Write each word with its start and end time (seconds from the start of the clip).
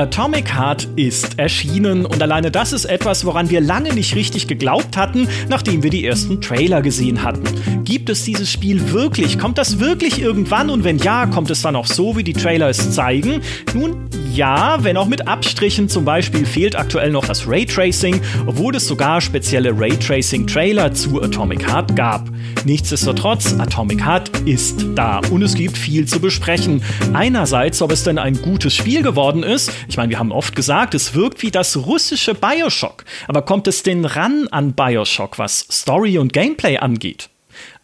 Atomic 0.00 0.54
Heart 0.54 0.88
ist 0.96 1.38
erschienen 1.38 2.06
und 2.06 2.22
alleine 2.22 2.50
das 2.50 2.72
ist 2.72 2.86
etwas, 2.86 3.26
woran 3.26 3.50
wir 3.50 3.60
lange 3.60 3.92
nicht 3.92 4.14
richtig 4.14 4.46
geglaubt 4.46 4.96
hatten, 4.96 5.28
nachdem 5.50 5.82
wir 5.82 5.90
die 5.90 6.06
ersten 6.06 6.40
Trailer 6.40 6.80
gesehen 6.80 7.22
hatten. 7.22 7.44
Gibt 7.84 8.08
es 8.08 8.24
dieses 8.24 8.50
Spiel 8.50 8.92
wirklich? 8.92 9.38
Kommt 9.38 9.58
das 9.58 9.78
wirklich 9.78 10.18
irgendwann? 10.18 10.70
Und 10.70 10.84
wenn 10.84 10.96
ja, 10.96 11.26
kommt 11.26 11.50
es 11.50 11.60
dann 11.60 11.76
auch 11.76 11.84
so, 11.84 12.16
wie 12.16 12.24
die 12.24 12.32
Trailer 12.32 12.70
es 12.70 12.92
zeigen? 12.92 13.42
Nun, 13.74 14.08
ja, 14.34 14.78
wenn 14.82 14.96
auch 14.96 15.06
mit 15.06 15.26
Abstrichen. 15.26 15.88
Zum 15.88 16.04
Beispiel 16.04 16.46
fehlt 16.46 16.76
aktuell 16.76 17.10
noch 17.10 17.24
das 17.24 17.46
Raytracing, 17.46 18.20
obwohl 18.46 18.76
es 18.76 18.86
sogar 18.86 19.20
spezielle 19.20 19.72
Raytracing-Trailer 19.78 20.92
zu 20.92 21.22
Atomic 21.22 21.68
Heart 21.68 21.96
gab. 21.96 22.28
Nichtsdestotrotz, 22.64 23.54
Atomic 23.58 24.04
Heart 24.04 24.30
ist 24.46 24.86
da 24.94 25.20
und 25.30 25.42
es 25.42 25.54
gibt 25.54 25.76
viel 25.76 26.06
zu 26.06 26.20
besprechen. 26.20 26.82
Einerseits, 27.12 27.82
ob 27.82 27.92
es 27.92 28.04
denn 28.04 28.18
ein 28.18 28.40
gutes 28.40 28.74
Spiel 28.74 29.02
geworden 29.02 29.42
ist. 29.42 29.72
Ich 29.88 29.96
meine, 29.96 30.10
wir 30.10 30.18
haben 30.18 30.32
oft 30.32 30.54
gesagt, 30.54 30.94
es 30.94 31.14
wirkt 31.14 31.42
wie 31.42 31.50
das 31.50 31.76
russische 31.76 32.34
Bioshock. 32.34 33.04
Aber 33.28 33.42
kommt 33.42 33.66
es 33.66 33.82
denn 33.82 34.04
ran 34.04 34.48
an 34.50 34.72
Bioshock, 34.72 35.38
was 35.38 35.66
Story 35.70 36.18
und 36.18 36.32
Gameplay 36.32 36.78
angeht? 36.78 37.30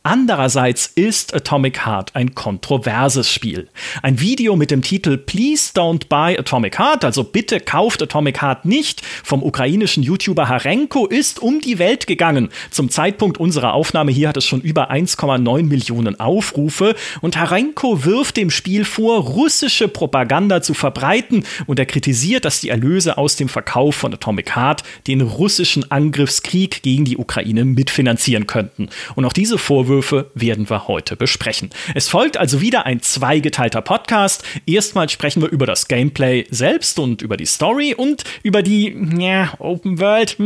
Andererseits 0.09 0.87
ist 0.95 1.35
Atomic 1.35 1.85
Heart 1.85 2.15
ein 2.15 2.37
kontroverses 2.37 3.29
Spiel. 3.29 3.67
Ein 4.03 4.21
Video 4.21 4.55
mit 4.55 4.71
dem 4.71 4.81
Titel 4.81 5.19
Please 5.19 5.73
Don't 5.75 6.07
Buy 6.09 6.39
Atomic 6.39 6.79
Heart, 6.79 7.05
also 7.05 7.25
bitte 7.25 7.59
kauft 7.59 8.01
Atomic 8.01 8.41
Heart 8.41 8.67
nicht, 8.67 9.03
vom 9.25 9.43
ukrainischen 9.43 10.05
YouTuber 10.05 10.49
Harenko 10.49 11.07
ist 11.07 11.43
um 11.43 11.61
die 11.61 11.81
Welt 11.81 12.07
gegangen. 12.07 12.51
Zum 12.71 12.89
Zeitpunkt 12.89 13.39
unserer 13.39 13.75
Aufnahme 13.75 14.13
hier 14.13 14.29
hat 14.29 14.37
es 14.37 14.45
schon 14.45 14.61
über 14.61 14.93
1,9 14.93 15.65
Millionen 15.65 16.21
Aufrufe 16.21 16.95
und 17.21 17.37
Harenko 17.37 18.05
wirft 18.05 18.37
dem 18.37 18.51
Spiel 18.51 18.85
vor, 18.85 19.19
russische 19.23 19.89
Propaganda 19.89 20.63
zu 20.63 20.75
verbreiten 20.75 21.43
und 21.67 21.81
er 21.81 21.87
kritisiert, 21.87 22.45
dass 22.45 22.61
die 22.61 22.69
Erlöse 22.69 23.19
aus 23.19 23.35
dem 23.35 23.49
Verkauf 23.49 23.97
von 23.97 24.15
Atomic 24.15 24.55
Heart 24.55 24.85
den 25.09 25.21
russischen 25.21 25.91
Angriffskrieg 25.91 26.85
gegen 26.85 27.05
die 27.05 27.17
Ukraine 27.17 27.65
mitfinanzieren 27.65 28.47
könnten. 28.47 28.89
Und 29.17 29.25
auch 29.25 29.33
diese 29.33 29.59
Vorwürfe 29.59 29.96
Vorwürfe 29.97 30.31
werden 30.35 30.69
wir 30.69 30.89
heute 30.89 31.17
besprechen. 31.17 31.71
Es 31.95 32.09
folgt 32.09 32.37
also 32.37 32.61
wieder 32.61 32.85
ein 32.85 33.01
zweigeteilter 33.01 33.81
Podcast. 33.81 34.45
Erstmal 34.67 35.09
sprechen 35.09 35.41
wir 35.41 35.49
über 35.49 35.65
das 35.65 35.89
Gameplay 35.89 36.45
selbst 36.51 36.99
und 36.99 37.23
über 37.23 37.39
die 37.39 37.47
Story 37.47 37.95
und 37.95 38.25
über 38.43 38.63
die 38.63 38.95
ja, 39.19 39.55
Open 39.59 39.99
World. 39.99 40.37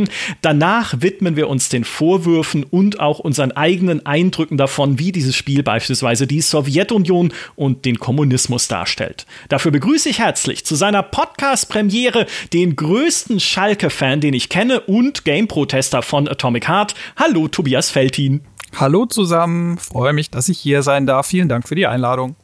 Danach 0.41 0.93
widmen 1.01 1.35
wir 1.35 1.49
uns 1.49 1.67
den 1.67 1.83
Vorwürfen 1.83 2.63
und 2.63 3.01
auch 3.01 3.19
unseren 3.19 3.51
eigenen 3.51 4.05
Eindrücken 4.05 4.55
davon, 4.55 4.99
wie 4.99 5.11
dieses 5.11 5.35
Spiel 5.35 5.63
beispielsweise 5.63 6.27
die 6.27 6.39
Sowjetunion 6.39 7.33
und 7.57 7.83
den 7.83 7.99
Kommunismus 7.99 8.69
darstellt. 8.69 9.25
Dafür 9.49 9.71
begrüße 9.71 10.07
ich 10.07 10.19
herzlich 10.19 10.63
zu 10.63 10.75
seiner 10.75 11.03
Podcast-Premiere 11.03 12.25
den 12.53 12.77
größten 12.77 13.41
Schalke-Fan, 13.41 14.21
den 14.21 14.33
ich 14.33 14.47
kenne 14.47 14.79
und 14.79 15.25
Game-Protester 15.25 16.01
von 16.03 16.29
Atomic 16.29 16.69
Heart. 16.69 16.95
Hallo, 17.17 17.49
Tobias 17.49 17.89
Feltin. 17.89 18.39
Hallo 18.75 19.05
zusammen, 19.05 19.77
freue 19.77 20.13
mich, 20.13 20.29
dass 20.29 20.49
ich 20.49 20.59
hier 20.59 20.81
sein 20.81 21.05
darf. 21.05 21.27
Vielen 21.27 21.49
Dank 21.49 21.67
für 21.67 21.75
die 21.75 21.87
Einladung. 21.87 22.35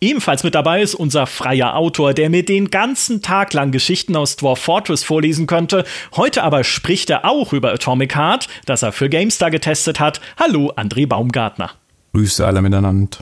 Ebenfalls 0.00 0.44
mit 0.44 0.54
dabei 0.54 0.80
ist 0.80 0.94
unser 0.94 1.26
freier 1.26 1.76
Autor, 1.76 2.14
der 2.14 2.30
mir 2.30 2.44
den 2.44 2.70
ganzen 2.70 3.20
Tag 3.20 3.52
lang 3.52 3.70
Geschichten 3.70 4.16
aus 4.16 4.36
Dwarf 4.36 4.58
Fortress 4.58 5.04
vorlesen 5.04 5.46
könnte. 5.46 5.84
Heute 6.16 6.42
aber 6.42 6.64
spricht 6.64 7.10
er 7.10 7.26
auch 7.26 7.52
über 7.52 7.72
Atomic 7.72 8.16
Heart, 8.16 8.48
das 8.64 8.82
er 8.82 8.92
für 8.92 9.10
GameStar 9.10 9.50
getestet 9.50 10.00
hat. 10.00 10.20
Hallo, 10.38 10.72
André 10.76 11.06
Baumgartner. 11.06 11.72
Grüße 12.14 12.46
alle 12.46 12.62
miteinander. 12.62 13.18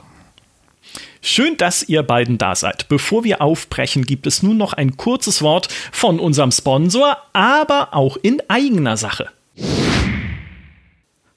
Schön, 1.20 1.56
dass 1.56 1.82
ihr 1.82 2.04
beiden 2.04 2.38
da 2.38 2.54
seid. 2.54 2.88
Bevor 2.88 3.24
wir 3.24 3.42
aufbrechen, 3.42 4.04
gibt 4.04 4.28
es 4.28 4.44
nun 4.44 4.56
noch 4.56 4.72
ein 4.72 4.96
kurzes 4.96 5.42
Wort 5.42 5.68
von 5.90 6.20
unserem 6.20 6.52
Sponsor, 6.52 7.16
aber 7.32 7.88
auch 7.92 8.16
in 8.22 8.40
eigener 8.48 8.96
Sache. 8.96 9.30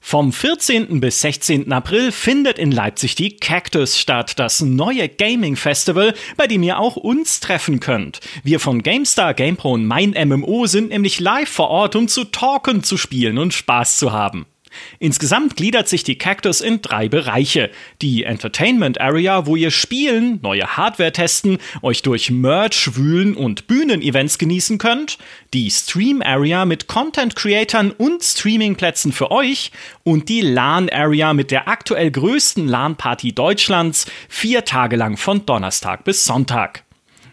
Vom 0.04 0.32
14. 0.32 1.00
bis 1.00 1.20
16. 1.20 1.72
April 1.72 2.10
findet 2.10 2.58
in 2.58 2.72
Leipzig 2.72 3.14
die 3.14 3.36
Cactus 3.36 3.98
statt, 3.98 4.36
das 4.36 4.60
neue 4.60 5.08
Gaming 5.08 5.54
Festival, 5.54 6.12
bei 6.36 6.48
dem 6.48 6.64
ihr 6.64 6.80
auch 6.80 6.96
uns 6.96 7.38
treffen 7.38 7.78
könnt. 7.78 8.20
Wir 8.42 8.58
von 8.58 8.82
GameStar, 8.82 9.32
GamePro 9.32 9.72
und 9.72 9.86
Mein 9.86 10.10
MMO 10.10 10.66
sind 10.66 10.90
nämlich 10.90 11.20
live 11.20 11.48
vor 11.48 11.68
Ort, 11.68 11.94
um 11.94 12.08
zu 12.08 12.24
talken, 12.24 12.82
zu 12.82 12.96
spielen 12.98 13.38
und 13.38 13.54
Spaß 13.54 13.96
zu 13.96 14.12
haben. 14.12 14.44
Insgesamt 14.98 15.56
gliedert 15.56 15.88
sich 15.88 16.04
die 16.04 16.16
Cactus 16.16 16.60
in 16.60 16.82
drei 16.82 17.08
Bereiche. 17.08 17.70
Die 18.00 18.24
Entertainment 18.24 19.00
Area, 19.00 19.46
wo 19.46 19.56
ihr 19.56 19.70
spielen, 19.70 20.38
neue 20.42 20.76
Hardware 20.76 21.12
testen, 21.12 21.58
euch 21.82 22.02
durch 22.02 22.30
Merch 22.30 22.96
wühlen 22.96 23.36
und 23.36 23.66
Bühnenevents 23.66 24.38
genießen 24.38 24.78
könnt. 24.78 25.18
Die 25.54 25.70
Stream 25.70 26.22
Area 26.22 26.64
mit 26.64 26.86
Content 26.86 27.36
Creatern 27.36 27.90
und 27.90 28.22
Streamingplätzen 28.22 29.12
für 29.12 29.30
euch. 29.30 29.72
Und 30.04 30.28
die 30.28 30.40
LAN 30.40 30.88
Area 30.90 31.34
mit 31.34 31.50
der 31.50 31.68
aktuell 31.68 32.10
größten 32.10 32.66
LAN-Party 32.66 33.32
Deutschlands, 33.32 34.06
vier 34.28 34.64
Tage 34.64 34.96
lang 34.96 35.16
von 35.16 35.46
Donnerstag 35.46 36.04
bis 36.04 36.24
Sonntag. 36.24 36.84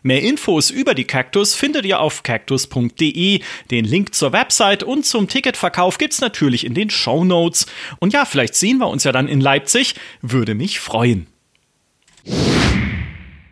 Mehr 0.03 0.21
Infos 0.21 0.69
über 0.69 0.93
die 0.93 1.05
Cactus 1.05 1.55
findet 1.55 1.85
ihr 1.85 1.99
auf 1.99 2.23
cactus.de. 2.23 3.41
Den 3.71 3.85
Link 3.85 4.15
zur 4.15 4.33
Website 4.33 4.83
und 4.83 5.05
zum 5.05 5.27
Ticketverkauf 5.27 5.97
gibt's 5.97 6.21
natürlich 6.21 6.65
in 6.65 6.73
den 6.73 6.89
Show 6.89 7.23
Notes. 7.23 7.65
Und 7.99 8.13
ja, 8.13 8.25
vielleicht 8.25 8.55
sehen 8.55 8.77
wir 8.77 8.87
uns 8.87 9.03
ja 9.03 9.11
dann 9.11 9.27
in 9.27 9.41
Leipzig. 9.41 9.95
Würde 10.21 10.55
mich 10.55 10.79
freuen. 10.79 11.27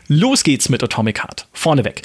Los 0.08 0.44
geht's 0.44 0.70
mit 0.70 0.82
Atomic 0.84 1.22
Heart. 1.22 1.48
Vorneweg. 1.52 2.02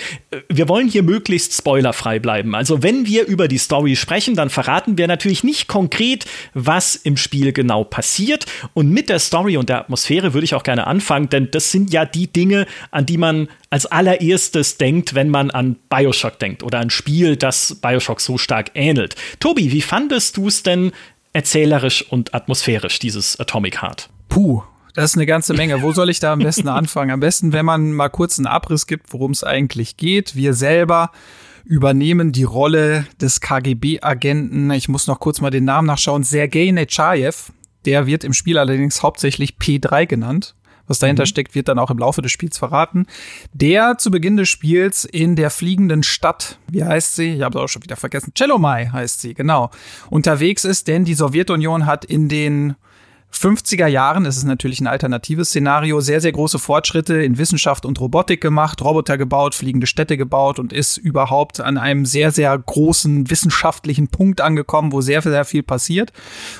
Wir 0.48 0.68
wollen 0.68 0.88
hier 0.88 1.04
möglichst 1.04 1.56
spoilerfrei 1.56 2.18
bleiben. 2.18 2.54
Also, 2.54 2.82
wenn 2.82 3.06
wir 3.06 3.26
über 3.26 3.46
die 3.46 3.58
Story 3.58 3.94
sprechen, 3.94 4.34
dann 4.34 4.50
verraten 4.50 4.98
wir 4.98 5.06
natürlich 5.06 5.44
nicht 5.44 5.68
konkret, 5.68 6.26
was 6.52 6.96
im 6.96 7.16
Spiel 7.16 7.52
genau 7.52 7.84
passiert. 7.84 8.46
Und 8.74 8.90
mit 8.90 9.08
der 9.08 9.20
Story 9.20 9.56
und 9.56 9.68
der 9.68 9.78
Atmosphäre 9.78 10.34
würde 10.34 10.44
ich 10.44 10.54
auch 10.54 10.64
gerne 10.64 10.86
anfangen, 10.86 11.28
denn 11.28 11.50
das 11.52 11.70
sind 11.70 11.92
ja 11.92 12.04
die 12.04 12.26
Dinge, 12.26 12.66
an 12.90 13.06
die 13.06 13.18
man 13.18 13.48
als 13.70 13.86
allererstes 13.86 14.78
denkt, 14.78 15.14
wenn 15.14 15.28
man 15.28 15.50
an 15.50 15.76
Bioshock 15.88 16.38
denkt 16.38 16.62
oder 16.62 16.80
ein 16.80 16.90
Spiel, 16.90 17.36
das 17.36 17.76
Bioshock 17.80 18.20
so 18.20 18.36
stark 18.36 18.72
ähnelt. 18.74 19.14
Tobi, 19.38 19.70
wie 19.72 19.80
fandest 19.80 20.36
du 20.36 20.48
es 20.48 20.62
denn 20.62 20.92
erzählerisch 21.32 22.02
und 22.10 22.34
atmosphärisch, 22.34 22.98
dieses 22.98 23.38
Atomic 23.38 23.80
Heart? 23.80 24.10
Puh, 24.28 24.62
das 24.94 25.12
ist 25.12 25.16
eine 25.16 25.26
ganze 25.26 25.54
Menge. 25.54 25.82
Wo 25.82 25.92
soll 25.92 26.10
ich 26.10 26.20
da 26.20 26.32
am 26.32 26.38
besten 26.40 26.68
anfangen? 26.68 27.10
Am 27.10 27.20
besten, 27.20 27.52
wenn 27.52 27.64
man 27.64 27.92
mal 27.92 28.08
kurz 28.08 28.38
einen 28.38 28.46
Abriss 28.46 28.86
gibt, 28.86 29.12
worum 29.12 29.32
es 29.32 29.44
eigentlich 29.44 29.96
geht. 29.96 30.36
Wir 30.36 30.54
selber 30.54 31.10
übernehmen 31.64 32.32
die 32.32 32.42
Rolle 32.42 33.06
des 33.20 33.40
KGB-Agenten. 33.40 34.70
Ich 34.72 34.88
muss 34.88 35.06
noch 35.06 35.20
kurz 35.20 35.40
mal 35.40 35.50
den 35.50 35.64
Namen 35.64 35.86
nachschauen. 35.86 36.24
Sergei 36.24 36.70
Nechayev. 36.70 37.52
Der 37.84 38.06
wird 38.06 38.24
im 38.24 38.32
Spiel 38.32 38.58
allerdings 38.58 39.02
hauptsächlich 39.02 39.56
P3 39.60 40.06
genannt. 40.06 40.54
Was 40.86 40.98
dahinter 40.98 41.22
mhm. 41.22 41.26
steckt, 41.28 41.54
wird 41.54 41.68
dann 41.68 41.78
auch 41.78 41.90
im 41.90 41.98
Laufe 41.98 42.22
des 42.22 42.32
Spiels 42.32 42.58
verraten. 42.58 43.06
Der 43.52 43.98
zu 43.98 44.10
Beginn 44.10 44.36
des 44.36 44.48
Spiels 44.48 45.04
in 45.04 45.36
der 45.36 45.50
fliegenden 45.50 46.02
Stadt, 46.02 46.58
wie 46.68 46.84
heißt 46.84 47.16
sie? 47.16 47.34
Ich 47.34 47.42
habe 47.42 47.58
es 47.58 47.64
auch 47.64 47.68
schon 47.68 47.82
wieder 47.82 47.96
vergessen. 47.96 48.32
Chelomai 48.34 48.88
heißt 48.92 49.20
sie, 49.20 49.34
genau. 49.34 49.70
Unterwegs 50.10 50.64
ist, 50.64 50.88
denn 50.88 51.04
die 51.04 51.14
Sowjetunion 51.14 51.86
hat 51.86 52.04
in 52.04 52.28
den 52.28 52.74
50er 53.32 53.86
Jahren, 53.86 54.26
es 54.26 54.36
ist 54.36 54.44
natürlich 54.44 54.80
ein 54.80 54.86
alternatives 54.86 55.48
Szenario, 55.48 56.00
sehr, 56.00 56.20
sehr 56.20 56.32
große 56.32 56.58
Fortschritte 56.58 57.22
in 57.22 57.38
Wissenschaft 57.38 57.86
und 57.86 57.98
Robotik 57.98 58.40
gemacht, 58.40 58.82
Roboter 58.82 59.18
gebaut, 59.18 59.54
fliegende 59.54 59.86
Städte 59.86 60.16
gebaut 60.16 60.58
und 60.58 60.72
ist 60.72 60.96
überhaupt 60.96 61.60
an 61.60 61.78
einem 61.78 62.04
sehr, 62.04 62.30
sehr 62.30 62.56
großen 62.56 63.30
wissenschaftlichen 63.30 64.08
Punkt 64.08 64.40
angekommen, 64.40 64.92
wo 64.92 65.00
sehr, 65.00 65.22
sehr 65.22 65.44
viel 65.44 65.62
passiert. 65.62 66.12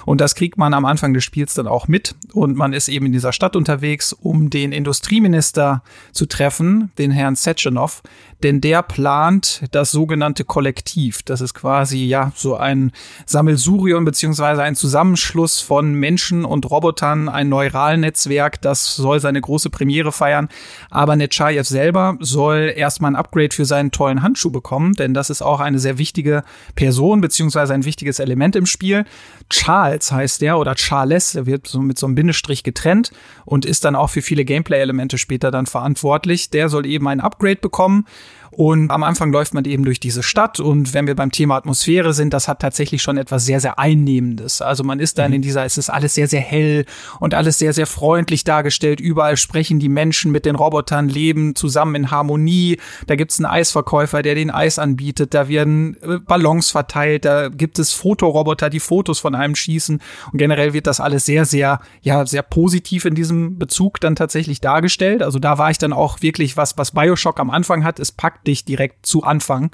Und 0.06 0.20
das 0.20 0.34
kriegt 0.34 0.58
man 0.58 0.74
am 0.74 0.84
Anfang 0.84 1.14
des 1.14 1.24
Spiels 1.24 1.54
dann 1.54 1.66
auch 1.66 1.88
mit. 1.88 2.14
Und 2.32 2.56
man 2.56 2.72
ist 2.72 2.88
eben 2.88 3.06
in 3.06 3.12
dieser 3.12 3.32
Stadt 3.32 3.54
unterwegs, 3.54 4.12
um 4.12 4.50
den 4.50 4.72
Industrieminister 4.72 5.82
zu 6.12 6.26
treffen, 6.26 6.90
den 6.98 7.10
Herrn 7.10 7.36
Sechenov, 7.36 8.02
denn 8.42 8.60
der 8.60 8.82
plant 8.82 9.62
das 9.70 9.90
sogenannte 9.90 10.44
Kollektiv. 10.44 11.22
Das 11.22 11.40
ist 11.40 11.54
quasi 11.54 12.04
ja 12.04 12.32
so 12.34 12.56
ein 12.56 12.92
Sammelsurium 13.26 14.04
beziehungsweise 14.04 14.62
ein 14.62 14.74
Zusammenschluss 14.74 15.60
von 15.60 15.94
Menschen 15.94 16.44
und 16.44 16.61
Robotern, 16.70 17.28
ein 17.28 17.48
Neuralnetzwerk, 17.48 18.60
das 18.62 18.96
soll 18.96 19.20
seine 19.20 19.40
große 19.40 19.70
Premiere 19.70 20.12
feiern. 20.12 20.48
Aber 20.90 21.16
Nechayev 21.16 21.66
selber 21.66 22.16
soll 22.20 22.72
erstmal 22.74 23.12
ein 23.12 23.16
Upgrade 23.16 23.54
für 23.54 23.64
seinen 23.64 23.90
tollen 23.90 24.22
Handschuh 24.22 24.50
bekommen, 24.50 24.94
denn 24.94 25.14
das 25.14 25.30
ist 25.30 25.42
auch 25.42 25.60
eine 25.60 25.78
sehr 25.78 25.98
wichtige 25.98 26.42
Person 26.74 27.20
beziehungsweise 27.20 27.74
ein 27.74 27.84
wichtiges 27.84 28.18
Element 28.18 28.56
im 28.56 28.66
Spiel. 28.66 29.04
Charles 29.50 30.12
heißt 30.12 30.40
der 30.40 30.58
oder 30.58 30.74
Charles, 30.74 31.32
der 31.32 31.46
wird 31.46 31.66
so 31.66 31.80
mit 31.80 31.98
so 31.98 32.06
einem 32.06 32.14
Bindestrich 32.14 32.62
getrennt 32.62 33.12
und 33.44 33.64
ist 33.64 33.84
dann 33.84 33.96
auch 33.96 34.10
für 34.10 34.22
viele 34.22 34.44
Gameplay-Elemente 34.44 35.18
später 35.18 35.50
dann 35.50 35.66
verantwortlich. 35.66 36.50
Der 36.50 36.68
soll 36.68 36.86
eben 36.86 37.08
ein 37.08 37.20
Upgrade 37.20 37.56
bekommen 37.56 38.06
Und 38.54 38.90
am 38.90 39.02
Anfang 39.02 39.32
läuft 39.32 39.54
man 39.54 39.64
eben 39.64 39.82
durch 39.84 39.98
diese 39.98 40.22
Stadt 40.22 40.60
und 40.60 40.92
wenn 40.92 41.06
wir 41.06 41.16
beim 41.16 41.30
Thema 41.30 41.56
Atmosphäre 41.56 42.12
sind, 42.12 42.34
das 42.34 42.48
hat 42.48 42.60
tatsächlich 42.60 43.00
schon 43.00 43.16
etwas 43.16 43.46
sehr, 43.46 43.60
sehr 43.60 43.78
Einnehmendes. 43.78 44.60
Also 44.60 44.84
man 44.84 45.00
ist 45.00 45.16
dann 45.16 45.30
mhm. 45.30 45.36
in 45.36 45.42
dieser, 45.42 45.64
es 45.64 45.78
ist 45.78 45.88
alles 45.88 46.14
sehr, 46.14 46.28
sehr 46.28 46.42
hell 46.42 46.84
und 47.18 47.32
alles 47.32 47.58
sehr, 47.58 47.72
sehr 47.72 47.86
freundlich 47.86 48.44
dargestellt. 48.44 49.00
Überall 49.00 49.38
sprechen 49.38 49.78
die 49.78 49.88
Menschen 49.88 50.32
mit 50.32 50.44
den 50.44 50.54
Robotern, 50.54 51.08
leben 51.08 51.54
zusammen 51.54 51.94
in 51.94 52.10
Harmonie. 52.10 52.78
Da 53.06 53.16
gibt's 53.16 53.38
einen 53.38 53.46
Eisverkäufer, 53.46 54.20
der 54.20 54.34
den 54.34 54.50
Eis 54.50 54.78
anbietet. 54.78 55.32
Da 55.32 55.48
werden 55.48 55.96
äh, 56.02 56.18
Ballons 56.18 56.70
verteilt. 56.70 57.24
Da 57.24 57.48
gibt 57.48 57.78
es 57.78 57.94
Fotoroboter, 57.94 58.68
die 58.68 58.80
Fotos 58.80 59.18
von 59.18 59.34
einem 59.34 59.54
schießen. 59.54 59.98
Und 60.30 60.38
generell 60.38 60.74
wird 60.74 60.86
das 60.86 61.00
alles 61.00 61.24
sehr, 61.24 61.46
sehr, 61.46 61.80
ja, 62.02 62.26
sehr 62.26 62.42
positiv 62.42 63.06
in 63.06 63.14
diesem 63.14 63.58
Bezug 63.58 63.98
dann 64.00 64.14
tatsächlich 64.14 64.60
dargestellt. 64.60 65.22
Also 65.22 65.38
da 65.38 65.56
war 65.56 65.70
ich 65.70 65.78
dann 65.78 65.94
auch 65.94 66.20
wirklich 66.20 66.58
was, 66.58 66.76
was 66.76 66.90
Bioshock 66.90 67.40
am 67.40 67.48
Anfang 67.48 67.82
hat. 67.82 67.98
Es 67.98 68.12
packt 68.12 68.41
dich 68.46 68.64
direkt 68.64 69.06
zu 69.06 69.22
Anfang, 69.22 69.70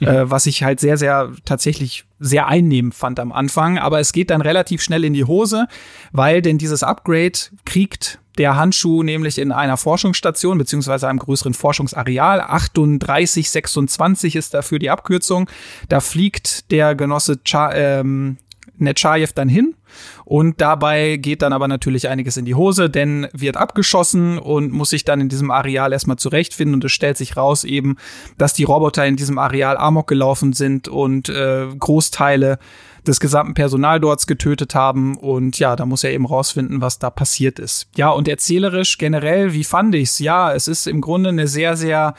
mhm. 0.00 0.06
äh, 0.06 0.30
was 0.30 0.46
ich 0.46 0.62
halt 0.62 0.80
sehr, 0.80 0.96
sehr 0.96 1.32
tatsächlich 1.44 2.04
sehr 2.18 2.48
einnehmend 2.48 2.94
fand 2.94 3.20
am 3.20 3.32
Anfang. 3.32 3.78
Aber 3.78 4.00
es 4.00 4.12
geht 4.12 4.30
dann 4.30 4.40
relativ 4.40 4.82
schnell 4.82 5.04
in 5.04 5.12
die 5.12 5.24
Hose, 5.24 5.66
weil 6.12 6.42
denn 6.42 6.58
dieses 6.58 6.82
Upgrade 6.82 7.38
kriegt 7.64 8.18
der 8.38 8.56
Handschuh 8.56 9.02
nämlich 9.02 9.38
in 9.38 9.52
einer 9.52 9.76
Forschungsstation 9.76 10.58
beziehungsweise 10.58 11.08
einem 11.08 11.18
größeren 11.18 11.54
Forschungsareal. 11.54 12.38
3826 12.38 14.36
ist 14.36 14.54
dafür 14.54 14.78
die 14.78 14.90
Abkürzung. 14.90 15.50
Da 15.88 16.00
fliegt 16.00 16.70
der 16.70 16.94
Genosse 16.94 17.40
Cha 17.44 17.72
ähm, 17.74 18.38
Nechayev 18.80 19.32
dann 19.32 19.48
hin 19.48 19.74
und 20.24 20.60
dabei 20.60 21.16
geht 21.16 21.42
dann 21.42 21.52
aber 21.52 21.68
natürlich 21.68 22.08
einiges 22.08 22.36
in 22.36 22.44
die 22.44 22.54
Hose, 22.54 22.90
denn 22.90 23.28
wird 23.32 23.56
abgeschossen 23.56 24.38
und 24.38 24.72
muss 24.72 24.90
sich 24.90 25.04
dann 25.04 25.20
in 25.20 25.28
diesem 25.28 25.50
Areal 25.50 25.92
erstmal 25.92 26.18
zurechtfinden 26.18 26.74
und 26.74 26.84
es 26.84 26.92
stellt 26.92 27.16
sich 27.16 27.36
raus 27.36 27.64
eben, 27.64 27.96
dass 28.36 28.52
die 28.52 28.64
Roboter 28.64 29.06
in 29.06 29.16
diesem 29.16 29.38
Areal 29.38 29.76
amok 29.76 30.06
gelaufen 30.06 30.52
sind 30.52 30.88
und 30.88 31.28
äh, 31.28 31.66
Großteile 31.78 32.58
des 33.06 33.20
gesamten 33.20 33.54
Personal 33.54 34.00
dort 34.00 34.26
getötet 34.26 34.74
haben 34.74 35.16
und 35.16 35.58
ja, 35.58 35.76
da 35.76 35.86
muss 35.86 36.04
er 36.04 36.12
eben 36.12 36.26
rausfinden, 36.26 36.80
was 36.80 36.98
da 36.98 37.10
passiert 37.10 37.58
ist. 37.58 37.88
Ja, 37.96 38.10
und 38.10 38.28
erzählerisch 38.28 38.98
generell, 38.98 39.54
wie 39.54 39.64
fand 39.64 39.94
ich's? 39.94 40.18
Ja, 40.18 40.52
es 40.52 40.68
ist 40.68 40.86
im 40.86 41.00
Grunde 41.00 41.30
eine 41.30 41.48
sehr, 41.48 41.76
sehr 41.76 42.14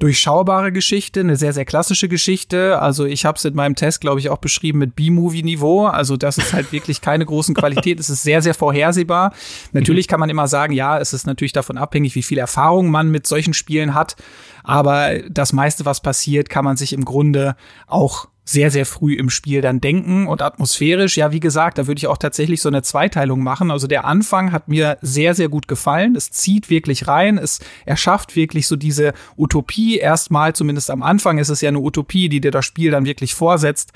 durchschaubare 0.00 0.72
Geschichte, 0.72 1.20
eine 1.20 1.36
sehr, 1.36 1.52
sehr 1.52 1.66
klassische 1.66 2.08
Geschichte. 2.08 2.80
Also 2.80 3.04
ich 3.04 3.24
habe 3.26 3.36
es 3.36 3.44
in 3.44 3.54
meinem 3.54 3.76
Test, 3.76 4.00
glaube 4.00 4.18
ich, 4.18 4.30
auch 4.30 4.38
beschrieben 4.38 4.78
mit 4.78 4.96
B-Movie-Niveau. 4.96 5.86
Also 5.86 6.16
das 6.16 6.38
ist 6.38 6.54
halt 6.54 6.72
wirklich 6.72 7.02
keine 7.02 7.26
großen 7.26 7.54
Qualität. 7.54 8.00
Es 8.00 8.08
ist 8.08 8.22
sehr, 8.22 8.40
sehr 8.40 8.54
vorhersehbar. 8.54 9.32
Natürlich 9.72 10.08
kann 10.08 10.18
man 10.18 10.30
immer 10.30 10.48
sagen, 10.48 10.72
ja, 10.72 10.98
es 10.98 11.12
ist 11.12 11.26
natürlich 11.26 11.52
davon 11.52 11.76
abhängig, 11.76 12.14
wie 12.14 12.22
viel 12.22 12.38
Erfahrung 12.38 12.90
man 12.90 13.10
mit 13.10 13.26
solchen 13.26 13.52
Spielen 13.52 13.94
hat. 13.94 14.16
Aber 14.64 15.18
das 15.28 15.52
meiste, 15.52 15.84
was 15.84 16.00
passiert, 16.00 16.48
kann 16.48 16.64
man 16.64 16.78
sich 16.78 16.94
im 16.94 17.04
Grunde 17.04 17.54
auch 17.86 18.29
sehr, 18.44 18.70
sehr 18.70 18.86
früh 18.86 19.14
im 19.14 19.30
Spiel 19.30 19.60
dann 19.60 19.80
denken 19.80 20.26
und 20.26 20.42
atmosphärisch, 20.42 21.16
ja, 21.16 21.30
wie 21.30 21.40
gesagt, 21.40 21.78
da 21.78 21.86
würde 21.86 21.98
ich 21.98 22.06
auch 22.08 22.16
tatsächlich 22.16 22.60
so 22.60 22.68
eine 22.68 22.82
Zweiteilung 22.82 23.42
machen. 23.42 23.70
Also 23.70 23.86
der 23.86 24.04
Anfang 24.04 24.50
hat 24.50 24.66
mir 24.66 24.98
sehr, 25.02 25.34
sehr 25.34 25.48
gut 25.48 25.68
gefallen. 25.68 26.16
Es 26.16 26.30
zieht 26.30 26.68
wirklich 26.68 27.06
rein. 27.06 27.38
Es 27.38 27.60
erschafft 27.86 28.34
wirklich 28.34 28.66
so 28.66 28.76
diese 28.76 29.12
Utopie. 29.36 29.98
Erstmal, 29.98 30.54
zumindest 30.54 30.90
am 30.90 31.02
Anfang 31.02 31.38
ist 31.38 31.48
es 31.48 31.60
ja 31.60 31.68
eine 31.68 31.80
Utopie, 31.80 32.28
die 32.28 32.40
dir 32.40 32.50
das 32.50 32.64
Spiel 32.64 32.90
dann 32.90 33.04
wirklich 33.04 33.34
vorsetzt. 33.34 33.92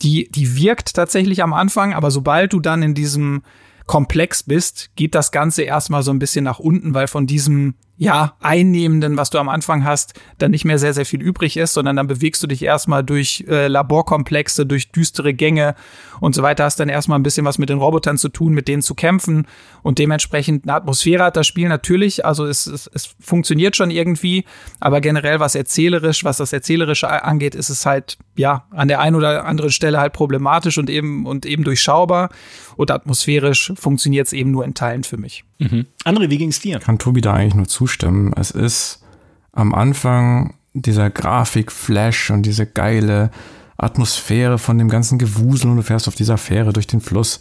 Die, 0.00 0.30
die 0.30 0.56
wirkt 0.56 0.94
tatsächlich 0.94 1.42
am 1.42 1.52
Anfang, 1.52 1.92
aber 1.92 2.10
sobald 2.10 2.52
du 2.52 2.60
dann 2.60 2.82
in 2.82 2.94
diesem 2.94 3.42
Komplex 3.86 4.42
bist, 4.42 4.90
geht 4.96 5.14
das 5.14 5.32
Ganze 5.32 5.62
erstmal 5.62 6.02
so 6.02 6.12
ein 6.12 6.18
bisschen 6.18 6.44
nach 6.44 6.58
unten, 6.58 6.94
weil 6.94 7.08
von 7.08 7.26
diesem 7.26 7.74
ja, 7.96 8.36
einnehmenden, 8.40 9.16
was 9.16 9.30
du 9.30 9.38
am 9.38 9.48
Anfang 9.48 9.84
hast, 9.84 10.14
dann 10.38 10.50
nicht 10.50 10.64
mehr 10.64 10.78
sehr, 10.78 10.94
sehr 10.94 11.06
viel 11.06 11.22
übrig 11.22 11.56
ist, 11.56 11.74
sondern 11.74 11.96
dann 11.96 12.06
bewegst 12.06 12.42
du 12.42 12.46
dich 12.46 12.62
erstmal 12.62 13.04
durch 13.04 13.44
äh, 13.48 13.68
Laborkomplexe, 13.68 14.66
durch 14.66 14.90
düstere 14.90 15.34
Gänge 15.34 15.74
und 16.22 16.36
so 16.36 16.42
weiter, 16.44 16.62
hast 16.62 16.78
dann 16.78 16.88
erstmal 16.88 17.18
ein 17.18 17.24
bisschen 17.24 17.44
was 17.44 17.58
mit 17.58 17.68
den 17.68 17.78
Robotern 17.78 18.16
zu 18.16 18.28
tun, 18.28 18.54
mit 18.54 18.68
denen 18.68 18.80
zu 18.80 18.94
kämpfen 18.94 19.48
und 19.82 19.98
dementsprechend 19.98 20.62
eine 20.64 20.74
Atmosphäre 20.74 21.24
hat 21.24 21.36
das 21.36 21.48
Spiel 21.48 21.68
natürlich, 21.68 22.24
also 22.24 22.46
es, 22.46 22.68
es, 22.68 22.88
es 22.94 23.16
funktioniert 23.18 23.74
schon 23.74 23.90
irgendwie, 23.90 24.44
aber 24.78 25.00
generell 25.00 25.40
was 25.40 25.56
erzählerisch, 25.56 26.22
was 26.22 26.36
das 26.36 26.52
Erzählerische 26.52 27.10
angeht, 27.24 27.56
ist 27.56 27.70
es 27.70 27.86
halt, 27.86 28.18
ja, 28.36 28.66
an 28.70 28.86
der 28.86 29.00
einen 29.00 29.16
oder 29.16 29.44
anderen 29.46 29.72
Stelle 29.72 29.98
halt 29.98 30.12
problematisch 30.12 30.78
und 30.78 30.88
eben, 30.90 31.26
und 31.26 31.44
eben 31.44 31.64
durchschaubar 31.64 32.28
und 32.76 32.92
atmosphärisch 32.92 33.72
funktioniert 33.74 34.28
es 34.28 34.32
eben 34.32 34.52
nur 34.52 34.64
in 34.64 34.74
Teilen 34.74 35.02
für 35.02 35.16
mich. 35.16 35.42
Mhm. 35.58 35.86
André, 36.04 36.30
wie 36.30 36.38
ging 36.38 36.50
es 36.50 36.60
dir? 36.60 36.78
Kann 36.78 37.00
Tobi 37.00 37.20
da 37.20 37.34
eigentlich 37.34 37.56
nur 37.56 37.66
zustimmen. 37.66 38.32
Es 38.36 38.52
ist 38.52 39.02
am 39.50 39.74
Anfang 39.74 40.54
dieser 40.72 41.10
Grafik-Flash 41.10 42.30
und 42.30 42.46
diese 42.46 42.64
geile 42.64 43.32
Atmosphäre 43.82 44.58
von 44.58 44.78
dem 44.78 44.88
ganzen 44.88 45.18
Gewusel 45.18 45.70
und 45.70 45.76
du 45.76 45.82
fährst 45.82 46.08
auf 46.08 46.14
dieser 46.14 46.38
Fähre 46.38 46.72
durch 46.72 46.86
den 46.86 47.00
Fluss 47.00 47.40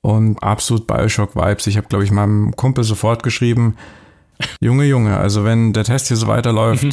und 0.00 0.42
absolut 0.42 0.86
Bioshock-Vibes. 0.86 1.66
Ich 1.66 1.76
habe, 1.76 1.88
glaube 1.88 2.04
ich, 2.04 2.10
meinem 2.10 2.54
Kumpel 2.56 2.84
sofort 2.84 3.22
geschrieben, 3.22 3.76
Junge, 4.60 4.84
Junge, 4.84 5.16
also 5.16 5.44
wenn 5.44 5.72
der 5.72 5.84
Test 5.84 6.08
hier 6.08 6.16
so 6.16 6.26
weiterläuft, 6.26 6.84
mhm. 6.84 6.92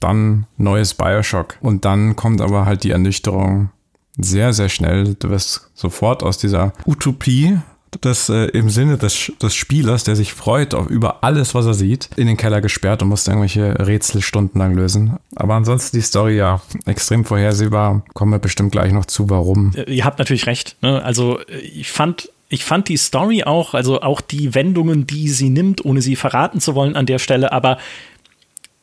dann 0.00 0.46
neues 0.56 0.94
Bioshock. 0.94 1.56
Und 1.60 1.84
dann 1.84 2.16
kommt 2.16 2.40
aber 2.40 2.66
halt 2.66 2.84
die 2.84 2.90
Ernüchterung 2.90 3.70
sehr, 4.16 4.52
sehr 4.52 4.68
schnell. 4.68 5.14
Du 5.14 5.30
wirst 5.30 5.70
sofort 5.74 6.22
aus 6.22 6.38
dieser 6.38 6.72
Utopie 6.86 7.58
das 8.00 8.28
äh, 8.28 8.46
im 8.46 8.70
Sinne 8.70 8.98
des, 8.98 9.32
des 9.42 9.54
Spielers, 9.54 10.04
der 10.04 10.16
sich 10.16 10.32
freut 10.32 10.74
auf, 10.74 10.88
über 10.88 11.22
alles, 11.24 11.54
was 11.54 11.66
er 11.66 11.74
sieht, 11.74 12.10
in 12.16 12.26
den 12.26 12.36
Keller 12.36 12.60
gesperrt 12.60 13.02
und 13.02 13.08
muss 13.08 13.26
irgendwelche 13.26 13.86
Rätsel 13.86 14.22
stundenlang 14.22 14.74
lösen. 14.74 15.16
Aber 15.34 15.54
ansonsten 15.54 15.96
die 15.96 16.02
Story 16.02 16.36
ja 16.36 16.60
extrem 16.86 17.24
vorhersehbar. 17.24 18.02
Kommen 18.14 18.32
wir 18.32 18.38
bestimmt 18.38 18.72
gleich 18.72 18.92
noch 18.92 19.06
zu, 19.06 19.28
warum. 19.30 19.72
Äh, 19.74 19.92
ihr 19.92 20.04
habt 20.04 20.18
natürlich 20.18 20.46
recht. 20.46 20.76
Ne? 20.82 21.02
Also 21.02 21.40
äh, 21.40 21.58
ich 21.58 21.90
fand 21.90 22.30
ich 22.52 22.64
fand 22.64 22.88
die 22.88 22.96
Story 22.96 23.44
auch, 23.44 23.74
also 23.74 24.00
auch 24.00 24.20
die 24.20 24.56
Wendungen, 24.56 25.06
die 25.06 25.28
sie 25.28 25.50
nimmt, 25.50 25.84
ohne 25.84 26.02
sie 26.02 26.16
verraten 26.16 26.60
zu 26.60 26.74
wollen 26.74 26.96
an 26.96 27.06
der 27.06 27.20
Stelle, 27.20 27.52
aber 27.52 27.78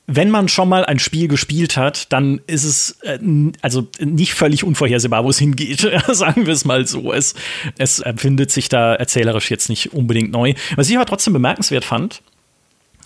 wenn 0.08 0.30
man 0.30 0.48
schon 0.48 0.70
mal 0.70 0.86
ein 0.86 1.00
Spiel 1.00 1.28
gespielt 1.28 1.76
hat, 1.76 2.12
dann 2.14 2.40
ist 2.48 2.64
es 2.64 2.98
äh, 3.02 3.20
also 3.62 3.88
nicht 4.00 4.34
völlig 4.34 4.64
unvorhersehbar, 4.64 5.26
wo 5.26 5.30
es 5.30 5.38
hingeht. 5.38 5.82
Sagen 6.08 6.46
wir 6.46 6.54
es 6.54 6.64
mal 6.64 6.88
so. 6.88 7.12
Es, 7.12 7.36
es 7.78 8.00
empfindet 8.00 8.50
sich 8.50 8.70
da 8.70 8.96
erzählerisch 8.96 9.52
jetzt 9.52 9.70
nicht 9.70 9.94
unbedingt 9.94 10.32
neu. 10.32 10.54
Was 10.78 10.90
ich 10.90 10.96
aber 10.96 11.06
trotzdem 11.06 11.34
bemerkenswert 11.34 11.84
fand, 11.84 12.22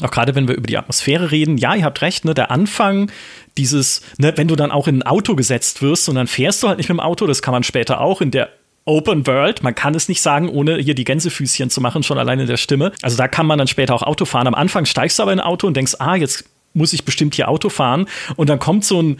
auch 0.04 0.12
gerade 0.12 0.36
wenn 0.36 0.48
wir 0.48 0.56
über 0.56 0.68
die 0.68 0.78
Atmosphäre 0.78 1.32
reden, 1.32 1.58
ja, 1.58 1.76
ihr 1.76 1.86
habt 1.86 2.02
recht, 2.04 2.24
ne, 2.24 2.36
der 2.36 2.52
Anfang, 2.52 3.12
dieses, 3.58 4.02
ne, 4.18 4.34
wenn 4.36 4.48
du 4.48 4.56
dann 4.56 4.72
auch 4.72 4.88
in 4.88 5.00
ein 5.00 5.04
Auto 5.04 5.36
gesetzt 5.36 5.82
wirst 5.82 6.08
und 6.08 6.16
dann 6.16 6.28
fährst 6.28 6.62
du 6.62 6.68
halt 6.68 6.78
nicht 6.78 6.90
mit 6.90 6.98
dem 6.98 7.02
Auto, 7.02 7.26
das 7.26 7.42
kann 7.42 7.52
man 7.52 7.64
später 7.64 8.00
auch 8.00 8.22
in 8.22 8.30
der 8.30 8.50
Open 8.86 9.28
World. 9.28 9.62
Man 9.64 9.76
kann 9.76 9.94
es 9.94 10.08
nicht 10.10 10.22
sagen, 10.22 10.50
ohne 10.50 10.78
hier 10.78 10.96
die 10.96 11.04
Gänsefüßchen 11.04 11.70
zu 11.70 11.82
machen, 11.82 12.02
schon 12.04 12.18
alleine 12.18 12.44
in 12.44 12.48
der 12.48 12.58
Stimme. 12.58 12.92
Also 13.02 13.16
da 13.16 13.28
kann 13.28 13.46
man 13.46 13.60
dann 13.60 13.68
später 13.68 13.94
auch 13.94 14.02
Auto 14.02 14.26
fahren. 14.26 14.48
Am 14.48 14.56
Anfang 14.56 14.86
steigst 14.86 15.20
du 15.20 15.24
aber 15.24 15.34
in 15.34 15.40
ein 15.40 15.46
Auto 15.46 15.68
und 15.68 15.78
denkst, 15.78 15.96
ah, 16.00 16.16
jetzt 16.16 16.46
muss 16.74 16.94
ich 16.94 17.06
bestimmt 17.06 17.36
hier 17.36 17.50
Auto 17.50 17.70
fahren. 17.70 18.08
Und 18.36 18.50
dann 18.50 18.60
kommt 18.60 18.86
so 18.86 19.02
ein 19.02 19.18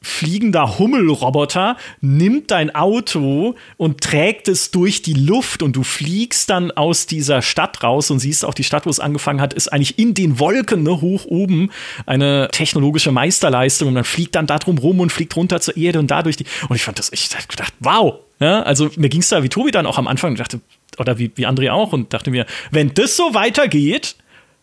fliegender 0.00 0.78
Hummelroboter, 0.78 1.76
nimmt 2.00 2.50
dein 2.50 2.74
Auto 2.74 3.56
und 3.76 4.00
trägt 4.00 4.48
es 4.48 4.70
durch 4.70 5.02
die 5.02 5.14
Luft 5.14 5.62
und 5.62 5.74
du 5.74 5.82
fliegst 5.82 6.50
dann 6.50 6.70
aus 6.70 7.06
dieser 7.06 7.42
Stadt 7.42 7.82
raus 7.82 8.10
und 8.10 8.20
siehst 8.20 8.44
auch 8.44 8.54
die 8.54 8.64
Stadt, 8.64 8.86
wo 8.86 8.90
es 8.90 9.00
angefangen 9.00 9.40
hat, 9.40 9.54
ist 9.54 9.72
eigentlich 9.72 9.98
in 9.98 10.14
den 10.14 10.38
Wolken, 10.38 10.84
ne, 10.84 11.00
hoch 11.00 11.24
oben, 11.24 11.70
eine 12.06 12.48
technologische 12.52 13.10
Meisterleistung 13.10 13.88
und 13.88 13.94
man 13.94 14.04
fliegt 14.04 14.36
dann 14.36 14.46
da 14.46 14.58
drum 14.58 14.78
rum 14.78 15.00
und 15.00 15.10
fliegt 15.10 15.34
runter 15.34 15.60
zur 15.60 15.76
Erde 15.76 15.98
und 15.98 16.10
dadurch 16.10 16.36
die. 16.36 16.46
Und 16.68 16.76
ich 16.76 16.82
fand 16.82 16.98
das, 16.98 17.10
ich 17.12 17.28
dachte, 17.28 17.64
wow. 17.80 18.20
Ja, 18.40 18.62
also 18.62 18.88
mir 18.96 19.08
ging 19.08 19.20
es 19.20 19.30
da 19.30 19.42
wie 19.42 19.48
Tobi 19.48 19.72
dann 19.72 19.84
auch 19.84 19.98
am 19.98 20.06
Anfang 20.06 20.36
dachte, 20.36 20.60
oder 20.96 21.18
wie, 21.18 21.32
wie 21.34 21.46
André 21.48 21.72
auch 21.72 21.92
und 21.92 22.12
dachte 22.12 22.30
mir, 22.30 22.46
wenn 22.70 22.94
das 22.94 23.16
so 23.16 23.34
weitergeht, 23.34 24.14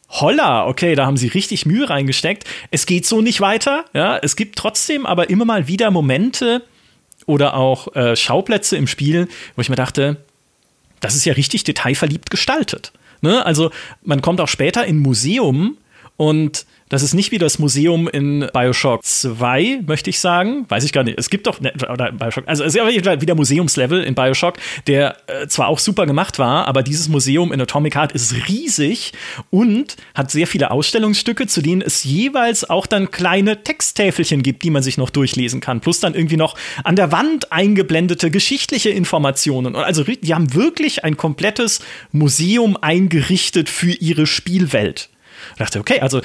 holla, 0.10 0.68
okay, 0.68 0.96
da 0.96 1.06
haben 1.06 1.18
sie 1.18 1.28
richtig 1.28 1.66
Mühe 1.66 1.90
reingesteckt. 1.90 2.46
Es 2.72 2.86
geht 2.86 3.06
so 3.06 3.22
nicht 3.22 3.42
weiter. 3.42 3.86
Ja, 3.94 4.18
es 4.18 4.36
gibt 4.36 4.58
trotzdem 4.58 5.06
aber 5.06 5.30
immer 5.30 5.46
mal 5.46 5.68
wieder 5.68 5.92
Momente 5.92 6.64
oder 7.26 7.56
auch 7.56 7.96
äh, 7.96 8.16
Schauplätze 8.16 8.78
im 8.78 8.88
Spiel, 8.88 9.28
wo 9.56 9.62
ich 9.62 9.70
mir 9.70 9.76
dachte, 9.76 10.18
das 11.00 11.16
ist 11.16 11.26
ja 11.26 11.34
richtig 11.34 11.64
detailverliebt 11.64 12.30
gestaltet. 12.30 12.92
Ne? 13.22 13.46
Also 13.46 13.72
man 14.04 14.22
kommt 14.22 14.42
auch 14.42 14.48
später 14.48 14.86
in 14.86 15.00
Museum 15.00 15.78
und 16.18 16.66
das 16.96 17.04
ist 17.04 17.14
nicht 17.14 17.32
wie 17.32 17.38
das 17.38 17.60
Museum 17.60 18.08
in 18.08 18.48
Bioshock 18.54 19.04
2, 19.04 19.82
möchte 19.86 20.10
ich 20.10 20.22
sagen. 20.22 20.66
Weiß 20.70 20.86
ich 20.86 20.94
gar 20.94 21.04
nicht. 21.04 21.20
Es 21.20 21.30
gibt 21.30 21.46
doch, 21.46 21.60
ne, 21.60 21.74
oder 21.92 22.14
Bioshock, 22.14 22.46
also 22.48 22.64
es 22.64 22.74
ist 22.74 22.80
ja 22.80 23.22
wieder 23.22 23.36
Museumslevel 23.36 24.02
in 24.02 24.16
Bioshock, 24.16 24.56
der 24.88 25.18
äh, 25.28 25.48
zwar 25.48 25.68
auch 25.68 25.80
super 25.80 26.06
gemacht 26.06 26.40
war, 26.40 26.70
aber 26.70 26.84
dieses 26.84 27.10
Museum 27.10 27.52
in 27.52 27.60
Atomic 27.60 27.96
Heart 27.98 28.14
ist 28.14 28.48
riesig 28.48 29.12
und 29.50 29.98
hat 30.14 30.32
sehr 30.32 30.48
viele 30.48 30.72
Ausstellungsstücke, 30.72 31.48
zu 31.48 31.62
denen 31.62 31.82
es 31.82 32.06
jeweils 32.06 32.70
auch 32.70 32.88
dann 32.88 33.12
kleine 33.12 33.62
Texttäfelchen 33.62 34.42
gibt, 34.42 34.64
die 34.64 34.70
man 34.70 34.82
sich 34.82 34.98
noch 34.98 35.10
durchlesen 35.10 35.60
kann. 35.60 35.82
Plus 35.82 36.00
dann 36.00 36.16
irgendwie 36.16 36.38
noch 36.38 36.56
an 36.86 36.96
der 36.96 37.12
Wand 37.12 37.52
eingeblendete 37.52 38.32
geschichtliche 38.32 38.90
Informationen. 38.90 39.76
Und 39.76 39.84
also 39.84 40.06
die 40.06 40.34
haben 40.34 40.54
wirklich 40.54 41.04
ein 41.04 41.18
komplettes 41.18 41.82
Museum 42.14 42.78
eingerichtet 42.80 43.68
für 43.68 43.92
ihre 43.92 44.26
Spielwelt. 44.26 45.10
Ich 45.52 45.58
dachte, 45.58 45.80
okay, 45.80 46.00
also 46.00 46.22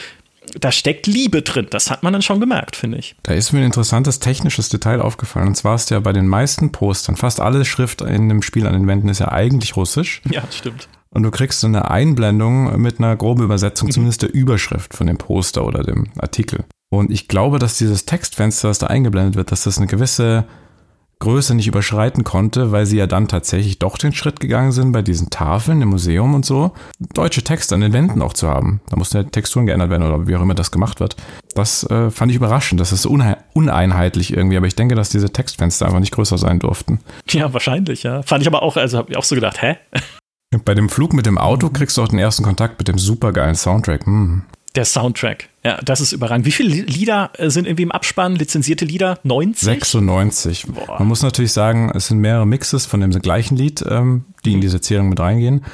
da 0.59 0.73
steckt 0.73 1.07
Liebe 1.07 1.43
drin. 1.43 1.67
Das 1.71 1.91
hat 1.91 2.03
man 2.03 2.13
dann 2.13 2.23
schon 2.23 2.41
gemerkt, 2.41 2.77
finde 2.77 2.99
ich. 2.99 3.15
Da 3.23 3.35
ist 3.35 3.53
mir 3.53 3.61
ein 3.61 3.67
interessantes 3.67 4.19
technisches 4.21 4.69
Detail 4.69 5.01
aufgefallen. 5.01 5.49
Und 5.49 5.55
zwar 5.57 5.75
ist 5.75 5.91
ja 5.91 6.01
bei 6.01 6.13
den 6.13 6.27
meisten 6.27 6.73
Postern, 6.73 7.17
fast 7.17 7.41
alle 7.41 7.65
Schrift 7.65 8.03
in 8.03 8.29
dem 8.29 8.43
Spiel 8.43 8.67
an 8.67 8.73
den 8.73 8.87
Wänden 8.87 9.09
ist 9.09 9.21
ja 9.21 9.31
eigentlich 9.31 9.77
russisch. 9.77 10.23
Ja, 10.31 10.43
stimmt. 10.51 10.89
Und 11.11 11.25
du 11.25 11.31
kriegst 11.31 11.61
so 11.61 11.67
eine 11.67 11.91
Einblendung 11.91 12.81
mit 12.81 12.99
einer 12.99 13.17
groben 13.17 13.43
Übersetzung, 13.43 13.89
mhm. 13.89 13.93
zumindest 13.93 14.23
der 14.23 14.33
Überschrift 14.33 14.95
von 14.95 15.07
dem 15.07 15.19
Poster 15.19 15.67
oder 15.67 15.83
dem 15.83 16.07
Artikel. 16.19 16.65
Und 16.89 17.11
ich 17.11 17.29
glaube, 17.29 17.59
dass 17.59 17.79
dieses 17.79 18.05
Textfenster, 18.05 18.69
das 18.69 18.79
da 18.79 18.87
eingeblendet 18.89 19.37
wird, 19.37 19.53
dass 19.53 19.65
das 19.65 19.79
eine 19.79 19.87
gewisse 19.87 20.47
Größe 21.21 21.55
nicht 21.55 21.69
überschreiten 21.69 22.25
konnte, 22.25 22.73
weil 22.73 22.87
sie 22.87 22.97
ja 22.97 23.07
dann 23.07 23.29
tatsächlich 23.29 23.79
doch 23.79 23.99
den 23.99 24.13
Schritt 24.13 24.41
gegangen 24.41 24.73
sind, 24.73 24.93
bei 24.93 25.03
diesen 25.03 25.31
Tafeln 25.31 25.81
im 25.83 25.91
Museum 25.91 26.35
und 26.35 26.45
so, 26.45 26.73
deutsche 27.15 27.43
Texte 27.43 27.75
an 27.75 27.83
den 27.83 27.93
Wänden 27.93 28.23
auch 28.23 28.33
zu 28.33 28.49
haben. 28.49 28.81
Da 28.89 28.97
mussten 28.97 29.19
ja 29.19 29.23
Texturen 29.25 29.67
geändert 29.67 29.91
werden 29.91 30.03
oder 30.03 30.27
wie 30.27 30.35
auch 30.35 30.41
immer 30.41 30.55
das 30.55 30.71
gemacht 30.71 30.99
wird. 30.99 31.17
Das 31.55 31.85
äh, 31.91 32.11
fand 32.11 32.33
ich 32.33 32.37
überraschend. 32.37 32.81
Das 32.81 32.93
ist 32.93 33.07
uneinheitlich 33.07 34.33
irgendwie, 34.33 34.57
aber 34.57 34.67
ich 34.67 34.77
denke, 34.77 34.95
dass 34.95 35.11
diese 35.11 35.31
Textfenster 35.31 35.87
einfach 35.87 36.01
nicht 36.01 36.13
größer 36.13 36.39
sein 36.39 36.59
durften. 36.59 37.01
Ja, 37.29 37.53
wahrscheinlich, 37.53 38.03
ja. 38.03 38.23
Fand 38.23 38.43
ich 38.43 38.49
aber 38.49 38.63
auch, 38.63 38.77
also 38.77 38.99
habe 38.99 39.13
ich 39.13 39.19
auch 39.19 39.25
so 39.25 39.35
gedacht, 39.35 39.61
hä? 39.61 39.77
Bei 40.65 40.75
dem 40.75 40.89
Flug 40.89 41.13
mit 41.13 41.27
dem 41.27 41.39
Auto 41.39 41.69
kriegst 41.69 41.97
du 41.97 42.03
auch 42.03 42.09
den 42.09 42.19
ersten 42.19 42.43
Kontakt 42.43 42.79
mit 42.79 42.89
dem 42.89 42.99
supergeilen 42.99 43.55
Soundtrack. 43.55 44.07
Hm. 44.07 44.43
Der 44.77 44.85
Soundtrack. 44.85 45.49
Ja, 45.65 45.79
das 45.83 46.01
ist 46.01 46.13
überragend. 46.13 46.47
Wie 46.47 46.53
viele 46.53 46.83
Lieder 46.83 47.31
äh, 47.37 47.51
sind 47.51 47.67
irgendwie 47.67 47.83
im 47.83 47.93
Abspann? 47.93 48.37
Lizenzierte 48.37 48.85
Lieder? 48.85 49.19
90? 49.25 49.65
96. 49.65 50.67
Boah. 50.69 50.99
Man 51.01 51.09
muss 51.09 51.23
natürlich 51.23 51.53
sagen, 51.53 51.91
es 51.95 52.07
sind 52.07 52.19
mehrere 52.19 52.47
Mixes 52.47 52.87
von 52.87 53.01
dem 53.01 53.11
gleichen 53.11 53.57
Lied, 53.57 53.85
ähm, 53.89 54.25
die 54.45 54.53
in 54.53 54.61
diese 54.61 54.81
Zählung 54.81 55.09
mit 55.09 55.19
reingehen. 55.19 55.65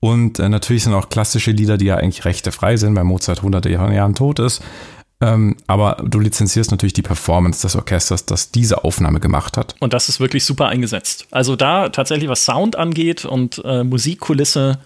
Und 0.00 0.38
äh, 0.38 0.48
natürlich 0.48 0.84
sind 0.84 0.94
auch 0.94 1.10
klassische 1.10 1.52
Lieder, 1.52 1.76
die 1.76 1.84
ja 1.86 1.96
eigentlich 1.96 2.24
rechtefrei 2.24 2.76
sind, 2.76 2.96
weil 2.96 3.04
Mozart 3.04 3.42
hunderte 3.42 3.70
Jahren 3.70 4.14
tot 4.14 4.40
ist. 4.40 4.62
Ähm, 5.22 5.56
aber 5.66 6.02
du 6.04 6.18
lizenzierst 6.18 6.70
natürlich 6.70 6.94
die 6.94 7.02
Performance 7.02 7.60
des 7.62 7.76
Orchesters, 7.76 8.24
das 8.24 8.50
diese 8.50 8.84
Aufnahme 8.84 9.20
gemacht 9.20 9.58
hat. 9.58 9.74
Und 9.78 9.92
das 9.92 10.08
ist 10.08 10.18
wirklich 10.18 10.44
super 10.44 10.68
eingesetzt. 10.68 11.26
Also 11.30 11.56
da 11.56 11.90
tatsächlich, 11.90 12.30
was 12.30 12.46
Sound 12.46 12.76
angeht 12.76 13.26
und 13.26 13.60
äh, 13.64 13.84
Musikkulisse, 13.84 14.78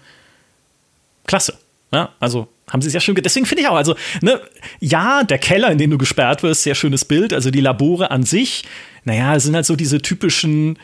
klasse. 1.25 1.57
Ja, 1.93 2.09
also 2.19 2.49
haben 2.69 2.81
sie 2.81 2.89
sehr 2.89 3.01
schön. 3.01 3.15
Deswegen 3.15 3.45
finde 3.45 3.63
ich 3.63 3.67
auch, 3.67 3.75
also, 3.75 3.95
ne, 4.21 4.41
ja, 4.79 5.23
der 5.23 5.37
Keller, 5.37 5.71
in 5.71 5.77
dem 5.77 5.91
du 5.91 5.97
gesperrt 5.97 6.43
wirst, 6.43 6.63
sehr 6.63 6.75
schönes 6.75 7.05
Bild. 7.05 7.33
Also 7.33 7.51
die 7.51 7.61
Labore 7.61 8.11
an 8.11 8.23
sich, 8.23 8.63
naja, 9.03 9.39
sind 9.39 9.55
halt 9.55 9.65
so 9.65 9.75
diese 9.75 10.01
typischen 10.01 10.79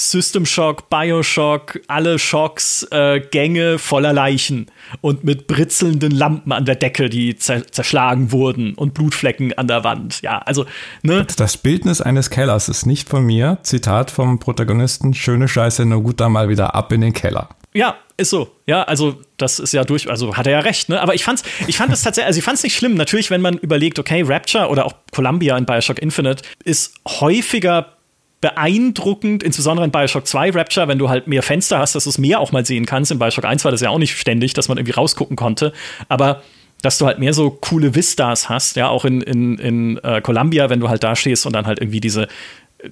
System 0.00 0.46
Shock, 0.46 0.88
Bioshock, 0.88 1.80
alle 1.88 2.18
Schocks, 2.18 2.86
äh, 2.90 3.20
Gänge 3.20 3.78
voller 3.78 4.12
Leichen 4.12 4.66
und 5.00 5.24
mit 5.24 5.46
britzelnden 5.46 6.10
Lampen 6.12 6.52
an 6.52 6.64
der 6.64 6.76
Decke, 6.76 7.10
die 7.10 7.36
zer 7.36 7.66
zerschlagen 7.70 8.32
wurden 8.32 8.74
und 8.74 8.94
Blutflecken 8.94 9.52
an 9.58 9.68
der 9.68 9.84
Wand. 9.84 10.22
Ja, 10.22 10.38
also, 10.38 10.64
ne? 11.02 11.26
Das 11.36 11.56
Bildnis 11.56 12.00
eines 12.00 12.30
Kellers 12.30 12.68
ist 12.68 12.86
nicht 12.86 13.08
von 13.08 13.24
mir. 13.24 13.58
Zitat 13.62 14.10
vom 14.10 14.38
Protagonisten: 14.38 15.14
Schöne 15.14 15.48
Scheiße, 15.48 15.84
nur 15.84 16.02
gut 16.02 16.20
da 16.20 16.28
mal 16.28 16.48
wieder 16.48 16.74
ab 16.74 16.92
in 16.92 17.02
den 17.02 17.12
Keller. 17.12 17.50
Ja, 17.72 17.96
ist 18.16 18.30
so. 18.30 18.50
Ja, 18.66 18.82
also 18.82 19.20
das 19.36 19.60
ist 19.60 19.72
ja 19.72 19.84
durch, 19.84 20.10
also 20.10 20.36
hat 20.36 20.46
er 20.46 20.52
ja 20.52 20.60
recht, 20.60 20.88
ne? 20.88 21.00
Aber 21.00 21.14
ich 21.14 21.22
fand's, 21.22 21.44
ich 21.68 21.76
fand 21.76 21.92
es 21.92 22.02
tatsächlich, 22.02 22.26
also 22.26 22.38
ich 22.38 22.44
fand's 22.44 22.62
nicht 22.62 22.76
schlimm. 22.76 22.94
Natürlich, 22.94 23.30
wenn 23.30 23.40
man 23.40 23.58
überlegt, 23.58 23.98
okay, 23.98 24.22
Rapture 24.22 24.68
oder 24.68 24.86
auch 24.86 24.94
Columbia 25.12 25.56
in 25.56 25.66
Bioshock 25.66 26.00
Infinite 26.00 26.42
ist 26.64 26.94
häufiger 27.06 27.96
beeindruckend, 28.40 29.42
insbesondere 29.42 29.84
in 29.84 29.92
Bioshock 29.92 30.26
2 30.26 30.50
Rapture, 30.52 30.88
wenn 30.88 30.98
du 30.98 31.08
halt 31.08 31.26
mehr 31.26 31.42
Fenster 31.42 31.78
hast, 31.78 31.94
dass 31.94 32.04
du 32.04 32.10
es 32.10 32.18
mehr 32.18 32.40
auch 32.40 32.52
mal 32.52 32.64
sehen 32.64 32.86
kannst. 32.86 33.10
In 33.10 33.18
Bioshock 33.18 33.44
1 33.44 33.64
war 33.64 33.70
das 33.70 33.80
ja 33.80 33.90
auch 33.90 33.98
nicht 33.98 34.18
ständig, 34.18 34.54
dass 34.54 34.68
man 34.68 34.78
irgendwie 34.78 34.94
rausgucken 34.94 35.36
konnte. 35.36 35.72
Aber 36.08 36.42
dass 36.80 36.96
du 36.96 37.06
halt 37.06 37.18
mehr 37.18 37.34
so 37.34 37.50
coole 37.50 37.94
Vistas 37.94 38.48
hast, 38.48 38.76
ja, 38.76 38.88
auch 38.88 39.04
in, 39.04 39.20
in, 39.20 39.58
in 39.58 39.98
äh, 39.98 40.22
Columbia, 40.22 40.70
wenn 40.70 40.80
du 40.80 40.88
halt 40.88 41.02
da 41.02 41.14
stehst 41.14 41.44
und 41.44 41.52
dann 41.52 41.66
halt 41.66 41.80
irgendwie 41.80 42.00
diese 42.00 42.28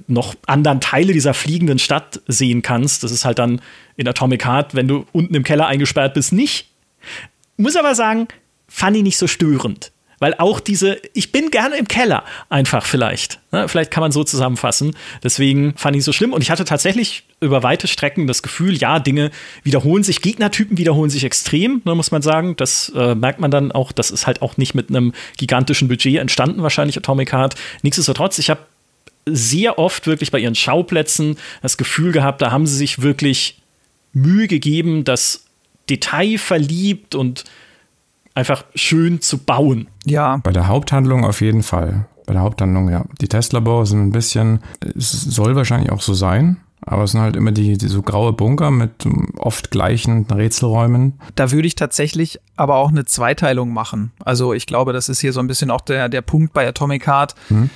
noch 0.06 0.34
anderen 0.46 0.80
Teile 0.80 1.14
dieser 1.14 1.32
fliegenden 1.32 1.78
Stadt 1.78 2.20
sehen 2.26 2.60
kannst. 2.60 3.02
Das 3.02 3.10
ist 3.10 3.24
halt 3.24 3.38
dann 3.38 3.62
in 3.96 4.06
Atomic 4.06 4.44
Heart, 4.44 4.74
wenn 4.74 4.86
du 4.86 5.06
unten 5.12 5.34
im 5.34 5.44
Keller 5.44 5.66
eingesperrt 5.66 6.12
bist, 6.14 6.32
nicht. 6.32 6.68
Muss 7.56 7.76
aber 7.76 7.94
sagen, 7.94 8.28
fand 8.68 8.96
ich 8.98 9.02
nicht 9.02 9.16
so 9.16 9.26
störend. 9.26 9.92
Weil 10.18 10.34
auch 10.38 10.60
diese, 10.60 11.00
ich 11.14 11.30
bin 11.32 11.50
gerne 11.50 11.76
im 11.76 11.86
Keller, 11.86 12.24
einfach 12.48 12.84
vielleicht. 12.84 13.38
Ne? 13.52 13.68
Vielleicht 13.68 13.90
kann 13.90 14.00
man 14.00 14.10
so 14.10 14.24
zusammenfassen. 14.24 14.96
Deswegen 15.22 15.74
fand 15.76 15.96
ich 15.96 16.00
es 16.00 16.06
so 16.06 16.12
schlimm. 16.12 16.32
Und 16.32 16.42
ich 16.42 16.50
hatte 16.50 16.64
tatsächlich 16.64 17.24
über 17.40 17.62
weite 17.62 17.86
Strecken 17.86 18.26
das 18.26 18.42
Gefühl, 18.42 18.76
ja, 18.76 18.98
Dinge 18.98 19.30
wiederholen 19.62 20.02
sich, 20.02 20.20
Gegnertypen 20.20 20.76
wiederholen 20.76 21.10
sich 21.10 21.24
extrem, 21.24 21.82
ne, 21.84 21.94
muss 21.94 22.10
man 22.10 22.22
sagen. 22.22 22.56
Das 22.56 22.92
äh, 22.96 23.14
merkt 23.14 23.40
man 23.40 23.50
dann 23.50 23.70
auch. 23.70 23.92
Das 23.92 24.10
ist 24.10 24.26
halt 24.26 24.42
auch 24.42 24.56
nicht 24.56 24.74
mit 24.74 24.90
einem 24.90 25.12
gigantischen 25.36 25.88
Budget 25.88 26.16
entstanden, 26.16 26.62
wahrscheinlich 26.62 26.96
Atomic 26.96 27.32
Heart. 27.32 27.54
Nichtsdestotrotz, 27.82 28.38
ich 28.38 28.50
habe 28.50 28.60
sehr 29.26 29.78
oft 29.78 30.06
wirklich 30.06 30.30
bei 30.30 30.38
ihren 30.38 30.54
Schauplätzen 30.54 31.36
das 31.62 31.76
Gefühl 31.76 32.12
gehabt, 32.12 32.42
da 32.42 32.50
haben 32.50 32.66
sie 32.66 32.76
sich 32.76 33.02
wirklich 33.02 33.60
Mühe 34.12 34.48
gegeben, 34.48 35.04
das 35.04 35.44
Detail 35.88 36.38
verliebt 36.38 37.14
und 37.14 37.44
einfach 38.38 38.64
schön 38.74 39.20
zu 39.20 39.38
bauen. 39.38 39.88
Ja. 40.04 40.38
Bei 40.38 40.52
der 40.52 40.68
Haupthandlung 40.68 41.24
auf 41.24 41.40
jeden 41.40 41.62
Fall. 41.62 42.06
Bei 42.26 42.32
der 42.32 42.42
Haupthandlung, 42.42 42.88
ja. 42.88 43.04
Die 43.20 43.28
Testlabore 43.28 43.86
sind 43.86 44.00
ein 44.00 44.12
bisschen, 44.12 44.60
es 44.96 45.10
soll 45.10 45.56
wahrscheinlich 45.56 45.90
auch 45.90 46.00
so 46.00 46.14
sein. 46.14 46.58
Aber 46.80 47.02
es 47.02 47.10
sind 47.10 47.20
halt 47.20 47.36
immer 47.36 47.50
die, 47.50 47.76
die 47.76 47.88
so 47.88 48.02
graue 48.02 48.32
Bunker 48.32 48.70
mit 48.70 49.04
oft 49.36 49.70
gleichen 49.70 50.24
Rätselräumen. 50.26 51.20
Da 51.34 51.50
würde 51.50 51.66
ich 51.66 51.74
tatsächlich 51.74 52.38
aber 52.56 52.76
auch 52.76 52.88
eine 52.90 53.04
Zweiteilung 53.04 53.72
machen. 53.72 54.12
Also 54.24 54.54
ich 54.54 54.66
glaube, 54.66 54.92
das 54.92 55.08
ist 55.08 55.20
hier 55.20 55.32
so 55.32 55.40
ein 55.40 55.48
bisschen 55.48 55.70
auch 55.70 55.80
der, 55.80 56.08
der 56.08 56.22
Punkt 56.22 56.52
bei 56.52 56.66
Atomic 56.66 57.06
Heart. 57.06 57.34
Hm 57.48 57.68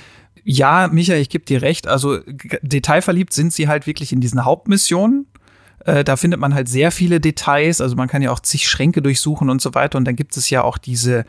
ja, 0.43 0.89
Michael, 0.91 1.21
ich 1.21 1.29
gebe 1.29 1.45
dir 1.45 1.61
recht. 1.61 1.87
Also 1.87 2.19
detailverliebt 2.61 3.33
sind 3.33 3.53
sie 3.53 3.67
halt 3.67 3.87
wirklich 3.87 4.11
in 4.11 4.19
diesen 4.19 4.43
Hauptmissionen. 4.43 5.27
Äh, 5.85 6.03
da 6.03 6.15
findet 6.15 6.39
man 6.39 6.53
halt 6.53 6.69
sehr 6.69 6.91
viele 6.91 7.19
Details. 7.19 7.81
Also 7.81 7.95
man 7.95 8.07
kann 8.07 8.21
ja 8.21 8.31
auch 8.31 8.39
zig 8.39 8.67
Schränke 8.67 9.01
durchsuchen 9.01 9.49
und 9.49 9.61
so 9.61 9.73
weiter. 9.73 9.97
Und 9.97 10.05
dann 10.05 10.15
gibt 10.15 10.37
es 10.37 10.49
ja 10.49 10.63
auch 10.63 10.77
diese, 10.77 11.25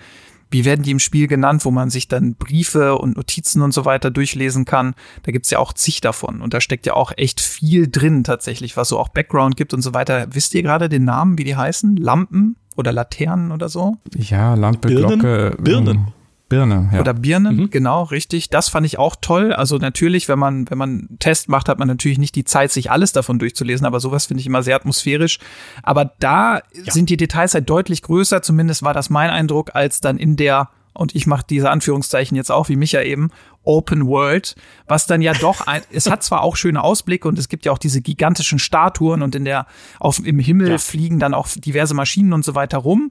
wie 0.50 0.64
werden 0.64 0.82
die 0.82 0.92
im 0.92 1.00
Spiel 1.00 1.26
genannt, 1.26 1.64
wo 1.64 1.70
man 1.70 1.90
sich 1.90 2.08
dann 2.08 2.34
Briefe 2.34 2.96
und 2.96 3.16
Notizen 3.16 3.62
und 3.62 3.72
so 3.72 3.84
weiter 3.84 4.10
durchlesen 4.10 4.64
kann. 4.64 4.94
Da 5.24 5.32
gibt's 5.32 5.50
ja 5.50 5.58
auch 5.58 5.72
zig 5.72 6.00
davon. 6.00 6.40
Und 6.40 6.54
da 6.54 6.60
steckt 6.60 6.86
ja 6.86 6.94
auch 6.94 7.12
echt 7.16 7.40
viel 7.40 7.90
drin 7.90 8.24
tatsächlich, 8.24 8.76
was 8.76 8.88
so 8.88 8.98
auch 8.98 9.08
Background 9.08 9.56
gibt 9.56 9.74
und 9.74 9.82
so 9.82 9.94
weiter. 9.94 10.26
Wisst 10.30 10.54
ihr 10.54 10.62
gerade 10.62 10.88
den 10.88 11.04
Namen, 11.04 11.38
wie 11.38 11.44
die 11.44 11.56
heißen? 11.56 11.96
Lampen? 11.96 12.56
Oder 12.76 12.90
Laternen 12.92 13.52
oder 13.52 13.68
so? 13.68 13.98
Ja, 14.16 14.54
Lampe, 14.54 14.88
Birnen? 14.88 15.20
Glocke. 15.20 15.56
Birnen. 15.60 16.08
Birne, 16.48 16.90
ja. 16.92 17.00
Oder 17.00 17.14
Birne, 17.14 17.52
mhm. 17.52 17.70
genau, 17.70 18.02
richtig. 18.04 18.50
Das 18.50 18.68
fand 18.68 18.86
ich 18.86 18.98
auch 18.98 19.16
toll. 19.20 19.52
Also 19.52 19.78
natürlich, 19.78 20.28
wenn 20.28 20.38
man, 20.38 20.68
wenn 20.70 20.78
man 20.78 20.90
einen 20.90 21.18
Test 21.18 21.48
macht, 21.48 21.68
hat 21.68 21.78
man 21.78 21.88
natürlich 21.88 22.18
nicht 22.18 22.34
die 22.34 22.44
Zeit, 22.44 22.70
sich 22.70 22.90
alles 22.90 23.12
davon 23.12 23.38
durchzulesen, 23.38 23.86
aber 23.86 23.98
sowas 23.98 24.26
finde 24.26 24.40
ich 24.40 24.46
immer 24.46 24.62
sehr 24.62 24.76
atmosphärisch. 24.76 25.38
Aber 25.82 26.12
da 26.20 26.60
ja. 26.72 26.92
sind 26.92 27.08
die 27.08 27.16
Details 27.16 27.54
halt 27.54 27.68
deutlich 27.70 28.02
größer, 28.02 28.42
zumindest 28.42 28.82
war 28.82 28.92
das 28.92 29.10
mein 29.10 29.30
Eindruck, 29.30 29.74
als 29.74 30.00
dann 30.00 30.18
in 30.18 30.36
der 30.36 30.68
und 30.96 31.14
ich 31.14 31.26
mache 31.26 31.44
diese 31.48 31.70
Anführungszeichen 31.70 32.36
jetzt 32.36 32.52
auch, 32.52 32.68
wie 32.68 32.76
Micha 32.76 33.02
eben, 33.02 33.30
Open 33.64 34.06
World, 34.06 34.54
was 34.86 35.06
dann 35.06 35.22
ja 35.22 35.32
doch, 35.32 35.66
ein, 35.66 35.82
es 35.92 36.08
hat 36.08 36.22
zwar 36.22 36.42
auch 36.42 36.56
schöne 36.56 36.82
Ausblicke 36.82 37.26
und 37.26 37.38
es 37.38 37.48
gibt 37.48 37.64
ja 37.64 37.72
auch 37.72 37.78
diese 37.78 38.00
gigantischen 38.00 38.58
Statuen 38.58 39.22
und 39.22 39.34
in 39.34 39.44
der, 39.44 39.66
auf, 39.98 40.24
im 40.24 40.38
Himmel 40.38 40.70
ja. 40.70 40.78
fliegen 40.78 41.18
dann 41.18 41.34
auch 41.34 41.48
diverse 41.48 41.94
Maschinen 41.94 42.32
und 42.32 42.44
so 42.44 42.54
weiter 42.54 42.78
rum. 42.78 43.10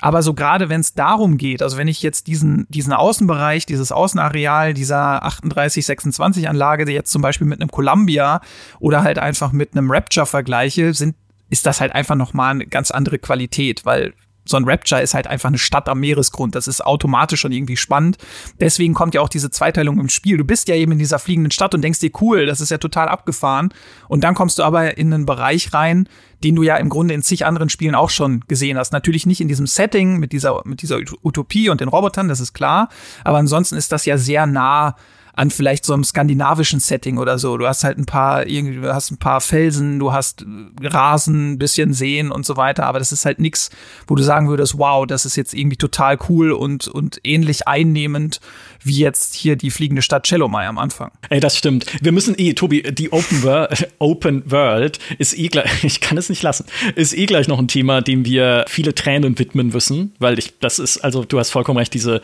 Aber 0.00 0.22
so 0.22 0.34
gerade 0.34 0.68
wenn 0.68 0.80
es 0.80 0.94
darum 0.94 1.38
geht, 1.38 1.62
also 1.62 1.76
wenn 1.76 1.88
ich 1.88 2.02
jetzt 2.02 2.28
diesen, 2.28 2.66
diesen 2.68 2.92
Außenbereich, 2.92 3.66
dieses 3.66 3.90
Außenareal 3.90 4.74
dieser 4.74 5.20
3826 5.20 6.48
Anlage, 6.48 6.84
die 6.84 6.92
jetzt 6.92 7.10
zum 7.10 7.22
Beispiel 7.22 7.46
mit 7.46 7.60
einem 7.60 7.70
Columbia 7.70 8.40
oder 8.78 9.02
halt 9.02 9.18
einfach 9.18 9.52
mit 9.52 9.72
einem 9.72 9.90
Rapture 9.90 10.26
vergleiche, 10.26 10.94
sind, 10.94 11.16
ist 11.50 11.66
das 11.66 11.80
halt 11.80 11.94
einfach 11.94 12.14
nochmal 12.14 12.52
eine 12.52 12.66
ganz 12.66 12.90
andere 12.90 13.18
Qualität, 13.18 13.84
weil 13.84 14.14
so 14.48 14.56
ein 14.56 14.64
Rapture 14.64 15.02
ist 15.02 15.14
halt 15.14 15.26
einfach 15.26 15.48
eine 15.48 15.58
Stadt 15.58 15.88
am 15.88 16.00
Meeresgrund. 16.00 16.54
Das 16.54 16.68
ist 16.68 16.84
automatisch 16.84 17.40
schon 17.40 17.52
irgendwie 17.52 17.76
spannend. 17.76 18.16
Deswegen 18.60 18.94
kommt 18.94 19.14
ja 19.14 19.20
auch 19.20 19.28
diese 19.28 19.50
Zweiteilung 19.50 20.00
im 20.00 20.08
Spiel. 20.08 20.38
Du 20.38 20.44
bist 20.44 20.68
ja 20.68 20.74
eben 20.74 20.92
in 20.92 20.98
dieser 20.98 21.18
fliegenden 21.18 21.50
Stadt 21.50 21.74
und 21.74 21.82
denkst 21.82 22.00
dir, 22.00 22.10
cool, 22.20 22.46
das 22.46 22.60
ist 22.60 22.70
ja 22.70 22.78
total 22.78 23.08
abgefahren. 23.08 23.68
Und 24.08 24.24
dann 24.24 24.34
kommst 24.34 24.58
du 24.58 24.62
aber 24.62 24.96
in 24.96 25.12
einen 25.12 25.26
Bereich 25.26 25.72
rein, 25.74 26.08
den 26.42 26.56
du 26.56 26.62
ja 26.62 26.76
im 26.76 26.88
Grunde 26.88 27.14
in 27.14 27.22
zig 27.22 27.44
anderen 27.44 27.68
Spielen 27.68 27.94
auch 27.94 28.10
schon 28.10 28.44
gesehen 28.48 28.78
hast. 28.78 28.92
Natürlich 28.92 29.26
nicht 29.26 29.40
in 29.40 29.48
diesem 29.48 29.66
Setting 29.66 30.18
mit 30.18 30.32
dieser, 30.32 30.62
mit 30.64 30.82
dieser 30.82 30.98
Utopie 31.22 31.68
und 31.68 31.80
den 31.80 31.88
Robotern, 31.88 32.28
das 32.28 32.40
ist 32.40 32.54
klar. 32.54 32.88
Aber 33.24 33.38
ansonsten 33.38 33.76
ist 33.76 33.92
das 33.92 34.06
ja 34.06 34.16
sehr 34.16 34.46
nah 34.46 34.96
an 35.38 35.50
vielleicht 35.50 35.84
so 35.84 35.92
einem 35.92 36.02
skandinavischen 36.02 36.80
Setting 36.80 37.16
oder 37.16 37.38
so. 37.38 37.56
Du 37.56 37.66
hast 37.66 37.84
halt 37.84 37.96
ein 37.96 38.06
paar, 38.06 38.46
irgendwie, 38.46 38.80
du 38.80 38.92
hast 38.92 39.12
ein 39.12 39.18
paar 39.18 39.40
Felsen, 39.40 40.00
du 40.00 40.12
hast 40.12 40.44
Rasen, 40.82 41.52
ein 41.52 41.58
bisschen 41.58 41.92
Seen 41.92 42.32
und 42.32 42.44
so 42.44 42.56
weiter, 42.56 42.86
aber 42.86 42.98
das 42.98 43.12
ist 43.12 43.24
halt 43.24 43.38
nichts, 43.38 43.70
wo 44.08 44.16
du 44.16 44.22
sagen 44.24 44.48
würdest, 44.48 44.78
wow, 44.78 45.06
das 45.06 45.24
ist 45.24 45.36
jetzt 45.36 45.54
irgendwie 45.54 45.76
total 45.76 46.18
cool 46.28 46.50
und, 46.50 46.88
und 46.88 47.20
ähnlich 47.22 47.68
einnehmend 47.68 48.40
wie 48.82 48.98
jetzt 48.98 49.34
hier 49.34 49.54
die 49.54 49.70
fliegende 49.70 50.02
Stadt 50.02 50.26
Cellomai 50.26 50.66
am 50.66 50.78
Anfang. 50.78 51.12
Ey, 51.28 51.40
das 51.40 51.56
stimmt. 51.56 51.86
Wir 52.02 52.12
müssen 52.12 52.34
eh, 52.36 52.54
Tobi, 52.54 52.82
die 52.82 53.12
Open, 53.12 53.42
World, 53.44 53.88
Open 53.98 54.50
World 54.50 54.98
ist 55.18 55.38
eh 55.38 55.48
gleich, 55.48 55.70
ich 55.84 56.00
kann 56.00 56.18
es 56.18 56.28
nicht 56.28 56.42
lassen, 56.42 56.64
ist 56.96 57.16
eh 57.16 57.26
gleich 57.26 57.46
noch 57.46 57.60
ein 57.60 57.68
Thema, 57.68 58.00
dem 58.00 58.24
wir 58.24 58.64
viele 58.66 58.94
Tränen 58.94 59.38
widmen 59.38 59.68
müssen, 59.68 60.14
weil 60.18 60.38
ich, 60.38 60.58
das 60.58 60.80
ist, 60.80 60.98
also 60.98 61.24
du 61.24 61.38
hast 61.38 61.50
vollkommen 61.50 61.78
recht, 61.78 61.94
diese 61.94 62.22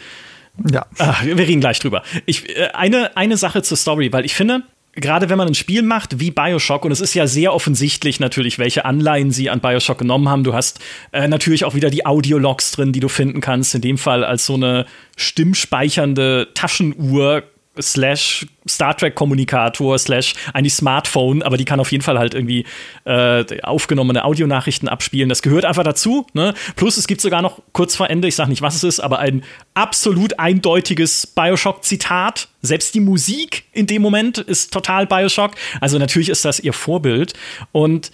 ja. 0.71 0.87
Ach, 0.99 1.25
wir 1.25 1.37
reden 1.37 1.61
gleich 1.61 1.79
drüber. 1.79 2.03
Ich, 2.27 2.49
äh, 2.57 2.69
eine, 2.73 3.17
eine 3.17 3.37
Sache 3.37 3.63
zur 3.63 3.77
Story, 3.77 4.13
weil 4.13 4.25
ich 4.25 4.35
finde, 4.35 4.63
gerade 4.95 5.29
wenn 5.29 5.39
man 5.39 5.49
ein 5.49 5.55
Spiel 5.55 5.83
macht 5.83 6.21
wie 6.21 6.31
Bioshock, 6.31 6.85
und 6.85 6.93
es 6.93 7.01
ist 7.01 7.15
ja 7.15 7.27
sehr 7.27 7.53
offensichtlich 7.53 8.21
natürlich, 8.21 8.59
welche 8.59 8.85
Anleihen 8.85 9.31
sie 9.31 9.51
an 9.51 9.61
Bioshock 9.61 9.99
genommen 9.99 10.29
haben. 10.29 10.45
Du 10.45 10.55
hast 10.55 10.81
äh, 11.13 11.29
natürlich 11.29 11.65
auch 11.65 11.75
wieder 11.75 11.91
die 11.91 12.07
Audiologs 12.07 12.73
drin, 12.73 12.93
die 12.93 13.01
du 13.01 13.09
finden 13.09 13.41
kannst. 13.41 13.75
In 13.75 13.81
dem 13.81 13.99
Fall 13.99 14.25
als 14.25 14.47
so 14.47 14.55
eine 14.55 14.87
stimmspeichernde 15.17 16.49
Taschenuhr 16.55 17.45
slash 17.81 18.47
Star 18.69 18.97
Trek 18.97 19.15
Kommunikator 19.15 19.99
slash 19.99 20.35
eigentlich 20.53 20.75
Smartphone, 20.75 21.43
aber 21.43 21.57
die 21.57 21.65
kann 21.65 21.81
auf 21.81 21.93
jeden 21.93 22.03
Fall 22.03 22.19
halt 22.19 22.35
irgendwie 22.35 22.65
äh, 23.05 23.45
aufgenommene 23.63 24.25
Audionachrichten 24.25 24.89
abspielen. 24.89 25.29
Das 25.29 25.43
gehört 25.43 25.65
einfach 25.65 25.85
dazu. 25.85 26.27
Ne? 26.33 26.55
Plus 26.77 26.97
es 26.97 27.07
gibt 27.07 27.21
sogar 27.21 27.43
noch 27.43 27.61
kurz 27.73 27.97
vor 27.97 28.09
Ende, 28.09 28.29
ich 28.29 28.37
sag 28.37 28.49
nicht, 28.49 28.63
was 28.63 28.77
es 28.77 28.85
ist, 28.85 29.01
aber 29.01 29.19
ein 29.19 29.43
absolut 29.75 30.39
eindeutiges 30.39 31.27
Bioshock-Zitat. 31.27 32.49
Selbst 32.63 32.95
die 32.95 33.01
Musik 33.01 33.65
in 33.73 33.87
dem 33.87 34.03
Moment 34.03 34.39
ist 34.39 34.73
total 34.73 35.07
Bioshock. 35.07 35.53
Also 35.81 35.99
natürlich 35.99 36.29
ist 36.29 36.45
das 36.45 36.61
ihr 36.61 36.73
Vorbild. 36.73 37.35
Und 37.73 38.11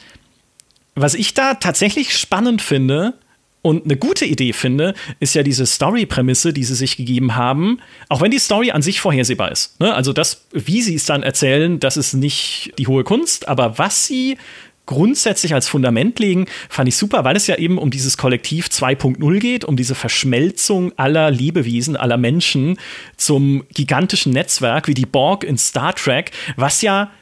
was 0.94 1.14
ich 1.14 1.34
da 1.34 1.54
tatsächlich 1.54 2.16
spannend 2.16 2.62
finde, 2.62 3.14
und 3.62 3.84
eine 3.84 3.96
gute 3.96 4.24
Idee 4.24 4.52
finde, 4.52 4.94
ist 5.18 5.34
ja 5.34 5.42
diese 5.42 5.66
Story-Prämisse, 5.66 6.52
die 6.52 6.64
sie 6.64 6.74
sich 6.74 6.96
gegeben 6.96 7.36
haben, 7.36 7.78
auch 8.08 8.22
wenn 8.22 8.30
die 8.30 8.38
Story 8.38 8.70
an 8.70 8.82
sich 8.82 9.00
vorhersehbar 9.00 9.52
ist. 9.52 9.78
Ne? 9.80 9.94
Also 9.94 10.12
das, 10.12 10.46
wie 10.52 10.80
sie 10.80 10.94
es 10.94 11.04
dann 11.04 11.22
erzählen, 11.22 11.78
das 11.78 11.96
ist 11.96 12.14
nicht 12.14 12.72
die 12.78 12.86
hohe 12.86 13.04
Kunst, 13.04 13.48
aber 13.48 13.78
was 13.78 14.06
sie 14.06 14.38
grundsätzlich 14.86 15.54
als 15.54 15.68
Fundament 15.68 16.18
legen, 16.18 16.46
fand 16.68 16.88
ich 16.88 16.96
super, 16.96 17.22
weil 17.22 17.36
es 17.36 17.46
ja 17.46 17.56
eben 17.56 17.78
um 17.78 17.90
dieses 17.90 18.16
Kollektiv 18.16 18.66
2.0 18.66 19.38
geht, 19.38 19.64
um 19.64 19.76
diese 19.76 19.94
Verschmelzung 19.94 20.92
aller 20.98 21.30
Lebewesen, 21.30 21.96
aller 21.96 22.16
Menschen 22.16 22.76
zum 23.16 23.64
gigantischen 23.72 24.32
Netzwerk 24.32 24.88
wie 24.88 24.94
die 24.94 25.06
Borg 25.06 25.44
in 25.44 25.58
Star 25.58 25.94
Trek, 25.94 26.32
was 26.56 26.82
ja, 26.82 27.12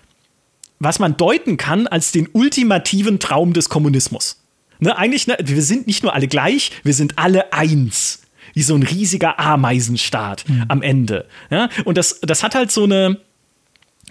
was 0.78 0.98
man 0.98 1.16
deuten 1.18 1.58
kann 1.58 1.86
als 1.86 2.10
den 2.10 2.28
ultimativen 2.32 3.18
Traum 3.18 3.52
des 3.52 3.68
Kommunismus. 3.68 4.37
Ne, 4.80 4.96
eigentlich, 4.96 5.26
ne, 5.26 5.36
wir 5.40 5.62
sind 5.62 5.86
nicht 5.86 6.02
nur 6.02 6.14
alle 6.14 6.28
gleich, 6.28 6.70
wir 6.84 6.94
sind 6.94 7.18
alle 7.18 7.52
eins. 7.52 8.22
Wie 8.54 8.62
so 8.62 8.74
ein 8.74 8.82
riesiger 8.82 9.38
Ameisenstaat 9.38 10.48
mhm. 10.48 10.64
am 10.68 10.82
Ende. 10.82 11.26
Ja? 11.50 11.68
Und 11.84 11.98
das, 11.98 12.18
das 12.22 12.42
hat 12.42 12.54
halt 12.54 12.70
so 12.72 12.84
eine, 12.84 13.18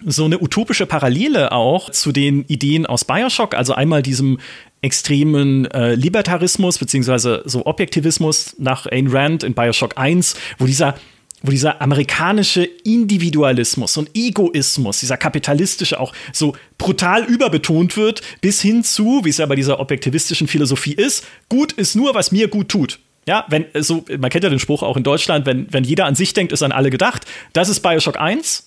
so 0.04 0.24
eine 0.24 0.40
utopische 0.40 0.86
Parallele 0.86 1.52
auch 1.52 1.90
zu 1.90 2.12
den 2.12 2.44
Ideen 2.44 2.86
aus 2.86 3.04
Bioshock, 3.04 3.54
also 3.54 3.74
einmal 3.74 4.02
diesem 4.02 4.38
extremen 4.80 5.66
äh, 5.66 5.94
Libertarismus 5.94 6.78
beziehungsweise 6.78 7.42
so 7.46 7.66
Objektivismus 7.66 8.54
nach 8.58 8.86
Ayn 8.86 9.08
Rand 9.08 9.42
in 9.42 9.54
Bioshock 9.54 9.98
1, 9.98 10.36
wo 10.58 10.66
dieser 10.66 10.94
wo 11.42 11.50
dieser 11.50 11.80
amerikanische 11.80 12.64
Individualismus 12.64 13.96
und 13.96 14.10
Egoismus, 14.14 15.00
dieser 15.00 15.16
kapitalistische 15.16 16.00
auch 16.00 16.12
so 16.32 16.56
brutal 16.78 17.24
überbetont 17.24 17.96
wird, 17.96 18.22
bis 18.40 18.60
hin 18.60 18.82
zu, 18.82 19.24
wie 19.24 19.30
es 19.30 19.38
ja 19.38 19.46
bei 19.46 19.54
dieser 19.54 19.80
objektivistischen 19.80 20.48
Philosophie 20.48 20.94
ist, 20.94 21.24
gut 21.48 21.72
ist 21.72 21.94
nur, 21.94 22.14
was 22.14 22.32
mir 22.32 22.48
gut 22.48 22.68
tut. 22.68 22.98
Ja, 23.26 23.44
wenn 23.48 23.66
so, 23.74 24.04
man 24.18 24.30
kennt 24.30 24.44
ja 24.44 24.50
den 24.50 24.58
Spruch 24.58 24.82
auch 24.82 24.96
in 24.96 25.02
Deutschland, 25.02 25.44
wenn, 25.44 25.72
wenn 25.72 25.84
jeder 25.84 26.06
an 26.06 26.14
sich 26.14 26.32
denkt, 26.32 26.52
ist 26.52 26.62
an 26.62 26.72
alle 26.72 26.90
gedacht. 26.90 27.26
Das 27.52 27.68
ist 27.68 27.80
Bioshock 27.80 28.18
1. 28.18 28.66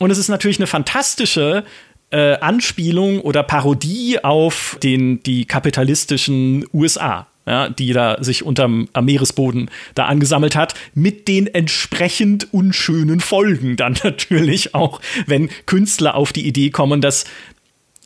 Und 0.00 0.10
es 0.10 0.18
ist 0.18 0.28
natürlich 0.28 0.58
eine 0.58 0.66
fantastische 0.66 1.64
äh, 2.10 2.38
Anspielung 2.38 3.20
oder 3.20 3.42
Parodie 3.42 4.24
auf 4.24 4.78
den, 4.82 5.22
die 5.22 5.44
kapitalistischen 5.44 6.66
USA 6.72 7.26
ja, 7.46 7.68
die 7.68 7.92
da 7.92 8.22
sich 8.22 8.44
unterm 8.44 8.88
am 8.92 9.04
Meeresboden 9.04 9.70
da 9.94 10.06
angesammelt 10.06 10.56
hat, 10.56 10.74
mit 10.94 11.28
den 11.28 11.46
entsprechend 11.46 12.52
unschönen 12.52 13.20
Folgen 13.20 13.76
dann 13.76 13.96
natürlich 14.02 14.74
auch, 14.74 15.00
wenn 15.26 15.50
Künstler 15.66 16.14
auf 16.14 16.32
die 16.32 16.46
Idee 16.46 16.70
kommen, 16.70 17.00
dass 17.00 17.24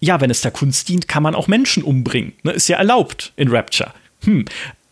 ja, 0.00 0.20
wenn 0.20 0.30
es 0.30 0.40
der 0.40 0.52
Kunst 0.52 0.88
dient, 0.88 1.08
kann 1.08 1.22
man 1.22 1.34
auch 1.34 1.48
Menschen 1.48 1.82
umbringen. 1.82 2.32
Ne? 2.42 2.52
Ist 2.52 2.68
ja 2.68 2.78
erlaubt 2.78 3.32
in 3.36 3.48
Rapture. 3.48 3.92
Hm. 4.24 4.44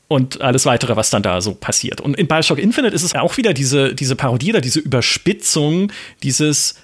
Und 0.09 0.41
alles 0.41 0.67
weitere, 0.67 0.97
was 0.97 1.11
dann 1.11 1.23
da 1.23 1.41
so 1.41 1.55
passiert. 1.55 2.01
Und 2.01 2.17
in 2.17 2.29
Bioshock 2.29 2.59
Infinite 2.59 2.95
ist 2.95 3.03
es 3.03 3.15
auch 3.15 3.37
wieder 3.37 3.53
diese, 3.53 3.95
diese 3.95 4.15
Parodie 4.15 4.51
oder 4.51 4.61
diese 4.61 4.79
Überspitzung 4.79 5.93
dieses 6.23 6.77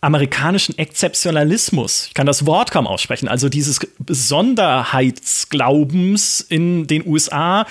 amerikanischen 0.00 0.78
Exzeptionalismus. 0.78 2.06
Ich 2.08 2.14
kann 2.14 2.26
das 2.26 2.46
Wort 2.46 2.70
kaum 2.70 2.86
aussprechen. 2.86 3.28
Also 3.28 3.50
dieses 3.50 3.80
Besonderheitsglaubens 3.98 6.40
in 6.40 6.86
den 6.86 7.06
USA, 7.06 7.66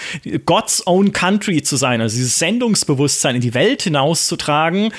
God's 0.45 0.85
own 0.85 1.11
country 1.11 1.63
zu 1.63 1.75
sein, 1.75 2.01
also 2.01 2.15
dieses 2.15 2.37
Sendungsbewusstsein 2.37 3.35
in 3.35 3.41
die 3.41 3.55
Welt 3.55 3.81
hinauszutragen. 3.81 4.93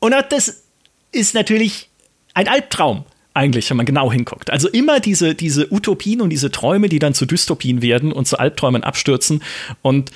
Und 0.00 0.12
das 0.30 0.64
ist 1.12 1.34
natürlich 1.34 1.88
ein 2.34 2.48
Albtraum 2.48 3.04
eigentlich, 3.32 3.70
wenn 3.70 3.76
man 3.76 3.86
genau 3.86 4.10
hinguckt. 4.10 4.50
Also 4.50 4.68
immer 4.68 4.98
diese, 4.98 5.36
diese 5.36 5.72
Utopien 5.72 6.20
und 6.20 6.30
diese 6.30 6.50
Träume, 6.50 6.88
die 6.88 6.98
dann 6.98 7.14
zu 7.14 7.26
Dystopien 7.26 7.80
werden 7.80 8.10
und 8.12 8.26
zu 8.26 8.38
Albträumen 8.38 8.82
abstürzen. 8.82 9.44
Und 9.82 10.10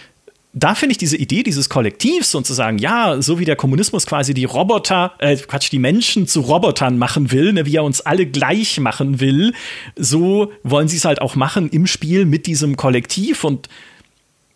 da 0.56 0.76
finde 0.76 0.92
ich 0.92 0.98
diese 0.98 1.16
Idee 1.16 1.42
dieses 1.42 1.68
Kollektivs 1.68 2.34
und 2.34 2.46
zu 2.46 2.54
sagen, 2.54 2.78
ja, 2.78 3.20
so 3.20 3.40
wie 3.40 3.44
der 3.44 3.56
Kommunismus 3.56 4.06
quasi 4.06 4.34
die 4.34 4.44
Roboter, 4.44 5.12
äh, 5.18 5.36
Quatsch, 5.36 5.70
die 5.72 5.80
Menschen 5.80 6.28
zu 6.28 6.42
Robotern 6.42 6.96
machen 6.96 7.32
will, 7.32 7.52
ne, 7.52 7.66
wie 7.66 7.76
er 7.76 7.82
uns 7.82 8.00
alle 8.00 8.24
gleich 8.24 8.78
machen 8.78 9.18
will, 9.18 9.52
so 9.96 10.52
wollen 10.62 10.86
sie 10.86 10.96
es 10.96 11.04
halt 11.04 11.20
auch 11.20 11.34
machen 11.34 11.68
im 11.70 11.86
Spiel 11.86 12.24
mit 12.24 12.46
diesem 12.46 12.76
Kollektiv 12.76 13.42
und 13.42 13.68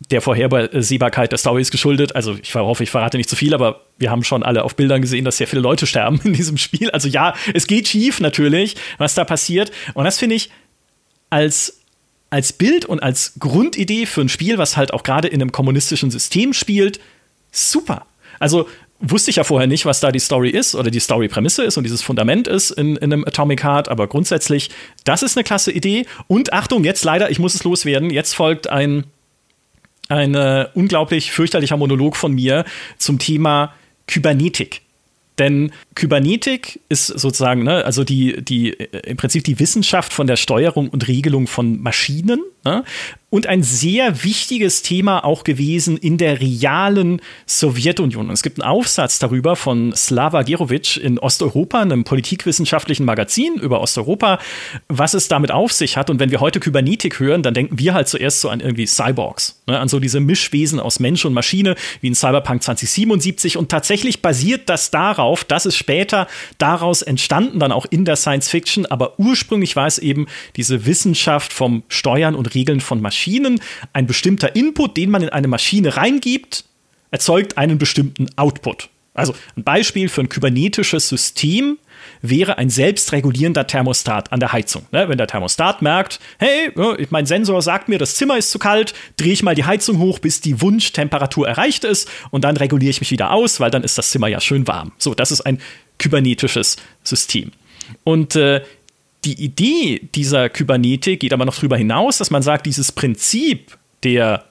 der 0.09 0.21
Vorhersehbarkeit 0.21 1.31
der 1.33 1.37
Story 1.37 1.61
ist 1.61 1.71
geschuldet. 1.71 2.15
Also 2.15 2.37
ich 2.41 2.55
hoffe, 2.55 2.83
ich 2.83 2.89
verrate 2.89 3.17
nicht 3.17 3.29
zu 3.29 3.35
viel, 3.35 3.53
aber 3.53 3.81
wir 3.97 4.09
haben 4.09 4.23
schon 4.23 4.43
alle 4.43 4.63
auf 4.63 4.77
Bildern 4.77 5.01
gesehen, 5.01 5.25
dass 5.25 5.35
sehr 5.35 5.47
viele 5.47 5.61
Leute 5.61 5.85
sterben 5.85 6.21
in 6.23 6.31
diesem 6.31 6.57
Spiel. 6.57 6.89
Also 6.91 7.09
ja, 7.09 7.33
es 7.53 7.67
geht 7.67 7.89
schief 7.89 8.21
natürlich, 8.21 8.77
was 8.97 9.15
da 9.15 9.25
passiert. 9.25 9.71
Und 9.93 10.05
das 10.05 10.17
finde 10.17 10.35
ich 10.35 10.49
als 11.29 11.78
als 12.29 12.53
Bild 12.53 12.85
und 12.85 13.01
als 13.01 13.33
Grundidee 13.39 14.05
für 14.05 14.21
ein 14.21 14.29
Spiel, 14.29 14.57
was 14.57 14.77
halt 14.77 14.93
auch 14.93 15.03
gerade 15.03 15.27
in 15.27 15.41
einem 15.41 15.51
kommunistischen 15.51 16.11
System 16.11 16.53
spielt, 16.53 16.99
super. 17.51 18.05
Also 18.39 18.67
wusste 18.99 19.29
ich 19.29 19.37
ja 19.37 19.43
vorher 19.43 19.67
nicht, 19.67 19.85
was 19.85 19.99
da 19.99 20.11
die 20.11 20.19
Story 20.19 20.49
ist 20.49 20.75
oder 20.75 20.91
die 20.91 20.99
Story-Prämisse 20.99 21.63
ist 21.63 21.77
und 21.77 21.83
dieses 21.83 22.01
Fundament 22.01 22.47
ist 22.47 22.71
in, 22.71 22.97
in 22.97 23.13
einem 23.13 23.25
Atomic 23.25 23.63
Heart, 23.63 23.87
aber 23.87 24.07
grundsätzlich, 24.07 24.69
das 25.05 25.23
ist 25.23 25.37
eine 25.37 25.43
klasse 25.43 25.71
Idee. 25.71 26.05
Und 26.27 26.53
Achtung, 26.53 26.83
jetzt 26.83 27.03
leider, 27.05 27.31
ich 27.31 27.39
muss 27.39 27.55
es 27.55 27.63
loswerden, 27.63 28.09
jetzt 28.09 28.35
folgt 28.35 28.69
ein, 28.69 29.05
ein 30.09 30.35
äh, 30.35 30.67
unglaublich 30.73 31.31
fürchterlicher 31.31 31.77
Monolog 31.77 32.17
von 32.17 32.33
mir 32.33 32.65
zum 32.97 33.19
Thema 33.19 33.73
Kybernetik. 34.07 34.81
Denn 35.39 35.71
Kybernetik 35.95 36.81
ist 36.89 37.07
sozusagen, 37.07 37.63
ne, 37.63 37.85
also 37.85 38.03
die, 38.03 38.43
die, 38.43 38.69
im 38.69 39.17
Prinzip 39.17 39.45
die 39.45 39.59
Wissenschaft 39.59 40.13
von 40.13 40.27
der 40.27 40.35
Steuerung 40.35 40.89
und 40.89 41.07
Regelung 41.07 41.47
von 41.47 41.81
Maschinen. 41.81 42.43
Ne? 42.65 42.83
und 43.29 43.45
ein 43.47 43.61
sehr 43.61 44.23
wichtiges 44.23 44.81
Thema 44.81 45.23
auch 45.23 45.43
gewesen 45.43 45.97
in 45.97 46.17
der 46.17 46.41
realen 46.41 47.21
Sowjetunion. 47.45 48.27
Und 48.27 48.33
es 48.33 48.41
gibt 48.41 48.61
einen 48.61 48.69
Aufsatz 48.69 49.19
darüber 49.19 49.55
von 49.55 49.93
Slava 49.95 50.41
Gerovic 50.41 50.97
in 50.97 51.19
Osteuropa, 51.19 51.81
einem 51.81 52.03
politikwissenschaftlichen 52.03 53.05
Magazin 53.05 53.55
über 53.55 53.81
Osteuropa, 53.81 54.39
was 54.87 55.13
es 55.13 55.27
damit 55.27 55.51
auf 55.51 55.71
sich 55.71 55.95
hat. 55.95 56.09
Und 56.09 56.19
wenn 56.19 56.31
wir 56.31 56.39
heute 56.39 56.59
Kybernetik 56.59 57.19
hören, 57.19 57.43
dann 57.43 57.53
denken 57.53 57.77
wir 57.77 57.93
halt 57.93 58.07
zuerst 58.07 58.41
so 58.41 58.49
an 58.49 58.61
irgendwie 58.61 58.87
Cyborgs, 58.87 59.61
ne, 59.67 59.79
an 59.79 59.87
so 59.87 59.99
diese 59.99 60.19
Mischwesen 60.19 60.79
aus 60.79 60.99
Mensch 60.99 61.23
und 61.23 61.33
Maschine, 61.33 61.75
wie 62.01 62.07
in 62.07 62.15
Cyberpunk 62.15 62.63
2077. 62.63 63.57
Und 63.57 63.69
tatsächlich 63.69 64.23
basiert 64.23 64.69
das 64.69 64.89
darauf, 64.89 65.43
dass 65.43 65.65
es 65.65 65.75
später 65.75 66.27
daraus 66.57 67.03
entstanden, 67.03 67.59
dann 67.59 67.71
auch 67.71 67.85
in 67.87 68.05
der 68.05 68.15
Science 68.15 68.49
Fiction. 68.49 68.87
Aber 68.87 69.19
ursprünglich 69.19 69.75
war 69.75 69.85
es 69.85 69.99
eben 69.99 70.25
diese 70.55 70.87
Wissenschaft 70.87 71.53
vom 71.53 71.83
Steuern 71.89 72.33
und 72.33 72.48
Regeln 72.53 72.81
von 72.81 73.01
Maschinen. 73.01 73.61
Ein 73.93 74.07
bestimmter 74.07 74.55
Input, 74.55 74.97
den 74.97 75.09
man 75.09 75.23
in 75.23 75.29
eine 75.29 75.47
Maschine 75.47 75.97
reingibt, 75.97 76.65
erzeugt 77.11 77.57
einen 77.57 77.77
bestimmten 77.77 78.27
Output. 78.35 78.89
Also 79.13 79.33
ein 79.57 79.63
Beispiel 79.63 80.07
für 80.07 80.21
ein 80.21 80.29
kybernetisches 80.29 81.09
System 81.09 81.77
wäre 82.21 82.57
ein 82.57 82.69
selbstregulierender 82.69 83.67
Thermostat 83.67 84.31
an 84.31 84.39
der 84.39 84.53
Heizung. 84.53 84.85
Ne? 84.91 85.09
Wenn 85.09 85.17
der 85.17 85.27
Thermostat 85.27 85.81
merkt, 85.81 86.19
hey, 86.37 86.71
mein 87.09 87.25
Sensor 87.25 87.61
sagt 87.61 87.89
mir, 87.89 87.97
das 87.97 88.15
Zimmer 88.15 88.37
ist 88.37 88.51
zu 88.51 88.59
kalt, 88.59 88.93
drehe 89.17 89.33
ich 89.33 89.43
mal 89.43 89.55
die 89.55 89.65
Heizung 89.65 89.99
hoch, 89.99 90.19
bis 90.19 90.41
die 90.41 90.61
Wunschtemperatur 90.61 91.47
erreicht 91.47 91.83
ist 91.83 92.09
und 92.31 92.43
dann 92.43 92.57
reguliere 92.57 92.91
ich 92.91 93.01
mich 93.01 93.11
wieder 93.11 93.31
aus, 93.31 93.59
weil 93.59 93.71
dann 93.71 93.83
ist 93.83 93.97
das 93.97 94.11
Zimmer 94.11 94.27
ja 94.27 94.39
schön 94.39 94.67
warm. 94.67 94.93
So, 94.97 95.13
das 95.13 95.31
ist 95.31 95.41
ein 95.41 95.59
kybernetisches 95.97 96.77
System. 97.03 97.51
Und 98.03 98.35
äh, 98.35 98.61
die 99.25 99.41
Idee 99.43 100.09
dieser 100.15 100.49
Kybernetik 100.49 101.19
geht 101.19 101.33
aber 101.33 101.45
noch 101.45 101.55
darüber 101.55 101.77
hinaus, 101.77 102.17
dass 102.17 102.31
man 102.31 102.41
sagt, 102.41 102.65
dieses 102.65 102.91
Prinzip 102.91 103.77
der 104.03 104.45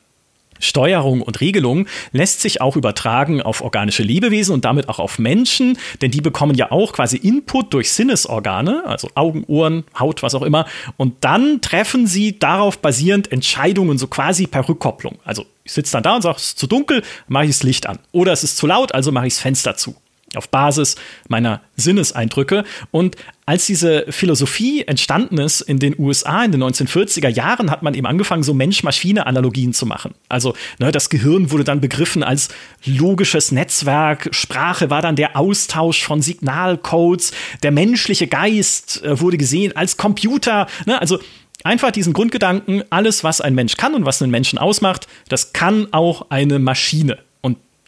Steuerung 0.61 1.23
und 1.23 1.41
Regelung 1.41 1.87
lässt 2.13 2.41
sich 2.41 2.61
auch 2.61 2.77
übertragen 2.77 3.41
auf 3.41 3.61
organische 3.61 4.03
Lebewesen 4.03 4.53
und 4.53 4.65
damit 4.65 4.89
auch 4.89 4.99
auf 4.99 5.19
Menschen, 5.19 5.79
denn 6.03 6.11
die 6.11 6.21
bekommen 6.21 6.57
ja 6.57 6.73
auch 6.73 6.93
quasi 6.93 7.17
Input 7.17 7.73
durch 7.73 7.93
Sinnesorgane, 7.93 8.83
also 8.85 9.09
Augen, 9.15 9.45
Ohren, 9.47 9.85
Haut, 9.99 10.23
was 10.23 10.35
auch 10.35 10.43
immer, 10.43 10.67
und 10.97 11.15
dann 11.21 11.61
treffen 11.61 12.07
sie 12.07 12.39
darauf 12.39 12.79
basierend 12.79 13.31
Entscheidungen, 13.31 13.99
so 13.99 14.09
quasi 14.09 14.47
per 14.47 14.69
Rückkopplung. 14.69 15.19
Also 15.25 15.47
ich 15.65 15.73
sitze 15.73 15.93
dann 15.93 16.03
da 16.03 16.17
und 16.17 16.23
sage, 16.23 16.37
es 16.39 16.45
ist 16.45 16.59
zu 16.59 16.67
dunkel, 16.67 17.03
mache 17.29 17.45
ich 17.45 17.51
das 17.51 17.63
Licht 17.63 17.87
an. 17.87 17.99
Oder 18.13 18.33
es 18.33 18.43
ist 18.43 18.57
zu 18.57 18.67
laut, 18.67 18.93
also 18.95 19.13
mache 19.13 19.27
ich 19.27 19.35
das 19.35 19.43
Fenster 19.43 19.77
zu 19.77 19.95
auf 20.35 20.49
Basis 20.49 20.97
meiner 21.29 21.63
Sinneseindrücke. 21.77 22.65
Und 22.91 23.17
als 23.47 23.67
diese 23.67 24.05
Philosophie 24.11 24.83
entstanden 24.83 25.39
ist 25.39 25.63
in 25.63 25.79
den 25.79 25.95
USA 25.99 26.45
in 26.45 26.53
den 26.53 26.63
1940er 26.63 27.29
Jahren, 27.29 27.71
hat 27.71 27.83
man 27.83 27.95
eben 27.95 28.07
angefangen, 28.07 28.43
so 28.43 28.53
Mensch-Maschine-Analogien 28.53 29.73
zu 29.73 29.87
machen. 29.87 30.15
Also 30.29 30.55
ne, 30.79 30.93
das 30.93 31.09
Gehirn 31.09 31.51
wurde 31.51 31.65
dann 31.65 31.81
begriffen 31.81 32.23
als 32.23 32.49
logisches 32.85 33.53
Netzwerk, 33.53 34.29
Sprache 34.33 34.91
war 34.91 35.01
dann 35.01 35.17
der 35.17 35.37
Austausch 35.37 36.03
von 36.03 36.21
Signalcodes, 36.21 37.33
der 37.63 37.71
menschliche 37.71 38.27
Geist 38.27 39.03
äh, 39.03 39.21
wurde 39.21 39.39
gesehen 39.39 39.75
als 39.77 39.97
Computer. 39.97 40.67
Ne? 40.85 41.01
Also 41.01 41.19
einfach 41.65 41.91
diesen 41.91 42.13
Grundgedanken, 42.13 42.83
alles, 42.91 43.25
was 43.25 43.41
ein 43.41 43.55
Mensch 43.55 43.77
kann 43.77 43.95
und 43.95 44.05
was 44.05 44.21
einen 44.21 44.31
Menschen 44.31 44.59
ausmacht, 44.59 45.09
das 45.29 45.53
kann 45.53 45.89
auch 45.93 46.27
eine 46.31 46.59
Maschine. 46.59 47.19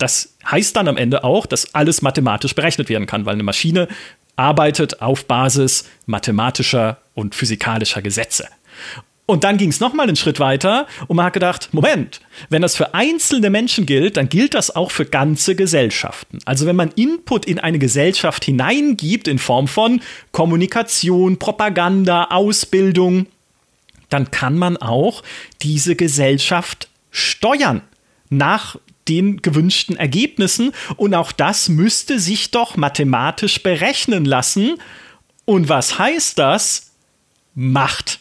Das 0.01 0.35
heißt 0.51 0.75
dann 0.75 0.89
am 0.89 0.97
Ende 0.97 1.25
auch, 1.25 1.45
dass 1.45 1.75
alles 1.75 2.01
mathematisch 2.01 2.55
berechnet 2.55 2.89
werden 2.89 3.07
kann, 3.07 3.27
weil 3.27 3.35
eine 3.35 3.43
Maschine 3.43 3.87
arbeitet 4.35 5.03
auf 5.03 5.27
Basis 5.27 5.85
mathematischer 6.07 6.99
und 7.15 7.35
physikalischer 7.35 8.01
Gesetze. 8.01 8.49
Und 9.27 9.45
dann 9.45 9.59
ging 9.59 9.69
es 9.69 9.79
nochmal 9.79 10.09
einen 10.09 10.17
Schritt 10.17 10.41
weiter 10.41 10.87
und 11.07 11.17
man 11.17 11.27
hat 11.27 11.35
gedacht, 11.35 11.69
Moment, 11.73 12.21
wenn 12.49 12.63
das 12.63 12.77
für 12.77 12.95
einzelne 12.95 13.51
Menschen 13.51 13.85
gilt, 13.85 14.17
dann 14.17 14.31
gilt 14.31 14.55
das 14.55 14.75
auch 14.75 14.91
für 14.91 15.05
ganze 15.05 15.55
Gesellschaften. 15.55 16.39
Also 16.47 16.67
wenn 16.67 16.75
man 16.75 16.91
Input 16.97 17.45
in 17.45 17.61
eine 17.61 17.79
Gesellschaft 17.79 18.45
hineingibt 18.45 19.29
in 19.29 19.39
Form 19.39 19.69
von 19.69 20.01
Kommunikation, 20.33 21.39
Propaganda, 21.39 22.25
Ausbildung, 22.31 23.27
dann 24.09 24.31
kann 24.31 24.57
man 24.57 24.79
auch 24.79 25.23
diese 25.63 25.95
Gesellschaft 25.95 26.89
steuern 27.13 27.83
nach 28.31 28.77
den 29.11 29.42
gewünschten 29.42 29.96
Ergebnissen. 29.96 30.73
Und 30.96 31.14
auch 31.14 31.33
das 31.33 31.68
müsste 31.68 32.18
sich 32.18 32.51
doch 32.51 32.77
mathematisch 32.77 33.62
berechnen 33.62 34.25
lassen. 34.25 34.77
Und 35.44 35.68
was 35.68 35.99
heißt 35.99 36.38
das? 36.38 36.92
Macht. 37.55 38.20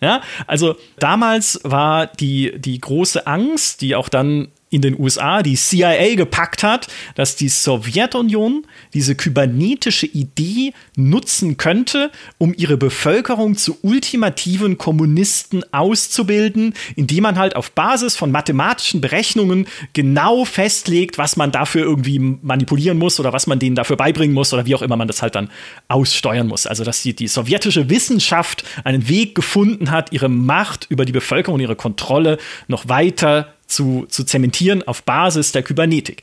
Ja, 0.00 0.22
also 0.46 0.76
damals 0.98 1.60
war 1.62 2.06
die, 2.06 2.58
die 2.58 2.80
große 2.80 3.26
Angst, 3.26 3.82
die 3.82 3.94
auch 3.94 4.08
dann 4.08 4.48
in 4.70 4.82
den 4.82 4.98
USA 4.98 5.42
die 5.42 5.56
CIA 5.56 6.14
gepackt 6.14 6.62
hat, 6.62 6.86
dass 7.16 7.34
die 7.34 7.48
Sowjetunion 7.48 8.66
diese 8.94 9.16
kybernetische 9.16 10.06
Idee 10.06 10.72
nutzen 10.96 11.56
könnte, 11.56 12.10
um 12.38 12.54
ihre 12.56 12.76
Bevölkerung 12.76 13.56
zu 13.56 13.78
ultimativen 13.82 14.78
Kommunisten 14.78 15.64
auszubilden, 15.72 16.74
indem 16.94 17.24
man 17.24 17.36
halt 17.36 17.56
auf 17.56 17.72
Basis 17.72 18.16
von 18.16 18.30
mathematischen 18.30 19.00
Berechnungen 19.00 19.66
genau 19.92 20.44
festlegt, 20.44 21.18
was 21.18 21.36
man 21.36 21.50
dafür 21.50 21.82
irgendwie 21.82 22.20
manipulieren 22.20 22.98
muss 22.98 23.18
oder 23.18 23.32
was 23.32 23.48
man 23.48 23.58
denen 23.58 23.74
dafür 23.74 23.96
beibringen 23.96 24.34
muss 24.34 24.52
oder 24.52 24.66
wie 24.66 24.76
auch 24.76 24.82
immer 24.82 24.96
man 24.96 25.08
das 25.08 25.20
halt 25.20 25.34
dann 25.34 25.50
aussteuern 25.88 26.46
muss. 26.46 26.66
Also 26.66 26.84
dass 26.84 27.02
die, 27.02 27.14
die 27.14 27.26
sowjetische 27.26 27.90
Wissenschaft 27.90 28.64
einen 28.84 29.08
Weg 29.08 29.34
gefunden 29.34 29.90
hat, 29.90 30.12
ihre 30.12 30.28
Macht 30.28 30.86
über 30.90 31.04
die 31.04 31.12
Bevölkerung 31.12 31.56
und 31.56 31.60
ihre 31.60 31.76
Kontrolle 31.76 32.38
noch 32.68 32.88
weiter 32.88 33.54
zu, 33.70 34.06
zu 34.08 34.24
zementieren 34.24 34.86
auf 34.86 35.02
Basis 35.02 35.52
der 35.52 35.62
Kybernetik. 35.62 36.22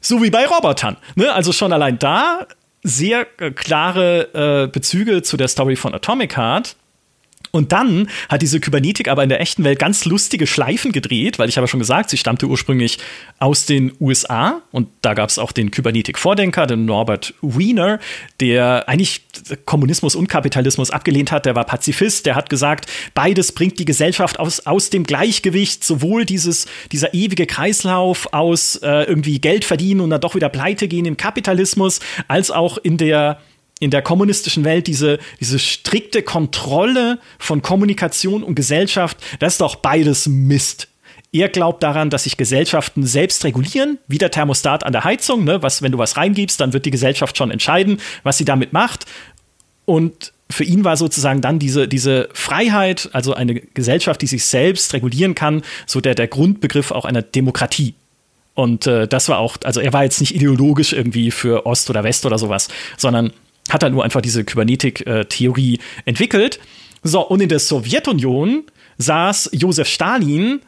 So 0.00 0.22
wie 0.22 0.30
bei 0.30 0.46
Robotern. 0.46 0.96
Ne? 1.14 1.32
Also 1.32 1.52
schon 1.52 1.72
allein 1.72 1.98
da 1.98 2.46
sehr 2.82 3.26
äh, 3.38 3.50
klare 3.50 4.64
äh, 4.64 4.66
Bezüge 4.68 5.22
zu 5.22 5.36
der 5.36 5.48
Story 5.48 5.76
von 5.76 5.94
Atomic 5.94 6.36
Heart. 6.36 6.76
Und 7.52 7.72
dann 7.72 8.08
hat 8.28 8.42
diese 8.42 8.60
Kybernetik 8.60 9.08
aber 9.08 9.22
in 9.22 9.28
der 9.28 9.40
echten 9.40 9.64
Welt 9.64 9.78
ganz 9.78 10.04
lustige 10.04 10.46
Schleifen 10.46 10.92
gedreht, 10.92 11.38
weil 11.38 11.48
ich 11.48 11.56
habe 11.56 11.66
schon 11.66 11.80
gesagt, 11.80 12.10
sie 12.10 12.16
stammte 12.16 12.46
ursprünglich 12.46 12.98
aus 13.38 13.66
den 13.66 13.92
USA 14.00 14.62
und 14.70 14.88
da 15.02 15.14
gab 15.14 15.30
es 15.30 15.38
auch 15.38 15.50
den 15.50 15.70
Kybernetik-Vordenker, 15.70 16.66
den 16.66 16.84
Norbert 16.84 17.34
Wiener, 17.42 17.98
der 18.38 18.88
eigentlich 18.88 19.22
Kommunismus 19.64 20.14
und 20.14 20.28
Kapitalismus 20.28 20.90
abgelehnt 20.90 21.32
hat, 21.32 21.46
der 21.46 21.56
war 21.56 21.64
Pazifist, 21.64 22.26
der 22.26 22.36
hat 22.36 22.50
gesagt, 22.50 22.86
beides 23.14 23.52
bringt 23.52 23.78
die 23.78 23.84
Gesellschaft 23.84 24.38
aus, 24.38 24.66
aus 24.66 24.90
dem 24.90 25.04
Gleichgewicht, 25.04 25.82
sowohl 25.82 26.24
dieses, 26.24 26.66
dieser 26.92 27.14
ewige 27.14 27.46
Kreislauf 27.46 28.32
aus 28.32 28.76
äh, 28.76 29.04
irgendwie 29.04 29.40
Geld 29.40 29.64
verdienen 29.64 30.00
und 30.00 30.10
dann 30.10 30.20
doch 30.20 30.36
wieder 30.36 30.48
pleite 30.48 30.86
gehen 30.86 31.06
im 31.06 31.16
Kapitalismus, 31.16 32.00
als 32.28 32.50
auch 32.50 32.78
in 32.78 32.96
der 32.96 33.40
in 33.80 33.90
der 33.90 34.02
kommunistischen 34.02 34.64
Welt 34.64 34.86
diese, 34.86 35.18
diese 35.40 35.58
strikte 35.58 36.22
Kontrolle 36.22 37.18
von 37.38 37.62
Kommunikation 37.62 38.44
und 38.44 38.54
Gesellschaft, 38.54 39.16
das 39.40 39.54
ist 39.54 39.60
doch 39.60 39.76
beides 39.76 40.28
Mist. 40.28 40.86
Er 41.32 41.48
glaubt 41.48 41.82
daran, 41.82 42.10
dass 42.10 42.24
sich 42.24 42.36
Gesellschaften 42.36 43.06
selbst 43.06 43.44
regulieren, 43.44 43.98
wie 44.06 44.18
der 44.18 44.30
Thermostat 44.30 44.84
an 44.84 44.92
der 44.92 45.04
Heizung. 45.04 45.44
Ne? 45.44 45.62
Was, 45.62 45.80
wenn 45.80 45.92
du 45.92 45.98
was 45.98 46.16
reingibst, 46.16 46.60
dann 46.60 46.72
wird 46.72 46.86
die 46.86 46.90
Gesellschaft 46.90 47.36
schon 47.36 47.50
entscheiden, 47.50 48.00
was 48.22 48.36
sie 48.36 48.44
damit 48.44 48.72
macht. 48.72 49.06
Und 49.84 50.32
für 50.50 50.64
ihn 50.64 50.84
war 50.84 50.96
sozusagen 50.96 51.40
dann 51.40 51.60
diese, 51.60 51.86
diese 51.86 52.28
Freiheit, 52.32 53.08
also 53.12 53.34
eine 53.34 53.54
Gesellschaft, 53.54 54.20
die 54.20 54.26
sich 54.26 54.44
selbst 54.44 54.92
regulieren 54.92 55.34
kann, 55.36 55.62
so 55.86 56.00
der, 56.00 56.16
der 56.16 56.26
Grundbegriff 56.26 56.90
auch 56.90 57.04
einer 57.04 57.22
Demokratie. 57.22 57.94
Und 58.54 58.88
äh, 58.88 59.06
das 59.06 59.28
war 59.28 59.38
auch, 59.38 59.56
also 59.64 59.80
er 59.80 59.92
war 59.92 60.02
jetzt 60.02 60.20
nicht 60.20 60.34
ideologisch 60.34 60.92
irgendwie 60.92 61.30
für 61.30 61.64
Ost 61.64 61.88
oder 61.88 62.02
West 62.02 62.26
oder 62.26 62.38
sowas, 62.38 62.68
sondern 62.96 63.32
hat 63.70 63.82
er 63.82 63.90
nur 63.90 64.04
einfach 64.04 64.20
diese 64.20 64.44
Kybernetik-Theorie 64.44 65.78
entwickelt. 66.04 66.60
So, 67.02 67.26
und 67.26 67.40
in 67.40 67.48
der 67.48 67.58
Sowjetunion 67.58 68.64
saß 68.98 69.50
Josef 69.52 69.88
Stalin 69.88 70.60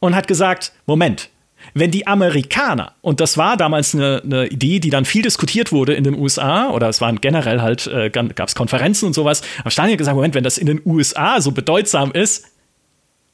und 0.00 0.14
hat 0.14 0.28
gesagt: 0.28 0.72
Moment, 0.86 1.30
wenn 1.74 1.90
die 1.90 2.06
Amerikaner, 2.06 2.92
und 3.00 3.20
das 3.20 3.36
war 3.36 3.56
damals 3.56 3.94
eine, 3.94 4.22
eine, 4.24 4.46
Idee, 4.46 4.80
die 4.80 4.90
dann 4.90 5.04
viel 5.04 5.22
diskutiert 5.22 5.72
wurde 5.72 5.94
in 5.94 6.04
den 6.04 6.14
USA, 6.14 6.70
oder 6.70 6.88
es 6.88 7.00
waren 7.00 7.20
generell 7.20 7.60
halt, 7.60 7.86
äh, 7.86 8.10
gab 8.10 8.48
es 8.48 8.54
Konferenzen 8.54 9.06
und 9.06 9.14
sowas, 9.14 9.42
aber 9.60 9.70
Stalin 9.70 9.92
hat 9.92 9.98
gesagt, 9.98 10.14
Moment, 10.14 10.34
wenn 10.34 10.44
das 10.44 10.58
in 10.58 10.66
den 10.66 10.80
USA 10.84 11.40
so 11.40 11.52
bedeutsam 11.52 12.12
ist, 12.12 12.46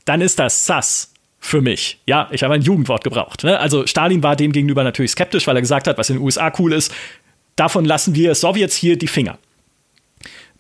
dann 0.05 0.21
ist 0.21 0.39
das 0.39 0.67
sass 0.67 1.13
für 1.39 1.61
mich. 1.61 2.01
Ja, 2.07 2.29
ich 2.31 2.43
habe 2.43 2.55
ein 2.55 2.63
Jugendwort 2.63 3.05
gebraucht. 3.05 3.45
Ne? 3.45 3.59
Also 3.59 3.87
Stalin 3.87 4.23
war 4.23 4.37
dem 4.37 4.53
gegenüber 4.53 4.83
natürlich 4.83 5.11
skeptisch, 5.11 5.47
weil 5.47 5.57
er 5.57 5.61
gesagt 5.61 5.87
hat, 5.87 5.99
was 5.99 6.09
in 6.09 6.17
den 6.17 6.25
USA 6.25 6.53
cool 6.59 6.73
ist, 6.73 6.93
davon 7.57 7.85
lassen 7.85 8.15
wir 8.15 8.35
Sowjets 8.35 8.77
hier 8.77 8.97
die 8.97 9.09
Finger. 9.09 9.39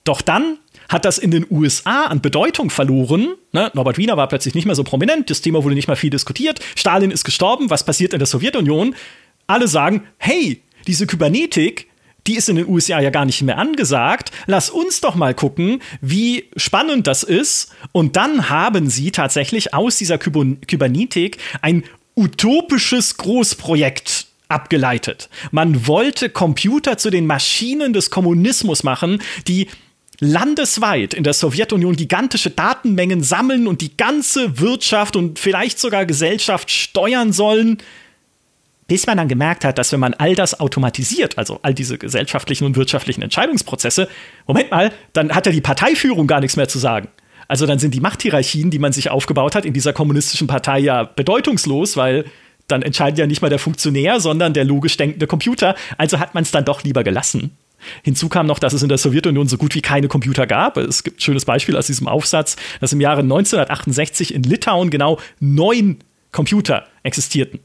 Doch 0.04 0.20
dann 0.20 0.58
hat 0.88 1.04
das 1.04 1.18
in 1.18 1.30
den 1.30 1.46
USA 1.50 2.04
an 2.04 2.20
Bedeutung 2.20 2.70
verloren. 2.70 3.34
Ne? 3.52 3.70
Norbert 3.74 3.98
Wiener 3.98 4.16
war 4.16 4.28
plötzlich 4.28 4.54
nicht 4.54 4.66
mehr 4.66 4.74
so 4.74 4.84
prominent, 4.84 5.30
das 5.30 5.40
Thema 5.40 5.64
wurde 5.64 5.74
nicht 5.74 5.88
mehr 5.88 5.96
viel 5.96 6.10
diskutiert. 6.10 6.60
Stalin 6.76 7.10
ist 7.10 7.24
gestorben, 7.24 7.70
was 7.70 7.84
passiert 7.84 8.12
in 8.12 8.18
der 8.18 8.26
Sowjetunion? 8.26 8.94
Alle 9.46 9.66
sagen, 9.66 10.04
hey, 10.18 10.60
diese 10.86 11.06
Kybernetik, 11.06 11.88
die 12.26 12.36
ist 12.36 12.48
in 12.48 12.56
den 12.56 12.68
USA 12.68 13.00
ja 13.00 13.10
gar 13.10 13.24
nicht 13.24 13.42
mehr 13.42 13.58
angesagt. 13.58 14.30
Lass 14.46 14.70
uns 14.70 15.00
doch 15.00 15.14
mal 15.14 15.34
gucken, 15.34 15.82
wie 16.00 16.48
spannend 16.56 17.06
das 17.06 17.22
ist. 17.22 17.74
Und 17.92 18.16
dann 18.16 18.48
haben 18.48 18.88
sie 18.88 19.10
tatsächlich 19.10 19.74
aus 19.74 19.98
dieser 19.98 20.18
Kybernetik 20.18 21.38
ein 21.60 21.84
utopisches 22.16 23.16
Großprojekt 23.16 24.26
abgeleitet. 24.54 25.28
Man 25.50 25.86
wollte 25.86 26.30
Computer 26.30 26.96
zu 26.96 27.10
den 27.10 27.26
Maschinen 27.26 27.92
des 27.92 28.10
Kommunismus 28.10 28.84
machen, 28.84 29.20
die 29.46 29.68
landesweit 30.20 31.12
in 31.12 31.24
der 31.24 31.32
Sowjetunion 31.32 31.96
gigantische 31.96 32.50
Datenmengen 32.50 33.22
sammeln 33.22 33.66
und 33.66 33.80
die 33.80 33.96
ganze 33.96 34.60
Wirtschaft 34.60 35.16
und 35.16 35.38
vielleicht 35.38 35.78
sogar 35.78 36.06
Gesellschaft 36.06 36.70
steuern 36.70 37.32
sollen, 37.32 37.78
bis 38.86 39.06
man 39.06 39.16
dann 39.16 39.28
gemerkt 39.28 39.64
hat, 39.64 39.78
dass 39.78 39.92
wenn 39.92 40.00
man 40.00 40.14
all 40.14 40.34
das 40.34 40.60
automatisiert, 40.60 41.38
also 41.38 41.58
all 41.62 41.74
diese 41.74 41.98
gesellschaftlichen 41.98 42.64
und 42.64 42.76
wirtschaftlichen 42.76 43.22
Entscheidungsprozesse, 43.22 44.08
Moment 44.46 44.70
mal, 44.70 44.92
dann 45.14 45.34
hat 45.34 45.46
ja 45.46 45.52
die 45.52 45.60
Parteiführung 45.60 46.26
gar 46.26 46.40
nichts 46.40 46.56
mehr 46.56 46.68
zu 46.68 46.78
sagen. 46.78 47.08
Also 47.48 47.66
dann 47.66 47.78
sind 47.78 47.94
die 47.94 48.00
Machthierarchien, 48.00 48.70
die 48.70 48.78
man 48.78 48.92
sich 48.92 49.10
aufgebaut 49.10 49.54
hat 49.54 49.64
in 49.64 49.72
dieser 49.72 49.92
kommunistischen 49.92 50.46
Partei 50.46 50.78
ja 50.78 51.04
bedeutungslos, 51.04 51.96
weil 51.96 52.24
dann 52.68 52.82
entscheidet 52.82 53.18
ja 53.18 53.26
nicht 53.26 53.42
mal 53.42 53.50
der 53.50 53.58
Funktionär, 53.58 54.20
sondern 54.20 54.54
der 54.54 54.64
logisch 54.64 54.96
denkende 54.96 55.26
Computer. 55.26 55.74
Also 55.98 56.18
hat 56.18 56.34
man 56.34 56.42
es 56.42 56.50
dann 56.50 56.64
doch 56.64 56.82
lieber 56.82 57.04
gelassen. 57.04 57.56
Hinzu 58.02 58.28
kam 58.28 58.46
noch, 58.46 58.58
dass 58.58 58.72
es 58.72 58.82
in 58.82 58.88
der 58.88 58.98
Sowjetunion 58.98 59.46
so 59.46 59.58
gut 59.58 59.74
wie 59.74 59.82
keine 59.82 60.08
Computer 60.08 60.46
gab. 60.46 60.76
Es 60.78 61.04
gibt 61.04 61.18
ein 61.18 61.20
schönes 61.20 61.44
Beispiel 61.44 61.76
aus 61.76 61.86
diesem 61.86 62.08
Aufsatz, 62.08 62.56
dass 62.80 62.92
im 62.92 63.00
Jahre 63.00 63.20
1968 63.20 64.34
in 64.34 64.42
Litauen 64.42 64.90
genau 64.90 65.18
neun 65.40 65.98
Computer 66.32 66.86
existierten. 67.02 67.60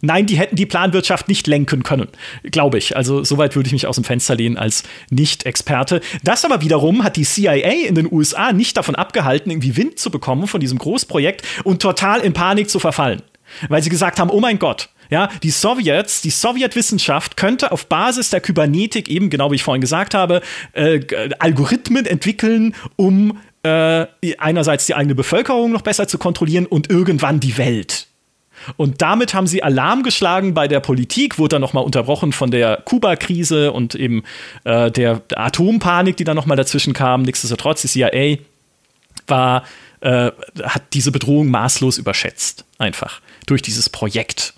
Nein, 0.00 0.26
die 0.26 0.38
hätten 0.38 0.54
die 0.54 0.66
Planwirtschaft 0.66 1.26
nicht 1.26 1.48
lenken 1.48 1.82
können, 1.82 2.06
glaube 2.44 2.78
ich. 2.78 2.96
Also 2.96 3.24
soweit 3.24 3.56
würde 3.56 3.66
ich 3.66 3.72
mich 3.72 3.88
aus 3.88 3.96
dem 3.96 4.04
Fenster 4.04 4.36
lehnen 4.36 4.56
als 4.56 4.84
Nicht-Experte. 5.10 6.00
Das 6.22 6.44
aber 6.44 6.60
wiederum 6.60 7.02
hat 7.02 7.16
die 7.16 7.24
CIA 7.24 7.88
in 7.88 7.96
den 7.96 8.10
USA 8.10 8.52
nicht 8.52 8.76
davon 8.76 8.94
abgehalten, 8.94 9.50
irgendwie 9.50 9.76
Wind 9.76 9.98
zu 9.98 10.12
bekommen 10.12 10.46
von 10.46 10.60
diesem 10.60 10.78
Großprojekt 10.78 11.44
und 11.64 11.82
total 11.82 12.20
in 12.20 12.32
Panik 12.32 12.70
zu 12.70 12.78
verfallen. 12.78 13.22
Weil 13.68 13.82
sie 13.82 13.90
gesagt 13.90 14.18
haben, 14.20 14.30
oh 14.30 14.40
mein 14.40 14.58
Gott, 14.58 14.88
ja, 15.10 15.28
die 15.42 15.50
Sowjets, 15.50 16.20
die 16.20 16.30
Sowjetwissenschaft 16.30 17.36
könnte 17.36 17.72
auf 17.72 17.86
Basis 17.86 18.30
der 18.30 18.40
Kybernetik 18.40 19.08
eben, 19.08 19.30
genau 19.30 19.50
wie 19.50 19.56
ich 19.56 19.62
vorhin 19.62 19.80
gesagt 19.80 20.14
habe, 20.14 20.42
äh, 20.72 21.00
Algorithmen 21.38 22.04
entwickeln, 22.04 22.74
um 22.96 23.38
äh, 23.62 24.06
einerseits 24.38 24.86
die 24.86 24.94
eigene 24.94 25.14
Bevölkerung 25.14 25.72
noch 25.72 25.82
besser 25.82 26.08
zu 26.08 26.18
kontrollieren 26.18 26.66
und 26.66 26.90
irgendwann 26.90 27.40
die 27.40 27.56
Welt. 27.56 28.06
Und 28.76 29.00
damit 29.02 29.34
haben 29.34 29.46
sie 29.46 29.62
Alarm 29.62 30.02
geschlagen 30.02 30.52
bei 30.52 30.68
der 30.68 30.80
Politik, 30.80 31.38
wurde 31.38 31.54
dann 31.54 31.60
nochmal 31.60 31.84
unterbrochen 31.84 32.32
von 32.32 32.50
der 32.50 32.82
Kuba-Krise 32.84 33.72
und 33.72 33.94
eben 33.94 34.24
äh, 34.64 34.90
der 34.90 35.22
Atompanik, 35.34 36.16
die 36.16 36.24
dann 36.24 36.36
nochmal 36.36 36.56
dazwischen 36.56 36.92
kam. 36.92 37.22
Nichtsdestotrotz, 37.22 37.82
die 37.82 37.88
CIA 37.88 38.38
war, 39.26 39.64
äh, 40.00 40.32
hat 40.62 40.82
diese 40.92 41.12
Bedrohung 41.12 41.48
maßlos 41.48 41.98
überschätzt, 41.98 42.64
einfach 42.78 43.20
durch 43.50 43.62
dieses 43.62 43.88
Projekt. 43.88 44.54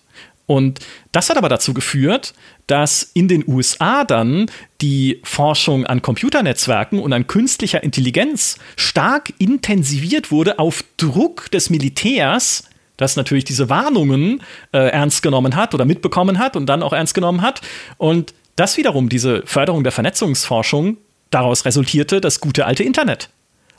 Und 0.50 0.80
das 1.12 1.30
hat 1.30 1.36
aber 1.36 1.48
dazu 1.48 1.74
geführt, 1.74 2.34
dass 2.66 3.04
in 3.14 3.28
den 3.28 3.44
USA 3.46 4.02
dann 4.02 4.50
die 4.80 5.20
Forschung 5.22 5.86
an 5.86 6.02
Computernetzwerken 6.02 6.98
und 6.98 7.12
an 7.12 7.28
künstlicher 7.28 7.84
Intelligenz 7.84 8.58
stark 8.76 9.32
intensiviert 9.38 10.32
wurde 10.32 10.58
auf 10.58 10.84
Druck 10.96 11.52
des 11.52 11.70
Militärs, 11.70 12.64
das 12.96 13.14
natürlich 13.14 13.44
diese 13.44 13.68
Warnungen 13.68 14.42
äh, 14.72 14.78
ernst 14.78 15.22
genommen 15.22 15.54
hat 15.54 15.72
oder 15.72 15.84
mitbekommen 15.84 16.40
hat 16.40 16.56
und 16.56 16.66
dann 16.66 16.82
auch 16.82 16.92
ernst 16.92 17.14
genommen 17.14 17.42
hat. 17.42 17.60
Und 17.96 18.34
das 18.56 18.76
wiederum, 18.76 19.08
diese 19.08 19.42
Förderung 19.46 19.84
der 19.84 19.92
Vernetzungsforschung, 19.92 20.96
daraus 21.30 21.64
resultierte 21.64 22.20
das 22.20 22.40
gute 22.40 22.66
alte 22.66 22.82
Internet 22.82 23.30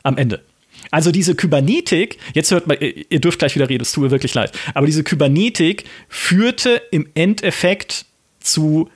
am 0.03 0.17
Ende. 0.17 0.41
Also 0.89 1.11
diese 1.11 1.35
Kybernetik, 1.35 2.17
jetzt 2.33 2.51
hört 2.51 2.67
mal, 2.67 2.77
ihr 2.81 3.19
dürft 3.19 3.39
gleich 3.39 3.55
wieder 3.55 3.69
reden, 3.69 3.83
es 3.83 3.91
tut 3.91 4.03
mir 4.03 4.11
wirklich 4.11 4.33
leid, 4.33 4.51
aber 4.73 4.85
diese 4.85 5.03
Kybernetik 5.03 5.85
führte 6.09 6.81
im 6.91 7.07
Endeffekt 7.13 8.05
zu 8.39 8.89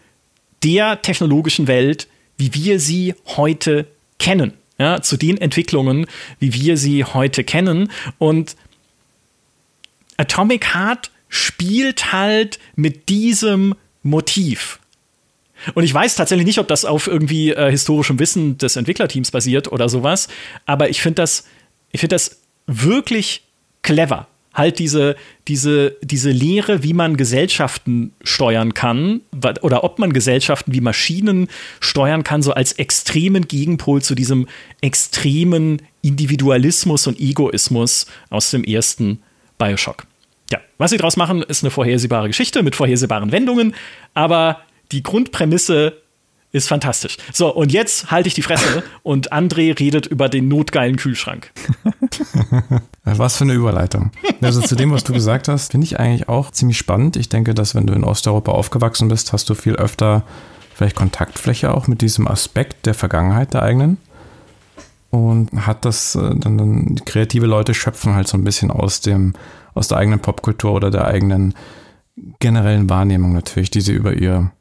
der 0.63 1.01
technologischen 1.01 1.67
Welt, 1.67 2.07
wie 2.37 2.53
wir 2.53 2.79
sie 2.79 3.13
heute 3.27 3.85
kennen. 4.19 4.53
Ja, 4.77 5.01
zu 5.01 5.15
den 5.15 5.37
Entwicklungen, 5.37 6.05
wie 6.39 6.53
wir 6.53 6.75
sie 6.75 7.05
heute 7.05 7.45
kennen. 7.45 7.89
Und 8.17 8.57
Atomic 10.17 10.73
Heart 10.73 11.11
spielt 11.29 12.11
halt 12.11 12.59
mit 12.75 13.07
diesem 13.07 13.75
Motiv. 14.03 14.79
Und 15.73 15.83
ich 15.83 15.93
weiß 15.93 16.15
tatsächlich 16.15 16.45
nicht, 16.45 16.59
ob 16.59 16.67
das 16.67 16.83
auf 16.85 17.07
irgendwie 17.07 17.51
äh, 17.51 17.71
historischem 17.71 18.19
Wissen 18.19 18.57
des 18.57 18.75
Entwicklerteams 18.75 19.31
basiert 19.31 19.71
oder 19.71 19.89
sowas, 19.89 20.27
aber 20.65 20.89
ich 20.89 21.01
finde 21.01 21.21
das, 21.21 21.45
ich 21.95 22.01
finde 22.01 22.15
das 22.15 22.41
wirklich 22.67 23.43
clever. 23.81 24.27
Halt 24.53 24.79
diese, 24.79 25.15
diese, 25.47 25.95
diese 26.01 26.29
Lehre, 26.29 26.83
wie 26.83 26.93
man 26.93 27.15
Gesellschaften 27.15 28.11
steuern 28.21 28.73
kann 28.73 29.21
oder 29.61 29.83
ob 29.85 29.97
man 29.99 30.11
Gesellschaften 30.11 30.73
wie 30.73 30.81
Maschinen 30.81 31.47
steuern 31.79 32.23
kann, 32.23 32.41
so 32.41 32.53
als 32.53 32.73
extremen 32.73 33.47
Gegenpol 33.47 34.01
zu 34.01 34.13
diesem 34.13 34.47
extremen 34.81 35.81
Individualismus 36.01 37.07
und 37.07 37.17
Egoismus 37.19 38.07
aus 38.29 38.51
dem 38.51 38.65
ersten 38.65 39.21
Bioshock. 39.57 40.05
Ja, 40.51 40.59
was 40.77 40.91
sie 40.91 40.97
daraus 40.97 41.15
machen, 41.15 41.43
ist 41.43 41.63
eine 41.63 41.71
vorhersehbare 41.71 42.27
Geschichte 42.27 42.61
mit 42.61 42.75
vorhersehbaren 42.75 43.31
Wendungen, 43.31 43.73
aber 44.13 44.61
die 44.91 45.01
Grundprämisse 45.01 46.01
ist 46.55 46.67
fantastisch. 46.67 47.17
So, 47.33 47.53
und 47.53 47.71
jetzt 47.71 48.11
halte 48.11 48.27
ich 48.27 48.33
die 48.33 48.41
Fresse 48.41 48.83
und 49.03 49.33
André 49.33 49.77
redet 49.77 50.07
über 50.07 50.29
den 50.29 50.47
notgeilen 50.47 50.95
Kühlschrank. 50.95 51.51
Was 53.03 53.37
für 53.37 53.43
eine 53.43 53.53
Überleitung. 53.53 54.11
Also 54.41 54.61
zu 54.61 54.75
dem, 54.75 54.91
was 54.91 55.03
du 55.03 55.13
gesagt 55.13 55.47
hast, 55.47 55.71
finde 55.71 55.85
ich 55.85 55.99
eigentlich 55.99 56.27
auch 56.27 56.49
ziemlich 56.49 56.77
spannend. 56.77 57.17
Ich 57.17 57.29
denke, 57.29 57.53
dass 57.53 57.75
wenn 57.75 57.85
du 57.85 57.93
in 57.93 58.03
Osteuropa 58.03 58.51
aufgewachsen 58.51 59.09
bist, 59.09 59.31
hast 59.31 59.47
du 59.49 59.53
viel 59.53 59.75
öfter 59.75 60.23
vielleicht 60.73 60.95
Kontaktfläche 60.95 61.73
auch 61.73 61.87
mit 61.87 62.01
diesem 62.01 62.27
Aspekt 62.27 62.85
der 62.85 62.95
Vergangenheit 62.95 63.53
der 63.53 63.61
eigenen 63.61 63.97
und 65.09 65.65
hat 65.65 65.85
das 65.85 66.15
äh, 66.15 66.35
dann, 66.35 66.57
dann 66.57 66.95
kreative 67.05 67.45
Leute 67.45 67.73
schöpfen 67.73 68.15
halt 68.15 68.27
so 68.27 68.37
ein 68.37 68.43
bisschen 68.43 68.71
aus 68.71 69.01
dem 69.01 69.33
aus 69.73 69.87
der 69.87 69.97
eigenen 69.97 70.19
Popkultur 70.19 70.73
oder 70.73 70.89
der 70.89 71.05
eigenen 71.05 71.53
generellen 72.39 72.89
Wahrnehmung 72.89 73.33
natürlich, 73.33 73.69
die 73.69 73.81
sie 73.81 73.93
über 73.93 74.13
ihr 74.13 74.51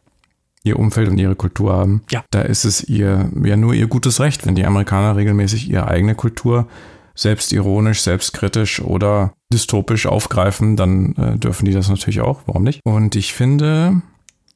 ihr 0.65 0.79
Umfeld 0.79 1.09
und 1.09 1.19
ihre 1.19 1.37
Kultur 1.37 1.73
haben. 1.73 2.03
Ja. 2.11 2.25
Da 2.31 2.41
ist 2.41 2.65
es 2.65 2.83
ihr 2.83 3.31
ja 3.45 3.57
nur 3.57 3.75
ihr 3.75 3.87
gutes 3.87 4.19
Recht, 4.19 4.47
wenn 4.47 4.55
die 4.55 4.67
Amerikaner 4.67 5.17
regelmäßig 5.17 5.71
ihre 5.71 5.87
eigene 5.87 6.15
Kultur 6.15 6.67
selbstironisch, 7.15 8.03
selbstkritisch 8.03 8.81
oder 8.81 9.35
dystopisch 9.53 10.07
aufgreifen, 10.07 10.77
dann 10.77 11.15
äh, 11.15 11.39
dürfen 11.39 11.65
die 11.65 11.73
das 11.73 11.89
natürlich 11.89 12.21
auch. 12.21 12.43
Warum 12.47 12.65
nicht? 12.65 12.81
Und 12.85 13.15
ich 13.15 13.33
finde 13.33 14.03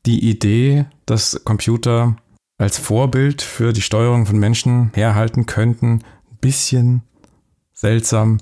die 0.07 0.29
Idee, 0.29 0.87
dass 1.07 1.43
Computer 1.45 2.17
als 2.57 2.79
Vorbild 2.79 3.43
für 3.43 3.73
die 3.73 3.83
Steuerung 3.83 4.27
von 4.27 4.39
Menschen 4.39 4.91
herhalten 4.95 5.47
könnten, 5.47 6.01
ein 6.31 6.39
bisschen 6.41 7.03
seltsam, 7.75 8.39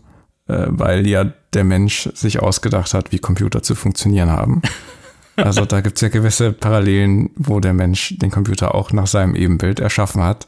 äh, 0.49 0.67
weil 0.69 1.07
ja 1.07 1.25
der 1.53 1.65
Mensch 1.65 2.09
sich 2.15 2.41
ausgedacht 2.41 2.95
hat, 2.95 3.13
wie 3.13 3.19
Computer 3.19 3.63
zu 3.63 3.75
funktionieren 3.75 4.31
haben. 4.31 4.63
Also 5.37 5.65
da 5.65 5.81
gibt 5.81 5.97
es 5.97 6.01
ja 6.03 6.09
gewisse 6.09 6.53
Parallelen, 6.53 7.31
wo 7.37 7.61
der 7.61 7.73
Mensch 7.75 8.15
den 8.19 8.31
Computer 8.31 8.75
auch 8.75 8.93
nach 8.93 9.07
seinem 9.07 9.35
Ebenbild 9.35 9.81
erschaffen 9.81 10.23
hat. 10.23 10.47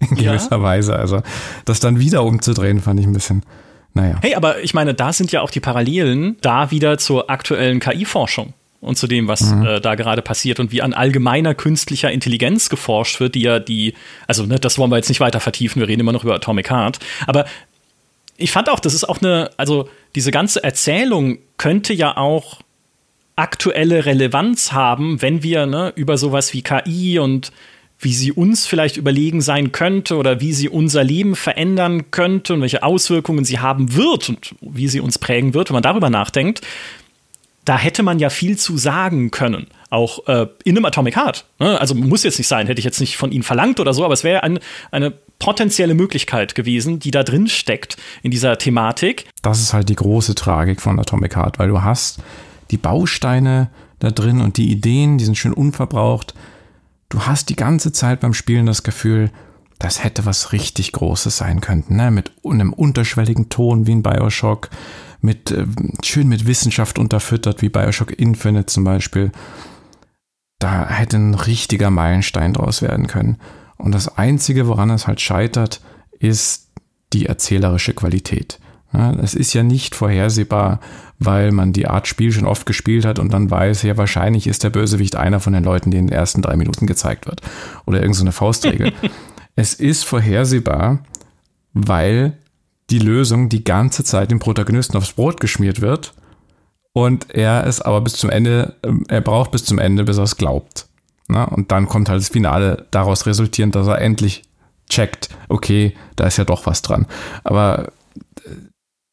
In 0.00 0.16
gewisser 0.16 0.56
ja. 0.56 0.62
Weise. 0.62 0.96
Also 0.96 1.22
das 1.66 1.80
dann 1.80 2.00
wieder 2.00 2.24
umzudrehen, 2.24 2.80
fand 2.80 2.98
ich 3.00 3.06
ein 3.06 3.12
bisschen. 3.12 3.42
Naja. 3.92 4.16
Hey, 4.22 4.34
aber 4.34 4.62
ich 4.62 4.72
meine, 4.72 4.94
da 4.94 5.12
sind 5.12 5.32
ja 5.32 5.42
auch 5.42 5.50
die 5.50 5.60
Parallelen 5.60 6.36
da 6.40 6.70
wieder 6.70 6.96
zur 6.96 7.28
aktuellen 7.28 7.80
KI-Forschung 7.80 8.54
und 8.80 8.96
zu 8.96 9.06
dem, 9.06 9.28
was 9.28 9.42
mhm. 9.42 9.66
äh, 9.66 9.80
da 9.80 9.94
gerade 9.94 10.22
passiert 10.22 10.60
und 10.60 10.72
wie 10.72 10.80
an 10.80 10.94
allgemeiner 10.94 11.54
künstlicher 11.54 12.10
Intelligenz 12.10 12.70
geforscht 12.70 13.20
wird, 13.20 13.34
die 13.34 13.42
ja 13.42 13.58
die, 13.58 13.94
also 14.26 14.46
ne, 14.46 14.58
das 14.58 14.78
wollen 14.78 14.90
wir 14.90 14.96
jetzt 14.96 15.08
nicht 15.08 15.20
weiter 15.20 15.40
vertiefen, 15.40 15.80
wir 15.80 15.88
reden 15.88 16.00
immer 16.00 16.12
noch 16.12 16.24
über 16.24 16.34
Atomic 16.34 16.70
Heart, 16.70 16.98
aber 17.26 17.44
ich 18.36 18.52
fand 18.52 18.70
auch, 18.70 18.80
das 18.80 18.94
ist 18.94 19.06
auch 19.06 19.20
eine, 19.20 19.50
also 19.58 19.88
diese 20.14 20.30
ganze 20.30 20.64
Erzählung 20.64 21.38
könnte 21.58 21.92
ja 21.92 22.16
auch 22.16 22.60
aktuelle 23.40 24.04
Relevanz 24.04 24.72
haben, 24.72 25.22
wenn 25.22 25.42
wir 25.42 25.66
ne, 25.66 25.92
über 25.96 26.18
sowas 26.18 26.52
wie 26.52 26.62
KI 26.62 27.18
und 27.18 27.52
wie 27.98 28.12
sie 28.14 28.32
uns 28.32 28.66
vielleicht 28.66 28.96
überlegen 28.96 29.40
sein 29.40 29.72
könnte 29.72 30.16
oder 30.16 30.40
wie 30.40 30.52
sie 30.52 30.68
unser 30.68 31.04
Leben 31.04 31.36
verändern 31.36 32.10
könnte 32.10 32.54
und 32.54 32.62
welche 32.62 32.82
Auswirkungen 32.82 33.44
sie 33.44 33.58
haben 33.58 33.94
wird 33.94 34.28
und 34.28 34.54
wie 34.60 34.88
sie 34.88 35.00
uns 35.00 35.18
prägen 35.18 35.54
wird, 35.54 35.68
wenn 35.68 35.74
man 35.74 35.82
darüber 35.82 36.08
nachdenkt, 36.08 36.62
da 37.66 37.76
hätte 37.76 38.02
man 38.02 38.18
ja 38.18 38.30
viel 38.30 38.56
zu 38.56 38.78
sagen 38.78 39.30
können, 39.30 39.66
auch 39.90 40.26
äh, 40.28 40.46
in 40.64 40.76
einem 40.76 40.86
Atomic 40.86 41.16
Heart. 41.16 41.44
Ne? 41.58 41.78
Also 41.78 41.94
muss 41.94 42.24
jetzt 42.24 42.38
nicht 42.38 42.48
sein, 42.48 42.66
hätte 42.66 42.78
ich 42.78 42.86
jetzt 42.86 43.00
nicht 43.00 43.18
von 43.18 43.32
ihnen 43.32 43.42
verlangt 43.42 43.80
oder 43.80 43.92
so, 43.92 44.04
aber 44.04 44.14
es 44.14 44.24
wäre 44.24 44.42
ein, 44.42 44.60
eine 44.90 45.12
potenzielle 45.38 45.94
Möglichkeit 45.94 46.54
gewesen, 46.54 47.00
die 47.00 47.10
da 47.10 47.22
drin 47.22 47.48
steckt 47.48 47.96
in 48.22 48.30
dieser 48.30 48.56
Thematik. 48.56 49.26
Das 49.42 49.60
ist 49.60 49.74
halt 49.74 49.90
die 49.90 49.94
große 49.94 50.34
Tragik 50.34 50.80
von 50.80 50.98
Atomic 50.98 51.36
Heart, 51.36 51.58
weil 51.58 51.68
du 51.68 51.82
hast 51.82 52.20
die 52.70 52.78
Bausteine 52.78 53.70
da 53.98 54.10
drin 54.10 54.40
und 54.40 54.56
die 54.56 54.70
Ideen, 54.70 55.18
die 55.18 55.24
sind 55.24 55.36
schön 55.36 55.52
unverbraucht. 55.52 56.34
Du 57.08 57.26
hast 57.26 57.48
die 57.48 57.56
ganze 57.56 57.92
Zeit 57.92 58.20
beim 58.20 58.34
Spielen 58.34 58.66
das 58.66 58.82
Gefühl, 58.82 59.30
das 59.78 60.04
hätte 60.04 60.26
was 60.26 60.52
richtig 60.52 60.92
Großes 60.92 61.36
sein 61.36 61.60
können, 61.60 61.84
ne? 61.88 62.10
mit 62.10 62.32
einem 62.44 62.72
unterschwelligen 62.72 63.48
Ton 63.48 63.86
wie 63.86 63.92
in 63.92 64.02
Bioshock 64.02 64.70
mit 65.20 65.50
äh, 65.50 65.66
schön 66.02 66.28
mit 66.28 66.46
Wissenschaft 66.46 66.98
unterfüttert, 66.98 67.62
wie 67.62 67.68
Bioshock 67.68 68.18
Infinite 68.18 68.66
zum 68.66 68.84
Beispiel. 68.84 69.32
Da 70.58 70.88
hätte 70.88 71.16
ein 71.16 71.34
richtiger 71.34 71.90
Meilenstein 71.90 72.52
draus 72.52 72.82
werden 72.82 73.06
können. 73.06 73.38
Und 73.76 73.92
das 73.92 74.18
Einzige, 74.18 74.68
woran 74.68 74.90
es 74.90 75.06
halt 75.06 75.20
scheitert, 75.20 75.80
ist 76.18 76.70
die 77.12 77.26
erzählerische 77.26 77.94
Qualität. 77.94 78.60
Ja, 78.92 79.12
es 79.12 79.34
ist 79.34 79.52
ja 79.52 79.62
nicht 79.62 79.94
vorhersehbar, 79.94 80.80
weil 81.18 81.52
man 81.52 81.72
die 81.72 81.86
Art 81.86 82.08
Spiel 82.08 82.32
schon 82.32 82.46
oft 82.46 82.66
gespielt 82.66 83.04
hat 83.04 83.18
und 83.18 83.32
dann 83.32 83.50
weiß, 83.50 83.82
ja, 83.82 83.96
wahrscheinlich 83.96 84.46
ist 84.46 84.64
der 84.64 84.70
Bösewicht 84.70 85.16
einer 85.16 85.38
von 85.38 85.52
den 85.52 85.62
Leuten, 85.62 85.90
die 85.90 85.98
in 85.98 86.08
den 86.08 86.16
ersten 86.16 86.42
drei 86.42 86.56
Minuten 86.56 86.86
gezeigt 86.86 87.26
wird. 87.26 87.40
Oder 87.86 88.00
irgendeine 88.00 88.32
so 88.32 88.38
Faustregel. 88.38 88.92
es 89.56 89.74
ist 89.74 90.04
vorhersehbar, 90.04 91.04
weil 91.72 92.38
die 92.90 92.98
Lösung 92.98 93.48
die 93.48 93.64
ganze 93.64 94.04
Zeit 94.04 94.30
dem 94.30 94.40
Protagonisten 94.40 94.96
aufs 94.96 95.12
Brot 95.12 95.40
geschmiert 95.40 95.80
wird 95.80 96.12
Und 96.92 97.30
er 97.30 97.64
ist 97.64 97.82
aber 97.82 98.00
bis 98.00 98.14
zum 98.14 98.30
Ende, 98.30 98.74
ähm, 98.82 99.04
er 99.08 99.20
braucht 99.20 99.52
bis 99.52 99.64
zum 99.64 99.78
Ende, 99.78 100.04
bis 100.04 100.18
er 100.18 100.24
es 100.24 100.36
glaubt. 100.36 100.86
Na, 101.28 101.44
und 101.44 101.70
dann 101.70 101.86
kommt 101.86 102.08
halt 102.08 102.20
das 102.20 102.28
Finale 102.28 102.86
daraus 102.90 103.26
resultierend, 103.26 103.76
dass 103.76 103.86
er 103.86 104.00
endlich 104.00 104.42
checkt, 104.88 105.28
okay, 105.48 105.94
da 106.16 106.26
ist 106.26 106.38
ja 106.38 106.44
doch 106.44 106.66
was 106.66 106.82
dran. 106.82 107.06
Aber 107.44 107.92
äh, 108.44 108.50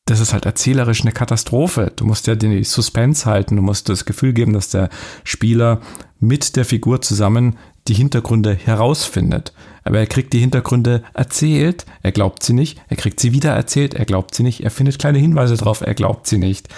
das 0.07 0.21
ist 0.21 0.33
halt 0.33 0.45
erzählerisch 0.45 1.01
eine 1.01 1.11
Katastrophe. 1.11 1.91
Du 1.95 2.05
musst 2.05 2.27
ja 2.27 2.35
den 2.35 2.63
Suspense 2.63 3.25
halten, 3.25 3.57
du 3.57 3.61
musst 3.61 3.89
das 3.89 4.05
Gefühl 4.05 4.33
geben, 4.33 4.53
dass 4.53 4.69
der 4.69 4.89
Spieler 5.23 5.81
mit 6.19 6.55
der 6.55 6.65
Figur 6.65 7.01
zusammen 7.01 7.57
die 7.87 7.93
Hintergründe 7.93 8.55
herausfindet. 8.55 9.53
Aber 9.83 9.99
er 9.99 10.07
kriegt 10.07 10.33
die 10.33 10.39
Hintergründe 10.39 11.03
erzählt, 11.13 11.85
er 12.03 12.11
glaubt 12.13 12.43
sie 12.43 12.53
nicht, 12.53 12.81
er 12.87 12.97
kriegt 12.97 13.19
sie 13.19 13.33
wieder 13.33 13.51
erzählt, 13.51 13.93
er 13.93 14.05
glaubt 14.05 14.33
sie 14.33 14.43
nicht, 14.43 14.61
er 14.61 14.71
findet 14.71 14.97
kleine 14.97 15.19
Hinweise 15.19 15.57
drauf, 15.57 15.81
er 15.81 15.93
glaubt 15.93 16.25
sie 16.25 16.37
nicht. 16.37 16.69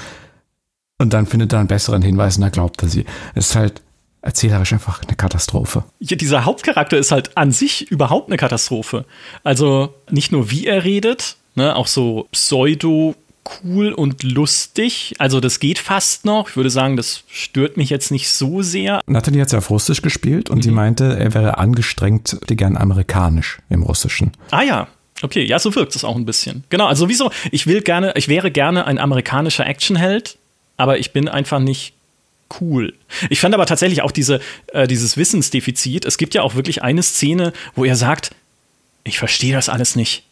Und 0.98 1.14
dann 1.14 1.26
findet 1.26 1.54
er 1.54 1.60
einen 1.60 1.68
besseren 1.68 2.02
Hinweis 2.02 2.38
und 2.38 2.44
er 2.44 2.52
glaubt 2.52 2.82
er 2.84 2.90
sie. 2.90 3.06
Es 3.36 3.52
ist 3.52 3.56
halt 3.56 3.82
erzählerisch 4.22 4.74
einfach 4.74 5.02
eine 5.02 5.16
Katastrophe. 5.16 5.84
Ja, 6.00 6.18
dieser 6.18 6.46
Hauptcharakter 6.46 6.98
ist 6.98 7.12
halt 7.12 7.38
an 7.38 7.52
sich 7.52 7.90
überhaupt 7.90 8.28
eine 8.28 8.38
Katastrophe. 8.38 9.06
Also 9.44 9.94
nicht 10.10 10.32
nur 10.32 10.52
wie 10.52 10.66
er 10.66 10.84
redet, 10.84 11.38
ne, 11.60 11.76
auch 11.76 11.88
so 11.88 12.28
pseudo 12.32 13.16
cool 13.64 13.94
und 13.94 14.24
lustig. 14.24 15.16
Also 15.18 15.40
das 15.40 15.60
geht 15.60 15.80
fast 15.80 16.26
noch. 16.26 16.50
Ich 16.50 16.56
würde 16.56 16.70
sagen, 16.70 16.98
das 16.98 17.24
stört 17.28 17.78
mich 17.78 17.90
jetzt 17.90 18.12
nicht 18.12 18.30
so 18.30 18.62
sehr. 18.62 19.02
Nathalie 19.08 19.42
hat 19.42 19.52
ja 19.52 19.60
auf 19.60 19.70
Russisch 19.70 20.02
gespielt 20.02 20.50
und 20.50 20.58
mhm. 20.58 20.62
sie 20.64 20.72
meinte, 20.72 21.18
er 21.20 21.34
wäre 21.34 21.58
angestrengt 21.58 22.40
gern 22.48 22.78
amerikanisch 22.78 23.60
im 23.70 23.84
Russischen. 23.84 24.32
Ah 24.52 24.64
ja, 24.64 24.88
Okay, 25.22 25.44
ja, 25.44 25.60
so 25.60 25.76
wirkt 25.76 25.94
es 25.98 26.06
auch 26.06 26.16
ein 26.16 26.26
bisschen. 26.26 26.64
Genau, 26.70 26.88
also 26.88 27.04
sowieso, 27.04 27.30
ich 27.52 27.68
will 27.68 27.82
gerne, 27.82 28.14
ich 28.16 28.30
wäre 28.30 28.52
gerne 28.52 28.86
ein 28.86 28.98
amerikanischer 28.98 29.68
Actionheld, 29.68 30.38
aber 30.78 30.98
ich 30.98 31.12
bin 31.12 31.28
einfach 31.28 31.60
nicht 31.60 31.94
cool. 32.62 32.94
Ich 33.30 33.42
fand 33.42 33.54
aber 33.54 33.66
tatsächlich 33.66 34.02
auch 34.02 34.12
diese, 34.12 34.40
äh, 34.68 34.88
dieses 34.88 35.18
Wissensdefizit. 35.18 36.06
Es 36.06 36.18
gibt 36.18 36.36
ja 36.36 36.42
auch 36.42 36.56
wirklich 36.56 36.84
eine 36.84 37.04
Szene, 37.04 37.52
wo 37.76 37.84
er 37.84 37.98
sagt, 37.98 38.32
ich 39.04 39.20
verstehe 39.20 39.54
das 39.54 39.68
alles 39.68 39.98
nicht, 39.98 40.24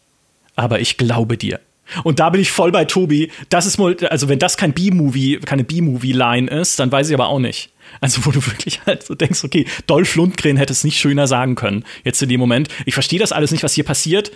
aber 0.58 0.80
ich 0.80 0.96
glaube 0.96 1.36
dir. 1.36 1.60
Und 2.04 2.18
da 2.18 2.28
bin 2.30 2.40
ich 2.40 2.50
voll 2.50 2.70
bei 2.70 2.84
Tobi. 2.84 3.30
Das 3.48 3.64
ist 3.64 3.78
mal, 3.78 3.96
also 4.10 4.28
wenn 4.28 4.38
das 4.38 4.56
kein 4.56 4.74
B-Movie, 4.74 5.40
keine 5.44 5.64
B-Movie-Line 5.64 6.50
ist, 6.50 6.78
dann 6.78 6.92
weiß 6.92 7.08
ich 7.08 7.14
aber 7.14 7.28
auch 7.28 7.38
nicht. 7.38 7.70
Also 8.00 8.26
wo 8.26 8.30
du 8.30 8.44
wirklich 8.46 8.80
halt 8.84 9.04
so 9.04 9.14
denkst, 9.14 9.44
okay, 9.44 9.66
Dolph 9.86 10.14
Lundgren 10.16 10.56
hätte 10.56 10.72
es 10.72 10.84
nicht 10.84 10.98
schöner 10.98 11.26
sagen 11.26 11.54
können. 11.54 11.84
Jetzt 12.04 12.22
in 12.22 12.28
dem 12.28 12.40
Moment. 12.40 12.68
Ich 12.84 12.94
verstehe 12.94 13.18
das 13.18 13.32
alles 13.32 13.52
nicht, 13.52 13.62
was 13.62 13.72
hier 13.72 13.84
passiert. 13.84 14.32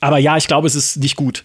Aber 0.00 0.18
ja, 0.18 0.36
ich 0.36 0.48
glaube, 0.48 0.66
es 0.66 0.74
ist 0.74 0.96
nicht 0.96 1.16
gut. 1.16 1.44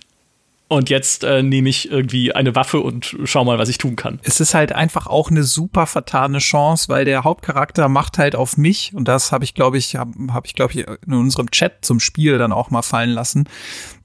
Und 0.68 0.90
jetzt 0.90 1.24
äh, 1.24 1.44
nehme 1.44 1.70
ich 1.70 1.92
irgendwie 1.92 2.34
eine 2.34 2.56
Waffe 2.56 2.80
und 2.80 3.16
schau 3.26 3.46
mal, 3.46 3.60
was 3.60 3.70
ich 3.70 3.78
tun 3.78 3.96
kann. 3.96 4.20
Es 4.24 4.40
ist 4.40 4.56
halt 4.56 4.72
einfach 4.72 5.06
auch 5.06 5.30
eine 5.30 5.44
super 5.44 5.86
vertane 5.86 6.40
Chance, 6.40 6.90
weil 6.90 7.06
der 7.06 7.24
Hauptcharakter 7.24 7.88
macht 7.88 8.18
halt 8.18 8.36
auf 8.36 8.58
mich, 8.58 8.92
und 8.96 9.08
das 9.08 9.32
habe 9.32 9.44
ich, 9.44 9.54
glaube 9.54 9.78
ich, 9.78 9.96
habe 9.96 10.12
hab 10.34 10.48
ich, 10.48 10.56
glaube 10.56 10.74
ich, 10.74 10.88
in 10.88 11.14
unserem 11.14 11.52
Chat 11.52 11.86
zum 11.86 12.00
Spiel 12.00 12.40
dann 12.40 12.52
auch 12.52 12.72
mal 12.72 12.82
fallen 12.82 13.12
lassen, 13.12 13.48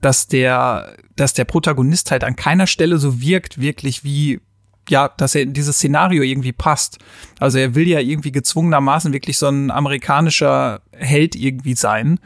dass 0.03 0.29
der, 0.29 0.97
dass 1.17 1.33
der 1.33 1.47
Protagonist 1.47 2.11
halt 2.11 2.25
an 2.25 2.37
keiner 2.37 2.67
Stelle 2.67 2.99
so 2.99 3.23
wirkt, 3.23 3.59
wirklich 3.59 4.05
wie 4.05 4.41
ja, 4.89 5.09
dass 5.09 5.35
er 5.35 5.43
in 5.43 5.53
dieses 5.53 5.77
Szenario 5.77 6.23
irgendwie 6.23 6.53
passt. 6.53 6.99
Also 7.39 7.59
er 7.59 7.75
will 7.75 7.87
ja 7.87 8.01
irgendwie 8.01 8.33
gezwungenermaßen 8.33 9.13
wirklich 9.13 9.39
so 9.39 9.47
ein 9.47 9.71
amerikanischer 9.71 10.81
Held 10.93 11.37
irgendwie 11.37 11.75
sein. 11.75 12.19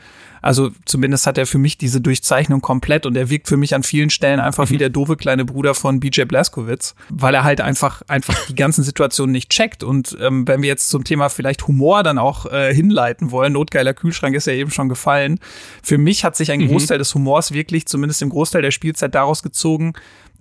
Also 0.45 0.73
zumindest 0.85 1.27
hat 1.27 1.39
er 1.39 1.47
für 1.47 1.57
mich 1.57 1.79
diese 1.79 2.03
Durchzeichnung 2.03 2.61
komplett 2.61 3.07
und 3.07 3.17
er 3.17 3.31
wirkt 3.31 3.49
für 3.49 3.57
mich 3.57 3.75
an 3.75 3.83
vielen 3.83 4.11
Stellen 4.11 4.41
einfach 4.41 4.69
wie 4.69 4.75
mhm. 4.75 4.81
der 4.81 4.91
doofe 4.91 5.17
kleine 5.17 5.47
Bruder 5.47 5.75
von 5.75 6.01
BJ 6.01 6.25
Blazkowicz, 6.25 6.95
weil 7.09 7.33
er 7.35 7.45
halt 7.45 7.63
einfach 7.63 8.03
einfach 8.09 8.35
die 8.47 8.55
ganzen 8.55 8.85
Situationen 8.85 9.33
nicht 9.33 9.49
checkt. 9.49 9.83
Und 9.83 10.15
ähm, 10.21 10.47
wenn 10.47 10.61
wir 10.61 10.69
jetzt 10.69 10.91
zum 10.91 11.03
Thema 11.03 11.31
vielleicht 11.31 11.67
Humor 11.67 12.03
dann 12.03 12.19
auch 12.19 12.45
äh, 12.45 12.75
hinleiten 12.75 13.31
wollen, 13.31 13.55
notgeiler 13.55 13.95
Kühlschrank 13.95 14.37
ist 14.37 14.47
ja 14.47 14.53
eben 14.53 14.71
schon 14.71 14.91
gefallen. 14.91 15.41
Für 15.83 15.97
mich 15.97 16.25
hat 16.25 16.37
sich 16.37 16.53
ein 16.53 16.61
mhm. 16.61 16.69
Großteil 16.69 16.99
des 16.99 17.15
Humors 17.15 17.53
wirklich, 17.53 17.87
zumindest 17.87 18.21
im 18.21 18.29
Großteil 18.29 18.61
der 18.61 18.71
Spielzeit, 18.71 19.15
daraus 19.15 19.43
gezogen, 19.43 19.95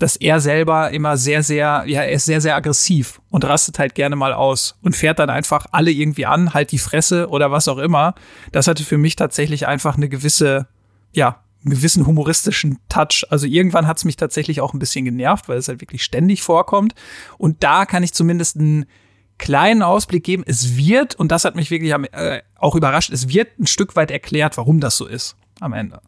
dass 0.04 0.18
er 0.18 0.42
selber 0.42 0.92
immer 0.92 1.16
sehr, 1.16 1.44
sehr, 1.44 1.86
ja, 1.88 2.02
er 2.02 2.12
ist 2.12 2.26
sehr, 2.26 2.42
sehr 2.42 2.58
aggressiv 2.58 3.22
und 3.30 3.46
rastet 3.46 3.80
halt 3.80 3.96
gerne 3.96 4.18
mal 4.18 4.34
aus 4.34 4.78
und 4.82 4.98
fährt 4.98 5.18
dann 5.18 5.30
einfach 5.30 5.66
alle 5.72 5.92
irgendwie 5.92 6.26
an, 6.26 6.54
halt 6.54 6.74
die 6.74 6.78
Fresse 6.78 7.30
oder 7.30 7.52
was 7.52 7.70
auch 7.70 7.78
immer. 7.78 8.14
Das 8.52 8.68
hatte 8.68 8.84
für 8.84 8.98
mich 8.98 9.16
tatsächlich 9.16 9.66
einfach 9.66 9.96
eine 9.96 10.10
gewisse, 10.10 10.68
ja, 11.14 11.40
einen 11.64 11.76
gewissen 11.76 12.06
humoristischen 12.06 12.80
Touch. 12.90 13.26
Also 13.30 13.48
irgendwann 13.48 13.88
hat 13.88 13.96
es 13.96 14.04
mich 14.04 14.18
tatsächlich 14.18 14.60
auch 14.60 14.74
ein 14.74 14.80
bisschen 14.80 15.06
genervt, 15.06 15.48
weil 15.48 15.58
es 15.58 15.70
halt 15.70 15.80
wirklich 15.80 16.04
ständig 16.04 16.44
vorkommt. 16.44 16.96
Und 17.38 17.64
da 17.64 17.86
kann 17.86 18.04
ich 18.04 18.14
zumindest 18.14 18.58
einen 18.58 18.86
kleinen 19.38 19.84
Ausblick 19.84 20.26
geben. 20.26 20.44
Es 20.46 20.76
wird, 20.76 21.16
und 21.16 21.32
das 21.32 21.46
hat 21.46 21.56
mich 21.56 21.72
wirklich 21.72 21.94
äh, 21.94 22.42
auch 22.58 22.76
überrascht, 22.76 23.10
es 23.10 23.30
wird 23.30 23.58
ein 23.58 23.68
Stück 23.68 23.96
weit 23.96 24.12
erklärt, 24.12 24.58
warum 24.58 24.82
das 24.82 24.98
so 24.98 25.06
ist 25.06 25.38
am 25.62 25.72
Ende. 25.72 26.02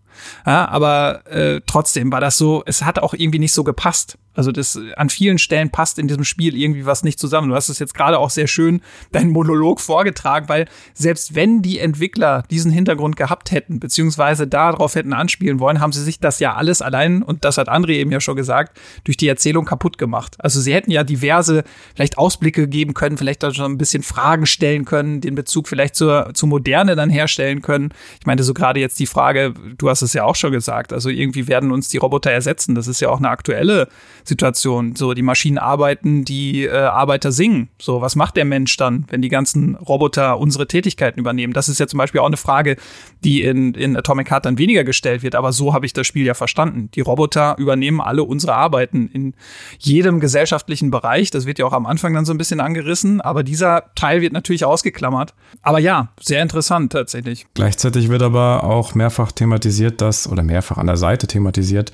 Ja, 0.46 0.68
aber 0.68 1.26
äh, 1.28 1.62
trotzdem 1.66 2.12
war 2.12 2.22
das 2.22 2.38
so, 2.38 2.64
es 2.66 2.84
hat 2.84 3.00
auch 3.00 3.14
irgendwie 3.14 3.40
nicht 3.40 3.54
so 3.54 3.64
gepasst. 3.64 4.18
Also 4.36 4.52
das 4.52 4.78
an 4.98 5.10
vielen 5.10 5.38
Stellen 5.38 5.70
passt 5.70 5.98
in 5.98 6.08
diesem 6.08 6.26
Spiel 6.26 6.58
irgendwie 6.58 6.86
was 6.86 7.04
nicht 7.04 7.20
zusammen. 7.20 7.50
Du 7.50 7.56
hast 7.56 7.70
es 7.70 7.80
jetzt 7.80 7.94
gerade 7.94 8.20
auch 8.20 8.30
sehr 8.30 8.48
schön 8.48 8.82
deinen 9.12 9.32
Monolog 9.32 9.80
vorgetragen, 9.80 10.50
weil 10.50 10.68
selbst 10.94 11.36
wenn 11.36 11.62
die 11.62 11.80
Entwickler 11.80 12.44
diesen 12.52 12.72
Hintergrund 12.72 13.16
gehabt 13.16 13.52
hätten, 13.52 13.80
beziehungsweise 13.80 14.46
darauf 14.46 14.96
hätten 14.96 15.14
anspielen 15.14 15.60
wollen, 15.60 15.80
haben 15.80 15.94
sie 15.94 16.04
sich 16.04 16.20
das 16.20 16.40
ja 16.40 16.54
alles 16.56 16.82
allein, 16.82 17.24
und 17.24 17.46
das 17.46 17.58
hat 17.58 17.70
André 17.70 17.94
eben 17.94 18.12
ja 18.12 18.20
schon 18.20 18.36
gesagt, 18.36 18.78
durch 19.06 19.18
die 19.18 19.28
Erzählung 19.28 19.66
kaputt 19.66 19.98
gemacht. 19.98 20.36
Also 20.40 20.60
sie 20.60 20.74
hätten 20.74 20.92
ja 20.92 21.04
diverse 21.04 21.64
vielleicht 21.96 22.18
Ausblicke 22.18 22.68
geben 22.68 22.94
können, 22.94 23.18
vielleicht 23.18 23.44
auch 23.46 23.54
schon 23.54 23.72
ein 23.72 23.78
bisschen 23.78 24.04
Fragen 24.04 24.46
stellen 24.46 24.86
können, 24.86 25.22
den 25.22 25.36
Bezug 25.36 25.68
vielleicht 25.68 25.96
zur, 25.96 26.32
zur 26.34 26.50
Moderne 26.50 26.96
dann 26.96 27.10
herstellen 27.10 27.62
können. 27.62 27.94
Ich 28.20 28.26
meinte 28.26 28.44
so 28.44 28.54
gerade 28.54 28.82
jetzt 28.82 29.00
die 29.00 29.08
Frage, 29.08 29.54
du 29.78 29.90
hast 29.90 30.02
es 30.02 30.05
ja 30.14 30.24
auch 30.24 30.36
schon 30.36 30.52
gesagt, 30.52 30.94
also 30.94 31.10
irgendwie 31.10 31.48
werden 31.48 31.72
uns 31.72 31.88
die 31.90 31.98
Roboter 31.98 32.32
ersetzen. 32.32 32.76
Das 32.76 32.88
ist 32.88 33.00
ja 33.00 33.10
auch 33.10 33.18
eine 33.18 33.30
aktuelle 33.30 33.88
Situation. 34.24 34.96
So, 34.96 35.14
die 35.14 35.22
Maschinen 35.22 35.58
arbeiten, 35.58 36.26
die 36.26 36.66
äh, 36.66 36.72
Arbeiter 36.72 37.32
singen. 37.32 37.70
So, 37.82 38.02
was 38.02 38.16
macht 38.16 38.36
der 38.38 38.46
Mensch 38.46 38.76
dann, 38.78 39.06
wenn 39.10 39.22
die 39.22 39.30
ganzen 39.30 39.76
Roboter 39.76 40.40
unsere 40.40 40.68
Tätigkeiten 40.68 41.20
übernehmen? 41.20 41.54
Das 41.54 41.70
ist 41.70 41.80
ja 41.80 41.88
zum 41.88 41.98
Beispiel 41.98 42.22
auch 42.22 42.28
eine 42.28 42.38
Frage, 42.38 42.78
die 43.24 43.44
in, 43.44 43.74
in 43.74 43.96
Atomic 43.98 44.32
Heart 44.32 44.46
dann 44.46 44.58
weniger 44.58 44.84
gestellt 44.84 45.24
wird, 45.24 45.36
aber 45.36 45.52
so 45.52 45.74
habe 45.74 45.86
ich 45.86 45.94
das 45.94 46.08
Spiel 46.08 46.26
ja 46.26 46.34
verstanden. 46.34 46.90
Die 46.94 47.02
Roboter 47.02 47.56
übernehmen 47.58 48.02
alle 48.02 48.24
unsere 48.24 48.56
Arbeiten 48.56 49.08
in 49.08 49.34
jedem 49.80 50.20
gesellschaftlichen 50.20 50.92
Bereich. 50.92 51.32
Das 51.32 51.46
wird 51.46 51.60
ja 51.60 51.66
auch 51.66 51.74
am 51.74 51.86
Anfang 51.86 52.14
dann 52.14 52.26
so 52.26 52.34
ein 52.34 52.38
bisschen 52.38 52.60
angerissen, 52.60 53.22
aber 53.22 53.44
dieser 53.44 53.92
Teil 53.96 54.22
wird 54.22 54.34
natürlich 54.34 54.66
ausgeklammert. 54.66 55.34
Aber 55.62 55.80
ja, 55.80 56.10
sehr 56.22 56.42
interessant 56.42 56.92
tatsächlich. 56.92 57.46
Gleichzeitig 57.54 58.10
wird 58.10 58.22
aber 58.22 58.64
auch 58.64 58.96
mehrfach 58.96 59.32
thematisiert, 59.32 59.95
dass, 60.02 60.28
oder 60.28 60.44
mehrfach 60.44 60.78
an 60.78 60.88
der 60.88 60.98
Seite 60.98 61.28
thematisiert, 61.28 61.92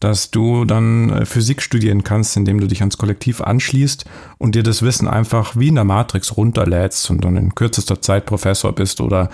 dass 0.00 0.30
du 0.30 0.64
dann 0.64 1.10
äh, 1.10 1.26
Physik 1.26 1.62
studieren 1.62 2.04
kannst, 2.04 2.36
indem 2.36 2.60
du 2.60 2.66
dich 2.66 2.80
ans 2.80 2.98
Kollektiv 2.98 3.40
anschließt 3.40 4.04
und 4.38 4.54
dir 4.54 4.62
das 4.62 4.82
Wissen 4.82 5.08
einfach 5.08 5.56
wie 5.56 5.68
in 5.68 5.74
der 5.74 5.84
Matrix 5.84 6.36
runterlädst 6.36 7.10
und 7.10 7.24
dann 7.24 7.36
in 7.36 7.54
kürzester 7.54 8.00
Zeit 8.00 8.26
Professor 8.26 8.72
bist 8.72 9.00
oder 9.00 9.28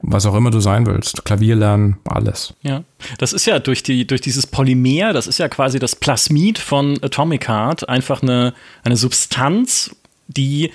was 0.00 0.26
auch 0.26 0.34
immer 0.34 0.50
du 0.50 0.60
sein 0.60 0.86
willst. 0.86 1.24
Klavier 1.24 1.56
lernen, 1.56 1.98
alles. 2.04 2.54
Ja, 2.62 2.84
das 3.18 3.32
ist 3.32 3.46
ja 3.46 3.58
durch, 3.58 3.82
die, 3.82 4.06
durch 4.06 4.20
dieses 4.20 4.46
Polymer, 4.46 5.12
das 5.12 5.26
ist 5.26 5.38
ja 5.38 5.48
quasi 5.48 5.78
das 5.78 5.96
Plasmid 5.96 6.58
von 6.58 6.98
Atomic 7.02 7.48
Heart, 7.48 7.88
einfach 7.88 8.22
eine, 8.22 8.54
eine 8.84 8.96
Substanz, 8.96 9.94
die 10.28 10.70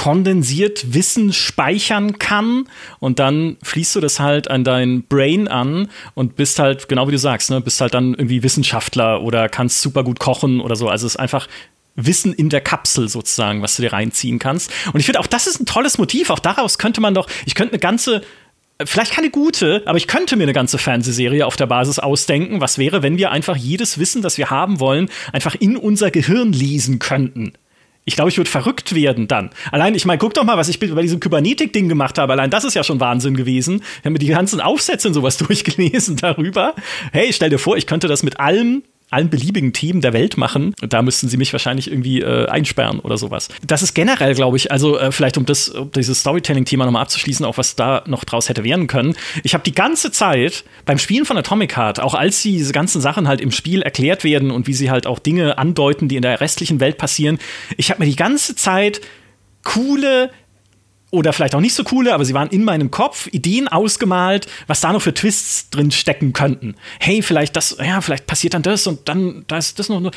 kondensiert 0.00 0.94
Wissen 0.94 1.30
speichern 1.34 2.18
kann 2.18 2.64
und 3.00 3.18
dann 3.18 3.58
fließt 3.62 3.96
du 3.96 4.00
das 4.00 4.18
halt 4.18 4.50
an 4.50 4.64
dein 4.64 5.02
Brain 5.02 5.46
an 5.46 5.88
und 6.14 6.36
bist 6.36 6.58
halt, 6.58 6.88
genau 6.88 7.06
wie 7.06 7.12
du 7.12 7.18
sagst, 7.18 7.50
ne, 7.50 7.60
bist 7.60 7.82
halt 7.82 7.92
dann 7.92 8.14
irgendwie 8.14 8.42
Wissenschaftler 8.42 9.20
oder 9.20 9.50
kannst 9.50 9.82
super 9.82 10.02
gut 10.02 10.18
kochen 10.18 10.62
oder 10.62 10.74
so. 10.74 10.88
Also 10.88 11.06
es 11.06 11.16
ist 11.16 11.20
einfach 11.20 11.48
Wissen 11.96 12.32
in 12.32 12.48
der 12.48 12.62
Kapsel 12.62 13.10
sozusagen, 13.10 13.60
was 13.60 13.76
du 13.76 13.82
dir 13.82 13.92
reinziehen 13.92 14.38
kannst. 14.38 14.72
Und 14.90 15.00
ich 15.00 15.04
finde 15.04 15.20
auch, 15.20 15.26
das 15.26 15.46
ist 15.46 15.60
ein 15.60 15.66
tolles 15.66 15.98
Motiv. 15.98 16.30
Auch 16.30 16.38
daraus 16.38 16.78
könnte 16.78 17.02
man 17.02 17.12
doch, 17.12 17.28
ich 17.44 17.54
könnte 17.54 17.74
eine 17.74 17.80
ganze 17.80 18.22
vielleicht 18.82 19.12
keine 19.12 19.28
gute, 19.28 19.82
aber 19.84 19.98
ich 19.98 20.06
könnte 20.06 20.36
mir 20.36 20.44
eine 20.44 20.54
ganze 20.54 20.78
Fernsehserie 20.78 21.44
auf 21.44 21.56
der 21.56 21.66
Basis 21.66 21.98
ausdenken. 21.98 22.62
Was 22.62 22.78
wäre, 22.78 23.02
wenn 23.02 23.18
wir 23.18 23.32
einfach 23.32 23.54
jedes 23.54 23.98
Wissen, 23.98 24.22
das 24.22 24.38
wir 24.38 24.48
haben 24.48 24.80
wollen, 24.80 25.10
einfach 25.34 25.54
in 25.56 25.76
unser 25.76 26.10
Gehirn 26.10 26.54
lesen 26.54 26.98
könnten? 27.00 27.52
Ich 28.04 28.16
glaube, 28.16 28.30
ich 28.30 28.38
würde 28.38 28.50
verrückt 28.50 28.94
werden 28.94 29.28
dann. 29.28 29.50
Allein, 29.70 29.94
ich 29.94 30.04
meine, 30.04 30.18
guck 30.18 30.34
doch 30.34 30.44
mal, 30.44 30.56
was 30.56 30.68
ich 30.68 30.80
bei 30.80 31.02
diesem 31.02 31.20
Kybernetik-Ding 31.20 31.88
gemacht 31.88 32.18
habe. 32.18 32.32
Allein 32.32 32.50
das 32.50 32.64
ist 32.64 32.74
ja 32.74 32.82
schon 32.82 32.98
Wahnsinn 32.98 33.36
gewesen. 33.36 33.82
Ich 33.98 33.98
habe 34.00 34.10
mir 34.10 34.18
die 34.18 34.26
ganzen 34.26 34.60
Aufsätze 34.60 35.08
und 35.08 35.14
sowas 35.14 35.36
durchgelesen 35.38 36.16
darüber. 36.16 36.74
Hey, 37.12 37.32
stell 37.32 37.50
dir 37.50 37.58
vor, 37.58 37.76
ich 37.76 37.86
könnte 37.86 38.08
das 38.08 38.22
mit 38.22 38.40
allem 38.40 38.82
allen 39.10 39.28
beliebigen 39.28 39.72
Themen 39.72 40.00
der 40.00 40.12
Welt 40.12 40.36
machen. 40.36 40.74
Da 40.80 41.02
müssten 41.02 41.28
sie 41.28 41.36
mich 41.36 41.52
wahrscheinlich 41.52 41.90
irgendwie 41.90 42.20
äh, 42.20 42.46
einsperren 42.46 43.00
oder 43.00 43.18
sowas. 43.18 43.48
Das 43.66 43.82
ist 43.82 43.94
generell, 43.94 44.34
glaube 44.34 44.56
ich, 44.56 44.70
also 44.70 44.98
äh, 44.98 45.12
vielleicht 45.12 45.36
um 45.36 45.46
das, 45.46 45.68
um 45.68 45.90
dieses 45.90 46.20
Storytelling-Thema 46.20 46.84
nochmal 46.84 47.02
abzuschließen, 47.02 47.44
auch 47.44 47.58
was 47.58 47.76
da 47.76 48.04
noch 48.06 48.24
draus 48.24 48.48
hätte 48.48 48.64
werden 48.64 48.86
können. 48.86 49.16
Ich 49.42 49.54
habe 49.54 49.64
die 49.64 49.74
ganze 49.74 50.12
Zeit 50.12 50.64
beim 50.84 50.98
Spielen 50.98 51.24
von 51.24 51.36
Atomic 51.36 51.76
Heart, 51.76 52.00
auch 52.00 52.14
als 52.14 52.42
diese 52.42 52.72
ganzen 52.72 53.00
Sachen 53.00 53.26
halt 53.26 53.40
im 53.40 53.50
Spiel 53.50 53.82
erklärt 53.82 54.24
werden 54.24 54.50
und 54.50 54.66
wie 54.66 54.74
sie 54.74 54.90
halt 54.90 55.06
auch 55.06 55.18
Dinge 55.18 55.58
andeuten, 55.58 56.08
die 56.08 56.16
in 56.16 56.22
der 56.22 56.40
restlichen 56.40 56.80
Welt 56.80 56.98
passieren, 56.98 57.38
ich 57.76 57.90
habe 57.90 58.00
mir 58.00 58.08
die 58.08 58.16
ganze 58.16 58.54
Zeit 58.54 59.00
coole 59.64 60.30
oder 61.10 61.32
vielleicht 61.32 61.54
auch 61.54 61.60
nicht 61.60 61.74
so 61.74 61.84
coole, 61.84 62.14
aber 62.14 62.24
sie 62.24 62.34
waren 62.34 62.48
in 62.48 62.64
meinem 62.64 62.90
Kopf, 62.90 63.28
Ideen 63.32 63.68
ausgemalt, 63.68 64.46
was 64.66 64.80
da 64.80 64.92
noch 64.92 65.02
für 65.02 65.14
Twists 65.14 65.70
drin 65.70 65.90
stecken 65.90 66.32
könnten. 66.32 66.76
Hey, 67.00 67.22
vielleicht 67.22 67.56
das, 67.56 67.76
ja, 67.84 68.00
vielleicht 68.00 68.26
passiert 68.26 68.54
dann 68.54 68.62
das 68.62 68.86
und 68.86 69.08
dann 69.08 69.44
da 69.48 69.58
ist 69.58 69.78
das 69.78 69.88
noch. 69.88 70.10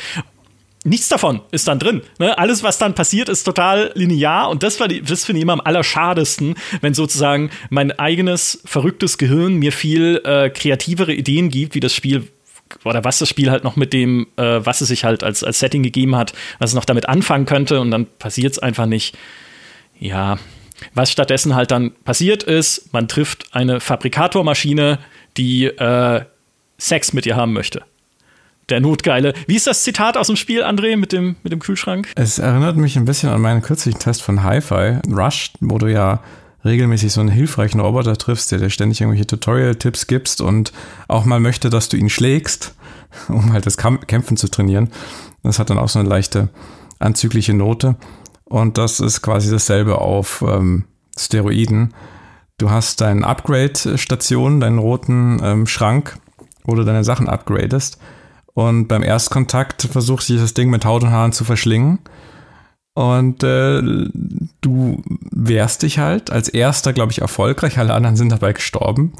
Nichts 0.86 1.08
davon 1.08 1.40
ist 1.52 1.68
dann 1.70 1.80
drin. 1.80 2.02
Ne? 2.20 2.38
Alles, 2.38 2.62
was 2.62 2.78
dann 2.78 2.94
passiert, 2.94 3.30
ist 3.30 3.44
total 3.44 3.92
linear 3.96 4.50
und 4.50 4.64
das, 4.64 4.78
das 4.78 5.24
finde 5.24 5.40
ich 5.40 5.44
immer 5.44 5.54
am 5.54 5.62
allerschadesten, 5.62 6.56
wenn 6.82 6.94
sozusagen 6.94 7.52
mein 7.70 7.98
eigenes 7.98 8.62
verrücktes 8.66 9.18
Gehirn 9.18 9.56
mir 9.56 9.72
viel 9.72 10.22
äh, 10.26 10.50
kreativere 10.50 11.14
Ideen 11.14 11.50
gibt, 11.50 11.74
wie 11.76 11.80
das 11.80 11.96
Spiel 11.96 12.28
oder 12.84 13.04
was 13.04 13.20
das 13.20 13.30
Spiel 13.30 13.50
halt 13.50 13.64
noch 13.64 13.78
mit 13.78 13.94
dem, 13.94 14.28
äh, 14.36 14.60
was 14.66 14.82
es 14.82 14.90
sich 14.90 15.06
halt 15.06 15.24
als, 15.24 15.44
als 15.44 15.60
Setting 15.60 15.84
gegeben 15.84 16.18
hat, 16.18 16.34
was 16.60 16.72
es 16.72 16.76
noch 16.76 16.86
damit 16.86 17.08
anfangen 17.08 17.46
könnte 17.46 17.80
und 17.80 17.90
dann 17.90 18.06
passiert 18.20 18.52
es 18.52 18.60
einfach 18.60 18.86
nicht. 18.86 19.18
Ja, 20.00 20.38
was 20.94 21.12
stattdessen 21.12 21.56
halt 21.56 21.72
dann 21.72 21.92
passiert 22.04 22.44
ist, 22.44 22.94
man 22.94 23.08
trifft 23.08 23.48
eine 23.52 23.80
Fabrikatormaschine, 23.80 25.00
die 25.38 25.66
äh, 25.66 26.22
Sex 26.78 27.14
mit 27.14 27.26
ihr 27.26 27.36
haben 27.36 27.54
möchte. 27.54 27.84
Der 28.70 28.80
Notgeile. 28.80 29.34
Wie 29.46 29.56
ist 29.56 29.68
das 29.68 29.84
Zitat 29.84 30.16
aus 30.16 30.28
dem 30.28 30.38
Spiel, 30.38 30.64
André, 30.64 30.96
mit 30.96 31.12
dem, 31.12 31.36
mit 31.44 31.52
dem 31.52 31.60
Kühlschrank? 31.60 32.08
Es 32.16 32.40
erinnert 32.40 32.78
mich 32.78 32.96
ein 32.96 33.06
bisschen 33.06 33.30
an 33.30 33.42
meinen 33.42 33.62
kürzlichen 33.62 34.00
Test 34.00 34.22
von 34.22 34.44
Hi-Fi, 34.44 35.00
Rush, 35.12 35.52
wo 35.60 35.78
du 35.78 35.88
ja 35.88 36.22
regelmäßig 36.64 37.12
so 37.12 37.20
einen 37.20 37.30
hilfreichen 37.30 37.82
Roboter 37.82 38.16
triffst, 38.16 38.52
der 38.52 38.60
dir 38.60 38.70
ständig 38.70 39.02
irgendwelche 39.02 39.28
Tutorial-Tipps 39.28 40.08
gibst 40.08 40.40
und 40.40 40.72
auch 41.08 41.26
mal 41.26 41.40
möchte, 41.40 41.70
dass 41.70 41.90
du 41.90 41.98
ihn 41.98 42.10
schlägst, 42.10 42.74
um 43.28 43.52
halt 43.52 43.66
das 43.66 43.78
Kämpfen 43.78 44.38
zu 44.38 44.48
trainieren. 44.48 44.90
Das 45.44 45.60
hat 45.60 45.70
dann 45.70 45.78
auch 45.78 45.90
so 45.90 46.00
eine 46.00 46.08
leichte 46.08 46.50
anzügliche 47.00 47.54
Note. 47.54 47.96
Und 48.54 48.78
das 48.78 49.00
ist 49.00 49.24
quasi 49.24 49.50
dasselbe 49.50 49.98
auf 49.98 50.46
ähm, 50.48 50.84
Steroiden. 51.18 51.96
Du 52.60 52.70
hast 52.70 53.02
deine 53.02 53.26
Upgrade-Station, 53.26 54.60
deinen 54.60 54.78
roten 54.78 55.42
ähm, 55.44 55.66
Schrank, 55.66 56.20
wo 56.64 56.76
du 56.76 56.84
deine 56.84 57.04
Sachen 57.04 57.28
upgradest. 57.28 57.98
Und 58.54 58.90
beim 58.90 59.02
Erstkontakt 59.02 59.82
versucht 59.92 60.28
sich 60.28 60.40
das 60.40 60.54
Ding 60.54 60.70
mit 60.70 60.86
Haut 60.86 61.02
und 61.02 61.10
Haaren 61.10 61.32
zu 61.32 61.46
verschlingen. 61.46 61.98
Und 62.94 63.42
äh, 63.42 63.82
du 64.62 65.02
wehrst 65.32 65.82
dich 65.82 65.98
halt 65.98 66.30
als 66.32 66.48
erster, 66.48 66.94
glaube 66.94 67.12
ich, 67.12 67.22
erfolgreich. 67.22 67.80
Alle 67.80 67.96
anderen 67.96 68.18
sind 68.18 68.32
dabei 68.32 68.54
gestorben. 68.54 69.14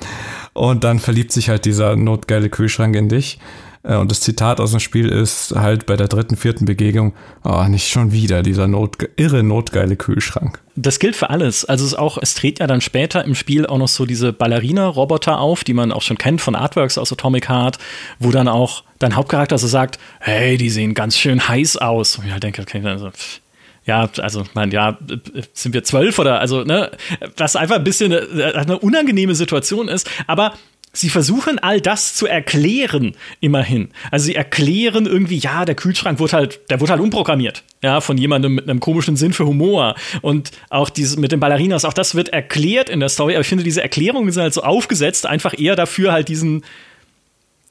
Und 0.54 0.84
dann 0.84 1.00
verliebt 1.00 1.32
sich 1.32 1.50
halt 1.50 1.66
dieser 1.66 1.96
notgeile 1.96 2.52
Kühlschrank 2.52 2.96
in 2.96 3.10
dich. 3.10 3.40
Äh, 3.84 3.98
und 3.98 4.10
das 4.10 4.22
Zitat 4.22 4.60
aus 4.60 4.72
dem 4.72 4.80
Spiel 4.80 5.10
ist 5.10 5.54
halt 5.56 5.86
bei 5.86 5.96
der 5.96 6.08
dritten, 6.08 6.36
vierten 6.36 6.66
Begegnung, 6.66 7.14
oh, 7.44 7.64
nicht 7.68 7.90
schon 7.90 8.12
wieder 8.12 8.44
dieser 8.44 8.68
Not, 8.68 8.98
irre 9.18 9.44
notgeile 9.44 9.96
Kühlschrank. 9.96 10.60
Das 10.76 11.00
gilt 11.00 11.16
für 11.16 11.30
alles. 11.30 11.66
Also 11.66 11.86
es 11.86 11.94
auch, 11.94 12.18
es 12.20 12.34
tritt 12.34 12.60
ja 12.60 12.68
dann 12.68 12.82
später 12.82 13.24
im 13.24 13.36
Spiel 13.36 13.66
auch 13.66 13.78
noch 13.78 13.88
so 13.88 14.06
diese 14.06 14.34
Ballerina-Roboter 14.34 15.40
auf, 15.40 15.64
die 15.64 15.74
man 15.74 15.92
auch 15.92 16.02
schon 16.02 16.18
kennt 16.18 16.42
von 16.42 16.56
Artworks 16.56 16.98
aus 16.98 17.12
Atomic 17.12 17.50
Heart, 17.50 17.78
wo 18.20 18.32
dann 18.32 18.48
auch 18.48 18.84
dein 19.00 19.16
Hauptcharakter 19.16 19.58
so 19.58 19.68
sagt, 19.68 20.00
hey, 20.20 20.58
die 20.58 20.70
sehen 20.70 20.94
ganz 20.94 21.18
schön 21.18 21.48
heiß 21.48 21.78
aus. 21.78 22.18
Und 22.18 22.26
ich 22.26 22.32
halt 22.32 22.44
denke, 22.44 22.62
okay, 22.62 22.82
also, 22.86 23.12
ja, 23.86 24.10
also, 24.20 24.44
mein, 24.54 24.72
ja, 24.72 24.98
sind 25.54 25.74
wir 25.74 25.84
zwölf 25.84 26.18
oder, 26.18 26.40
also, 26.40 26.64
ne, 26.64 26.90
was 27.36 27.58
einfach 27.58 27.76
ein 27.76 27.84
bisschen 27.84 28.14
eine, 28.14 28.56
eine 28.56 28.80
unangenehme 28.80 29.36
Situation 29.36 29.90
ist, 29.90 30.10
aber 30.26 30.54
Sie 30.96 31.10
versuchen 31.10 31.58
all 31.58 31.82
das 31.82 32.14
zu 32.14 32.28
erklären, 32.28 33.16
immerhin. 33.40 33.90
Also 34.12 34.28
sie 34.28 34.36
erklären 34.36 35.08
irgendwie, 35.08 35.38
ja, 35.38 35.66
der 35.66 35.74
Kühlschrank 35.74 36.20
wurde 36.20 36.34
halt, 36.34 36.70
der 36.70 36.80
wurde 36.82 36.92
halt 36.92 37.02
umprogrammiert, 37.02 37.64
ja, 37.82 38.00
von 38.00 38.16
jemandem 38.16 38.54
mit 38.54 38.70
einem 38.70 38.80
komischen 38.80 39.16
Sinn 39.16 39.34
für 39.34 39.48
Humor. 39.48 39.96
Und 40.22 40.52
auch 40.70 40.92
dieses 40.92 41.18
mit 41.18 41.32
den 41.32 41.40
Ballerinas, 41.40 41.84
auch 41.84 41.94
das 41.94 42.14
wird 42.14 42.30
erklärt 42.30 42.92
in 42.92 43.00
der 43.00 43.10
Story, 43.10 43.34
aber 43.34 43.42
ich 43.42 43.48
finde, 43.48 43.64
diese 43.64 43.82
Erklärungen 43.82 44.32
sind 44.32 44.44
halt 44.44 44.54
so 44.54 44.62
aufgesetzt, 44.62 45.26
einfach 45.26 45.58
eher 45.58 45.76
dafür, 45.76 46.12
halt 46.12 46.28
diesen, 46.28 46.64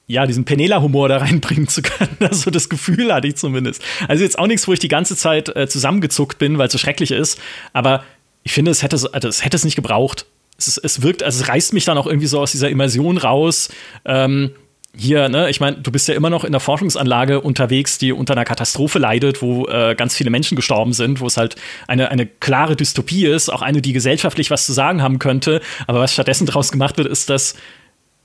ja, 0.08 0.26
diesen 0.26 0.44
Penela-Humor 0.44 1.08
da 1.08 1.18
reinbringen 1.18 1.68
zu 1.68 1.82
können. 1.82 2.16
Also 2.18 2.50
das 2.50 2.68
Gefühl 2.68 3.14
hatte 3.14 3.28
ich 3.28 3.36
zumindest. 3.36 3.84
Also 4.08 4.24
jetzt 4.24 4.36
auch 4.36 4.48
nichts, 4.48 4.66
wo 4.66 4.72
ich 4.72 4.80
die 4.80 4.88
ganze 4.88 5.16
Zeit 5.16 5.54
äh, 5.54 5.68
zusammengezuckt 5.68 6.38
bin, 6.38 6.58
weil 6.58 6.66
es 6.66 6.72
so 6.72 6.78
schrecklich 6.78 7.12
ist. 7.12 7.38
Aber 7.72 8.02
ich 8.42 8.50
finde, 8.50 8.72
es 8.72 8.82
hätte, 8.82 8.96
also 9.12 9.28
es 9.28 9.44
hätte 9.44 9.56
es 9.56 9.64
nicht 9.64 9.76
gebraucht 9.76 10.26
es, 10.66 10.78
es 10.78 11.02
wirkt, 11.02 11.22
also 11.22 11.42
es 11.42 11.48
reißt 11.48 11.72
mich 11.72 11.84
dann 11.84 11.98
auch 11.98 12.06
irgendwie 12.06 12.26
so 12.26 12.40
aus 12.40 12.52
dieser 12.52 12.70
Immersion 12.70 13.18
raus. 13.18 13.68
Ähm, 14.04 14.52
hier, 14.94 15.28
ne, 15.30 15.48
ich 15.48 15.58
meine, 15.58 15.78
du 15.78 15.90
bist 15.90 16.06
ja 16.08 16.14
immer 16.14 16.28
noch 16.28 16.44
in 16.44 16.52
der 16.52 16.60
Forschungsanlage 16.60 17.40
unterwegs, 17.40 17.96
die 17.96 18.12
unter 18.12 18.34
einer 18.34 18.44
Katastrophe 18.44 18.98
leidet, 18.98 19.40
wo 19.40 19.66
äh, 19.66 19.94
ganz 19.94 20.14
viele 20.14 20.28
Menschen 20.28 20.54
gestorben 20.54 20.92
sind, 20.92 21.20
wo 21.20 21.26
es 21.26 21.38
halt 21.38 21.56
eine, 21.88 22.10
eine 22.10 22.26
klare 22.26 22.76
Dystopie 22.76 23.26
ist, 23.26 23.48
auch 23.48 23.62
eine, 23.62 23.80
die 23.80 23.94
gesellschaftlich 23.94 24.50
was 24.50 24.66
zu 24.66 24.72
sagen 24.72 25.02
haben 25.02 25.18
könnte. 25.18 25.62
Aber 25.86 26.00
was 26.00 26.12
stattdessen 26.12 26.46
daraus 26.46 26.70
gemacht 26.70 26.98
wird, 26.98 27.08
ist, 27.08 27.30
dass 27.30 27.54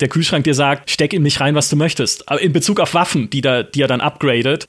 der 0.01 0.09
Kühlschrank 0.09 0.43
dir 0.43 0.53
sagt, 0.53 0.91
steck 0.91 1.13
in 1.13 1.23
mich 1.23 1.39
rein, 1.39 1.55
was 1.55 1.69
du 1.69 1.77
möchtest. 1.77 2.29
Aber 2.29 2.41
in 2.41 2.51
Bezug 2.51 2.79
auf 2.81 2.93
Waffen, 2.93 3.29
die, 3.29 3.41
da, 3.41 3.63
die 3.63 3.81
er 3.81 3.88
dann 3.88 4.01
upgradet. 4.01 4.67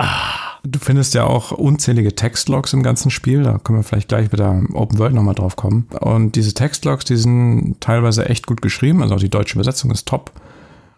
Ah. 0.00 0.40
Du 0.62 0.78
findest 0.78 1.14
ja 1.14 1.24
auch 1.24 1.52
unzählige 1.52 2.14
Textlogs 2.14 2.74
im 2.74 2.82
ganzen 2.82 3.10
Spiel. 3.10 3.42
Da 3.42 3.58
können 3.58 3.78
wir 3.78 3.82
vielleicht 3.82 4.08
gleich 4.08 4.30
mit 4.30 4.40
der 4.40 4.62
Open 4.74 4.98
World 4.98 5.14
nochmal 5.14 5.34
drauf 5.34 5.56
kommen. 5.56 5.86
Und 6.00 6.36
diese 6.36 6.52
Textlogs, 6.52 7.06
die 7.06 7.16
sind 7.16 7.80
teilweise 7.80 8.28
echt 8.28 8.46
gut 8.46 8.60
geschrieben. 8.60 9.02
Also 9.02 9.14
auch 9.14 9.20
die 9.20 9.30
deutsche 9.30 9.54
Übersetzung 9.54 9.90
ist 9.90 10.06
top. 10.06 10.32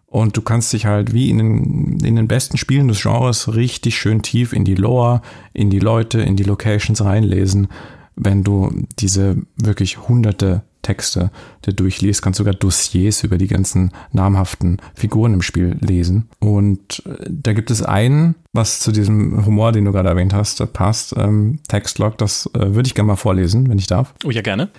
Und 0.06 0.36
du 0.36 0.42
kannst 0.42 0.72
dich 0.72 0.86
halt 0.86 1.14
wie 1.14 1.30
in 1.30 1.38
den, 1.38 2.00
in 2.04 2.16
den 2.16 2.28
besten 2.28 2.58
Spielen 2.58 2.88
des 2.88 3.02
Genres 3.02 3.54
richtig 3.54 3.96
schön 3.96 4.20
tief 4.20 4.52
in 4.52 4.64
die 4.64 4.74
Lore, 4.74 5.22
in 5.52 5.70
die 5.70 5.78
Leute, 5.78 6.20
in 6.20 6.36
die 6.36 6.42
Locations 6.42 7.02
reinlesen, 7.02 7.68
wenn 8.16 8.42
du 8.42 8.70
diese 8.98 9.36
wirklich 9.56 10.08
hunderte 10.08 10.62
Texte 10.82 11.30
der 11.64 11.72
durchliest, 11.72 12.22
kannst 12.22 12.38
sogar 12.38 12.54
Dossiers 12.54 13.24
über 13.24 13.38
die 13.38 13.46
ganzen 13.46 13.92
namhaften 14.10 14.78
Figuren 14.94 15.34
im 15.34 15.42
Spiel 15.42 15.76
lesen. 15.80 16.28
Und 16.40 17.02
äh, 17.06 17.24
da 17.28 17.52
gibt 17.52 17.70
es 17.70 17.82
einen, 17.82 18.34
was 18.52 18.80
zu 18.80 18.92
diesem 18.92 19.46
Humor, 19.46 19.72
den 19.72 19.84
du 19.84 19.92
gerade 19.92 20.08
erwähnt 20.08 20.34
hast, 20.34 20.72
passt, 20.72 21.14
ähm, 21.16 21.60
Textlog, 21.68 22.18
das 22.18 22.50
äh, 22.54 22.74
würde 22.74 22.86
ich 22.86 22.94
gerne 22.94 23.08
mal 23.08 23.16
vorlesen, 23.16 23.68
wenn 23.68 23.78
ich 23.78 23.86
darf. 23.86 24.14
Oh 24.24 24.30
ja, 24.30 24.42
gerne. 24.42 24.70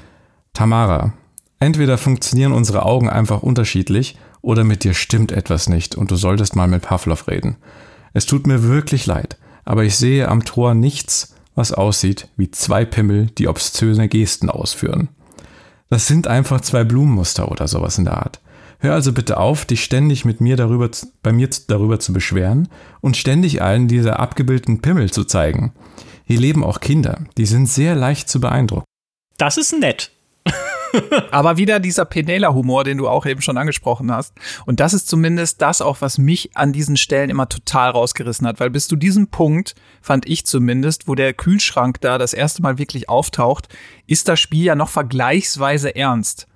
Tamara, 0.53 1.13
entweder 1.59 1.97
funktionieren 1.97 2.51
unsere 2.51 2.85
Augen 2.85 3.09
einfach 3.09 3.41
unterschiedlich 3.41 4.17
oder 4.41 4.63
mit 4.63 4.83
dir 4.83 4.93
stimmt 4.93 5.31
etwas 5.31 5.69
nicht 5.69 5.95
und 5.95 6.11
du 6.11 6.15
solltest 6.15 6.55
mal 6.55 6.67
mit 6.67 6.83
Pavlov 6.83 7.27
reden. 7.27 7.55
Es 8.13 8.25
tut 8.25 8.45
mir 8.45 8.63
wirklich 8.63 9.05
leid, 9.07 9.37
aber 9.65 9.83
ich 9.83 9.95
sehe 9.95 10.27
am 10.27 10.45
Tor 10.45 10.75
nichts, 10.75 11.33
was 11.55 11.71
aussieht 11.71 12.27
wie 12.35 12.51
zwei 12.51 12.85
Pimmel, 12.85 13.27
die 13.37 13.47
obszöne 13.47 14.07
Gesten 14.09 14.49
ausführen. 14.49 15.09
Das 15.93 16.07
sind 16.07 16.25
einfach 16.25 16.59
zwei 16.61 16.83
Blumenmuster 16.83 17.51
oder 17.51 17.67
sowas 17.67 17.99
in 17.99 18.05
der 18.05 18.17
Art. 18.17 18.41
Hör 18.79 18.95
also 18.95 19.13
bitte 19.13 19.37
auf, 19.37 19.63
dich 19.63 19.83
ständig 19.83 20.25
mit 20.25 20.41
mir 20.41 20.57
darüber, 20.57 20.89
bei 21.21 21.31
mir 21.31 21.47
darüber 21.67 21.99
zu 21.99 22.13
beschweren 22.13 22.67
und 22.99 23.15
ständig 23.15 23.61
allen 23.61 23.87
diese 23.87 24.17
abgebildeten 24.17 24.81
Pimmel 24.81 25.11
zu 25.11 25.23
zeigen. 25.23 25.71
Hier 26.25 26.39
leben 26.39 26.63
auch 26.63 26.79
Kinder, 26.79 27.19
die 27.37 27.45
sind 27.45 27.69
sehr 27.69 27.93
leicht 27.93 28.27
zu 28.27 28.41
beeindrucken. 28.41 28.87
Das 29.37 29.57
ist 29.57 29.71
nett. 29.79 30.09
Aber 31.31 31.57
wieder 31.57 31.79
dieser 31.79 32.05
Penela-Humor, 32.05 32.83
den 32.83 32.97
du 32.97 33.07
auch 33.07 33.25
eben 33.25 33.41
schon 33.41 33.57
angesprochen 33.57 34.11
hast. 34.11 34.33
Und 34.65 34.79
das 34.79 34.93
ist 34.93 35.07
zumindest 35.07 35.61
das 35.61 35.81
auch, 35.81 36.01
was 36.01 36.17
mich 36.17 36.55
an 36.55 36.73
diesen 36.73 36.97
Stellen 36.97 37.29
immer 37.29 37.49
total 37.49 37.91
rausgerissen 37.91 38.47
hat. 38.47 38.59
Weil 38.59 38.69
bis 38.69 38.87
zu 38.87 38.95
diesem 38.95 39.27
Punkt, 39.27 39.75
fand 40.01 40.27
ich 40.27 40.45
zumindest, 40.45 41.07
wo 41.07 41.15
der 41.15 41.33
Kühlschrank 41.33 42.01
da 42.01 42.17
das 42.17 42.33
erste 42.33 42.61
Mal 42.61 42.77
wirklich 42.77 43.09
auftaucht, 43.09 43.67
ist 44.07 44.27
das 44.27 44.39
Spiel 44.39 44.63
ja 44.63 44.75
noch 44.75 44.89
vergleichsweise 44.89 45.95
ernst. 45.95 46.47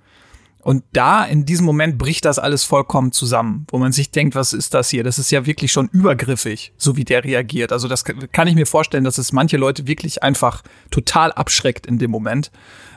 Und 0.60 0.84
da, 0.92 1.24
in 1.24 1.46
diesem 1.46 1.64
Moment, 1.64 1.96
bricht 1.96 2.24
das 2.24 2.38
alles 2.38 2.64
vollkommen 2.64 3.12
zusammen, 3.12 3.66
wo 3.70 3.78
man 3.78 3.92
sich 3.92 4.10
denkt, 4.10 4.34
was 4.34 4.52
ist 4.52 4.74
das 4.74 4.90
hier? 4.90 5.04
Das 5.04 5.18
ist 5.18 5.30
ja 5.30 5.46
wirklich 5.46 5.72
schon 5.72 5.88
übergriffig, 5.88 6.72
so 6.76 6.96
wie 6.96 7.04
der 7.04 7.24
reagiert. 7.24 7.72
Also 7.72 7.88
das 7.88 8.04
kann 8.04 8.48
ich 8.48 8.54
mir 8.54 8.66
vorstellen, 8.66 9.04
dass 9.04 9.18
es 9.18 9.32
manche 9.32 9.56
Leute 9.56 9.86
wirklich 9.86 10.22
einfach 10.22 10.62
total 10.90 11.32
abschreckt 11.32 11.86
in 11.86 11.98
dem 11.98 12.10
Moment. 12.10 12.50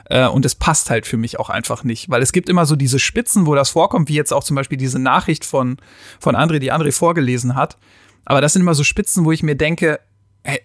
Äh, 0.06 0.26
und 0.26 0.44
es 0.44 0.54
passt 0.54 0.90
halt 0.90 1.06
für 1.06 1.16
mich 1.16 1.38
auch 1.38 1.50
einfach 1.50 1.84
nicht, 1.84 2.10
weil 2.10 2.22
es 2.22 2.32
gibt 2.32 2.48
immer 2.48 2.66
so 2.66 2.76
diese 2.76 2.98
Spitzen, 2.98 3.46
wo 3.46 3.54
das 3.54 3.70
vorkommt, 3.70 4.08
wie 4.08 4.14
jetzt 4.14 4.32
auch 4.32 4.44
zum 4.44 4.56
Beispiel 4.56 4.78
diese 4.78 4.98
Nachricht 4.98 5.44
von, 5.44 5.76
von 6.18 6.36
André, 6.36 6.58
die 6.58 6.72
André 6.72 6.92
vorgelesen 6.92 7.54
hat. 7.54 7.76
Aber 8.24 8.40
das 8.40 8.52
sind 8.52 8.62
immer 8.62 8.74
so 8.74 8.84
Spitzen, 8.84 9.24
wo 9.24 9.32
ich 9.32 9.42
mir 9.42 9.56
denke, 9.56 10.00
hey, 10.44 10.60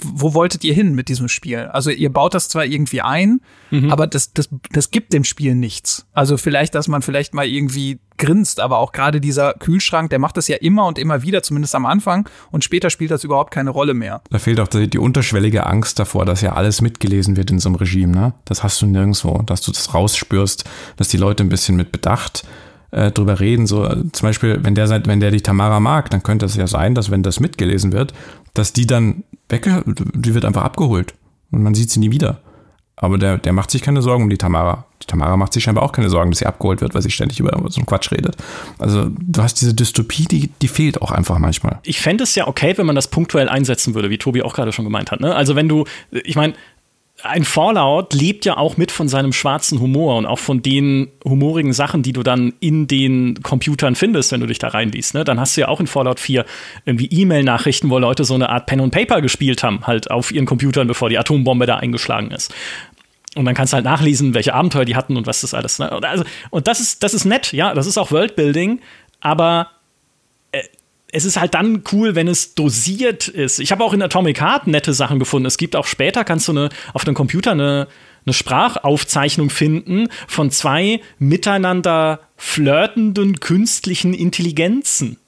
wo 0.00 0.34
wolltet 0.34 0.64
ihr 0.64 0.74
hin 0.74 0.94
mit 0.94 1.08
diesem 1.08 1.28
Spiel? 1.28 1.58
Also 1.72 1.90
ihr 1.90 2.12
baut 2.12 2.34
das 2.34 2.48
zwar 2.48 2.64
irgendwie 2.64 3.02
ein, 3.02 3.40
mhm. 3.70 3.90
aber 3.90 4.06
das, 4.06 4.32
das, 4.32 4.48
das 4.70 4.90
gibt 4.90 5.12
dem 5.12 5.24
Spiel 5.24 5.54
nichts. 5.54 6.06
Also 6.12 6.36
vielleicht, 6.36 6.74
dass 6.74 6.88
man 6.88 7.02
vielleicht 7.02 7.34
mal 7.34 7.46
irgendwie 7.46 8.00
grinst, 8.18 8.60
aber 8.60 8.78
auch 8.78 8.92
gerade 8.92 9.20
dieser 9.20 9.54
Kühlschrank, 9.54 10.10
der 10.10 10.18
macht 10.18 10.36
das 10.36 10.48
ja 10.48 10.56
immer 10.56 10.86
und 10.86 10.98
immer 10.98 11.22
wieder, 11.22 11.42
zumindest 11.42 11.74
am 11.74 11.86
Anfang, 11.86 12.28
und 12.50 12.62
später 12.62 12.90
spielt 12.90 13.10
das 13.10 13.24
überhaupt 13.24 13.52
keine 13.52 13.70
Rolle 13.70 13.94
mehr. 13.94 14.22
Da 14.30 14.38
fehlt 14.38 14.60
auch 14.60 14.68
die, 14.68 14.88
die 14.88 14.98
unterschwellige 14.98 15.66
Angst 15.66 15.98
davor, 15.98 16.24
dass 16.24 16.40
ja 16.40 16.52
alles 16.52 16.80
mitgelesen 16.80 17.36
wird 17.36 17.50
in 17.50 17.58
so 17.58 17.68
einem 17.68 17.76
Regime, 17.76 18.12
ne? 18.12 18.34
Das 18.44 18.62
hast 18.62 18.80
du 18.80 18.86
nirgendwo, 18.86 19.42
dass 19.42 19.62
du 19.62 19.72
das 19.72 19.92
rausspürst, 19.94 20.64
dass 20.96 21.08
die 21.08 21.16
Leute 21.16 21.42
ein 21.42 21.48
bisschen 21.48 21.76
mit 21.76 21.90
Bedacht 21.90 22.44
äh, 22.92 23.10
drüber 23.10 23.40
reden. 23.40 23.66
So 23.66 23.84
äh, 23.84 23.96
zum 24.12 24.28
Beispiel, 24.28 24.60
wenn 24.62 24.74
der 24.74 24.88
wenn 25.06 25.20
der 25.20 25.30
die 25.30 25.40
Tamara 25.40 25.80
mag, 25.80 26.10
dann 26.10 26.22
könnte 26.22 26.46
es 26.46 26.54
ja 26.54 26.66
sein, 26.66 26.94
dass 26.94 27.10
wenn 27.10 27.22
das 27.22 27.40
mitgelesen 27.40 27.92
wird, 27.92 28.12
dass 28.54 28.72
die 28.72 28.86
dann 28.86 29.24
weg, 29.48 29.68
die 29.86 30.34
wird 30.34 30.44
einfach 30.44 30.64
abgeholt 30.64 31.14
und 31.50 31.62
man 31.62 31.74
sieht 31.74 31.90
sie 31.90 32.00
nie 32.00 32.10
wieder. 32.10 32.40
Aber 32.96 33.18
der, 33.18 33.38
der 33.38 33.52
macht 33.52 33.70
sich 33.70 33.82
keine 33.82 34.00
Sorgen 34.00 34.22
um 34.22 34.30
die 34.30 34.38
Tamara. 34.38 34.84
Die 35.02 35.06
Tamara 35.06 35.36
macht 35.36 35.52
sich 35.52 35.64
scheinbar 35.64 35.82
auch 35.82 35.92
keine 35.92 36.08
Sorgen, 36.08 36.30
dass 36.30 36.38
sie 36.38 36.46
abgeholt 36.46 36.80
wird, 36.80 36.94
weil 36.94 37.02
sie 37.02 37.10
ständig 37.10 37.40
über 37.40 37.50
so 37.68 37.80
einen 37.80 37.86
Quatsch 37.86 38.12
redet. 38.12 38.36
Also 38.78 39.08
du 39.08 39.42
hast 39.42 39.60
diese 39.60 39.74
Dystopie, 39.74 40.26
die, 40.26 40.50
die 40.60 40.68
fehlt 40.68 41.02
auch 41.02 41.10
einfach 41.10 41.38
manchmal. 41.38 41.80
Ich 41.82 42.00
fände 42.00 42.22
es 42.22 42.34
ja 42.36 42.46
okay, 42.46 42.74
wenn 42.76 42.86
man 42.86 42.94
das 42.94 43.08
punktuell 43.08 43.48
einsetzen 43.48 43.94
würde, 43.94 44.10
wie 44.10 44.18
Tobi 44.18 44.42
auch 44.42 44.54
gerade 44.54 44.72
schon 44.72 44.84
gemeint 44.84 45.10
hat. 45.10 45.20
Ne? 45.20 45.34
Also 45.34 45.56
wenn 45.56 45.68
du, 45.68 45.84
ich 46.12 46.36
meine, 46.36 46.54
ein 47.22 47.44
Fallout 47.44 48.14
lebt 48.14 48.44
ja 48.44 48.56
auch 48.56 48.76
mit 48.76 48.90
von 48.90 49.08
seinem 49.08 49.32
schwarzen 49.32 49.80
Humor 49.80 50.16
und 50.16 50.26
auch 50.26 50.38
von 50.38 50.62
den 50.62 51.08
humorigen 51.24 51.72
Sachen, 51.72 52.02
die 52.02 52.12
du 52.12 52.22
dann 52.22 52.54
in 52.60 52.88
den 52.88 53.42
Computern 53.42 53.94
findest, 53.94 54.32
wenn 54.32 54.40
du 54.40 54.46
dich 54.46 54.58
da 54.58 54.68
reinliest. 54.68 55.14
Ne? 55.14 55.24
Dann 55.24 55.38
hast 55.38 55.56
du 55.56 55.62
ja 55.62 55.68
auch 55.68 55.80
in 55.80 55.86
Fallout 55.86 56.20
4 56.20 56.44
irgendwie 56.84 57.06
E-Mail-Nachrichten, 57.06 57.90
wo 57.90 57.98
Leute 57.98 58.24
so 58.24 58.34
eine 58.34 58.48
Art 58.48 58.66
Pen 58.66 58.80
und 58.80 58.90
Paper 58.90 59.20
gespielt 59.20 59.62
haben, 59.62 59.86
halt 59.86 60.10
auf 60.10 60.32
ihren 60.32 60.46
Computern, 60.46 60.88
bevor 60.88 61.08
die 61.08 61.18
Atombombe 61.18 61.66
da 61.66 61.76
eingeschlagen 61.76 62.30
ist. 62.32 62.52
Und 63.36 63.44
dann 63.44 63.54
kannst 63.54 63.72
du 63.72 63.76
halt 63.76 63.84
nachlesen, 63.84 64.34
welche 64.34 64.54
Abenteuer 64.54 64.84
die 64.84 64.96
hatten 64.96 65.16
und 65.16 65.26
was 65.26 65.40
das 65.40 65.54
alles. 65.54 65.78
Ne? 65.78 65.90
Also, 65.90 66.24
und 66.50 66.66
das 66.66 66.80
ist, 66.80 67.02
das 67.02 67.14
ist 67.14 67.24
nett, 67.24 67.52
ja, 67.52 67.72
das 67.72 67.86
ist 67.86 67.98
auch 67.98 68.10
Worldbuilding, 68.10 68.80
aber 69.20 69.68
es 71.12 71.26
ist 71.26 71.38
halt 71.38 71.54
dann 71.54 71.84
cool, 71.92 72.14
wenn 72.14 72.26
es 72.26 72.54
dosiert 72.54 73.28
ist. 73.28 73.60
Ich 73.60 73.70
habe 73.70 73.84
auch 73.84 73.92
in 73.92 74.02
Atomic 74.02 74.40
Heart 74.40 74.66
nette 74.66 74.94
Sachen 74.94 75.18
gefunden. 75.18 75.46
Es 75.46 75.58
gibt 75.58 75.76
auch 75.76 75.86
später, 75.86 76.24
kannst 76.24 76.48
du 76.48 76.52
eine, 76.52 76.70
auf 76.94 77.06
einem 77.06 77.14
Computer 77.14 77.52
eine, 77.52 77.86
eine 78.24 78.32
Sprachaufzeichnung 78.32 79.50
finden 79.50 80.08
von 80.26 80.50
zwei 80.50 81.00
miteinander 81.18 82.20
flirtenden 82.36 83.40
künstlichen 83.40 84.14
Intelligenzen. 84.14 85.18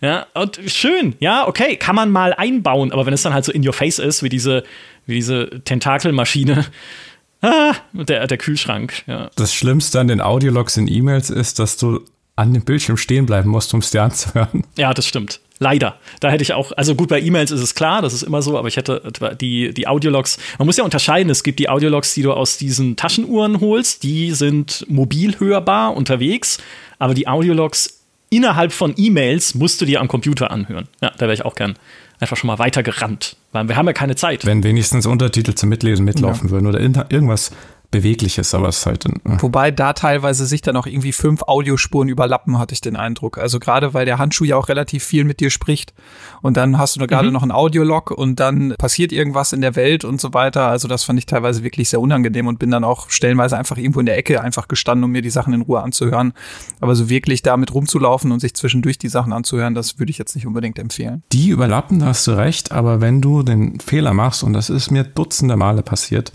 Ja, 0.00 0.26
und 0.34 0.58
schön, 0.66 1.14
ja, 1.20 1.46
okay, 1.46 1.76
kann 1.76 1.96
man 1.96 2.10
mal 2.10 2.34
einbauen, 2.34 2.92
aber 2.92 3.06
wenn 3.06 3.14
es 3.14 3.22
dann 3.22 3.32
halt 3.32 3.44
so 3.44 3.52
in 3.52 3.66
your 3.66 3.72
face 3.72 3.98
ist, 3.98 4.22
wie 4.22 4.28
diese, 4.28 4.62
wie 5.06 5.14
diese 5.14 5.62
Tentakelmaschine, 5.64 6.66
ah, 7.40 7.74
der, 7.92 8.26
der 8.26 8.38
Kühlschrank, 8.38 9.04
ja. 9.06 9.30
Das 9.36 9.54
Schlimmste 9.54 10.00
an 10.00 10.08
den 10.08 10.20
Audiologs 10.20 10.76
in 10.76 10.86
E-Mails 10.86 11.30
ist, 11.30 11.58
dass 11.58 11.76
du 11.78 12.04
an 12.36 12.52
dem 12.52 12.64
Bildschirm 12.64 12.98
stehen 12.98 13.24
bleiben 13.26 13.50
musst, 13.50 13.72
um 13.72 13.80
es 13.80 13.90
dir 13.90 14.02
anzuhören. 14.02 14.62
Ja, 14.76 14.92
das 14.92 15.06
stimmt. 15.06 15.40
Leider. 15.58 15.96
Da 16.20 16.28
hätte 16.28 16.42
ich 16.42 16.52
auch, 16.52 16.72
also 16.72 16.94
gut, 16.94 17.08
bei 17.08 17.18
E-Mails 17.18 17.50
ist 17.50 17.62
es 17.62 17.74
klar, 17.74 18.02
das 18.02 18.12
ist 18.12 18.22
immer 18.22 18.42
so, 18.42 18.58
aber 18.58 18.68
ich 18.68 18.76
hätte 18.76 19.10
die, 19.40 19.72
die 19.72 19.88
Audiologs, 19.88 20.38
man 20.58 20.66
muss 20.66 20.76
ja 20.76 20.84
unterscheiden, 20.84 21.30
es 21.30 21.42
gibt 21.42 21.58
die 21.58 21.70
Audiologs, 21.70 22.12
die 22.12 22.20
du 22.20 22.34
aus 22.34 22.58
diesen 22.58 22.96
Taschenuhren 22.96 23.60
holst, 23.60 24.02
die 24.02 24.32
sind 24.32 24.84
mobil 24.88 25.40
hörbar 25.40 25.96
unterwegs, 25.96 26.58
aber 26.98 27.14
die 27.14 27.26
Audiologs 27.26 28.00
innerhalb 28.28 28.72
von 28.72 28.92
E-Mails 28.98 29.54
musst 29.54 29.80
du 29.80 29.86
dir 29.86 30.02
am 30.02 30.08
Computer 30.08 30.50
anhören. 30.50 30.88
Ja, 31.00 31.10
da 31.16 31.20
wäre 31.20 31.34
ich 31.34 31.44
auch 31.44 31.54
gern 31.54 31.74
einfach 32.20 32.36
schon 32.36 32.48
mal 32.48 32.58
weiter 32.58 32.82
gerannt, 32.82 33.36
weil 33.52 33.68
wir 33.68 33.76
haben 33.76 33.86
ja 33.86 33.92
keine 33.92 34.16
Zeit. 34.16 34.44
Wenn 34.44 34.62
wenigstens 34.62 35.06
Untertitel 35.06 35.54
zum 35.54 35.68
Mitlesen 35.68 36.04
mitlaufen 36.04 36.48
ja. 36.48 36.50
würden 36.50 36.66
oder 36.66 36.80
irgendwas 36.80 37.50
Bewegliches, 37.96 38.54
aber 38.54 38.68
es 38.68 38.78
ist 38.78 38.86
halt. 38.86 39.06
Äh. 39.06 39.10
Wobei 39.24 39.70
da 39.70 39.92
teilweise 39.92 40.46
sich 40.46 40.60
dann 40.60 40.76
auch 40.76 40.86
irgendwie 40.86 41.12
fünf 41.12 41.42
Audiospuren 41.42 42.08
überlappen, 42.08 42.58
hatte 42.58 42.74
ich 42.74 42.80
den 42.80 42.96
Eindruck. 42.96 43.38
Also 43.38 43.58
gerade 43.58 43.94
weil 43.94 44.04
der 44.04 44.18
Handschuh 44.18 44.44
ja 44.44 44.56
auch 44.56 44.68
relativ 44.68 45.02
viel 45.02 45.24
mit 45.24 45.40
dir 45.40 45.50
spricht 45.50 45.94
und 46.42 46.56
dann 46.56 46.78
hast 46.78 46.96
du 46.96 47.00
da 47.00 47.06
gerade 47.06 47.28
mhm. 47.28 47.32
noch 47.32 47.42
einen 47.42 47.52
Audiolog 47.52 48.10
und 48.10 48.38
dann 48.38 48.74
passiert 48.78 49.12
irgendwas 49.12 49.52
in 49.52 49.62
der 49.62 49.76
Welt 49.76 50.04
und 50.04 50.20
so 50.20 50.34
weiter. 50.34 50.68
Also 50.68 50.88
das 50.88 51.04
fand 51.04 51.18
ich 51.18 51.26
teilweise 51.26 51.62
wirklich 51.62 51.88
sehr 51.88 52.00
unangenehm 52.00 52.46
und 52.46 52.58
bin 52.58 52.70
dann 52.70 52.84
auch 52.84 53.08
stellenweise 53.08 53.56
einfach 53.56 53.78
irgendwo 53.78 54.00
in 54.00 54.06
der 54.06 54.18
Ecke 54.18 54.42
einfach 54.42 54.68
gestanden, 54.68 55.04
um 55.04 55.10
mir 55.10 55.22
die 55.22 55.30
Sachen 55.30 55.54
in 55.54 55.62
Ruhe 55.62 55.82
anzuhören. 55.82 56.34
Aber 56.80 56.94
so 56.94 57.08
wirklich 57.08 57.42
damit 57.42 57.72
rumzulaufen 57.72 58.30
und 58.30 58.40
sich 58.40 58.54
zwischendurch 58.54 58.98
die 58.98 59.08
Sachen 59.08 59.32
anzuhören, 59.32 59.74
das 59.74 59.98
würde 59.98 60.10
ich 60.10 60.18
jetzt 60.18 60.34
nicht 60.34 60.46
unbedingt 60.46 60.78
empfehlen. 60.78 61.22
Die 61.32 61.48
überlappen, 61.48 62.00
da 62.00 62.06
hast 62.06 62.26
du 62.26 62.32
recht, 62.32 62.72
aber 62.72 63.00
wenn 63.00 63.22
du 63.22 63.42
den 63.42 63.80
Fehler 63.80 64.12
machst, 64.12 64.42
und 64.42 64.52
das 64.52 64.68
ist 64.68 64.90
mir 64.90 65.04
dutzende 65.04 65.56
Male 65.56 65.82
passiert, 65.82 66.32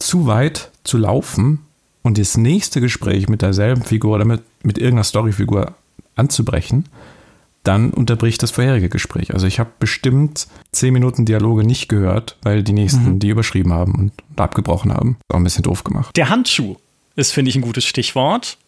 zu 0.00 0.26
weit 0.26 0.71
zu 0.84 0.98
laufen 0.98 1.60
und 2.02 2.18
das 2.18 2.36
nächste 2.36 2.80
Gespräch 2.80 3.28
mit 3.28 3.42
derselben 3.42 3.82
Figur 3.82 4.16
oder 4.16 4.24
mit, 4.24 4.42
mit 4.62 4.78
irgendeiner 4.78 5.04
Storyfigur 5.04 5.74
anzubrechen, 6.16 6.86
dann 7.62 7.90
unterbricht 7.90 8.42
das 8.42 8.50
vorherige 8.50 8.88
Gespräch. 8.88 9.32
Also 9.32 9.46
ich 9.46 9.60
habe 9.60 9.70
bestimmt 9.78 10.48
zehn 10.72 10.92
Minuten 10.92 11.24
Dialoge 11.24 11.64
nicht 11.64 11.88
gehört, 11.88 12.36
weil 12.42 12.62
die 12.62 12.72
nächsten 12.72 13.04
mhm. 13.04 13.18
die 13.20 13.28
überschrieben 13.28 13.72
haben 13.72 13.94
und 13.94 14.12
abgebrochen 14.36 14.92
haben. 14.92 15.16
Auch 15.28 15.36
ein 15.36 15.44
bisschen 15.44 15.62
doof 15.62 15.84
gemacht. 15.84 16.16
Der 16.16 16.28
Handschuh 16.28 16.76
ist, 17.14 17.32
finde 17.32 17.50
ich, 17.50 17.56
ein 17.56 17.62
gutes 17.62 17.84
Stichwort, 17.84 18.58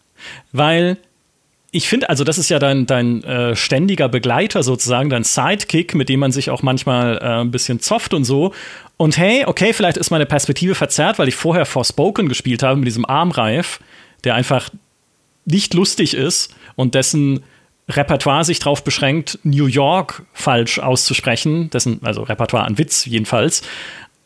weil 0.53 0.97
ich 1.71 1.89
finde, 1.89 2.09
also 2.09 2.23
das 2.23 2.37
ist 2.37 2.49
ja 2.49 2.59
dein, 2.59 2.85
dein 2.85 3.23
äh, 3.23 3.55
ständiger 3.55 4.07
Begleiter 4.07 4.63
sozusagen, 4.63 5.09
dein 5.09 5.23
Sidekick, 5.23 5.93
mit 5.93 6.09
dem 6.09 6.21
man 6.21 6.31
sich 6.31 6.49
auch 6.49 6.63
manchmal 6.63 7.17
äh, 7.17 7.41
ein 7.41 7.51
bisschen 7.51 7.79
zofft 7.79 8.13
und 8.13 8.23
so. 8.23 8.53
Und 8.97 9.17
hey, 9.17 9.43
okay, 9.45 9.73
vielleicht 9.73 9.97
ist 9.97 10.09
meine 10.09 10.25
Perspektive 10.25 10.75
verzerrt, 10.75 11.19
weil 11.19 11.27
ich 11.27 11.35
vorher 11.35 11.65
Forspoken 11.65 12.29
gespielt 12.29 12.63
habe 12.63 12.77
mit 12.77 12.87
diesem 12.87 13.05
Armreif, 13.05 13.79
der 14.23 14.35
einfach 14.35 14.69
nicht 15.45 15.73
lustig 15.73 16.13
ist 16.13 16.55
und 16.75 16.95
dessen 16.95 17.43
Repertoire 17.87 18.43
sich 18.43 18.59
darauf 18.59 18.83
beschränkt, 18.83 19.39
New 19.43 19.67
York 19.67 20.23
falsch 20.33 20.79
auszusprechen, 20.79 21.69
dessen, 21.69 21.99
also 22.03 22.23
Repertoire 22.23 22.65
an 22.65 22.77
Witz 22.77 23.05
jedenfalls. 23.05 23.61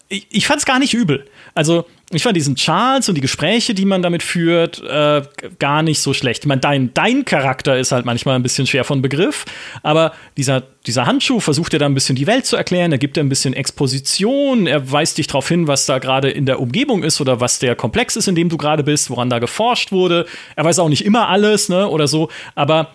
Ich, 0.08 0.28
ich 0.30 0.48
fand 0.48 0.60
es 0.60 0.66
gar 0.66 0.80
nicht 0.80 0.94
übel. 0.94 1.26
Also 1.54 1.86
ich 2.12 2.24
fand 2.24 2.36
diesen 2.36 2.56
Charles 2.56 3.08
und 3.08 3.16
die 3.16 3.22
Gespräche, 3.22 3.76
die 3.76 3.86
man 3.86 4.02
damit 4.02 4.24
führt, 4.24 4.82
äh, 4.84 5.22
gar 5.60 5.84
nicht 5.84 6.00
so 6.00 6.14
schlecht. 6.14 6.44
Ich 6.44 6.48
meine, 6.48 6.62
dein, 6.62 6.92
dein 6.94 7.24
Charakter 7.24 7.78
ist 7.78 7.92
halt 7.92 8.06
manchmal 8.06 8.36
ein 8.36 8.44
bisschen 8.44 8.66
schwer 8.66 8.84
von 8.84 9.02
Begriff, 9.02 9.46
aber 9.84 10.14
dieser, 10.36 10.64
dieser 10.88 11.06
Handschuh 11.06 11.40
versucht 11.40 11.74
dir 11.74 11.80
da 11.80 11.86
ein 11.86 11.94
bisschen 11.94 12.16
die 12.16 12.26
Welt 12.26 12.48
zu 12.48 12.56
erklären, 12.56 12.92
er 12.92 12.98
gibt 12.98 13.16
dir 13.16 13.22
ein 13.22 13.30
bisschen 13.30 13.54
Exposition, 13.54 14.66
er 14.66 14.92
weist 14.92 15.20
dich 15.20 15.28
darauf 15.28 15.48
hin, 15.48 15.68
was 15.68 15.86
da 15.86 16.00
gerade 16.00 16.32
in 16.32 16.48
der 16.48 16.60
Umgebung 16.60 17.04
ist 17.04 17.22
oder 17.22 17.40
was 17.40 17.60
der 17.60 17.76
Komplex 17.76 18.16
ist, 18.16 18.28
in 18.28 18.36
dem 18.36 18.50
du 18.50 18.58
gerade 18.58 18.84
bist, 18.84 19.12
woran 19.12 19.30
da 19.30 19.38
geforscht 19.38 19.92
wurde. 19.92 20.26
Er 20.56 20.66
weiß 20.66 20.80
auch 20.80 20.90
nicht 20.90 21.06
immer 21.06 21.30
alles, 21.30 21.70
ne, 21.70 21.88
oder 21.88 22.08
so, 22.08 22.30
aber 22.56 22.92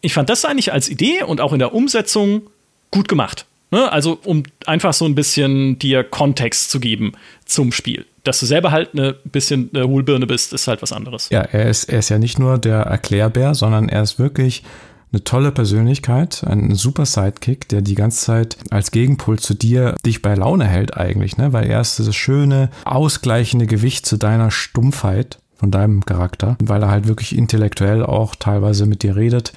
ich 0.00 0.14
fand 0.14 0.28
das 0.30 0.44
eigentlich 0.44 0.72
als 0.72 0.88
Idee 0.88 1.22
und 1.22 1.40
auch 1.40 1.52
in 1.52 1.58
der 1.60 1.74
Umsetzung 1.74 2.42
gut 2.90 3.08
gemacht. 3.08 3.46
Ne? 3.70 3.90
Also, 3.90 4.18
um 4.24 4.44
einfach 4.66 4.92
so 4.92 5.04
ein 5.04 5.14
bisschen 5.14 5.78
dir 5.78 6.04
Kontext 6.04 6.70
zu 6.70 6.80
geben 6.80 7.12
zum 7.44 7.72
Spiel 7.72 8.04
dass 8.26 8.40
du 8.40 8.46
selber 8.46 8.72
halt 8.72 8.94
ein 8.94 9.14
bisschen 9.24 9.70
eine 9.72 9.86
Hohlbirne 9.86 10.26
bist, 10.26 10.52
ist 10.52 10.66
halt 10.66 10.82
was 10.82 10.92
anderes. 10.92 11.28
Ja, 11.30 11.42
er 11.42 11.68
ist, 11.68 11.84
er 11.84 12.00
ist 12.00 12.08
ja 12.08 12.18
nicht 12.18 12.38
nur 12.38 12.58
der 12.58 12.78
Erklärbär, 12.80 13.54
sondern 13.54 13.88
er 13.88 14.02
ist 14.02 14.18
wirklich 14.18 14.64
eine 15.12 15.22
tolle 15.22 15.52
Persönlichkeit, 15.52 16.42
ein 16.44 16.74
super 16.74 17.06
Sidekick, 17.06 17.68
der 17.68 17.80
die 17.80 17.94
ganze 17.94 18.24
Zeit 18.24 18.56
als 18.70 18.90
Gegenpol 18.90 19.38
zu 19.38 19.54
dir 19.54 19.94
dich 20.04 20.22
bei 20.22 20.34
Laune 20.34 20.66
hält 20.66 20.96
eigentlich, 20.96 21.36
ne? 21.36 21.52
Weil 21.52 21.66
er 21.66 21.80
ist 21.80 21.98
das 22.00 22.14
schöne, 22.16 22.70
ausgleichende 22.84 23.66
Gewicht 23.66 24.04
zu 24.04 24.16
deiner 24.16 24.50
Stumpfheit 24.50 25.38
von 25.54 25.70
deinem 25.70 26.04
Charakter, 26.04 26.56
weil 26.60 26.82
er 26.82 26.90
halt 26.90 27.06
wirklich 27.06 27.36
intellektuell 27.36 28.04
auch 28.04 28.34
teilweise 28.34 28.86
mit 28.86 29.02
dir 29.02 29.16
redet 29.16 29.52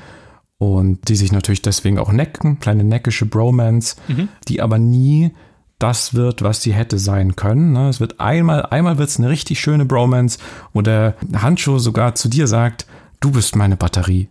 und 0.60 1.08
die 1.08 1.16
sich 1.16 1.32
natürlich 1.32 1.62
deswegen 1.62 1.98
auch 1.98 2.12
necken, 2.12 2.60
kleine 2.60 2.84
neckische 2.84 3.26
Bromance, 3.26 3.96
mhm. 4.08 4.28
die 4.48 4.62
aber 4.62 4.78
nie 4.78 5.32
das 5.80 6.14
wird, 6.14 6.42
was 6.42 6.62
sie 6.62 6.74
hätte 6.74 7.00
sein 7.00 7.38
können. 7.38 7.72
Ne? 7.72 7.88
Es 7.88 8.02
wird 8.02 8.20
einmal, 8.20 8.66
einmal 8.66 8.98
wird 8.98 9.08
es 9.08 9.18
eine 9.18 9.30
richtig 9.30 9.62
schöne 9.62 9.86
Bromance, 9.86 10.38
wo 10.74 10.82
der 10.82 11.16
Handschuh 11.34 11.80
sogar 11.80 12.16
zu 12.16 12.28
dir 12.28 12.48
sagt, 12.48 12.86
du 13.22 13.32
bist 13.32 13.56
meine 13.56 13.78
Batterie. 13.78 14.28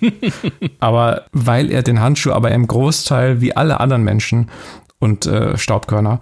aber 0.80 1.26
weil 1.32 1.70
er 1.70 1.84
den 1.84 2.00
Handschuh 2.00 2.32
aber 2.32 2.50
im 2.50 2.66
Großteil 2.66 3.40
wie 3.40 3.56
alle 3.56 3.78
anderen 3.78 4.02
Menschen 4.02 4.50
und 4.98 5.26
äh, 5.26 5.56
Staubkörner 5.56 6.18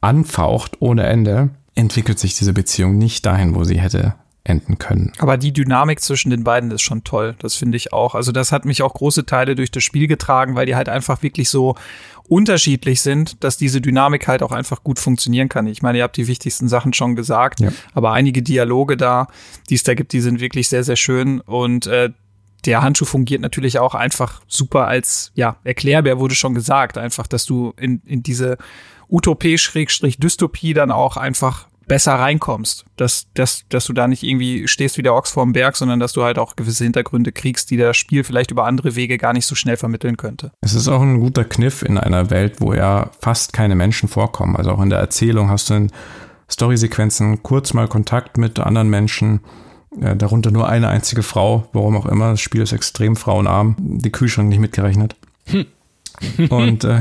anfaucht 0.00 0.78
ohne 0.80 1.02
Ende, 1.02 1.50
entwickelt 1.74 2.18
sich 2.18 2.38
diese 2.38 2.54
Beziehung 2.54 2.96
nicht 2.96 3.26
dahin, 3.26 3.54
wo 3.54 3.64
sie 3.64 3.78
hätte 3.78 4.14
enden 4.44 4.78
können. 4.78 5.12
Aber 5.18 5.36
die 5.36 5.52
Dynamik 5.52 6.00
zwischen 6.00 6.30
den 6.30 6.44
beiden 6.44 6.70
ist 6.70 6.82
schon 6.82 7.04
toll. 7.04 7.36
Das 7.40 7.54
finde 7.56 7.76
ich 7.76 7.92
auch. 7.92 8.14
Also 8.14 8.32
das 8.32 8.52
hat 8.52 8.64
mich 8.64 8.82
auch 8.82 8.94
große 8.94 9.26
Teile 9.26 9.54
durch 9.54 9.70
das 9.70 9.84
Spiel 9.84 10.06
getragen, 10.06 10.54
weil 10.54 10.66
die 10.66 10.76
halt 10.76 10.88
einfach 10.88 11.22
wirklich 11.22 11.50
so 11.50 11.74
unterschiedlich 12.28 13.02
sind, 13.02 13.42
dass 13.42 13.56
diese 13.56 13.80
Dynamik 13.80 14.28
halt 14.28 14.42
auch 14.42 14.52
einfach 14.52 14.82
gut 14.82 14.98
funktionieren 14.98 15.48
kann. 15.48 15.66
Ich 15.66 15.82
meine, 15.82 15.98
ihr 15.98 16.04
habt 16.04 16.16
die 16.16 16.28
wichtigsten 16.28 16.68
Sachen 16.68 16.92
schon 16.92 17.16
gesagt, 17.16 17.60
ja. 17.60 17.70
aber 17.92 18.12
einige 18.12 18.42
Dialoge 18.42 18.96
da, 18.96 19.26
die 19.68 19.74
es 19.74 19.82
da 19.82 19.94
gibt, 19.94 20.12
die 20.12 20.20
sind 20.20 20.40
wirklich 20.40 20.68
sehr, 20.68 20.84
sehr 20.84 20.96
schön 20.96 21.40
und 21.40 21.86
äh, 21.86 22.10
der 22.66 22.82
Handschuh 22.82 23.04
fungiert 23.04 23.40
natürlich 23.40 23.78
auch 23.78 23.94
einfach 23.94 24.42
super 24.46 24.86
als, 24.86 25.32
ja, 25.34 25.56
Erklärbär 25.64 26.18
wurde 26.18 26.34
schon 26.34 26.54
gesagt, 26.54 26.98
einfach, 26.98 27.26
dass 27.26 27.46
du 27.46 27.72
in, 27.78 28.02
in 28.04 28.22
diese 28.22 28.58
Utopie-Dystopie 29.08 30.74
dann 30.74 30.90
auch 30.90 31.16
einfach 31.16 31.69
besser 31.90 32.14
reinkommst. 32.14 32.84
Dass, 32.94 33.26
dass, 33.34 33.64
dass 33.68 33.86
du 33.86 33.92
da 33.92 34.06
nicht 34.06 34.22
irgendwie 34.22 34.68
stehst 34.68 34.96
wie 34.96 35.02
der 35.02 35.12
Ochs 35.12 35.32
vorm 35.32 35.52
Berg, 35.52 35.74
sondern 35.74 35.98
dass 35.98 36.12
du 36.12 36.22
halt 36.22 36.38
auch 36.38 36.54
gewisse 36.54 36.84
Hintergründe 36.84 37.32
kriegst, 37.32 37.68
die 37.72 37.76
das 37.76 37.96
Spiel 37.96 38.22
vielleicht 38.22 38.52
über 38.52 38.64
andere 38.64 38.94
Wege 38.94 39.18
gar 39.18 39.32
nicht 39.32 39.44
so 39.44 39.56
schnell 39.56 39.76
vermitteln 39.76 40.16
könnte. 40.16 40.52
Es 40.60 40.74
ist 40.74 40.86
auch 40.86 41.02
ein 41.02 41.18
guter 41.18 41.44
Kniff 41.44 41.82
in 41.82 41.98
einer 41.98 42.30
Welt, 42.30 42.60
wo 42.60 42.74
ja 42.74 43.10
fast 43.18 43.52
keine 43.52 43.74
Menschen 43.74 44.08
vorkommen. 44.08 44.54
Also 44.54 44.70
auch 44.70 44.80
in 44.80 44.88
der 44.88 45.00
Erzählung 45.00 45.50
hast 45.50 45.68
du 45.68 45.74
in 45.74 45.92
Storysequenzen 46.48 47.42
kurz 47.42 47.74
mal 47.74 47.88
Kontakt 47.88 48.38
mit 48.38 48.60
anderen 48.60 48.88
Menschen. 48.88 49.40
Äh, 50.00 50.14
darunter 50.14 50.52
nur 50.52 50.68
eine 50.68 50.86
einzige 50.86 51.24
Frau, 51.24 51.66
warum 51.72 51.96
auch 51.96 52.06
immer. 52.06 52.30
Das 52.30 52.40
Spiel 52.40 52.62
ist 52.62 52.72
extrem 52.72 53.16
frauenarm. 53.16 53.74
Die 53.80 54.12
Kühlschrank 54.12 54.48
nicht 54.48 54.60
mitgerechnet. 54.60 55.16
Hm. 55.46 55.66
Und 56.50 56.84
äh, 56.84 57.00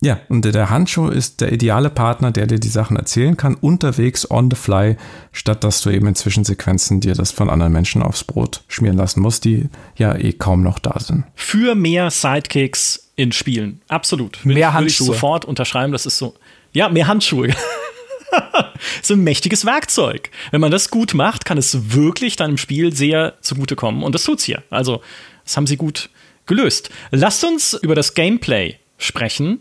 ja, 0.00 0.20
und 0.28 0.44
der 0.44 0.70
Handschuh 0.70 1.08
ist 1.08 1.40
der 1.40 1.52
ideale 1.52 1.90
Partner, 1.90 2.30
der 2.30 2.46
dir 2.46 2.58
die 2.58 2.68
Sachen 2.68 2.96
erzählen 2.96 3.36
kann, 3.36 3.54
unterwegs 3.54 4.30
on 4.30 4.50
the 4.50 4.56
fly, 4.56 4.96
statt 5.32 5.62
dass 5.62 5.82
du 5.82 5.90
eben 5.90 6.06
in 6.06 6.14
Zwischensequenzen 6.14 7.00
dir 7.00 7.14
das 7.14 7.32
von 7.32 7.50
anderen 7.50 7.72
Menschen 7.72 8.02
aufs 8.02 8.24
Brot 8.24 8.62
schmieren 8.68 8.96
lassen 8.96 9.20
musst, 9.20 9.44
die 9.44 9.68
ja 9.96 10.14
eh 10.14 10.32
kaum 10.32 10.62
noch 10.62 10.78
da 10.78 10.98
sind. 11.00 11.24
Für 11.34 11.74
mehr 11.74 12.10
Sidekicks 12.10 13.10
in 13.16 13.32
Spielen. 13.32 13.80
Absolut. 13.88 14.44
Will 14.44 14.54
mehr 14.54 14.72
Handschuhe. 14.72 15.08
Will 15.08 15.14
ich 15.14 15.20
sofort 15.20 15.44
unterschreiben. 15.44 15.92
Das 15.92 16.06
ist 16.06 16.18
so. 16.18 16.34
Ja, 16.72 16.88
mehr 16.88 17.08
Handschuhe. 17.08 17.50
so 19.02 19.14
ein 19.14 19.24
mächtiges 19.24 19.64
Werkzeug. 19.64 20.30
Wenn 20.50 20.60
man 20.60 20.70
das 20.70 20.90
gut 20.90 21.14
macht, 21.14 21.44
kann 21.44 21.58
es 21.58 21.94
wirklich 21.94 22.36
deinem 22.36 22.58
Spiel 22.58 22.94
sehr 22.94 23.34
zugutekommen. 23.40 24.02
Und 24.02 24.14
das 24.14 24.24
tut's 24.24 24.44
hier. 24.44 24.62
Also, 24.70 25.00
das 25.44 25.56
haben 25.56 25.66
sie 25.66 25.76
gut 25.76 26.10
gelöst. 26.46 26.90
Lasst 27.10 27.44
uns 27.44 27.74
über 27.74 27.94
das 27.94 28.14
Gameplay 28.14 28.76
sprechen. 28.98 29.60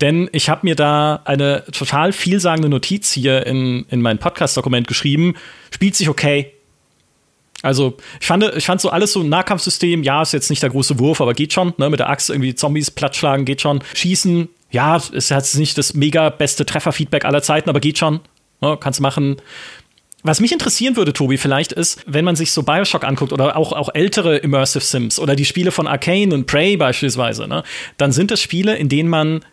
Denn 0.00 0.28
ich 0.32 0.48
habe 0.48 0.60
mir 0.64 0.74
da 0.74 1.22
eine 1.24 1.64
total 1.72 2.12
vielsagende 2.12 2.68
Notiz 2.68 3.12
hier 3.12 3.46
in, 3.46 3.86
in 3.88 4.02
mein 4.02 4.18
Podcast-Dokument 4.18 4.86
geschrieben. 4.86 5.34
Spielt 5.70 5.96
sich 5.96 6.08
okay. 6.08 6.52
Also, 7.62 7.96
ich 8.20 8.26
fand, 8.26 8.44
ich 8.56 8.66
fand 8.66 8.80
so 8.80 8.90
alles 8.90 9.12
so 9.12 9.20
ein 9.20 9.28
Nahkampfsystem, 9.28 10.02
ja, 10.02 10.20
ist 10.20 10.32
jetzt 10.32 10.50
nicht 10.50 10.62
der 10.62 10.70
große 10.70 10.98
Wurf, 10.98 11.20
aber 11.20 11.32
geht 11.32 11.52
schon. 11.52 11.72
Ne? 11.78 11.88
Mit 11.88 12.00
der 12.00 12.10
Axt 12.10 12.28
irgendwie 12.28 12.54
Zombies 12.54 12.90
plattschlagen, 12.90 13.44
geht 13.44 13.60
schon. 13.60 13.82
Schießen, 13.94 14.48
ja, 14.72 14.96
ist 14.96 15.30
jetzt 15.30 15.54
nicht 15.56 15.78
das 15.78 15.94
mega 15.94 16.28
beste 16.28 16.66
Trefferfeedback 16.66 17.24
aller 17.24 17.42
Zeiten, 17.42 17.70
aber 17.70 17.78
geht 17.80 17.98
schon. 17.98 18.20
Ne? 18.60 18.76
Kannst 18.80 19.00
machen. 19.00 19.36
Was 20.24 20.40
mich 20.40 20.52
interessieren 20.52 20.96
würde, 20.96 21.12
Tobi, 21.12 21.36
vielleicht 21.36 21.72
ist, 21.72 22.04
wenn 22.06 22.24
man 22.24 22.36
sich 22.36 22.52
so 22.52 22.62
Bioshock 22.62 23.04
anguckt 23.04 23.32
oder 23.32 23.56
auch, 23.56 23.72
auch 23.72 23.88
ältere 23.92 24.36
Immersive 24.36 24.84
Sims 24.84 25.18
oder 25.18 25.34
die 25.34 25.44
Spiele 25.44 25.72
von 25.72 25.88
Arcane 25.88 26.32
und 26.32 26.46
Prey 26.46 26.76
beispielsweise, 26.76 27.48
ne, 27.48 27.64
dann 27.96 28.12
sind 28.12 28.30
das 28.30 28.40
Spiele, 28.40 28.76
in 28.76 28.88
denen 28.88 29.08
man 29.08 29.44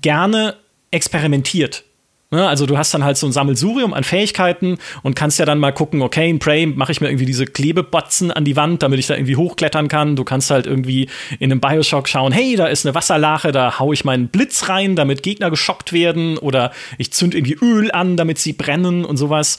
gerne 0.00 0.56
experimentiert. 0.90 1.84
Ne, 2.30 2.46
also 2.46 2.66
du 2.66 2.76
hast 2.76 2.92
dann 2.92 3.04
halt 3.04 3.16
so 3.16 3.26
ein 3.26 3.32
Sammelsurium 3.32 3.94
an 3.94 4.04
Fähigkeiten 4.04 4.76
und 5.02 5.16
kannst 5.16 5.38
ja 5.38 5.46
dann 5.46 5.58
mal 5.58 5.72
gucken, 5.72 6.02
okay, 6.02 6.28
in 6.28 6.38
Prey 6.38 6.66
mache 6.66 6.92
ich 6.92 7.00
mir 7.00 7.08
irgendwie 7.08 7.24
diese 7.24 7.46
Klebebotzen 7.46 8.30
an 8.30 8.44
die 8.44 8.54
Wand, 8.54 8.82
damit 8.82 8.98
ich 8.98 9.06
da 9.06 9.14
irgendwie 9.14 9.36
hochklettern 9.36 9.88
kann. 9.88 10.14
Du 10.14 10.24
kannst 10.24 10.50
halt 10.50 10.66
irgendwie 10.66 11.08
in 11.38 11.50
einem 11.50 11.62
Bioshock 11.62 12.06
schauen, 12.06 12.32
hey, 12.32 12.54
da 12.54 12.66
ist 12.66 12.84
eine 12.84 12.94
Wasserlache, 12.94 13.50
da 13.50 13.78
hau 13.78 13.94
ich 13.94 14.04
meinen 14.04 14.28
Blitz 14.28 14.68
rein, 14.68 14.94
damit 14.94 15.22
Gegner 15.22 15.48
geschockt 15.48 15.94
werden 15.94 16.36
oder 16.36 16.70
ich 16.98 17.14
zünd 17.14 17.34
irgendwie 17.34 17.56
Öl 17.62 17.90
an, 17.92 18.18
damit 18.18 18.36
sie 18.36 18.52
brennen 18.52 19.06
und 19.06 19.16
sowas. 19.16 19.58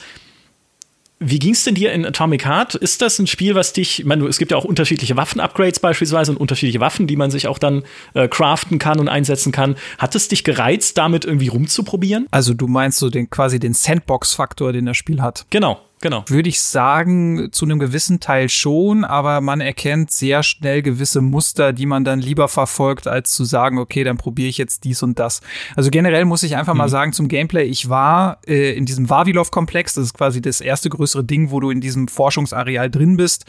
Wie 1.21 1.37
ging 1.37 1.51
es 1.51 1.65
denn 1.65 1.75
dir 1.75 1.91
in 1.91 2.05
Atomic 2.05 2.45
Heart? 2.45 2.75
Ist 2.75 3.01
das 3.01 3.19
ein 3.19 3.27
Spiel, 3.27 3.53
was 3.53 3.73
dich, 3.73 3.99
ich 3.99 4.05
meine, 4.05 4.25
es 4.27 4.37
gibt 4.37 4.51
ja 4.51 4.57
auch 4.57 4.63
unterschiedliche 4.63 5.17
Waffen-Upgrades 5.17 5.81
beispielsweise 5.81 6.31
und 6.31 6.37
unterschiedliche 6.37 6.79
Waffen, 6.79 7.07
die 7.07 7.17
man 7.17 7.29
sich 7.29 7.47
auch 7.47 7.59
dann 7.59 7.83
äh, 8.13 8.29
craften 8.29 8.79
kann 8.79 8.99
und 8.99 9.09
einsetzen 9.09 9.51
kann. 9.51 9.75
Hat 9.97 10.15
es 10.15 10.29
dich 10.29 10.45
gereizt, 10.45 10.97
damit 10.97 11.25
irgendwie 11.25 11.49
rumzuprobieren? 11.49 12.27
Also 12.31 12.53
du 12.53 12.67
meinst 12.67 12.99
so 12.99 13.09
den 13.09 13.29
quasi 13.29 13.59
den 13.59 13.73
Sandbox-Faktor, 13.73 14.71
den 14.71 14.85
das 14.85 14.95
Spiel 14.95 15.21
hat? 15.21 15.45
Genau. 15.49 15.81
Genau. 16.01 16.23
Würde 16.27 16.47
ich 16.47 16.61
sagen, 16.61 17.49
zu 17.51 17.65
einem 17.65 17.77
gewissen 17.77 18.21
Teil 18.21 18.47
schon, 18.47 19.03
aber 19.03 19.41
man 19.41 19.59
erkennt 19.59 20.11
sehr 20.11 20.43
schnell 20.43 20.81
gewisse 20.81 21.19
Muster, 21.19 21.73
die 21.73 21.85
man 21.85 22.05
dann 22.05 22.19
lieber 22.19 22.47
verfolgt, 22.47 23.05
als 23.05 23.31
zu 23.31 23.43
sagen, 23.43 23.77
okay, 23.77 24.05
dann 24.05 24.17
probiere 24.17 24.47
ich 24.47 24.57
jetzt 24.57 24.85
dies 24.85 25.03
und 25.03 25.19
das. 25.19 25.41
Also 25.75 25.89
generell 25.89 26.23
muss 26.23 26.43
ich 26.43 26.55
einfach 26.55 26.73
mhm. 26.73 26.79
mal 26.79 26.89
sagen 26.89 27.11
zum 27.11 27.27
Gameplay, 27.27 27.65
ich 27.65 27.89
war 27.89 28.39
äh, 28.47 28.71
in 28.77 28.85
diesem 28.85 29.09
Vavilov-Komplex, 29.09 29.95
das 29.95 30.05
ist 30.05 30.13
quasi 30.13 30.41
das 30.41 30.61
erste 30.61 30.89
größere 30.89 31.25
Ding, 31.25 31.51
wo 31.51 31.59
du 31.59 31.69
in 31.69 31.81
diesem 31.81 32.07
Forschungsareal 32.07 32.89
drin 32.89 33.17
bist, 33.17 33.45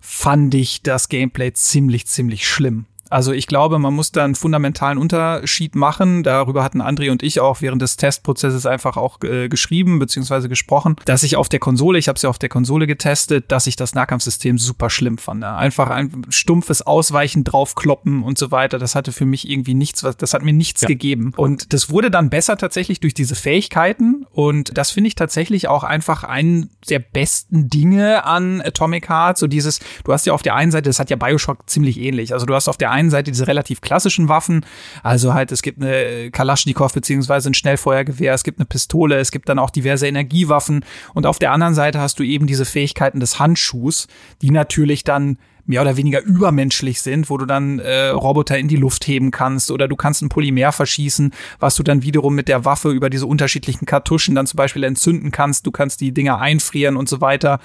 fand 0.00 0.54
ich 0.54 0.82
das 0.82 1.08
Gameplay 1.08 1.52
ziemlich, 1.52 2.06
ziemlich 2.06 2.48
schlimm. 2.48 2.86
Also 3.14 3.32
ich 3.32 3.46
glaube, 3.46 3.78
man 3.78 3.94
muss 3.94 4.10
da 4.10 4.24
einen 4.24 4.34
fundamentalen 4.34 4.98
Unterschied 4.98 5.76
machen. 5.76 6.24
Darüber 6.24 6.64
hatten 6.64 6.82
André 6.82 7.12
und 7.12 7.22
ich 7.22 7.38
auch 7.38 7.60
während 7.60 7.80
des 7.80 7.96
Testprozesses 7.96 8.66
einfach 8.66 8.96
auch 8.96 9.22
äh, 9.22 9.48
geschrieben 9.48 10.00
bzw. 10.00 10.48
gesprochen, 10.48 10.96
dass 11.04 11.22
ich 11.22 11.36
auf 11.36 11.48
der 11.48 11.60
Konsole, 11.60 11.96
ich 11.96 12.08
habe 12.08 12.16
es 12.16 12.22
ja 12.22 12.28
auf 12.28 12.40
der 12.40 12.48
Konsole 12.48 12.88
getestet, 12.88 13.52
dass 13.52 13.68
ich 13.68 13.76
das 13.76 13.94
Nahkampfsystem 13.94 14.58
super 14.58 14.90
schlimm 14.90 15.18
fand. 15.18 15.44
Einfach 15.44 15.90
ein 15.90 16.26
stumpfes 16.28 16.82
Ausweichen 16.82 17.44
draufkloppen 17.44 18.24
und 18.24 18.36
so 18.36 18.50
weiter. 18.50 18.80
Das 18.80 18.96
hatte 18.96 19.12
für 19.12 19.26
mich 19.26 19.48
irgendwie 19.48 19.74
nichts, 19.74 20.04
das 20.18 20.34
hat 20.34 20.42
mir 20.42 20.52
nichts 20.52 20.80
ja. 20.80 20.88
gegeben. 20.88 21.34
Und 21.36 21.72
das 21.72 21.90
wurde 21.90 22.10
dann 22.10 22.30
besser 22.30 22.56
tatsächlich 22.56 22.98
durch 22.98 23.14
diese 23.14 23.36
Fähigkeiten. 23.36 24.26
Und 24.32 24.76
das 24.76 24.90
finde 24.90 25.06
ich 25.06 25.14
tatsächlich 25.14 25.68
auch 25.68 25.84
einfach 25.84 26.24
einen 26.24 26.70
der 26.88 26.98
besten 26.98 27.68
Dinge 27.68 28.24
an 28.24 28.60
Atomic 28.60 29.08
Heart. 29.08 29.38
So 29.38 29.46
dieses, 29.46 29.78
du 30.02 30.12
hast 30.12 30.26
ja 30.26 30.32
auf 30.32 30.42
der 30.42 30.56
einen 30.56 30.72
Seite, 30.72 30.90
das 30.90 30.98
hat 30.98 31.10
ja 31.10 31.16
Bioshock 31.16 31.70
ziemlich 31.70 32.00
ähnlich. 32.00 32.32
Also 32.32 32.44
du 32.44 32.56
hast 32.56 32.66
auf 32.66 32.76
der 32.76 32.90
einen 32.90 33.03
Seite 33.10 33.30
diese 33.30 33.46
relativ 33.46 33.80
klassischen 33.80 34.28
Waffen, 34.28 34.64
also 35.02 35.34
halt 35.34 35.52
es 35.52 35.62
gibt 35.62 35.82
eine 35.82 36.30
Kalaschnikow 36.30 36.92
beziehungsweise 36.92 37.50
ein 37.50 37.54
Schnellfeuergewehr, 37.54 38.34
es 38.34 38.44
gibt 38.44 38.58
eine 38.58 38.66
Pistole, 38.66 39.18
es 39.18 39.30
gibt 39.30 39.48
dann 39.48 39.58
auch 39.58 39.70
diverse 39.70 40.06
Energiewaffen 40.06 40.84
und 41.14 41.26
auf 41.26 41.38
der 41.38 41.52
anderen 41.52 41.74
Seite 41.74 42.00
hast 42.00 42.18
du 42.18 42.22
eben 42.22 42.46
diese 42.46 42.64
Fähigkeiten 42.64 43.20
des 43.20 43.38
Handschuhs, 43.38 44.06
die 44.42 44.50
natürlich 44.50 45.04
dann 45.04 45.38
mehr 45.66 45.82
oder 45.82 45.96
weniger 45.96 46.22
übermenschlich 46.22 47.00
sind, 47.00 47.30
wo 47.30 47.38
du 47.38 47.46
dann 47.46 47.78
äh, 47.78 48.08
Roboter 48.08 48.58
in 48.58 48.68
die 48.68 48.76
Luft 48.76 49.06
heben 49.06 49.30
kannst 49.30 49.70
oder 49.70 49.88
du 49.88 49.96
kannst 49.96 50.22
ein 50.22 50.28
Polymer 50.28 50.72
verschießen, 50.72 51.32
was 51.58 51.74
du 51.76 51.82
dann 51.82 52.02
wiederum 52.02 52.34
mit 52.34 52.48
der 52.48 52.64
Waffe 52.64 52.90
über 52.90 53.10
diese 53.10 53.26
unterschiedlichen 53.26 53.86
Kartuschen 53.86 54.34
dann 54.34 54.46
zum 54.46 54.58
Beispiel 54.58 54.84
entzünden 54.84 55.30
kannst. 55.30 55.66
Du 55.66 55.70
kannst 55.70 56.00
die 56.00 56.12
Dinger 56.12 56.40
einfrieren 56.40 56.96
und 56.96 57.08
so 57.08 57.20
weiter. 57.20 57.60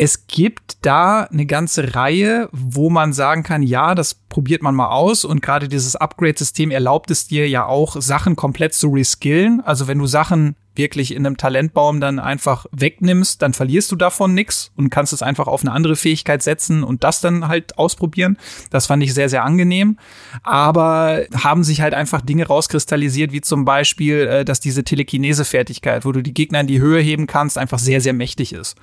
Es 0.00 0.28
gibt 0.28 0.86
da 0.86 1.24
eine 1.24 1.44
ganze 1.44 1.96
Reihe, 1.96 2.48
wo 2.52 2.88
man 2.88 3.12
sagen 3.12 3.42
kann, 3.42 3.64
ja, 3.64 3.96
das 3.96 4.14
probiert 4.14 4.62
man 4.62 4.76
mal 4.76 4.90
aus 4.90 5.24
und 5.24 5.42
gerade 5.42 5.66
dieses 5.66 5.96
Upgrade-System 5.96 6.70
erlaubt 6.70 7.10
es 7.10 7.26
dir 7.26 7.48
ja 7.48 7.66
auch, 7.66 8.00
Sachen 8.00 8.36
komplett 8.36 8.74
zu 8.74 8.90
reskillen. 8.90 9.60
Also 9.60 9.88
wenn 9.88 9.98
du 9.98 10.06
Sachen 10.06 10.54
wirklich 10.78 11.14
in 11.14 11.26
einem 11.26 11.36
Talentbaum 11.36 12.00
dann 12.00 12.18
einfach 12.18 12.66
wegnimmst, 12.72 13.42
dann 13.42 13.52
verlierst 13.52 13.92
du 13.92 13.96
davon 13.96 14.32
nichts 14.32 14.70
und 14.76 14.90
kannst 14.90 15.12
es 15.12 15.22
einfach 15.22 15.46
auf 15.46 15.62
eine 15.62 15.72
andere 15.72 15.96
Fähigkeit 15.96 16.42
setzen 16.42 16.82
und 16.82 17.04
das 17.04 17.20
dann 17.20 17.48
halt 17.48 17.76
ausprobieren. 17.76 18.38
Das 18.70 18.86
fand 18.86 19.02
ich 19.02 19.12
sehr, 19.12 19.28
sehr 19.28 19.44
angenehm. 19.44 19.98
Aber 20.42 21.24
haben 21.34 21.64
sich 21.64 21.80
halt 21.80 21.94
einfach 21.94 22.20
Dinge 22.20 22.46
rauskristallisiert, 22.46 23.32
wie 23.32 23.40
zum 23.40 23.64
Beispiel, 23.64 24.20
äh, 24.26 24.44
dass 24.44 24.60
diese 24.60 24.84
Telekinese-Fertigkeit, 24.84 26.04
wo 26.04 26.12
du 26.12 26.22
die 26.22 26.34
Gegner 26.34 26.60
in 26.60 26.66
die 26.66 26.80
Höhe 26.80 27.00
heben 27.00 27.26
kannst, 27.26 27.58
einfach 27.58 27.78
sehr, 27.78 28.00
sehr 28.00 28.12
mächtig 28.12 28.52
ist. 28.52 28.76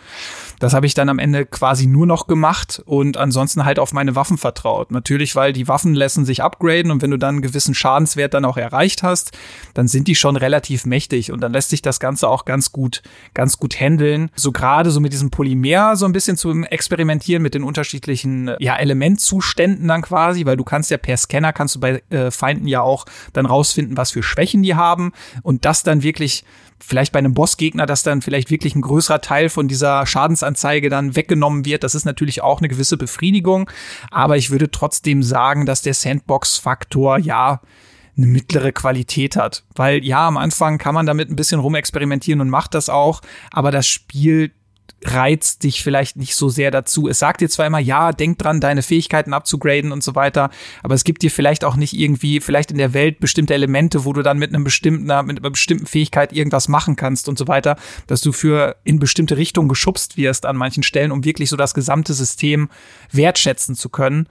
Das 0.59 0.73
habe 0.73 0.85
ich 0.85 0.93
dann 0.93 1.09
am 1.09 1.19
Ende 1.19 1.45
quasi 1.45 1.87
nur 1.87 2.05
noch 2.05 2.27
gemacht 2.27 2.81
und 2.85 3.17
ansonsten 3.17 3.65
halt 3.65 3.79
auf 3.79 3.93
meine 3.93 4.15
Waffen 4.15 4.37
vertraut. 4.37 4.91
Natürlich, 4.91 5.35
weil 5.35 5.53
die 5.53 5.67
Waffen 5.67 5.93
lassen 5.93 6.25
sich 6.25 6.43
upgraden 6.43 6.91
und 6.91 7.01
wenn 7.01 7.11
du 7.11 7.17
dann 7.17 7.35
einen 7.35 7.41
gewissen 7.41 7.73
Schadenswert 7.73 8.33
dann 8.33 8.45
auch 8.45 8.57
erreicht 8.57 9.03
hast, 9.03 9.31
dann 9.73 9.87
sind 9.87 10.07
die 10.07 10.15
schon 10.15 10.35
relativ 10.35 10.85
mächtig 10.85 11.31
und 11.31 11.41
dann 11.41 11.53
lässt 11.53 11.69
sich 11.69 11.81
das 11.85 11.99
Ganze 11.99 12.27
auch 12.27 12.45
ganz 12.45 12.71
gut, 12.71 13.01
ganz 13.33 13.57
gut 13.57 13.79
handeln. 13.79 14.29
So 14.35 14.51
gerade 14.51 14.91
so 14.91 14.99
mit 14.99 15.13
diesem 15.13 15.31
Polymer 15.31 15.95
so 15.95 16.05
ein 16.05 16.11
bisschen 16.11 16.37
zu 16.37 16.51
experimentieren 16.63 17.41
mit 17.41 17.53
den 17.53 17.63
unterschiedlichen 17.63 18.51
ja, 18.59 18.75
Elementzuständen 18.75 19.87
dann 19.87 20.01
quasi, 20.01 20.45
weil 20.45 20.57
du 20.57 20.63
kannst 20.63 20.91
ja 20.91 20.97
per 20.97 21.17
Scanner 21.17 21.53
kannst 21.53 21.75
du 21.75 21.79
bei 21.79 22.03
äh, 22.09 22.31
Feinden 22.31 22.67
ja 22.67 22.81
auch 22.81 23.05
dann 23.33 23.45
rausfinden, 23.45 23.97
was 23.97 24.11
für 24.11 24.23
Schwächen 24.23 24.63
die 24.63 24.75
haben 24.75 25.11
und 25.43 25.65
das 25.65 25.83
dann 25.83 26.03
wirklich 26.03 26.43
vielleicht 26.79 27.11
bei 27.11 27.19
einem 27.19 27.33
Bossgegner, 27.33 27.85
dass 27.85 28.03
dann 28.03 28.21
vielleicht 28.21 28.51
wirklich 28.51 28.75
ein 28.75 28.81
größerer 28.81 29.21
Teil 29.21 29.49
von 29.49 29.67
dieser 29.67 30.05
Schadensanzeige 30.05 30.89
dann 30.89 31.15
weggenommen 31.15 31.65
wird. 31.65 31.83
Das 31.83 31.95
ist 31.95 32.05
natürlich 32.05 32.41
auch 32.41 32.59
eine 32.59 32.67
gewisse 32.67 32.97
Befriedigung. 32.97 33.69
Aber 34.11 34.37
ich 34.37 34.51
würde 34.51 34.69
trotzdem 34.69 35.23
sagen, 35.23 35.65
dass 35.65 35.81
der 35.81 35.93
Sandbox-Faktor 35.93 37.17
ja 37.17 37.61
eine 38.17 38.27
mittlere 38.27 38.71
Qualität 38.71 39.35
hat. 39.35 39.63
Weil 39.75 40.03
ja, 40.03 40.27
am 40.27 40.37
Anfang 40.37 40.77
kann 40.77 40.95
man 40.95 41.05
damit 41.05 41.29
ein 41.29 41.35
bisschen 41.35 41.59
rumexperimentieren 41.59 42.41
und 42.41 42.49
macht 42.49 42.73
das 42.73 42.89
auch, 42.89 43.21
aber 43.51 43.71
das 43.71 43.87
Spiel 43.87 44.51
reizt 45.03 45.63
dich 45.63 45.83
vielleicht 45.83 46.17
nicht 46.17 46.35
so 46.35 46.49
sehr 46.49 46.71
dazu. 46.71 47.07
Es 47.07 47.19
sagt 47.19 47.41
dir 47.41 47.49
zwar 47.49 47.67
immer, 47.67 47.79
ja, 47.79 48.11
denk 48.11 48.39
dran, 48.39 48.59
deine 48.59 48.81
Fähigkeiten 48.81 49.33
abzugraden 49.33 49.91
und 49.91 50.03
so 50.03 50.15
weiter, 50.15 50.49
aber 50.83 50.95
es 50.95 51.03
gibt 51.03 51.21
dir 51.21 51.31
vielleicht 51.31 51.63
auch 51.63 51.75
nicht 51.75 51.93
irgendwie, 51.93 52.39
vielleicht 52.39 52.71
in 52.71 52.77
der 52.77 52.93
Welt 52.93 53.19
bestimmte 53.19 53.53
Elemente, 53.53 54.05
wo 54.05 54.13
du 54.13 54.23
dann 54.23 54.39
mit 54.39 54.53
einem 54.53 54.63
bestimmten, 54.63 55.03
mit 55.03 55.39
einer 55.39 55.49
bestimmten 55.49 55.85
Fähigkeit 55.85 56.33
irgendwas 56.33 56.67
machen 56.67 56.95
kannst 56.95 57.29
und 57.29 57.37
so 57.37 57.47
weiter, 57.47 57.75
dass 58.07 58.21
du 58.21 58.31
für 58.31 58.77
in 58.83 58.99
bestimmte 58.99 59.37
Richtungen 59.37 59.69
geschubst 59.69 60.17
wirst 60.17 60.45
an 60.45 60.57
manchen 60.57 60.83
Stellen, 60.83 61.11
um 61.11 61.23
wirklich 61.23 61.49
so 61.49 61.57
das 61.57 61.73
gesamte 61.73 62.13
System 62.13 62.69
wertschätzen 63.11 63.75
zu 63.75 63.89
können. 63.89 64.27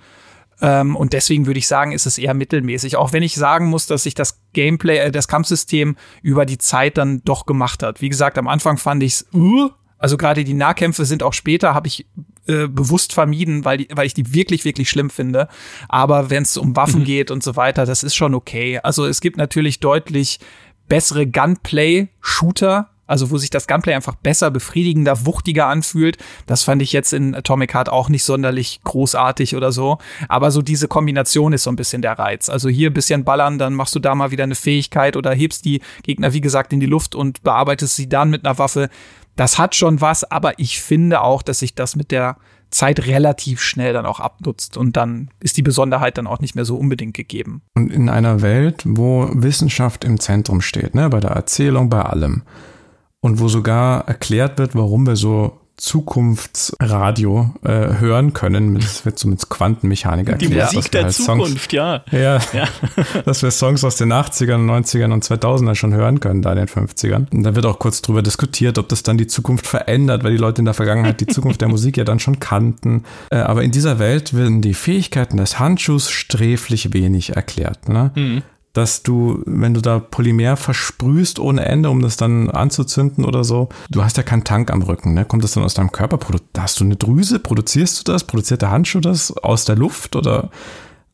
Ähm, 0.61 0.97
und 0.97 1.13
deswegen 1.13 1.47
würde 1.47 1.59
ich 1.59 1.67
sagen, 1.67 1.93
ist 1.93 2.07
es 2.07 2.19
eher 2.19 2.35
mittelmäßig. 2.35 2.97
Auch 2.97 3.13
wenn 3.13 3.23
ich 3.23 3.35
sagen 3.35 3.67
muss, 3.67 3.87
dass 3.87 4.05
sich 4.05 4.15
das 4.15 4.41
Gameplay, 4.53 4.99
äh, 4.99 5.11
das 5.11 5.29
Kampfsystem 5.29 5.97
über 6.23 6.47
die 6.47 6.59
Zeit 6.59 6.99
dann 6.99 7.23
doch 7.25 7.47
gemacht 7.47 7.83
hat. 7.83 8.01
Wie 8.01 8.09
gesagt, 8.09 8.39
am 8.39 8.49
Anfang 8.49 8.79
fand 8.79 9.03
ich 9.03 9.15
es, 9.15 9.27
uh, 9.33 9.71
also 9.99 10.17
gerade 10.17 10.45
die 10.45 10.55
Nahkämpfe 10.55 11.05
sind 11.05 11.23
auch 11.23 11.33
später, 11.33 11.75
habe 11.75 11.89
ich 11.89 12.07
äh, 12.47 12.69
bewusst 12.69 13.13
vermieden, 13.15 13.65
weil, 13.65 13.79
die, 13.79 13.89
weil 13.95 14.07
ich 14.07 14.15
die 14.15 14.35
wirklich, 14.35 14.65
wirklich 14.65 14.91
schlimm 14.91 15.11
finde. 15.11 15.49
Aber 15.89 16.31
wenn 16.31 16.43
es 16.43 16.57
um 16.57 16.77
Waffen 16.77 17.01
mhm. 17.01 17.05
geht 17.05 17.31
und 17.31 17.43
so 17.43 17.57
weiter, 17.57 17.87
das 17.87 18.03
ist 18.03 18.15
schon 18.15 18.35
okay. 18.35 18.81
Also 18.83 19.07
es 19.07 19.21
gibt 19.21 19.39
natürlich 19.39 19.81
deutlich 19.81 20.41
bessere 20.89 21.27
Gunplay-Shooter, 21.27 22.91
also 23.07 23.31
wo 23.31 23.39
sich 23.39 23.51
das 23.51 23.67
Gunplay 23.67 23.95
einfach 23.95 24.15
besser, 24.15 24.51
befriedigender, 24.51 25.27
wuchtiger 25.27 25.67
anfühlt. 25.67 26.19
Das 26.47 26.63
fand 26.63 26.83
ich 26.83 26.93
jetzt 26.93 27.13
in 27.13 27.35
Atomic 27.35 27.75
Heart 27.75 27.89
auch 27.89 28.09
nicht 28.09 28.25
sonderlich 28.25 28.81
großartig 28.85 29.57
oder 29.57 29.73
so. 29.73 29.99
Aber 30.29 30.51
so 30.51 30.63
diese 30.63 30.89
Kombination 30.89 31.53
ist 31.53 31.65
so 31.65 31.71
ein 31.71 31.77
bisschen 31.77 32.03
der 32.03 32.19
Reiz. 32.19 32.49
Also 32.49 32.69
hier 32.69 32.91
ein 32.91 32.95
bisschen 32.95 33.25
ballern, 33.25 33.59
dann 33.59 33.75
machst 33.75 33.95
du 33.95 34.01
da 34.01 34.15
mal 34.15 34.31
wieder 34.31 34.45
eine 34.45 34.55
Fähigkeit 34.55 35.17
oder 35.17 35.33
hebst 35.33 35.65
die 35.65 35.81
Gegner, 36.03 36.33
wie 36.33 36.41
gesagt, 36.41 36.73
in 36.73 36.81
die 36.81 36.87
Luft 36.87 37.15
und 37.15 37.43
bearbeitest 37.43 37.97
sie 37.97 38.09
dann 38.09 38.31
mit 38.31 38.45
einer 38.45 38.59
Waffe 38.59 38.89
das 39.37 39.59
hat 39.59 39.75
schon 39.75 40.01
was, 40.01 40.25
aber 40.31 40.59
ich 40.59 40.81
finde 40.81 41.21
auch, 41.21 41.43
dass 41.43 41.59
sich 41.61 41.75
das 41.75 41.97
mit 41.97 42.11
der 42.11 42.37
Zeit 42.71 43.07
relativ 43.07 43.61
schnell 43.61 43.93
dann 43.93 44.07
auch 44.07 44.21
abnutzt 44.21 44.77
und 44.77 44.97
dann 44.97 45.29
ist 45.41 45.57
die 45.57 45.63
Besonderheit 45.63 46.19
dann 46.19 46.27
auch 46.27 46.41
nicht 46.41 46.57
mehr 46.57 46.65
so 46.65 46.77
unbedingt 46.77 47.15
gegeben. 47.15 47.63
Und 47.75 47.93
in 47.93 48.09
einer 48.09 48.43
Welt, 48.43 48.83
wo 48.85 49.29
Wissenschaft 49.33 50.05
im 50.05 50.19
Zentrum 50.19 50.61
steht, 50.61 50.95
ne, 50.95 51.09
bei 51.09 51.21
der 51.21 51.31
Erzählung, 51.31 51.89
bei 51.89 52.03
allem 52.03 52.43
und 53.25 53.41
wo 53.41 53.49
sogar 53.49 54.07
erklärt 54.07 54.59
wird, 54.59 54.75
warum 54.75 55.07
wir 55.07 55.16
so 55.16 55.59
Zukunftsradio 55.79 57.55
äh, 57.64 57.99
hören 57.99 58.35
können. 58.35 58.75
Das 58.75 59.07
wird 59.07 59.18
zumindest 59.18 59.49
Quantenmechanik 59.49 60.29
erklärt. 60.29 60.70
Die 60.70 60.77
Musik 60.77 60.93
der 60.93 61.05
halt 61.05 61.14
Zukunft, 61.14 61.70
Songs, 61.70 61.72
ja. 61.72 62.05
ja. 62.12 62.39
Ja, 62.53 62.68
dass 63.25 63.43
wir 63.43 63.51
Songs 63.51 63.83
aus 63.83 63.97
den 63.97 64.12
80ern, 64.12 64.66
90ern 64.70 65.11
und 65.11 65.25
2000ern 65.25 65.75
schon 65.75 65.95
hören 65.95 66.20
können, 66.20 66.43
da 66.43 66.53
in 66.53 66.59
den 66.59 66.68
50ern. 66.68 67.33
Und 67.33 67.45
da 67.45 67.57
wird 67.57 67.64
auch 67.64 67.79
kurz 67.79 68.03
drüber 68.03 68.20
diskutiert, 68.20 68.77
ob 68.77 68.91
das 68.91 69.03
dann 69.03 69.16
die 69.16 69.27
Zukunft 69.27 69.66
verändert, 69.66 70.22
weil 70.22 70.33
die 70.33 70.37
Leute 70.37 70.59
in 70.59 70.66
der 70.66 70.75
Vergangenheit 70.75 71.18
die 71.22 71.27
Zukunft 71.27 71.62
der 71.62 71.68
Musik 71.68 71.97
ja 71.97 72.05
dann 72.05 72.20
schon 72.20 72.41
kannten. 72.41 73.05
Äh, 73.31 73.37
aber 73.39 73.62
in 73.62 73.70
dieser 73.70 73.99
Welt 73.99 74.37
werden 74.37 74.61
die 74.61 74.75
Fähigkeiten 74.75 75.39
des 75.39 75.59
Handschuhs 75.59 76.11
sträflich 76.11 76.93
wenig 76.93 77.37
erklärt. 77.37 77.89
Ne? 77.89 78.11
Mhm 78.14 78.43
dass 78.75 79.05
du, 79.05 79.41
wenn 79.47 79.72
du 79.72 79.81
da 79.81 80.01
Polymer 80.01 80.57
versprühst 80.57 81.39
ohne 81.39 81.64
Ende, 81.64 81.91
um 81.91 82.03
das 82.03 82.16
dann 82.16 82.51
anzuzünden 82.51 83.25
oder 83.25 83.45
so, 83.45 83.68
du 83.89 84.05
hast 84.05 84.16
ja 84.16 84.22
keinen 84.22 84.45
Tank 84.45 84.70
am 84.70 84.83
Rücken, 84.83 85.14
ne? 85.14 85.25
Kommt 85.25 85.45
das 85.45 85.53
dann 85.53 85.62
aus 85.62 85.75
deinem 85.75 85.93
Körper? 85.93 86.18
Hast 86.59 86.81
du 86.81 86.85
eine 86.85 86.97
Drüse? 86.97 87.39
Produzierst 87.39 88.01
du 88.01 88.12
das? 88.12 88.25
Produziert 88.25 88.62
der 88.62 88.72
Handschuh 88.72 89.01
das 89.01 89.35
aus 89.39 89.64
der 89.64 89.77
Luft 89.77 90.16
oder? 90.16 90.51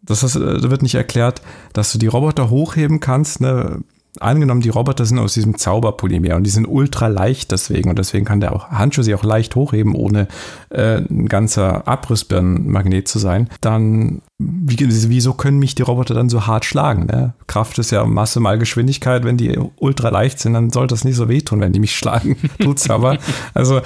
Das 0.03 0.23
äh, 0.35 0.71
wird 0.71 0.83
nicht 0.83 0.95
erklärt, 0.95 1.43
dass 1.75 1.93
du 1.93 1.99
die 1.99 2.07
Roboter 2.07 2.49
hochheben 2.49 2.99
kannst, 2.99 3.41
ne? 3.43 3.81
Angenommen, 4.19 4.61
die 4.61 4.71
Roboter 4.71 5.05
sind 5.05 5.19
aus 5.19 5.35
diesem 5.35 5.57
Zauberpolymer 5.57 6.37
und 6.37 6.45
die 6.45 6.51
sind 6.51 6.67
ultra 6.67 7.07
leicht 7.07 7.53
deswegen 7.53 7.91
und 7.91 7.99
deswegen 7.99 8.25
kann 8.25 8.41
der 8.41 8.53
auch 8.53 8.71
Handschuh 8.71 9.03
sie 9.03 9.15
auch 9.15 9.23
leicht 9.23 9.55
hochheben, 9.55 9.95
ohne 9.95 10.27
äh, 10.71 10.99
ein 10.99 11.29
ganzer 11.29 11.87
Abrissbirnenmagnet 11.87 13.07
zu 13.07 13.19
sein, 13.19 13.49
dann 13.61 14.23
wie, 14.39 14.77
wieso 14.79 15.35
können 15.35 15.59
mich 15.59 15.75
die 15.75 15.83
Roboter 15.83 16.15
dann 16.15 16.31
so 16.31 16.47
hart 16.47 16.65
schlagen? 16.65 17.07
Ne? 17.07 17.35
Kraft 17.47 17.79
ist 17.79 17.91
ja 17.91 18.05
Masse 18.05 18.41
mal 18.41 18.59
Geschwindigkeit, 18.59 19.25
wenn 19.25 19.37
die 19.37 19.59
ultra 19.77 20.09
leicht 20.09 20.41
sind, 20.41 20.55
dann 20.55 20.71
sollte 20.71 20.95
das 20.95 21.05
nicht 21.05 21.17
so 21.17 21.29
wehtun, 21.29 21.61
wenn 21.61 21.73
die 21.73 21.81
mich 21.81 21.95
schlagen. 21.95 22.37
Tut's 22.59 22.89
aber. 22.91 23.19
Also 23.55 23.81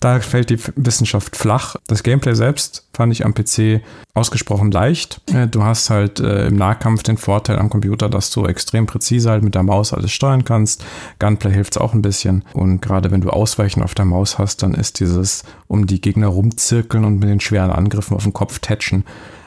da 0.00 0.18
fällt 0.20 0.48
die 0.48 0.58
Wissenschaft 0.76 1.36
flach. 1.36 1.76
Das 1.86 2.02
Gameplay 2.02 2.34
selbst 2.34 2.88
fand 2.94 3.12
ich 3.12 3.24
am 3.24 3.34
PC 3.34 3.82
ausgesprochen 4.14 4.70
leicht. 4.70 5.20
Äh, 5.32 5.46
du 5.46 5.62
hast 5.62 5.90
halt 5.90 6.20
äh, 6.20 6.48
im 6.48 6.56
Nahkampf 6.56 7.02
den 7.02 7.18
Vorteil 7.18 7.58
am 7.58 7.68
Computer, 7.68 8.08
dass 8.08 8.30
du 8.30 8.46
extrem 8.46 8.86
präzise 8.86 9.30
halt 9.30 9.44
mit 9.44 9.54
der 9.54 9.62
Maus 9.62 9.92
alles 9.92 10.10
steuern 10.10 10.44
kannst. 10.44 10.84
Gunplay 11.18 11.52
hilft 11.52 11.78
auch 11.78 11.92
ein 11.92 12.02
bisschen. 12.02 12.44
Und 12.54 12.80
gerade 12.80 13.10
wenn 13.10 13.20
du 13.20 13.28
Ausweichen 13.28 13.82
auf 13.82 13.94
der 13.94 14.06
Maus 14.06 14.38
hast, 14.38 14.62
dann 14.62 14.74
ist 14.74 15.00
dieses 15.00 15.44
um 15.68 15.86
die 15.86 16.00
Gegner 16.00 16.28
rumzirkeln 16.28 17.04
und 17.04 17.18
mit 17.18 17.28
den 17.28 17.40
schweren 17.40 17.70
Angriffen 17.70 18.16
auf 18.16 18.24
den 18.24 18.32
Kopf 18.32 18.58
tätschen 18.58 19.04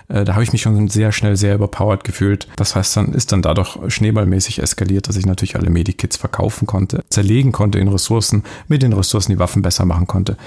äh, 0.07 0.23
da 0.23 0.33
habe 0.33 0.43
ich 0.43 0.51
mich 0.51 0.61
schon 0.61 0.87
sehr 0.87 1.11
schnell 1.11 1.35
sehr 1.35 1.55
überpowered 1.55 2.03
gefühlt. 2.03 2.47
Das 2.55 2.75
heißt, 2.75 2.97
dann 2.97 3.13
ist 3.13 3.31
dann 3.31 3.41
dadurch 3.41 3.77
schneeballmäßig 3.87 4.59
eskaliert, 4.59 5.07
dass 5.07 5.17
ich 5.17 5.25
natürlich 5.25 5.55
alle 5.55 5.69
Medikits 5.69 6.17
verkaufen 6.17 6.65
konnte, 6.65 7.03
zerlegen 7.09 7.51
konnte 7.51 7.79
in 7.79 7.87
Ressourcen, 7.87 8.43
mit 8.67 8.83
den 8.83 8.93
Ressourcen 8.93 9.31
die 9.31 9.39
Waffen 9.39 9.61
besser 9.61 9.85
machen 9.85 10.07
konnte. 10.07 10.37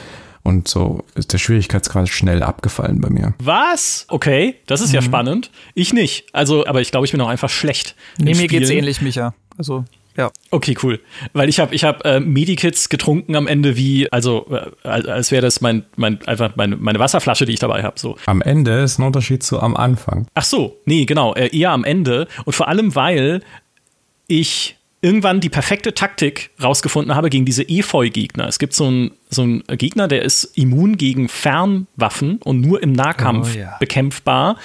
Und 0.42 0.68
so 0.68 1.04
ist 1.16 1.32
der 1.32 1.38
Schwierigkeitsgrad 1.38 2.08
schnell 2.08 2.44
abgefallen 2.44 3.00
bei 3.00 3.10
mir. 3.10 3.34
Was? 3.40 4.06
Okay, 4.08 4.54
das 4.66 4.80
ist 4.80 4.90
mhm. 4.90 4.94
ja 4.94 5.02
spannend. 5.02 5.50
Ich 5.74 5.92
nicht. 5.92 6.26
Also, 6.32 6.64
aber 6.66 6.80
ich 6.80 6.92
glaube, 6.92 7.04
ich 7.04 7.10
bin 7.10 7.20
auch 7.20 7.28
einfach 7.28 7.50
schlecht. 7.50 7.96
Nee, 8.18 8.34
mir 8.34 8.46
geht's 8.46 8.70
ähnlich, 8.70 9.02
Micha. 9.02 9.34
Also 9.58 9.84
ja. 10.16 10.30
Okay, 10.50 10.76
cool. 10.82 11.00
Weil 11.32 11.48
ich 11.48 11.60
habe 11.60 11.74
ich 11.74 11.84
hab, 11.84 12.04
äh, 12.04 12.20
Medikits 12.20 12.88
getrunken 12.88 13.36
am 13.36 13.46
Ende 13.46 13.76
wie, 13.76 14.10
also 14.12 14.46
äh, 14.50 14.88
als 14.88 15.30
wäre 15.30 15.42
das 15.42 15.60
mein, 15.60 15.84
mein, 15.96 16.20
einfach 16.26 16.56
meine, 16.56 16.76
meine 16.76 16.98
Wasserflasche, 16.98 17.44
die 17.44 17.52
ich 17.52 17.60
dabei 17.60 17.82
habe. 17.82 17.98
So. 17.98 18.16
Am 18.26 18.42
Ende 18.42 18.82
ist 18.82 18.98
ein 18.98 19.02
Unterschied 19.02 19.42
zu 19.42 19.60
am 19.60 19.76
Anfang. 19.76 20.26
Ach 20.34 20.44
so, 20.44 20.76
nee, 20.84 21.04
genau, 21.04 21.34
äh, 21.34 21.56
eher 21.56 21.72
am 21.72 21.84
Ende. 21.84 22.28
Und 22.44 22.54
vor 22.54 22.68
allem, 22.68 22.94
weil 22.94 23.42
ich 24.26 24.76
irgendwann 25.02 25.40
die 25.40 25.50
perfekte 25.50 25.94
Taktik 25.94 26.50
rausgefunden 26.62 27.14
habe 27.14 27.30
gegen 27.30 27.44
diese 27.44 27.62
Efeu-Gegner. 27.62 28.48
Es 28.48 28.58
gibt 28.58 28.72
so 28.72 28.86
einen 28.86 29.10
so 29.28 29.42
einen 29.42 29.62
Gegner, 29.68 30.08
der 30.08 30.22
ist 30.22 30.44
immun 30.56 30.96
gegen 30.96 31.28
Fernwaffen 31.28 32.38
und 32.42 32.60
nur 32.60 32.82
im 32.82 32.92
Nahkampf 32.92 33.54
oh, 33.54 33.58
ja. 33.58 33.76
bekämpfbar. 33.78 34.56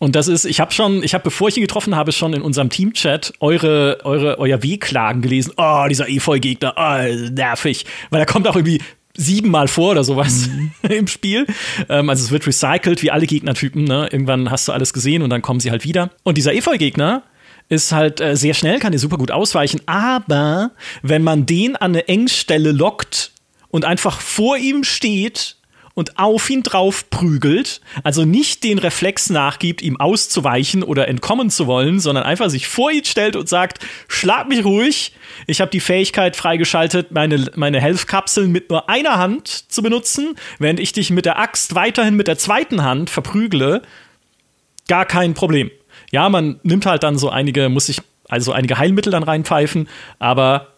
Und 0.00 0.16
das 0.16 0.28
ist, 0.28 0.46
ich 0.46 0.60
habe 0.60 0.72
schon, 0.72 1.02
ich 1.02 1.12
habe, 1.12 1.24
bevor 1.24 1.48
ich 1.48 1.58
ihn 1.58 1.60
getroffen 1.60 1.94
habe, 1.94 2.10
schon 2.12 2.32
in 2.32 2.40
unserem 2.40 2.70
Teamchat 2.70 3.34
eure, 3.38 3.98
eure, 4.02 4.38
euer 4.38 4.62
Wehklagen 4.62 5.20
gelesen. 5.20 5.52
Oh, 5.58 5.84
dieser 5.90 6.08
Efeu-Gegner, 6.08 6.72
oh, 6.74 7.30
nervig. 7.30 7.84
Weil 8.08 8.20
er 8.20 8.26
kommt 8.26 8.48
auch 8.48 8.56
irgendwie 8.56 8.80
siebenmal 9.14 9.68
vor 9.68 9.90
oder 9.90 10.02
sowas 10.02 10.48
mhm. 10.48 10.70
im 10.88 11.06
Spiel. 11.06 11.46
Ähm, 11.90 12.08
also 12.08 12.24
es 12.24 12.30
wird 12.30 12.46
recycelt, 12.46 13.02
wie 13.02 13.10
alle 13.10 13.26
Gegnertypen. 13.26 13.84
Ne? 13.84 14.08
Irgendwann 14.10 14.50
hast 14.50 14.68
du 14.68 14.72
alles 14.72 14.94
gesehen 14.94 15.20
und 15.20 15.28
dann 15.28 15.42
kommen 15.42 15.60
sie 15.60 15.70
halt 15.70 15.84
wieder. 15.84 16.08
Und 16.22 16.38
dieser 16.38 16.54
Efeu-Gegner 16.54 17.22
ist 17.68 17.92
halt 17.92 18.22
äh, 18.22 18.36
sehr 18.36 18.54
schnell, 18.54 18.78
kann 18.78 18.92
dir 18.92 18.98
super 18.98 19.18
gut 19.18 19.30
ausweichen. 19.30 19.82
Aber 19.84 20.70
wenn 21.02 21.22
man 21.22 21.44
den 21.44 21.76
an 21.76 21.90
eine 21.90 22.08
Engstelle 22.08 22.72
lockt 22.72 23.32
und 23.68 23.84
einfach 23.84 24.18
vor 24.22 24.56
ihm 24.56 24.82
steht 24.82 25.56
und 25.94 26.18
auf 26.18 26.48
ihn 26.50 26.62
drauf 26.62 27.10
prügelt, 27.10 27.80
also 28.04 28.24
nicht 28.24 28.64
den 28.64 28.78
Reflex 28.78 29.30
nachgibt, 29.30 29.82
ihm 29.82 29.98
auszuweichen 29.98 30.82
oder 30.82 31.08
entkommen 31.08 31.50
zu 31.50 31.66
wollen, 31.66 32.00
sondern 32.00 32.24
einfach 32.24 32.48
sich 32.50 32.68
vor 32.68 32.90
ihn 32.90 33.04
stellt 33.04 33.36
und 33.36 33.48
sagt, 33.48 33.80
schlag 34.08 34.48
mich 34.48 34.64
ruhig, 34.64 35.12
ich 35.46 35.60
habe 35.60 35.70
die 35.70 35.80
Fähigkeit 35.80 36.36
freigeschaltet, 36.36 37.12
meine, 37.12 37.50
meine 37.56 37.80
Health-Kapseln 37.80 38.50
mit 38.50 38.70
nur 38.70 38.88
einer 38.88 39.18
Hand 39.18 39.48
zu 39.48 39.82
benutzen, 39.82 40.36
während 40.58 40.80
ich 40.80 40.92
dich 40.92 41.10
mit 41.10 41.26
der 41.26 41.38
Axt 41.38 41.74
weiterhin 41.74 42.16
mit 42.16 42.28
der 42.28 42.38
zweiten 42.38 42.82
Hand 42.82 43.10
verprügle, 43.10 43.82
gar 44.88 45.06
kein 45.06 45.34
Problem. 45.34 45.70
Ja, 46.12 46.28
man 46.28 46.60
nimmt 46.62 46.86
halt 46.86 47.02
dann 47.02 47.18
so 47.18 47.30
einige, 47.30 47.68
muss 47.68 47.86
sich 47.86 48.00
also 48.28 48.52
einige 48.52 48.78
Heilmittel 48.78 49.10
dann 49.10 49.22
reinpfeifen, 49.22 49.88
aber 50.18 50.69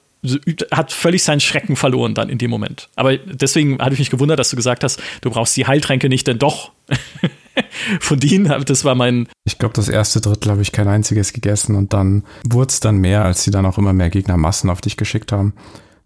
hat 0.71 0.93
völlig 0.93 1.25
seinen 1.25 1.41
Schrecken 1.41 1.75
verloren 1.75 2.15
dann 2.15 2.29
in 2.29 2.39
dem 2.39 2.51
Moment. 2.51 2.89
Aber 2.95 3.17
deswegen 3.17 3.79
hatte 3.81 3.95
ich 3.95 3.99
mich 3.99 4.11
gewundert, 4.11 4.39
dass 4.39 4.51
du 4.51 4.57
gesagt 4.57 4.85
hast, 4.85 5.03
du 5.21 5.31
brauchst 5.31 5.57
die 5.57 5.67
Heiltränke 5.67 6.09
nicht, 6.09 6.27
denn 6.27 6.39
doch. 6.39 6.73
Von 8.01 8.19
denen, 8.19 8.65
das 8.65 8.85
war 8.85 8.95
mein. 8.95 9.29
Ich 9.45 9.59
glaube, 9.59 9.75
das 9.75 9.89
erste 9.89 10.21
Drittel 10.21 10.51
habe 10.53 10.63
ich 10.63 10.73
kein 10.73 10.89
einziges 10.89 11.33
gegessen 11.33 11.75
und 11.75 11.93
dann 11.93 12.25
wurde 12.49 12.69
es 12.69 12.81
dann 12.81 12.97
mehr, 12.97 13.25
als 13.25 13.43
sie 13.43 13.51
dann 13.51 13.67
auch 13.67 13.79
immer 13.79 13.93
mehr 13.93 14.11
Gegnermassen 14.11 14.71
auf 14.71 14.81
dich 14.81 14.97
geschickt 14.97 15.33
haben. 15.33 15.53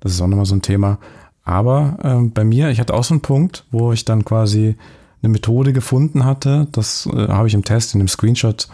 Das 0.01 0.13
ist 0.13 0.21
auch 0.21 0.27
nochmal 0.27 0.47
so 0.47 0.57
ein 0.57 0.63
Thema. 0.63 0.99
Aber 1.45 1.99
äh, 2.03 2.29
bei 2.29 2.43
mir, 2.43 2.71
ich 2.71 2.81
hatte 2.81 2.95
auch 2.95 3.05
so 3.05 3.15
einen 3.15 3.21
Punkt, 3.21 3.65
wo 3.71 3.93
ich 3.93 4.05
dann 4.05 4.25
quasi 4.25 4.77
eine 5.23 5.33
Methode 5.33 5.73
gefunden 5.73 6.25
hatte. 6.25 6.67
Das 6.73 7.07
äh, 7.07 7.29
habe 7.29 7.49
ich 7.49 7.55
im 7.55 7.65
Test, 7.65 7.95
in 7.95 8.01
dem 8.01 8.09
Screenshot 8.09 8.69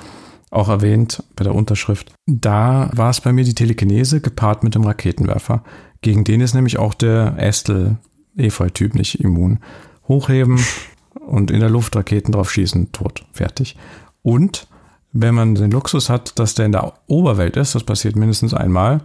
auch 0.53 0.69
erwähnt 0.69 1.25
bei 1.35 1.45
der 1.45 1.55
Unterschrift. 1.55 2.13
Da 2.27 2.91
war 2.95 3.11
es 3.11 3.21
bei 3.21 3.33
mir 3.33 3.45
die 3.45 3.55
Telekinese 3.55 4.21
gepaart 4.21 4.63
mit 4.63 4.75
dem 4.75 4.85
Raketenwerfer. 4.85 5.65
Gegen 6.03 6.25
den 6.25 6.41
ist 6.41 6.55
nämlich 6.55 6.79
auch 6.79 6.95
der 6.95 7.35
Estel 7.39 7.97
Efeu-Typ 8.37 8.95
nicht 8.95 9.21
immun. 9.21 9.61
Hochheben 10.09 10.61
und 11.27 11.51
in 11.51 11.61
der 11.61 11.71
Luft 11.71 11.97
Raketen 11.97 12.33
drauf 12.33 12.51
schießen, 12.51 12.93
tot, 12.93 13.25
fertig. 13.33 13.77
Und 14.23 14.67
wenn 15.13 15.35
man 15.35 15.55
den 15.55 15.71
Luxus 15.71 16.09
hat, 16.09 16.39
dass 16.39 16.55
der 16.55 16.67
in 16.67 16.73
der 16.73 16.95
Oberwelt 17.07 17.57
ist, 17.57 17.75
das 17.75 17.85
passiert 17.85 18.17
mindestens 18.17 18.55
einmal, 18.55 19.03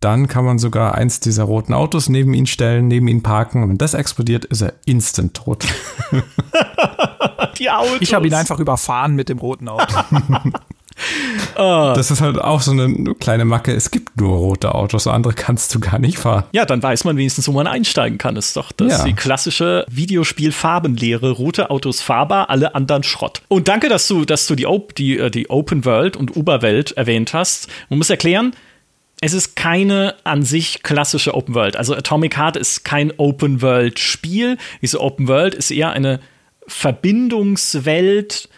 dann 0.00 0.28
kann 0.28 0.44
man 0.44 0.58
sogar 0.58 0.94
eins 0.94 1.18
dieser 1.18 1.44
roten 1.44 1.74
Autos 1.74 2.08
neben 2.08 2.34
ihn 2.34 2.46
stellen, 2.46 2.86
neben 2.86 3.08
ihn 3.08 3.22
parken. 3.22 3.62
Und 3.62 3.70
wenn 3.70 3.78
das 3.78 3.94
explodiert, 3.94 4.44
ist 4.44 4.62
er 4.62 4.74
instant 4.84 5.34
tot. 5.34 5.66
Die 7.58 7.70
Autos. 7.70 7.98
Ich 8.00 8.14
habe 8.14 8.26
ihn 8.26 8.34
einfach 8.34 8.58
überfahren 8.58 9.14
mit 9.14 9.28
dem 9.28 9.38
roten 9.38 9.68
Auto. 9.68 9.94
Ah. 11.54 11.92
Das 11.94 12.10
ist 12.10 12.20
halt 12.20 12.38
auch 12.38 12.60
so 12.60 12.72
eine 12.72 13.14
kleine 13.14 13.44
Macke. 13.44 13.72
Es 13.72 13.90
gibt 13.90 14.20
nur 14.20 14.36
rote 14.36 14.74
Autos, 14.74 15.06
andere 15.06 15.32
kannst 15.32 15.74
du 15.74 15.80
gar 15.80 15.98
nicht 15.98 16.18
fahren. 16.18 16.44
Ja, 16.52 16.64
dann 16.64 16.82
weiß 16.82 17.04
man 17.04 17.16
wenigstens, 17.16 17.48
wo 17.48 17.52
man 17.52 17.66
einsteigen 17.66 18.18
kann. 18.18 18.34
Das 18.34 18.46
ist 18.46 18.56
doch 18.56 18.72
das 18.72 18.98
ja. 18.98 19.04
die 19.04 19.12
klassische 19.14 19.84
Videospiel-Farbenlehre. 19.88 21.30
Rote 21.30 21.70
Autos 21.70 22.00
fahrbar, 22.00 22.50
alle 22.50 22.74
anderen 22.74 23.02
Schrott. 23.02 23.42
Und 23.48 23.68
danke, 23.68 23.88
dass 23.88 24.08
du, 24.08 24.24
dass 24.24 24.46
du 24.46 24.54
die, 24.54 24.66
die, 24.96 25.18
äh, 25.18 25.30
die 25.30 25.50
Open 25.50 25.84
World 25.84 26.16
und 26.16 26.36
Uberwelt 26.36 26.92
erwähnt 26.92 27.32
hast. 27.32 27.68
Man 27.88 27.98
muss 27.98 28.10
erklären, 28.10 28.52
es 29.20 29.32
ist 29.32 29.56
keine 29.56 30.14
an 30.24 30.44
sich 30.44 30.82
klassische 30.82 31.34
Open 31.34 31.54
World. 31.54 31.76
Also 31.76 31.94
Atomic 31.94 32.36
Heart 32.36 32.56
ist 32.56 32.84
kein 32.84 33.12
Open 33.16 33.62
World 33.62 33.98
Spiel. 33.98 34.58
Diese 34.80 35.00
Open 35.00 35.26
World 35.26 35.54
ist 35.54 35.70
eher 35.70 35.90
eine 35.90 36.20
Verbindungswelt 36.68 38.48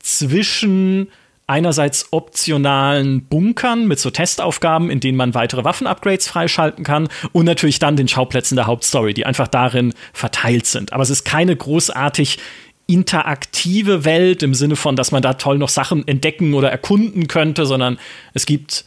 zwischen 0.00 1.08
einerseits 1.46 2.08
optionalen 2.12 3.24
Bunkern 3.24 3.88
mit 3.88 3.98
so 3.98 4.10
Testaufgaben, 4.10 4.90
in 4.90 5.00
denen 5.00 5.16
man 5.16 5.34
weitere 5.34 5.64
Waffenupgrades 5.64 6.28
freischalten 6.28 6.84
kann 6.84 7.08
und 7.32 7.46
natürlich 7.46 7.78
dann 7.78 7.96
den 7.96 8.06
Schauplätzen 8.06 8.56
der 8.56 8.66
Hauptstory, 8.66 9.14
die 9.14 9.24
einfach 9.24 9.48
darin 9.48 9.94
verteilt 10.12 10.66
sind. 10.66 10.92
Aber 10.92 11.02
es 11.02 11.10
ist 11.10 11.24
keine 11.24 11.56
großartig 11.56 12.38
interaktive 12.86 14.04
Welt 14.04 14.42
im 14.42 14.54
Sinne 14.54 14.76
von, 14.76 14.94
dass 14.94 15.10
man 15.10 15.22
da 15.22 15.34
toll 15.34 15.58
noch 15.58 15.68
Sachen 15.70 16.06
entdecken 16.06 16.54
oder 16.54 16.70
erkunden 16.70 17.28
könnte, 17.28 17.64
sondern 17.64 17.98
es 18.34 18.44
gibt 18.44 18.84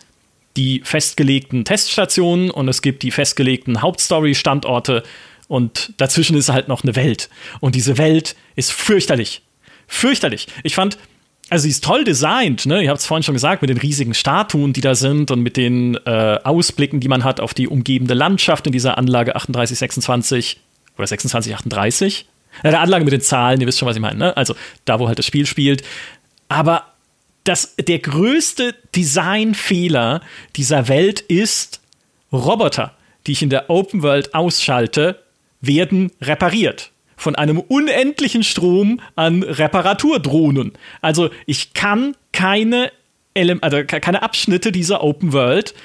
die 0.57 0.81
festgelegten 0.83 1.65
Teststationen 1.65 2.51
und 2.51 2.67
es 2.67 2.81
gibt 2.81 3.03
die 3.03 3.11
festgelegten 3.11 3.81
Hauptstory-Standorte 3.81 5.03
und 5.51 5.91
dazwischen 5.97 6.37
ist 6.37 6.47
halt 6.47 6.69
noch 6.69 6.83
eine 6.83 6.95
Welt. 6.95 7.27
Und 7.59 7.75
diese 7.75 7.97
Welt 7.97 8.37
ist 8.55 8.71
fürchterlich. 8.71 9.41
Fürchterlich. 9.85 10.47
Ich 10.63 10.75
fand, 10.75 10.97
also 11.49 11.63
sie 11.63 11.71
ist 11.71 11.83
toll 11.83 12.05
designt, 12.05 12.65
ne? 12.65 12.81
Ihr 12.81 12.89
habt 12.89 13.01
es 13.01 13.05
vorhin 13.05 13.23
schon 13.23 13.33
gesagt, 13.33 13.61
mit 13.61 13.69
den 13.69 13.77
riesigen 13.77 14.13
Statuen, 14.13 14.71
die 14.71 14.79
da 14.79 14.95
sind 14.95 15.29
und 15.29 15.41
mit 15.41 15.57
den 15.57 15.97
äh, 16.05 16.39
Ausblicken, 16.45 17.01
die 17.01 17.09
man 17.09 17.25
hat 17.25 17.41
auf 17.41 17.53
die 17.53 17.67
umgebende 17.67 18.13
Landschaft 18.13 18.65
in 18.65 18.71
dieser 18.71 18.97
Anlage 18.97 19.31
3826 19.31 20.61
oder 20.97 21.07
2638. 21.07 22.27
Ja, 22.63 22.69
der 22.69 22.79
Anlage 22.79 23.03
mit 23.03 23.11
den 23.11 23.19
Zahlen, 23.19 23.59
ihr 23.59 23.67
wisst 23.67 23.79
schon, 23.79 23.89
was 23.89 23.97
ich 23.97 24.01
meine, 24.01 24.17
ne? 24.17 24.37
Also 24.37 24.55
da, 24.85 25.01
wo 25.01 25.09
halt 25.09 25.19
das 25.19 25.25
Spiel 25.25 25.45
spielt. 25.45 25.83
Aber 26.47 26.85
das, 27.43 27.75
der 27.75 27.99
größte 27.99 28.73
Designfehler 28.95 30.21
dieser 30.55 30.87
Welt 30.87 31.19
ist, 31.19 31.81
Roboter, 32.31 32.95
die 33.27 33.33
ich 33.33 33.41
in 33.41 33.49
der 33.49 33.69
Open 33.69 34.01
World 34.01 34.33
ausschalte, 34.33 35.21
werden 35.61 36.11
repariert. 36.21 36.91
Von 37.15 37.35
einem 37.35 37.59
unendlichen 37.59 38.43
Strom 38.43 38.99
an 39.15 39.43
Reparaturdrohnen. 39.43 40.73
Also 41.01 41.29
ich 41.45 41.73
kann 41.73 42.15
keine, 42.31 42.91
Ele 43.35 43.59
also 43.61 43.83
keine 43.85 44.23
Abschnitte 44.23 44.71
dieser 44.71 45.03
Open 45.03 45.31
World 45.31 45.75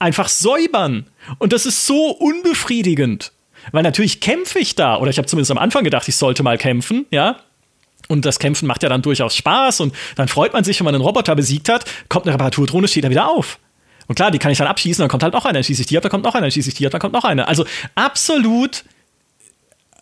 einfach 0.00 0.28
säubern. 0.28 1.06
Und 1.38 1.52
das 1.52 1.66
ist 1.66 1.86
so 1.86 2.10
unbefriedigend. 2.10 3.32
Weil 3.72 3.82
natürlich 3.82 4.20
kämpfe 4.20 4.58
ich 4.58 4.74
da, 4.74 4.96
oder 4.96 5.10
ich 5.10 5.18
habe 5.18 5.28
zumindest 5.28 5.52
am 5.52 5.58
Anfang 5.58 5.84
gedacht, 5.84 6.08
ich 6.08 6.16
sollte 6.16 6.42
mal 6.42 6.58
kämpfen, 6.58 7.06
ja. 7.10 7.36
Und 8.08 8.24
das 8.24 8.40
Kämpfen 8.40 8.66
macht 8.66 8.82
ja 8.82 8.88
dann 8.88 9.02
durchaus 9.02 9.36
Spaß 9.36 9.80
und 9.80 9.94
dann 10.16 10.26
freut 10.26 10.52
man 10.52 10.64
sich, 10.64 10.80
wenn 10.80 10.86
man 10.86 10.94
einen 10.94 11.04
Roboter 11.04 11.36
besiegt 11.36 11.68
hat, 11.68 11.84
kommt 12.08 12.26
eine 12.26 12.34
Reparaturdrohne, 12.34 12.88
steht 12.88 13.04
er 13.04 13.10
wieder 13.10 13.28
auf. 13.28 13.58
Und 14.10 14.16
klar, 14.16 14.32
die 14.32 14.40
kann 14.40 14.50
ich 14.50 14.58
dann 14.58 14.66
abschießen, 14.66 15.00
dann 15.00 15.08
kommt 15.08 15.22
halt 15.22 15.34
noch 15.34 15.44
einer, 15.44 15.54
dann 15.54 15.62
schieße 15.62 15.82
ich 15.82 15.86
die 15.86 15.96
ab, 15.96 16.02
dann 16.02 16.10
kommt 16.10 16.24
noch 16.24 16.34
einer, 16.34 16.42
dann 16.42 16.50
schieße 16.50 16.68
ich 16.68 16.74
die 16.74 16.84
ab, 16.84 16.90
dann 16.90 17.00
kommt 17.00 17.12
noch 17.12 17.22
einer. 17.22 17.46
Also 17.46 17.64
absolut 17.94 18.82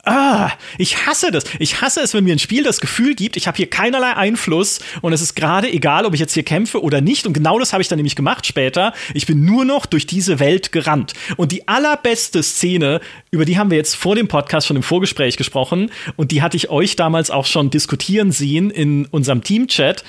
Ah, 0.05 0.51
ich 0.79 1.07
hasse 1.07 1.31
das. 1.31 1.45
Ich 1.59 1.83
hasse 1.83 2.01
es, 2.01 2.15
wenn 2.15 2.25
mir 2.25 2.35
ein 2.35 2.39
Spiel 2.39 2.65
das 2.65 2.81
Gefühl 2.81 3.15
gibt, 3.15 3.37
ich 3.37 3.47
habe 3.47 3.59
hier 3.59 3.69
keinerlei 3.69 4.15
Einfluss 4.15 4.81
und 5.03 5.13
es 5.13 5.21
ist 5.21 5.37
gerade 5.37 5.71
egal, 5.71 6.07
ob 6.07 6.15
ich 6.15 6.21
jetzt 6.21 6.33
hier 6.33 6.43
kämpfe 6.43 6.83
oder 6.83 7.03
nicht. 7.03 7.27
Und 7.27 7.35
genau 7.35 7.59
das 7.59 7.75
habe 7.75 7.83
ich 7.83 7.89
dann 7.89 7.99
nämlich 7.99 8.17
gemacht 8.17 8.47
später. 8.47 8.95
Ich 9.13 9.27
bin 9.27 9.45
nur 9.45 9.67
noch 9.67 9.85
durch 9.85 10.07
diese 10.07 10.39
Welt 10.39 10.73
gerannt. 10.73 11.13
Und 11.37 11.53
die 11.53 11.69
allerbeste 11.69 12.43
Szene, 12.43 13.03
über 13.31 13.45
die 13.45 13.59
haben 13.59 13.71
wir 13.71 13.77
jetzt 13.77 13.95
vor 13.95 14.15
dem 14.15 14.29
Podcast 14.29 14.69
schon 14.69 14.77
im 14.77 14.83
Vorgespräch 14.83 15.37
gesprochen 15.37 15.91
und 16.17 16.31
die 16.31 16.41
hatte 16.41 16.57
ich 16.57 16.71
euch 16.71 16.97
damals 16.97 17.31
auch 17.31 17.45
schon 17.45 17.69
diskutieren 17.69 18.33
sehen 18.33 18.71
in 18.71 19.05
unserem 19.05 19.43
Teamchat. 19.43 20.03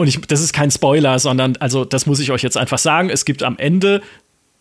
Und 0.00 0.08
ich, 0.08 0.18
das 0.22 0.40
ist 0.40 0.54
kein 0.54 0.70
Spoiler, 0.70 1.18
sondern, 1.18 1.58
also, 1.58 1.84
das 1.84 2.06
muss 2.06 2.20
ich 2.20 2.30
euch 2.30 2.42
jetzt 2.42 2.56
einfach 2.56 2.78
sagen. 2.78 3.10
Es 3.10 3.26
gibt 3.26 3.42
am 3.42 3.58
Ende 3.58 4.00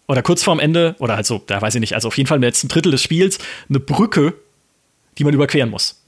oder 0.06 0.22
kurz 0.22 0.44
vorm 0.44 0.60
Ende, 0.60 0.98
oder 1.00 1.16
also, 1.16 1.42
da 1.48 1.62
weiß 1.62 1.76
ich 1.76 1.80
nicht, 1.80 1.96
also 1.96 2.10
auf 2.10 2.18
jeden 2.18 2.28
Fall 2.28 2.36
im 2.36 2.44
letzten 2.44 2.68
Drittel 2.68 2.92
des 2.92 3.02
Spiels, 3.02 3.40
eine 3.70 3.80
Brücke, 3.80 4.34
die 5.18 5.24
man 5.24 5.34
überqueren 5.34 5.70
muss. 5.70 6.04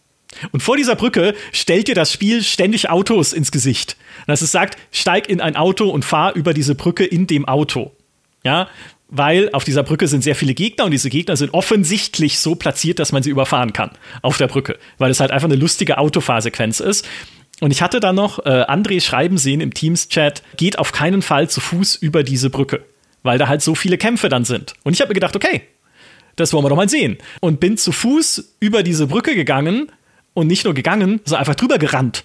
Und 0.51 0.61
vor 0.61 0.75
dieser 0.75 0.97
Brücke 0.97 1.33
stellt 1.53 1.87
dir 1.87 1.95
das 1.95 2.11
Spiel 2.11 2.43
ständig 2.43 2.89
Autos 2.89 3.31
ins 3.31 3.53
Gesicht. 3.53 3.95
Dass 4.27 4.41
es 4.41 4.51
sagt, 4.51 4.77
steig 4.91 5.29
in 5.29 5.39
ein 5.39 5.55
Auto 5.55 5.89
und 5.89 6.03
fahr 6.03 6.35
über 6.35 6.53
diese 6.53 6.75
Brücke 6.75 7.05
in 7.05 7.25
dem 7.25 7.47
Auto. 7.47 7.93
Ja, 8.43 8.67
weil 9.07 9.49
auf 9.53 9.63
dieser 9.63 9.83
Brücke 9.83 10.09
sind 10.09 10.25
sehr 10.25 10.35
viele 10.35 10.53
Gegner 10.53 10.83
und 10.83 10.91
diese 10.91 11.09
Gegner 11.09 11.37
sind 11.37 11.53
offensichtlich 11.53 12.39
so 12.39 12.55
platziert, 12.55 12.99
dass 12.99 13.13
man 13.13 13.23
sie 13.23 13.29
überfahren 13.29 13.71
kann 13.71 13.91
auf 14.23 14.37
der 14.37 14.47
Brücke, 14.47 14.77
weil 14.97 15.09
es 15.09 15.21
halt 15.21 15.31
einfach 15.31 15.47
eine 15.47 15.55
lustige 15.55 15.99
Autofahrsequenz 15.99 16.81
ist. 16.81 17.07
Und 17.61 17.71
ich 17.71 17.81
hatte 17.81 18.01
dann 18.01 18.15
noch 18.15 18.39
äh, 18.39 18.63
André 18.63 19.01
schreiben 19.01 19.37
sehen 19.37 19.61
im 19.61 19.73
Teams-Chat, 19.73 20.43
geht 20.57 20.77
auf 20.77 20.91
keinen 20.91 21.21
Fall 21.21 21.49
zu 21.49 21.61
Fuß 21.61 21.95
über 21.95 22.23
diese 22.23 22.49
Brücke 22.49 22.83
weil 23.23 23.37
da 23.37 23.47
halt 23.47 23.61
so 23.61 23.75
viele 23.75 23.97
Kämpfe 23.97 24.29
dann 24.29 24.45
sind. 24.45 24.73
Und 24.83 24.93
ich 24.93 25.01
habe 25.01 25.09
mir 25.09 25.15
gedacht, 25.15 25.35
okay, 25.35 25.63
das 26.35 26.53
wollen 26.53 26.65
wir 26.65 26.69
doch 26.69 26.75
mal 26.75 26.89
sehen. 26.89 27.17
Und 27.39 27.59
bin 27.59 27.77
zu 27.77 27.91
Fuß 27.91 28.55
über 28.59 28.83
diese 28.83 29.07
Brücke 29.07 29.35
gegangen 29.35 29.91
und 30.33 30.47
nicht 30.47 30.65
nur 30.65 30.73
gegangen, 30.73 31.19
sondern 31.25 31.41
einfach 31.41 31.55
drüber 31.55 31.77
gerannt. 31.77 32.23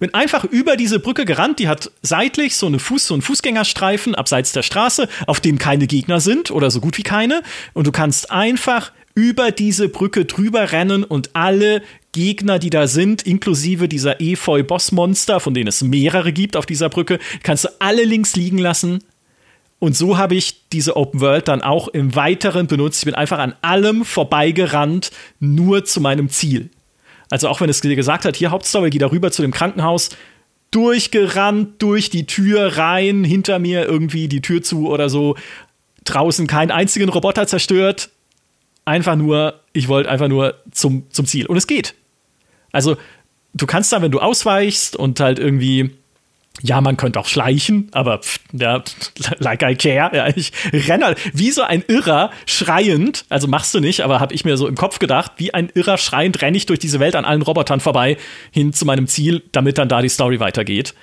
Bin 0.00 0.12
einfach 0.12 0.44
über 0.44 0.76
diese 0.76 0.98
Brücke 0.98 1.24
gerannt, 1.24 1.60
die 1.60 1.68
hat 1.68 1.90
seitlich 2.02 2.56
so, 2.56 2.66
eine 2.66 2.80
Fuß, 2.80 3.06
so 3.06 3.14
einen 3.14 3.22
Fußgängerstreifen 3.22 4.14
abseits 4.14 4.52
der 4.52 4.62
Straße, 4.62 5.08
auf 5.26 5.40
dem 5.40 5.58
keine 5.58 5.86
Gegner 5.86 6.20
sind 6.20 6.50
oder 6.50 6.70
so 6.70 6.80
gut 6.80 6.98
wie 6.98 7.04
keine. 7.04 7.42
Und 7.74 7.86
du 7.86 7.92
kannst 7.92 8.30
einfach 8.30 8.92
über 9.14 9.52
diese 9.52 9.88
Brücke 9.88 10.24
drüber 10.24 10.72
rennen 10.72 11.04
und 11.04 11.30
alle 11.36 11.82
Gegner, 12.14 12.58
die 12.58 12.70
da 12.70 12.86
sind, 12.86 13.22
inklusive 13.22 13.88
dieser 13.88 14.22
Efeu-Bossmonster, 14.22 15.40
von 15.40 15.52
denen 15.52 15.68
es 15.68 15.82
mehrere 15.82 16.32
gibt 16.32 16.56
auf 16.56 16.64
dieser 16.64 16.88
Brücke, 16.88 17.18
kannst 17.42 17.64
du 17.64 17.68
alle 17.80 18.04
links 18.04 18.36
liegen 18.36 18.58
lassen 18.58 19.00
und 19.84 19.94
so 19.94 20.16
habe 20.16 20.34
ich 20.34 20.68
diese 20.70 20.96
Open 20.96 21.20
World 21.20 21.48
dann 21.48 21.60
auch 21.60 21.88
im 21.88 22.14
Weiteren 22.14 22.66
benutzt. 22.68 23.00
Ich 23.00 23.04
bin 23.04 23.14
einfach 23.14 23.38
an 23.38 23.54
allem 23.60 24.06
vorbeigerannt, 24.06 25.10
nur 25.40 25.84
zu 25.84 26.00
meinem 26.00 26.30
Ziel. 26.30 26.70
Also 27.28 27.48
auch 27.48 27.60
wenn 27.60 27.68
es 27.68 27.82
gesagt 27.82 28.24
hat, 28.24 28.34
hier 28.34 28.50
Hauptstory, 28.50 28.88
geh 28.88 28.96
darüber 28.96 29.30
zu 29.30 29.42
dem 29.42 29.50
Krankenhaus, 29.50 30.08
durchgerannt, 30.70 31.82
durch 31.82 32.08
die 32.08 32.24
Tür 32.24 32.78
rein, 32.78 33.24
hinter 33.24 33.58
mir 33.58 33.84
irgendwie 33.84 34.26
die 34.26 34.40
Tür 34.40 34.62
zu 34.62 34.88
oder 34.88 35.10
so, 35.10 35.36
draußen 36.04 36.46
keinen 36.46 36.70
einzigen 36.70 37.10
Roboter 37.10 37.46
zerstört. 37.46 38.08
Einfach 38.86 39.16
nur, 39.16 39.60
ich 39.74 39.88
wollte 39.88 40.10
einfach 40.10 40.28
nur 40.28 40.54
zum, 40.70 41.10
zum 41.10 41.26
Ziel. 41.26 41.44
Und 41.44 41.58
es 41.58 41.66
geht. 41.66 41.94
Also, 42.74 42.96
du 43.54 43.66
kannst 43.66 43.92
dann, 43.92 44.02
wenn 44.02 44.10
du 44.10 44.20
ausweichst 44.20 44.96
und 44.96 45.20
halt 45.20 45.38
irgendwie 45.38 45.90
ja, 46.62 46.80
man 46.80 46.96
könnte 46.96 47.18
auch 47.18 47.26
schleichen, 47.26 47.88
aber 47.92 48.18
pff, 48.18 48.38
ja, 48.52 48.82
like 49.38 49.62
I 49.62 49.74
care. 49.74 50.16
Ja, 50.16 50.28
ich 50.28 50.52
renne 50.72 51.06
halt 51.06 51.18
wie 51.32 51.50
so 51.50 51.62
ein 51.62 51.82
Irrer 51.88 52.30
schreiend, 52.46 53.24
also 53.28 53.48
machst 53.48 53.74
du 53.74 53.80
nicht, 53.80 54.02
aber 54.02 54.20
habe 54.20 54.34
ich 54.34 54.44
mir 54.44 54.56
so 54.56 54.68
im 54.68 54.76
Kopf 54.76 55.00
gedacht, 55.00 55.32
wie 55.36 55.52
ein 55.52 55.68
Irrer 55.74 55.98
schreiend 55.98 56.40
renne 56.42 56.56
ich 56.56 56.66
durch 56.66 56.78
diese 56.78 57.00
Welt 57.00 57.16
an 57.16 57.24
allen 57.24 57.42
Robotern 57.42 57.80
vorbei 57.80 58.16
hin 58.52 58.72
zu 58.72 58.84
meinem 58.84 59.08
Ziel, 59.08 59.42
damit 59.50 59.78
dann 59.78 59.88
da 59.88 60.00
die 60.00 60.08
Story 60.08 60.38
weitergeht. 60.38 60.94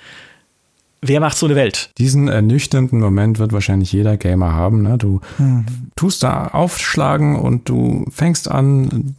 Wer 1.04 1.20
macht 1.20 1.36
so 1.36 1.46
eine 1.46 1.56
Welt? 1.56 1.90
Diesen 1.98 2.28
ernüchternden 2.28 3.00
Moment 3.00 3.40
wird 3.40 3.52
wahrscheinlich 3.52 3.92
jeder 3.92 4.16
Gamer 4.16 4.52
haben. 4.52 4.82
Ne? 4.82 4.98
Du 4.98 5.20
hm. 5.36 5.66
tust 5.96 6.22
da 6.22 6.46
aufschlagen 6.46 7.36
und 7.36 7.68
du 7.68 8.06
fängst 8.10 8.48
an, 8.48 9.16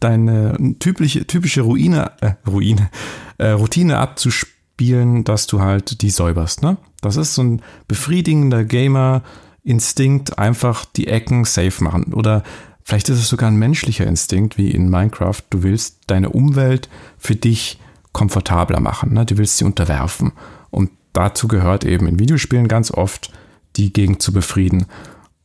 deine 0.00 0.76
typische, 0.78 1.26
typische 1.26 1.60
Ruine, 1.60 2.12
äh, 2.22 2.32
Ruine, 2.48 2.88
äh, 3.36 3.48
Routine 3.48 3.98
abzuspielen 3.98 4.56
spielen, 4.76 5.24
dass 5.24 5.46
du 5.46 5.62
halt 5.62 6.02
die 6.02 6.10
säuberst. 6.10 6.62
Ne? 6.62 6.76
Das 7.00 7.16
ist 7.16 7.34
so 7.34 7.42
ein 7.42 7.62
befriedigender 7.88 8.62
Gamer-Instinkt, 8.62 10.38
einfach 10.38 10.84
die 10.84 11.06
Ecken 11.06 11.46
safe 11.46 11.82
machen. 11.82 12.12
Oder 12.12 12.42
vielleicht 12.84 13.08
ist 13.08 13.18
es 13.18 13.28
sogar 13.28 13.50
ein 13.50 13.56
menschlicher 13.56 14.06
Instinkt, 14.06 14.58
wie 14.58 14.70
in 14.70 14.90
Minecraft. 14.90 15.40
Du 15.48 15.62
willst 15.62 16.00
deine 16.08 16.28
Umwelt 16.28 16.90
für 17.16 17.36
dich 17.36 17.80
komfortabler 18.12 18.80
machen. 18.80 19.14
Ne? 19.14 19.24
Du 19.24 19.38
willst 19.38 19.56
sie 19.56 19.64
unterwerfen. 19.64 20.32
Dazu 21.16 21.48
gehört 21.48 21.86
eben 21.86 22.06
in 22.06 22.18
Videospielen 22.18 22.68
ganz 22.68 22.90
oft, 22.90 23.32
die 23.76 23.90
Gegend 23.90 24.20
zu 24.20 24.34
befrieden. 24.34 24.84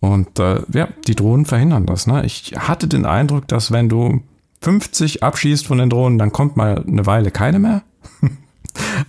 Und 0.02 0.38
äh, 0.38 0.64
ja, 0.74 0.90
die 1.08 1.16
Drohnen 1.16 1.46
verhindern 1.46 1.86
das. 1.86 2.08
Ne? 2.08 2.26
Ich 2.26 2.56
hatte 2.58 2.90
den 2.90 3.06
Eindruck, 3.06 3.48
dass 3.48 3.72
wenn 3.72 3.88
du 3.88 4.22
50 4.60 5.24
abschießt 5.24 5.66
von 5.66 5.78
den 5.78 5.90
Drohnen, 5.90 6.18
dann 6.18 6.34
kommt 6.34 6.58
mal 6.58 6.84
eine 6.86 7.06
Weile 7.06 7.32
keine 7.32 7.60
mehr. 7.60 7.84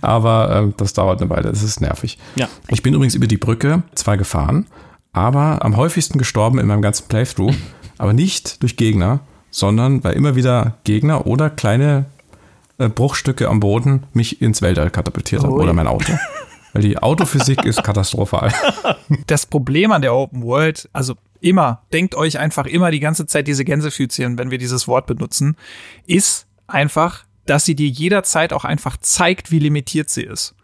Aber 0.01 0.67
äh, 0.69 0.73
das 0.77 0.93
dauert 0.93 1.19
eine 1.19 1.29
Weile, 1.29 1.49
es 1.49 1.63
ist 1.63 1.81
nervig. 1.81 2.17
Ja. 2.35 2.47
Ich 2.69 2.81
bin 2.81 2.93
übrigens 2.93 3.15
über 3.15 3.27
die 3.27 3.37
Brücke 3.37 3.83
zwar 3.93 4.15
gefahren, 4.15 4.65
aber 5.11 5.65
am 5.65 5.75
häufigsten 5.75 6.17
gestorben 6.17 6.59
in 6.59 6.67
meinem 6.67 6.81
ganzen 6.81 7.09
Playthrough. 7.09 7.55
aber 7.97 8.13
nicht 8.13 8.63
durch 8.63 8.77
Gegner, 8.77 9.19
sondern 9.51 10.01
weil 10.03 10.13
immer 10.13 10.35
wieder 10.35 10.77
Gegner 10.85 11.27
oder 11.27 11.49
kleine 11.49 12.05
äh, 12.77 12.87
Bruchstücke 12.87 13.49
am 13.49 13.59
Boden 13.59 14.03
mich 14.13 14.41
ins 14.41 14.61
Weltall 14.61 14.89
katapultiert 14.89 15.43
haben 15.43 15.53
oder 15.53 15.73
mein 15.73 15.87
Auto. 15.87 16.13
Weil 16.73 16.81
die 16.81 16.97
Autophysik 16.97 17.63
ist 17.65 17.83
katastrophal. 17.83 18.51
Das 19.27 19.45
Problem 19.45 19.91
an 19.91 20.01
der 20.01 20.13
Open 20.13 20.43
World, 20.43 20.89
also 20.91 21.15
immer, 21.39 21.83
denkt 21.93 22.15
euch 22.15 22.39
einfach 22.39 22.65
immer 22.65 22.89
die 22.89 22.99
ganze 22.99 23.25
Zeit 23.27 23.47
diese 23.47 23.63
Gänsefüßchen, 23.63 24.37
wenn 24.37 24.49
wir 24.49 24.57
dieses 24.57 24.87
Wort 24.87 25.05
benutzen, 25.05 25.55
ist 26.07 26.47
einfach, 26.67 27.25
dass 27.45 27.65
sie 27.65 27.75
dir 27.75 27.87
jederzeit 27.87 28.53
auch 28.53 28.65
einfach 28.65 28.97
zeigt, 28.97 29.51
wie 29.51 29.59
limitiert 29.59 30.09
sie 30.09 30.23
ist. 30.23 30.55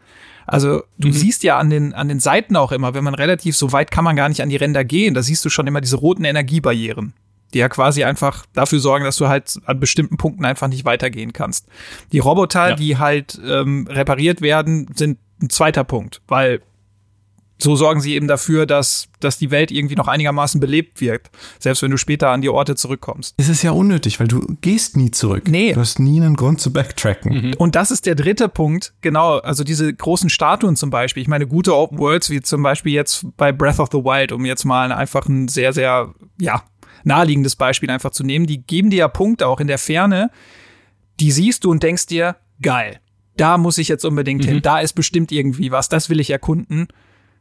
Also 0.47 0.83
du 0.97 1.09
mhm. 1.09 1.13
siehst 1.13 1.43
ja 1.43 1.59
an 1.59 1.69
den, 1.69 1.93
an 1.93 2.07
den 2.07 2.19
Seiten 2.19 2.55
auch 2.55 2.71
immer, 2.71 2.95
wenn 2.95 3.03
man 3.03 3.13
relativ 3.13 3.55
so 3.55 3.71
weit 3.71 3.91
kann 3.91 4.03
man 4.03 4.15
gar 4.15 4.29
nicht 4.29 4.41
an 4.41 4.49
die 4.49 4.55
Ränder 4.55 4.83
gehen, 4.83 5.13
da 5.13 5.21
siehst 5.21 5.45
du 5.45 5.49
schon 5.49 5.67
immer 5.67 5.81
diese 5.81 5.97
roten 5.97 6.23
Energiebarrieren, 6.23 7.13
die 7.53 7.59
ja 7.59 7.69
quasi 7.69 8.03
einfach 8.03 8.45
dafür 8.53 8.79
sorgen, 8.79 9.05
dass 9.05 9.17
du 9.17 9.27
halt 9.27 9.59
an 9.65 9.79
bestimmten 9.79 10.17
Punkten 10.17 10.45
einfach 10.45 10.67
nicht 10.67 10.85
weitergehen 10.85 11.33
kannst. 11.33 11.67
Die 12.11 12.19
Roboter, 12.19 12.69
ja. 12.69 12.75
die 12.75 12.97
halt 12.97 13.39
ähm, 13.45 13.85
repariert 13.87 14.41
werden, 14.41 14.87
sind 14.95 15.19
ein 15.41 15.49
zweiter 15.49 15.83
Punkt, 15.83 16.21
weil 16.27 16.61
so 17.61 17.75
sorgen 17.75 17.99
sie 17.99 18.15
eben 18.15 18.27
dafür, 18.27 18.65
dass, 18.65 19.09
dass 19.19 19.37
die 19.37 19.51
Welt 19.51 19.69
irgendwie 19.69 19.95
noch 19.95 20.07
einigermaßen 20.07 20.61
belebt 20.61 21.01
wirkt, 21.01 21.29
selbst 21.59 21.81
wenn 21.83 21.91
du 21.91 21.97
später 21.97 22.29
an 22.29 22.41
die 22.41 22.49
Orte 22.49 22.75
zurückkommst. 22.75 23.35
Es 23.37 23.49
ist 23.49 23.63
ja 23.63 23.71
unnötig, 23.71 24.19
weil 24.19 24.27
du 24.27 24.39
gehst 24.61 24.95
nie 24.95 25.11
zurück. 25.11 25.47
Nee. 25.47 25.73
Du 25.73 25.79
hast 25.81 25.99
nie 25.99 26.21
einen 26.21 26.37
Grund 26.37 26.61
zu 26.61 26.71
backtracken. 26.71 27.33
Mhm. 27.33 27.53
Und 27.55 27.75
das 27.75 27.91
ist 27.91 28.05
der 28.05 28.15
dritte 28.15 28.47
Punkt, 28.47 28.93
genau, 29.01 29.39
also 29.39 29.63
diese 29.63 29.93
großen 29.93 30.29
Statuen 30.29 30.77
zum 30.77 30.89
Beispiel. 30.89 31.21
Ich 31.21 31.27
meine, 31.27 31.47
gute 31.47 31.75
Open 31.75 31.97
Worlds, 31.99 32.29
wie 32.29 32.41
zum 32.41 32.63
Beispiel 32.63 32.93
jetzt 32.93 33.25
bei 33.35 33.51
Breath 33.51 33.79
of 33.79 33.89
the 33.91 33.99
Wild, 33.99 34.31
um 34.31 34.45
jetzt 34.45 34.63
mal 34.63 34.91
einfach 34.93 35.27
ein 35.27 35.49
sehr, 35.49 35.73
sehr, 35.73 36.13
ja, 36.39 36.63
naheliegendes 37.03 37.55
Beispiel 37.55 37.89
einfach 37.89 38.11
zu 38.11 38.23
nehmen, 38.23 38.45
die 38.45 38.61
geben 38.61 38.89
dir 38.89 38.99
ja 38.99 39.07
Punkte 39.07 39.47
auch 39.47 39.59
in 39.59 39.67
der 39.67 39.77
Ferne, 39.77 40.31
die 41.19 41.31
siehst 41.31 41.63
du 41.63 41.71
und 41.71 41.83
denkst 41.83 42.07
dir, 42.07 42.37
geil, 42.61 42.99
da 43.39 43.57
muss 43.57 43.77
ich 43.77 43.87
jetzt 43.87 44.05
unbedingt 44.05 44.43
mhm. 44.43 44.47
hin, 44.47 44.61
da 44.61 44.79
ist 44.79 44.93
bestimmt 44.93 45.31
irgendwie 45.31 45.71
was, 45.71 45.89
das 45.89 46.09
will 46.09 46.19
ich 46.19 46.29
erkunden. 46.29 46.87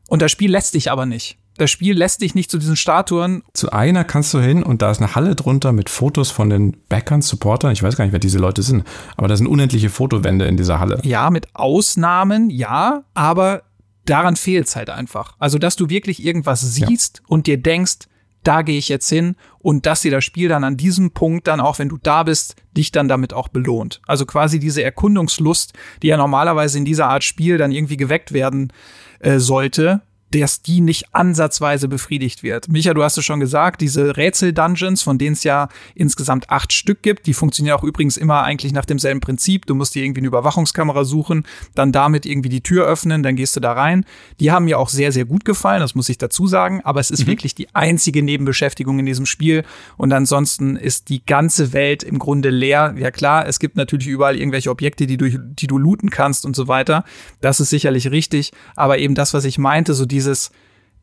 Und 0.08 0.22
das 0.22 0.32
Spiel 0.32 0.50
lässt 0.50 0.74
dich 0.74 0.90
aber 0.90 1.06
nicht. 1.06 1.38
Das 1.58 1.70
Spiel 1.70 1.98
lässt 1.98 2.22
dich 2.22 2.36
nicht 2.36 2.50
zu 2.50 2.58
diesen 2.58 2.76
Statuen. 2.76 3.42
Zu 3.52 3.72
einer 3.72 4.04
kannst 4.04 4.32
du 4.32 4.38
hin 4.38 4.62
und 4.62 4.80
da 4.80 4.92
ist 4.92 5.02
eine 5.02 5.16
Halle 5.16 5.34
drunter 5.34 5.72
mit 5.72 5.90
Fotos 5.90 6.30
von 6.30 6.48
den 6.48 6.76
Backern, 6.88 7.20
Supportern. 7.20 7.72
Ich 7.72 7.82
weiß 7.82 7.96
gar 7.96 8.04
nicht, 8.04 8.12
wer 8.12 8.20
diese 8.20 8.38
Leute 8.38 8.62
sind, 8.62 8.84
aber 9.16 9.26
da 9.26 9.36
sind 9.36 9.48
unendliche 9.48 9.90
Fotowände 9.90 10.46
in 10.46 10.56
dieser 10.56 10.78
Halle. 10.78 11.00
Ja, 11.02 11.30
mit 11.30 11.54
Ausnahmen, 11.54 12.48
ja, 12.48 13.02
aber 13.12 13.64
daran 14.06 14.36
fehlt 14.36 14.68
es 14.68 14.76
halt 14.76 14.88
einfach. 14.88 15.34
Also, 15.40 15.58
dass 15.58 15.74
du 15.74 15.90
wirklich 15.90 16.24
irgendwas 16.24 16.60
siehst 16.60 17.18
ja. 17.18 17.24
und 17.26 17.48
dir 17.48 17.60
denkst, 17.60 18.06
da 18.42 18.62
gehe 18.62 18.78
ich 18.78 18.88
jetzt 18.88 19.08
hin 19.08 19.36
und 19.58 19.86
dass 19.86 20.02
dir 20.02 20.10
das 20.10 20.24
Spiel 20.24 20.48
dann 20.48 20.64
an 20.64 20.76
diesem 20.76 21.10
Punkt 21.10 21.46
dann 21.46 21.60
auch, 21.60 21.78
wenn 21.78 21.88
du 21.88 21.98
da 22.02 22.22
bist, 22.22 22.56
dich 22.76 22.92
dann 22.92 23.08
damit 23.08 23.34
auch 23.34 23.48
belohnt. 23.48 24.00
Also 24.06 24.26
quasi 24.26 24.58
diese 24.58 24.82
Erkundungslust, 24.82 25.72
die 26.02 26.08
ja 26.08 26.16
normalerweise 26.16 26.78
in 26.78 26.84
dieser 26.84 27.08
Art 27.08 27.24
Spiel 27.24 27.58
dann 27.58 27.72
irgendwie 27.72 27.96
geweckt 27.96 28.32
werden 28.32 28.72
äh, 29.20 29.38
sollte, 29.38 30.00
dass 30.30 30.62
die 30.62 30.80
nicht 30.80 31.14
ansatzweise 31.14 31.88
befriedigt 31.88 32.42
wird. 32.42 32.68
Micha, 32.68 32.94
du 32.94 33.02
hast 33.02 33.16
es 33.16 33.24
schon 33.24 33.40
gesagt, 33.40 33.80
diese 33.80 34.16
Rätsel-Dungeons, 34.16 35.02
von 35.02 35.18
denen 35.18 35.32
es 35.32 35.44
ja 35.44 35.68
insgesamt 35.94 36.50
acht 36.50 36.72
Stück 36.72 37.02
gibt, 37.02 37.26
die 37.26 37.34
funktionieren 37.34 37.78
auch 37.78 37.84
übrigens 37.84 38.16
immer 38.16 38.42
eigentlich 38.42 38.72
nach 38.72 38.84
demselben 38.84 39.20
Prinzip. 39.20 39.66
Du 39.66 39.74
musst 39.74 39.94
dir 39.94 40.04
irgendwie 40.04 40.20
eine 40.20 40.28
Überwachungskamera 40.28 41.04
suchen, 41.04 41.44
dann 41.74 41.92
damit 41.92 42.26
irgendwie 42.26 42.48
die 42.50 42.60
Tür 42.60 42.86
öffnen, 42.86 43.22
dann 43.22 43.36
gehst 43.36 43.56
du 43.56 43.60
da 43.60 43.72
rein. 43.72 44.04
Die 44.40 44.50
haben 44.50 44.66
mir 44.66 44.78
auch 44.78 44.88
sehr, 44.88 45.12
sehr 45.12 45.24
gut 45.24 45.44
gefallen, 45.44 45.80
das 45.80 45.94
muss 45.94 46.08
ich 46.08 46.18
dazu 46.18 46.46
sagen, 46.46 46.80
aber 46.84 47.00
es 47.00 47.10
ist 47.10 47.22
mhm. 47.22 47.28
wirklich 47.28 47.54
die 47.54 47.74
einzige 47.74 48.22
Nebenbeschäftigung 48.22 48.98
in 48.98 49.06
diesem 49.06 49.26
Spiel 49.26 49.64
und 49.96 50.12
ansonsten 50.12 50.76
ist 50.76 51.08
die 51.08 51.24
ganze 51.24 51.72
Welt 51.72 52.02
im 52.02 52.18
Grunde 52.18 52.50
leer. 52.50 52.94
Ja 52.98 53.10
klar, 53.10 53.46
es 53.46 53.58
gibt 53.58 53.76
natürlich 53.76 54.06
überall 54.06 54.36
irgendwelche 54.36 54.70
Objekte, 54.70 55.06
die 55.06 55.16
du, 55.16 55.30
die 55.30 55.66
du 55.66 55.78
looten 55.78 56.10
kannst 56.10 56.44
und 56.44 56.54
so 56.54 56.68
weiter. 56.68 57.04
Das 57.40 57.60
ist 57.60 57.70
sicherlich 57.70 58.10
richtig, 58.10 58.52
aber 58.76 58.98
eben 58.98 59.14
das, 59.14 59.34
was 59.34 59.44
ich 59.44 59.58
meinte, 59.58 59.94
so 59.94 60.06
die 60.06 60.17
dieses 60.18 60.50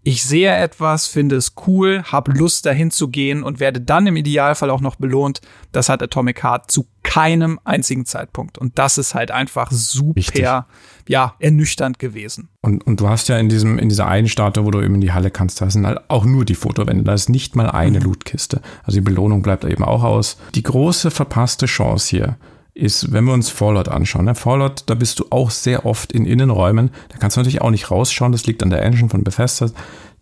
ich 0.08 0.24
sehe 0.24 0.56
etwas, 0.56 1.08
finde 1.08 1.36
es 1.36 1.54
cool, 1.66 2.04
habe 2.04 2.32
Lust 2.32 2.68
dahin 2.68 2.92
zu 2.92 3.08
gehen 3.08 3.42
und 3.42 3.60
werde 3.60 3.82
dann 3.82 4.06
im 4.06 4.16
Idealfall 4.16 4.70
auch 4.70 4.80
noch 4.80 4.98
belohnt. 4.98 5.42
Das 5.72 5.90
hat 5.90 6.04
Atomic 6.04 6.44
Heart 6.44 6.70
zu 6.70 6.86
keinem 7.02 7.60
einzigen 7.64 8.06
Zeitpunkt. 8.06 8.60
Und 8.60 8.78
das 8.78 9.00
ist 9.00 9.16
halt 9.16 9.32
einfach 9.32 9.72
super, 9.72 10.18
Wichtig. 10.18 10.44
ja, 10.44 11.34
ernüchternd 11.40 11.98
gewesen. 11.98 12.50
Und, 12.62 12.86
und 12.86 13.00
du 13.00 13.10
hast 13.10 13.30
ja 13.30 13.40
in 13.40 13.50
diesem, 13.50 13.80
in 13.80 13.90
dieser 13.90 14.06
einen 14.06 14.28
Statue, 14.28 14.64
wo 14.64 14.70
du 14.70 14.80
eben 14.84 14.94
in 14.94 15.02
die 15.02 15.12
Halle 15.12 15.32
kannst, 15.32 15.60
da 15.60 15.72
sind 15.72 15.88
halt 15.88 16.00
auch 16.08 16.26
nur 16.26 16.46
die 16.46 16.54
Fotowände. 16.54 17.04
Da 17.04 17.16
ist 17.16 17.30
nicht 17.30 17.56
mal 17.56 17.72
eine 17.72 17.98
mhm. 17.98 18.06
Lootkiste. 18.06 18.62
Also 18.84 18.98
die 18.98 19.04
Belohnung 19.06 19.42
bleibt 19.42 19.64
da 19.64 19.70
eben 19.70 19.84
auch 19.84 20.04
aus. 20.04 20.38
Die 20.54 20.64
große 20.64 21.10
verpasste 21.10 21.66
Chance 21.66 22.10
hier 22.12 22.38
ist, 22.76 23.14
wenn 23.14 23.24
wir 23.24 23.34
uns 23.34 23.50
Fallout 23.50 23.88
anschauen. 23.88 24.26
Ne? 24.26 24.36
Fallout, 24.36 24.84
da 24.88 24.96
bist 24.96 25.20
du 25.20 25.26
auch 25.30 25.50
sehr 25.50 25.86
oft 25.86 26.12
in 26.12 26.26
Innenräumen. 26.26 26.92
Da 27.10 27.18
kannst 27.18 27.38
du 27.38 27.40
natürlich 27.40 27.62
auch 27.62 27.72
nicht 27.72 27.90
rausschauen. 27.90 28.34
Das 28.34 28.46
liegt 28.46 28.62
an 28.62 28.70
der 28.70 28.84
Engine 28.84 29.10
von 29.10 29.24
Bethesda. 29.24 29.70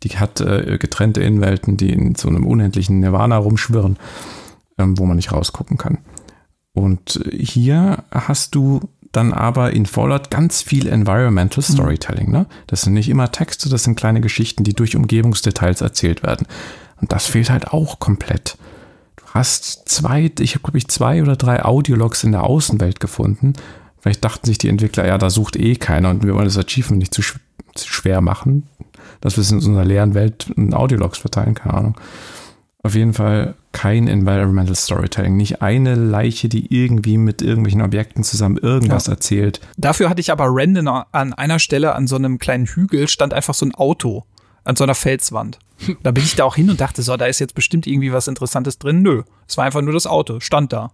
Die 0.04 0.10
hat 0.10 0.39
äh, 0.39 0.78
getrennte 0.80 1.22
Innenwelten, 1.22 1.78
die 1.78 1.91
in 1.91 2.16
so 2.16 2.30
einem 2.30 2.45
unendlichen 2.45 2.99
Nirvana 2.99 3.38
rumschwirren, 3.38 3.97
ähm, 4.78 4.97
wo 4.97 5.06
man 5.06 5.16
nicht 5.16 5.32
rausgucken 5.32 5.78
kann. 5.78 5.97
Und 6.74 7.24
hier 7.32 8.04
hast 8.12 8.56
du 8.56 8.82
dann 9.12 9.32
aber 9.32 9.72
in 9.72 9.86
Fallout 9.86 10.30
ganz 10.30 10.62
viel 10.62 10.88
Environmental 10.88 11.64
mhm. 11.68 11.74
Storytelling. 11.74 12.32
Ne? 12.32 12.45
Das 12.68 12.82
sind 12.82 12.93
nicht 12.93 13.10
immer 13.10 13.32
Texte, 13.32 13.70
das 13.70 13.84
sind 13.84 13.95
kleine 13.95 14.22
Geschichten, 14.22 14.64
die 14.64 14.74
durch 14.74 14.95
Umgebungsdetails 14.95 15.82
erzählt 15.82 16.24
werden. 16.24 16.47
Und 17.01 17.12
das 17.12 17.26
fehlt 17.26 17.49
halt 17.49 17.70
auch 17.70 17.99
komplett 17.99 18.58
hast 19.34 19.90
zwei, 19.90 20.32
ich 20.40 20.54
habe 20.54 20.64
glaube 20.64 20.78
ich 20.78 20.88
zwei 20.88 21.22
oder 21.22 21.36
drei 21.36 21.66
Audiologs 21.66 22.24
in 22.24 22.32
der 22.32 22.44
Außenwelt 22.44 23.00
gefunden. 23.00 23.54
Vielleicht 24.00 24.24
dachten 24.24 24.46
sich 24.46 24.60
die 24.60 24.70
Entwickler, 24.70 25.08
ja, 25.08 25.18
da 25.18 25.30
sucht 25.30 25.56
eh 25.56 25.76
keiner 25.76 26.12
und 26.12 26.24
wir 26.24 26.36
wollen 26.36 26.46
das 26.46 26.58
Achievement 26.58 27.00
nicht 27.00 27.14
zu, 27.14 27.22
sch 27.22 27.40
zu 27.74 27.88
schwer 27.88 28.22
machen, 28.22 28.68
dass 29.22 29.36
wir 29.36 29.42
es 29.42 29.50
in 29.50 29.58
unserer 29.58 29.86
leeren 29.86 30.14
Welt 30.14 30.52
in 30.56 30.74
Audiologs 30.74 31.18
verteilen, 31.18 31.56
keine 31.56 31.74
Ahnung. 31.74 31.96
Auf 32.84 32.96
jeden 32.96 33.14
Fall 33.14 33.56
kein 33.72 34.10
Environmental 34.10 34.76
Storytelling. 34.76 35.38
Nicht 35.38 35.62
eine 35.62 35.96
Leiche, 35.96 36.50
die 36.50 36.72
irgendwie 36.72 37.18
mit 37.18 37.42
irgendwelchen 37.42 37.82
Objekten 37.82 38.24
zusammen 38.24 38.58
irgendwas 38.58 39.08
ja. 39.08 39.14
erzählt. 39.14 39.62
Dafür 39.78 40.10
hatte 40.10 40.20
ich 40.20 40.32
aber 40.32 40.48
Random 40.50 41.04
an 41.12 41.34
einer 41.34 41.60
Stelle 41.60 41.96
an 41.96 42.08
so 42.08 42.18
einem 42.18 42.40
kleinen 42.40 42.66
Hügel 42.66 43.08
stand 43.08 43.34
einfach 43.34 43.54
so 43.54 43.66
ein 43.66 43.74
Auto 43.74 44.26
an 44.64 44.76
so 44.76 44.84
einer 44.84 44.95
Felswand. 44.95 45.59
Da 46.01 46.11
bin 46.11 46.24
ich 46.24 46.36
da 46.36 46.45
auch 46.45 46.55
hin 46.55 46.70
und 46.70 46.80
dachte, 46.80 47.01
so, 47.01 47.18
da 47.18 47.26
ist 47.26 47.39
jetzt 47.39 47.55
bestimmt 47.55 47.88
irgendwie 47.88 48.14
was 48.14 48.28
Interessantes 48.28 48.78
drin. 48.80 49.01
Nö, 49.01 49.24
es 49.47 49.57
war 49.57 49.66
einfach 49.66 49.82
nur 49.82 49.93
das 49.93 50.07
Auto, 50.07 50.39
stand 50.39 50.72
da. 50.72 50.91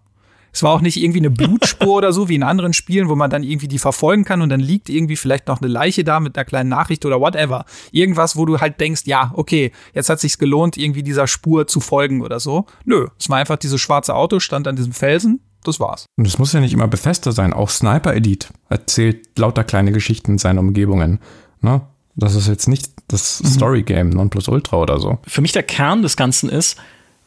Es 0.52 0.64
war 0.64 0.72
auch 0.72 0.82
nicht 0.82 0.98
irgendwie 0.98 1.20
eine 1.20 1.30
Blutspur 1.30 1.98
oder 1.98 2.12
so 2.12 2.28
wie 2.30 2.36
in 2.36 2.44
anderen 2.44 2.74
Spielen, 2.74 3.10
wo 3.10 3.16
man 3.16 3.30
dann 3.30 3.44
irgendwie 3.44 3.68
die 3.68 3.80
verfolgen 3.80 4.26
kann 4.26 4.42
und 4.42 4.50
dann 4.50 4.60
liegt 4.60 4.90
irgendwie 4.90 5.16
vielleicht 5.16 5.48
noch 5.48 5.62
eine 5.62 5.68
Leiche 5.68 6.04
da 6.04 6.20
mit 6.20 6.38
einer 6.38 6.46
kleinen 6.46 6.70
Nachricht 6.70 7.06
oder 7.06 7.20
whatever. 7.20 7.66
Irgendwas, 7.92 8.36
wo 8.36 8.46
du 8.46 8.60
halt 8.60 8.80
denkst, 8.80 9.04
ja, 9.06 9.32
okay, 9.36 9.72
jetzt 9.94 10.10
hat 10.10 10.20
sich's 10.20 10.38
gelohnt, 10.38 10.78
irgendwie 10.78 11.04
dieser 11.04 11.28
Spur 11.28 11.68
zu 11.68 11.80
folgen 11.80 12.22
oder 12.22 12.40
so. 12.40 12.66
Nö, 12.86 13.08
es 13.20 13.30
war 13.30 13.38
einfach 13.38 13.58
dieses 13.58 13.80
schwarze 13.80 14.16
Auto, 14.16 14.40
stand 14.40 14.68
an 14.68 14.76
diesem 14.76 14.94
Felsen, 14.94 15.42
das 15.64 15.80
war's. 15.80 16.06
Und 16.18 16.26
es 16.26 16.40
muss 16.40 16.54
ja 16.54 16.60
nicht 16.60 16.74
immer 16.74 16.88
befester 16.88 17.32
sein. 17.32 17.54
Auch 17.54 17.70
Sniper 17.70 18.14
Elite 18.14 18.48
erzählt 18.70 19.38
lauter 19.38 19.64
kleine 19.64 19.92
Geschichten 19.92 20.34
in 20.34 20.38
seinen 20.40 20.58
Umgebungen. 20.58 21.20
Ne? 21.62 21.82
Das 22.16 22.36
ist 22.36 22.48
jetzt 22.48 22.68
nicht 22.68 22.92
das 23.10 23.44
mhm. 23.44 23.48
Story-Game 23.48 24.10
Nonplusultra 24.10 24.78
oder 24.78 25.00
so. 25.00 25.20
Für 25.28 25.42
mich 25.42 25.52
der 25.52 25.64
Kern 25.64 26.02
des 26.02 26.16
Ganzen 26.16 26.50
ist, 26.50 26.78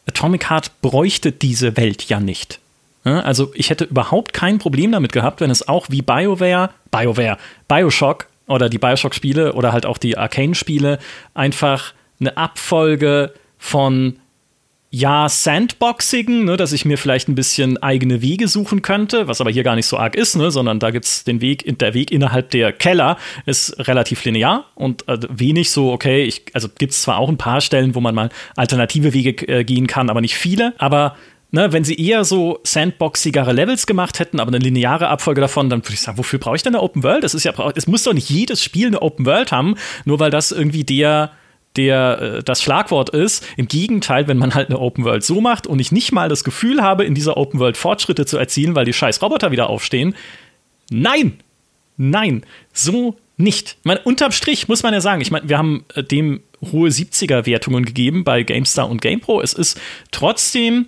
Atomic 0.09 0.49
Heart 0.51 0.81
bräuchte 0.81 1.31
diese 1.31 1.77
Welt 1.77 2.09
ja 2.09 2.19
nicht. 2.19 2.59
Also 3.05 3.51
ich 3.55 3.71
hätte 3.71 3.85
überhaupt 3.85 4.33
kein 4.33 4.59
Problem 4.59 4.93
damit 4.93 5.13
gehabt, 5.13 5.41
wenn 5.41 5.51
es 5.51 5.67
auch 5.67 5.87
wie 5.91 6.03
BioWare, 6.03 6.71
BioWare, 6.93 7.37
Bioshock 7.67 8.27
oder 8.47 8.69
die 8.69 8.79
Bioshock-Spiele 8.79 9.55
oder 9.55 9.73
halt 9.73 9.87
auch 9.87 9.99
die 9.99 10.17
Arcane-Spiele 10.17 10.99
einfach 11.35 11.95
eine 12.21 12.37
Abfolge 12.37 13.35
von 13.59 14.19
ja, 14.95 15.27
Sandboxigen, 15.27 16.45
ne, 16.45 16.59
dass 16.59 16.75
ich 16.75 16.85
mir 16.85 16.99
vielleicht 16.99 17.27
ein 17.27 17.35
bisschen 17.35 17.83
eigene 17.83 18.21
Wege 18.21 18.47
suchen 18.47 18.83
könnte, 18.83 19.27
was 19.27 19.41
aber 19.41 19.51
hier 19.51 19.63
gar 19.63 19.75
nicht 19.75 19.87
so 19.87 19.97
arg 19.97 20.15
ist, 20.15 20.37
ne, 20.37 20.51
sondern 20.51 20.81
da 20.81 20.91
gibt's 20.91 21.25
den 21.25 21.41
Weg, 21.41 21.79
der 21.79 21.95
Weg 21.95 22.11
innerhalb 22.11 22.51
der 22.51 22.75
Keller 22.75 23.17
ist 23.47 23.89
relativ 23.89 24.23
linear 24.23 24.67
und 24.75 25.09
äh, 25.09 25.17
wenig 25.31 25.71
so, 25.71 25.93
okay, 25.93 26.25
ich, 26.25 26.45
also 26.53 26.69
gibt's 26.77 27.01
zwar 27.01 27.17
auch 27.17 27.31
ein 27.31 27.39
paar 27.39 27.63
Stellen, 27.63 27.95
wo 27.95 28.03
man 28.03 28.15
mal 28.15 28.29
alternative 28.55 29.15
Wege 29.15 29.49
äh, 29.49 29.65
gehen 29.65 29.87
kann, 29.87 30.11
aber 30.11 30.21
nicht 30.21 30.37
viele, 30.37 30.75
aber 30.77 31.17
Ne, 31.55 31.71
wenn 31.71 31.85
sie 31.85 31.97
eher 31.97 32.25
so 32.25 32.61
sandboxigere 32.65 33.53
Levels 33.53 33.87
gemacht 33.87 34.21
hätten, 34.21 34.41
aber 34.41 34.49
eine 34.49 34.59
lineare 34.59 35.09
Abfolge 35.09 35.43
davon, 35.43 35.69
dann 35.69 35.85
würde 35.85 35.93
ich 35.93 36.01
sagen, 36.01 36.17
wofür 36.17 36.39
brauche 36.39 36.57
ich 36.57 36.63
denn 36.63 36.75
eine 36.75 36.83
Open 36.83 37.03
World? 37.03 37.25
Das 37.25 37.35
ist 37.35 37.45
ja, 37.45 37.53
es 37.77 37.87
muss 37.87 38.05
doch 38.05 38.15
nicht 38.15 38.31
jedes 38.31 38.65
Spiel 38.65 38.87
eine 38.87 39.03
Open 39.03 39.27
World 39.27 39.53
haben, 39.53 39.75
nur 40.07 40.19
weil 40.19 40.31
das 40.31 40.51
irgendwie 40.51 40.83
der 40.83 41.33
der 41.77 42.21
äh, 42.21 42.43
das 42.43 42.63
Schlagwort 42.63 43.11
ist. 43.11 43.47
Im 43.57 43.69
Gegenteil, 43.69 44.29
wenn 44.29 44.39
man 44.39 44.55
halt 44.55 44.69
eine 44.69 44.79
Open 44.79 45.05
World 45.05 45.25
so 45.25 45.41
macht 45.41 45.67
und 45.67 45.79
ich 45.79 45.93
nicht 45.93 46.13
mal 46.13 46.29
das 46.29 46.45
Gefühl 46.45 46.83
habe, 46.83 47.05
in 47.05 47.15
dieser 47.15 47.37
Open 47.37 47.61
World 47.61 47.77
Fortschritte 47.77 48.27
zu 48.27 48.39
erzielen, 48.39 48.75
weil 48.75 48.85
die 48.85 48.93
scheiß 48.93 49.23
Roboter 49.23 49.51
wieder 49.51 49.71
aufstehen. 49.71 50.15
Nein! 50.91 51.39
Nein, 51.97 52.43
so 52.73 53.17
nicht. 53.37 53.77
Ich 53.81 53.85
meine, 53.85 54.01
unterm 54.01 54.33
Strich 54.33 54.69
muss 54.69 54.83
man 54.83 54.95
ja 54.95 55.01
sagen, 55.01 55.21
ich 55.21 55.31
meine, 55.31 55.49
wir 55.49 55.59
haben 55.59 55.85
äh, 55.95 56.03
dem 56.03 56.41
hohe 56.73 56.89
70er-Wertungen 56.89 57.85
gegeben 57.85 58.25
bei 58.25 58.43
GameStar 58.43 58.89
und 58.89 59.01
GamePro. 59.01 59.41
Es 59.41 59.53
ist 59.53 59.81
trotzdem 60.11 60.87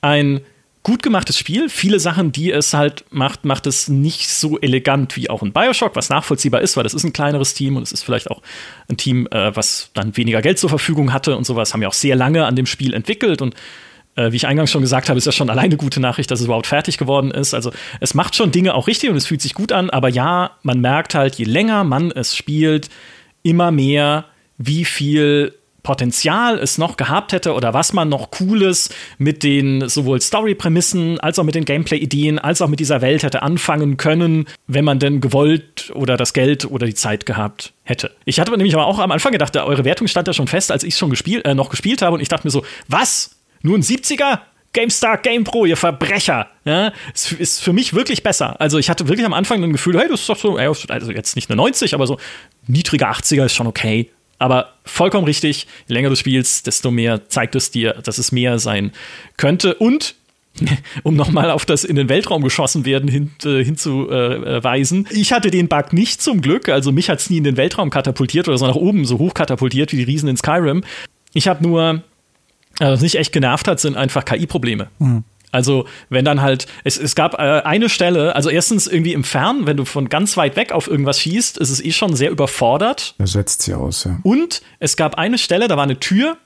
ein 0.00 0.40
gut 0.82 1.02
gemachtes 1.02 1.38
Spiel. 1.38 1.68
Viele 1.68 2.00
Sachen, 2.00 2.32
die 2.32 2.50
es 2.50 2.72
halt 2.72 3.04
macht, 3.10 3.44
macht 3.44 3.66
es 3.66 3.88
nicht 3.88 4.28
so 4.28 4.58
elegant 4.58 5.16
wie 5.16 5.28
auch 5.28 5.42
in 5.42 5.52
Bioshock, 5.52 5.94
was 5.94 6.08
nachvollziehbar 6.08 6.62
ist, 6.62 6.76
weil 6.76 6.84
das 6.84 6.94
ist 6.94 7.04
ein 7.04 7.12
kleineres 7.12 7.54
Team 7.54 7.76
und 7.76 7.82
es 7.82 7.92
ist 7.92 8.02
vielleicht 8.02 8.30
auch 8.30 8.40
ein 8.88 8.96
Team, 8.96 9.28
äh, 9.30 9.54
was 9.54 9.90
dann 9.94 10.16
weniger 10.16 10.40
Geld 10.42 10.58
zur 10.58 10.70
Verfügung 10.70 11.12
hatte 11.12 11.36
und 11.36 11.44
sowas. 11.44 11.74
Haben 11.74 11.82
ja 11.82 11.88
auch 11.88 11.94
sehr 11.94 12.16
lange 12.16 12.46
an 12.46 12.56
dem 12.56 12.66
Spiel 12.66 12.94
entwickelt 12.94 13.42
und 13.42 13.54
äh, 14.16 14.32
wie 14.32 14.36
ich 14.36 14.46
eingangs 14.46 14.70
schon 14.70 14.82
gesagt 14.82 15.08
habe, 15.08 15.18
ist 15.18 15.26
ja 15.26 15.32
schon 15.32 15.50
alleine 15.50 15.76
gute 15.76 16.00
Nachricht, 16.00 16.30
dass 16.30 16.40
es 16.40 16.46
überhaupt 16.46 16.66
fertig 16.66 16.98
geworden 16.98 17.30
ist. 17.30 17.54
Also 17.54 17.72
es 18.00 18.14
macht 18.14 18.34
schon 18.34 18.50
Dinge 18.50 18.74
auch 18.74 18.86
richtig 18.86 19.10
und 19.10 19.16
es 19.16 19.26
fühlt 19.26 19.42
sich 19.42 19.54
gut 19.54 19.72
an, 19.72 19.90
aber 19.90 20.08
ja, 20.08 20.52
man 20.62 20.80
merkt 20.80 21.14
halt, 21.14 21.34
je 21.36 21.44
länger 21.44 21.84
man 21.84 22.10
es 22.10 22.34
spielt, 22.34 22.88
immer 23.42 23.70
mehr, 23.70 24.26
wie 24.58 24.84
viel 24.84 25.54
Potenzial 25.82 26.58
es 26.58 26.78
noch 26.78 26.96
gehabt 26.96 27.32
hätte 27.32 27.54
oder 27.54 27.74
was 27.74 27.92
man 27.92 28.08
noch 28.08 28.30
Cooles 28.30 28.90
mit 29.18 29.42
den 29.42 29.88
sowohl 29.88 30.20
Story-Prämissen 30.20 31.18
als 31.20 31.38
auch 31.38 31.44
mit 31.44 31.54
den 31.54 31.64
Gameplay-Ideen 31.64 32.38
als 32.38 32.62
auch 32.62 32.68
mit 32.68 32.80
dieser 32.80 33.00
Welt 33.00 33.22
hätte 33.22 33.42
anfangen 33.42 33.96
können, 33.96 34.46
wenn 34.66 34.84
man 34.84 34.98
denn 34.98 35.20
gewollt 35.20 35.90
oder 35.94 36.16
das 36.16 36.32
Geld 36.32 36.64
oder 36.64 36.86
die 36.86 36.94
Zeit 36.94 37.26
gehabt 37.26 37.72
hätte. 37.82 38.10
Ich 38.24 38.40
hatte 38.40 38.52
nämlich 38.52 38.74
aber 38.74 38.86
auch 38.86 38.98
am 38.98 39.10
Anfang 39.10 39.32
gedacht, 39.32 39.56
eure 39.56 39.84
Wertung 39.84 40.06
stand 40.06 40.26
ja 40.26 40.34
schon 40.34 40.48
fest, 40.48 40.70
als 40.70 40.82
ich 40.82 40.94
es 40.94 40.98
schon 40.98 41.10
gespielt, 41.10 41.44
äh, 41.44 41.54
noch 41.54 41.70
gespielt 41.70 42.02
habe 42.02 42.14
und 42.14 42.20
ich 42.20 42.28
dachte 42.28 42.46
mir 42.46 42.50
so, 42.50 42.64
was? 42.88 43.36
Nur 43.62 43.76
ein 43.76 43.82
70er? 43.82 44.40
GameStar, 44.72 45.18
GamePro, 45.18 45.66
ihr 45.66 45.76
Verbrecher. 45.76 46.48
Ja, 46.64 46.92
es 47.12 47.32
ist 47.32 47.60
für 47.60 47.72
mich 47.72 47.92
wirklich 47.92 48.22
besser. 48.22 48.60
Also 48.60 48.78
ich 48.78 48.88
hatte 48.88 49.08
wirklich 49.08 49.26
am 49.26 49.32
Anfang 49.32 49.62
ein 49.64 49.72
Gefühl, 49.72 49.98
hey, 49.98 50.08
das 50.08 50.20
ist 50.20 50.28
doch 50.28 50.36
so, 50.36 50.56
also 50.56 51.10
jetzt 51.10 51.34
nicht 51.34 51.50
eine 51.50 51.56
90, 51.56 51.94
aber 51.94 52.06
so 52.06 52.18
niedriger 52.68 53.10
80er 53.10 53.46
ist 53.46 53.54
schon 53.54 53.66
okay. 53.66 54.10
Aber 54.40 54.72
vollkommen 54.86 55.26
richtig, 55.26 55.66
je 55.86 55.94
länger 55.94 56.08
du 56.08 56.16
spielst, 56.16 56.66
desto 56.66 56.90
mehr 56.90 57.28
zeigt 57.28 57.54
es 57.54 57.70
dir, 57.70 57.92
dass 58.02 58.16
es 58.16 58.32
mehr 58.32 58.58
sein 58.58 58.90
könnte. 59.36 59.74
Und 59.74 60.14
um 61.02 61.14
nochmal 61.14 61.50
auf 61.50 61.66
das 61.66 61.84
in 61.84 61.94
den 61.94 62.08
Weltraum 62.08 62.42
geschossen 62.42 62.86
werden 62.86 63.08
hin, 63.08 63.30
äh, 63.44 63.62
hinzuweisen. 63.62 65.06
ich 65.10 65.32
hatte 65.32 65.50
den 65.50 65.68
Bug 65.68 65.92
nicht 65.92 66.22
zum 66.22 66.40
Glück, 66.40 66.68
also 66.68 66.90
mich 66.90 67.08
hat 67.10 67.20
es 67.20 67.30
nie 67.30 67.36
in 67.36 67.44
den 67.44 67.56
Weltraum 67.56 67.90
katapultiert 67.90 68.48
oder 68.48 68.58
so 68.58 68.66
nach 68.66 68.74
oben 68.74 69.04
so 69.04 69.18
hoch 69.18 69.34
katapultiert 69.34 69.92
wie 69.92 69.98
die 69.98 70.02
Riesen 70.02 70.28
in 70.28 70.36
Skyrim. 70.36 70.82
Ich 71.34 71.46
habe 71.46 71.62
nur, 71.62 72.02
also 72.78 72.94
was 72.94 73.00
mich 73.02 73.16
echt 73.16 73.32
genervt 73.32 73.68
hat, 73.68 73.78
sind 73.78 73.96
einfach 73.96 74.24
KI-Probleme. 74.24 74.88
Mhm. 74.98 75.24
Also, 75.52 75.86
wenn 76.08 76.24
dann 76.24 76.40
halt, 76.40 76.66
es, 76.84 76.96
es 76.96 77.14
gab 77.14 77.34
äh, 77.34 77.62
eine 77.62 77.88
Stelle, 77.88 78.36
also 78.36 78.50
erstens 78.50 78.86
irgendwie 78.86 79.12
im 79.12 79.24
Fern, 79.24 79.66
wenn 79.66 79.76
du 79.76 79.84
von 79.84 80.08
ganz 80.08 80.36
weit 80.36 80.56
weg 80.56 80.72
auf 80.72 80.86
irgendwas 80.86 81.20
schießt, 81.20 81.58
ist 81.58 81.70
es 81.70 81.84
eh 81.84 81.92
schon 81.92 82.14
sehr 82.14 82.30
überfordert. 82.30 83.14
Er 83.18 83.26
setzt 83.26 83.62
sie 83.62 83.74
aus, 83.74 84.04
ja. 84.04 84.18
Und 84.22 84.62
es 84.78 84.96
gab 84.96 85.16
eine 85.16 85.38
Stelle, 85.38 85.66
da 85.68 85.76
war 85.76 85.84
eine 85.84 85.98
Tür, 85.98 86.36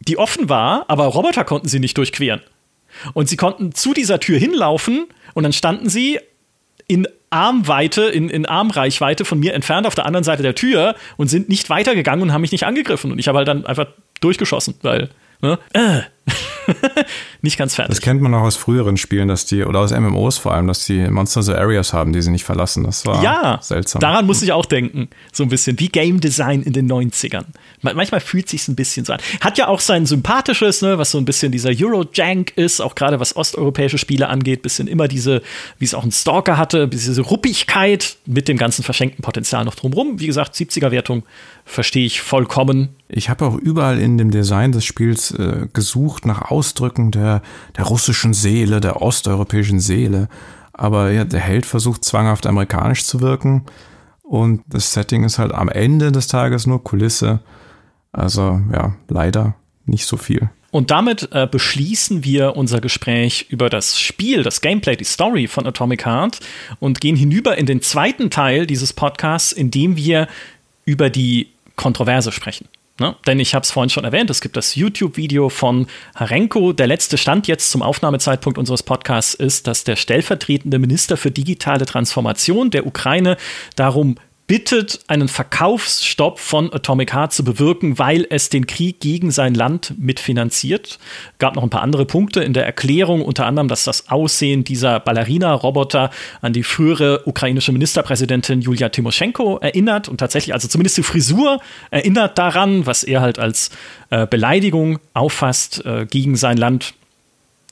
die 0.00 0.18
offen 0.18 0.48
war, 0.48 0.84
aber 0.88 1.06
Roboter 1.06 1.44
konnten 1.44 1.68
sie 1.68 1.80
nicht 1.80 1.98
durchqueren. 1.98 2.40
Und 3.14 3.28
sie 3.28 3.36
konnten 3.36 3.72
zu 3.72 3.92
dieser 3.92 4.20
Tür 4.20 4.38
hinlaufen 4.38 5.06
und 5.34 5.42
dann 5.42 5.52
standen 5.52 5.88
sie 5.88 6.18
in 6.86 7.06
Armweite, 7.30 8.02
in, 8.02 8.28
in 8.28 8.46
Armreichweite 8.46 9.24
von 9.24 9.40
mir 9.40 9.54
entfernt 9.54 9.86
auf 9.86 9.94
der 9.94 10.06
anderen 10.06 10.24
Seite 10.24 10.42
der 10.42 10.54
Tür 10.54 10.94
und 11.16 11.28
sind 11.28 11.48
nicht 11.48 11.68
weitergegangen 11.68 12.22
und 12.22 12.32
haben 12.32 12.40
mich 12.40 12.52
nicht 12.52 12.64
angegriffen. 12.64 13.10
Und 13.12 13.18
ich 13.18 13.28
habe 13.28 13.38
halt 13.38 13.48
dann 13.48 13.66
einfach 13.66 13.88
durchgeschossen, 14.20 14.74
weil, 14.82 15.10
ne? 15.42 15.58
Äh. 15.72 16.02
nicht 17.42 17.58
ganz 17.58 17.74
fertig. 17.74 17.96
Das 17.96 18.00
kennt 18.00 18.20
man 18.20 18.34
auch 18.34 18.42
aus 18.42 18.56
früheren 18.56 18.96
Spielen, 18.96 19.28
dass 19.28 19.46
die, 19.46 19.64
oder 19.64 19.80
aus 19.80 19.92
MMOs 19.92 20.38
vor 20.38 20.54
allem, 20.54 20.66
dass 20.66 20.84
die 20.86 21.08
Monster 21.08 21.42
so 21.42 21.54
Areas 21.54 21.92
haben, 21.92 22.12
die 22.12 22.22
sie 22.22 22.30
nicht 22.30 22.44
verlassen. 22.44 22.84
Das 22.84 23.06
war 23.06 23.22
ja, 23.22 23.58
seltsam. 23.62 24.00
Daran 24.00 24.26
muss 24.26 24.42
ich 24.42 24.52
auch 24.52 24.66
denken. 24.66 25.08
So 25.32 25.42
ein 25.42 25.48
bisschen 25.48 25.78
wie 25.78 25.88
Game 25.88 26.20
Design 26.20 26.62
in 26.62 26.72
den 26.72 26.90
90ern. 26.90 27.44
Manchmal 27.82 28.20
fühlt 28.20 28.48
sich 28.48 28.66
ein 28.68 28.76
bisschen 28.76 29.04
so 29.04 29.12
an. 29.12 29.20
Hat 29.40 29.58
ja 29.58 29.68
auch 29.68 29.80
sein 29.80 30.06
sympathisches, 30.06 30.82
ne, 30.82 30.98
was 30.98 31.10
so 31.10 31.18
ein 31.18 31.24
bisschen 31.24 31.52
dieser 31.52 31.70
Euro-Jank 31.70 32.52
ist, 32.56 32.80
auch 32.80 32.94
gerade 32.94 33.20
was 33.20 33.36
osteuropäische 33.36 33.98
Spiele 33.98 34.28
angeht, 34.28 34.62
bisschen 34.62 34.88
immer 34.88 35.08
diese, 35.08 35.42
wie 35.78 35.84
es 35.84 35.94
auch 35.94 36.04
ein 36.04 36.12
Stalker 36.12 36.56
hatte, 36.56 36.88
diese 36.88 37.20
Ruppigkeit 37.20 38.16
mit 38.26 38.48
dem 38.48 38.56
ganzen 38.56 38.82
verschenkten 38.82 39.22
Potenzial 39.22 39.64
noch 39.64 39.74
drumrum. 39.74 40.18
Wie 40.18 40.26
gesagt, 40.26 40.54
70er-Wertung 40.54 41.24
verstehe 41.66 42.06
ich 42.06 42.22
vollkommen. 42.22 42.90
Ich 43.08 43.28
habe 43.28 43.44
auch 43.44 43.56
überall 43.56 43.98
in 43.98 44.16
dem 44.16 44.30
Design 44.30 44.72
des 44.72 44.84
Spiels 44.84 45.32
äh, 45.32 45.66
gesucht 45.72 46.24
nach 46.24 46.50
Ausdrücken 46.50 47.10
der, 47.10 47.42
der 47.76 47.84
russischen 47.84 48.32
Seele, 48.32 48.80
der 48.80 49.02
osteuropäischen 49.02 49.80
Seele. 49.80 50.28
Aber 50.72 51.10
ja, 51.10 51.24
der 51.24 51.40
Held 51.40 51.66
versucht 51.66 52.04
zwanghaft 52.04 52.46
amerikanisch 52.46 53.04
zu 53.04 53.20
wirken. 53.20 53.66
Und 54.22 54.62
das 54.68 54.92
Setting 54.92 55.24
ist 55.24 55.38
halt 55.38 55.52
am 55.52 55.68
Ende 55.68 56.12
des 56.12 56.28
Tages 56.28 56.66
nur 56.66 56.82
Kulisse. 56.82 57.40
Also 58.12 58.60
ja, 58.72 58.94
leider 59.08 59.56
nicht 59.84 60.06
so 60.06 60.16
viel. 60.16 60.48
Und 60.70 60.90
damit 60.90 61.28
äh, 61.32 61.48
beschließen 61.50 62.22
wir 62.22 62.56
unser 62.56 62.80
Gespräch 62.80 63.46
über 63.48 63.70
das 63.70 63.98
Spiel, 63.98 64.42
das 64.42 64.60
Gameplay, 64.60 64.96
die 64.96 65.04
Story 65.04 65.46
von 65.48 65.66
Atomic 65.66 66.04
Heart 66.04 66.40
und 66.80 67.00
gehen 67.00 67.16
hinüber 67.16 67.56
in 67.58 67.66
den 67.66 67.82
zweiten 67.82 68.30
Teil 68.30 68.66
dieses 68.66 68.92
Podcasts, 68.92 69.52
in 69.52 69.70
dem 69.70 69.96
wir 69.96 70.28
über 70.84 71.10
die 71.10 71.48
Kontroverse 71.76 72.32
sprechen. 72.32 72.68
Ne? 72.98 73.14
Denn 73.26 73.38
ich 73.38 73.54
habe 73.54 73.62
es 73.62 73.70
vorhin 73.70 73.90
schon 73.90 74.04
erwähnt, 74.04 74.30
es 74.30 74.40
gibt 74.40 74.56
das 74.56 74.74
YouTube-Video 74.74 75.50
von 75.50 75.86
Harenko. 76.14 76.72
Der 76.72 76.86
letzte 76.86 77.18
Stand 77.18 77.46
jetzt 77.46 77.70
zum 77.70 77.82
Aufnahmezeitpunkt 77.82 78.58
unseres 78.58 78.82
Podcasts 78.82 79.34
ist, 79.34 79.66
dass 79.66 79.84
der 79.84 79.96
stellvertretende 79.96 80.78
Minister 80.78 81.18
für 81.18 81.30
digitale 81.30 81.84
Transformation 81.84 82.70
der 82.70 82.86
Ukraine 82.86 83.36
darum 83.76 84.16
bittet, 84.46 85.00
einen 85.08 85.28
Verkaufsstopp 85.28 86.38
von 86.38 86.72
Atomic 86.72 87.12
Heart 87.12 87.32
zu 87.32 87.44
bewirken, 87.44 87.98
weil 87.98 88.26
es 88.30 88.48
den 88.48 88.66
Krieg 88.66 89.00
gegen 89.00 89.30
sein 89.30 89.54
Land 89.54 89.94
mitfinanziert. 89.98 90.98
Gab 91.38 91.56
noch 91.56 91.62
ein 91.62 91.70
paar 91.70 91.82
andere 91.82 92.06
Punkte 92.06 92.42
in 92.42 92.52
der 92.52 92.64
Erklärung, 92.64 93.22
unter 93.22 93.46
anderem, 93.46 93.68
dass 93.68 93.84
das 93.84 94.08
Aussehen 94.08 94.62
dieser 94.62 95.00
Ballerina-Roboter 95.00 96.10
an 96.42 96.52
die 96.52 96.62
frühere 96.62 97.22
ukrainische 97.26 97.72
Ministerpräsidentin 97.72 98.60
Julia 98.60 98.88
Timoschenko 98.88 99.58
erinnert 99.58 100.08
und 100.08 100.18
tatsächlich, 100.18 100.54
also 100.54 100.68
zumindest 100.68 100.96
die 100.98 101.02
Frisur 101.02 101.60
erinnert 101.90 102.38
daran, 102.38 102.86
was 102.86 103.02
er 103.02 103.20
halt 103.20 103.38
als 103.38 103.70
äh, 104.10 104.26
Beleidigung 104.26 105.00
auffasst 105.12 105.84
äh, 105.84 106.06
gegen 106.06 106.36
sein 106.36 106.56
Land 106.56 106.94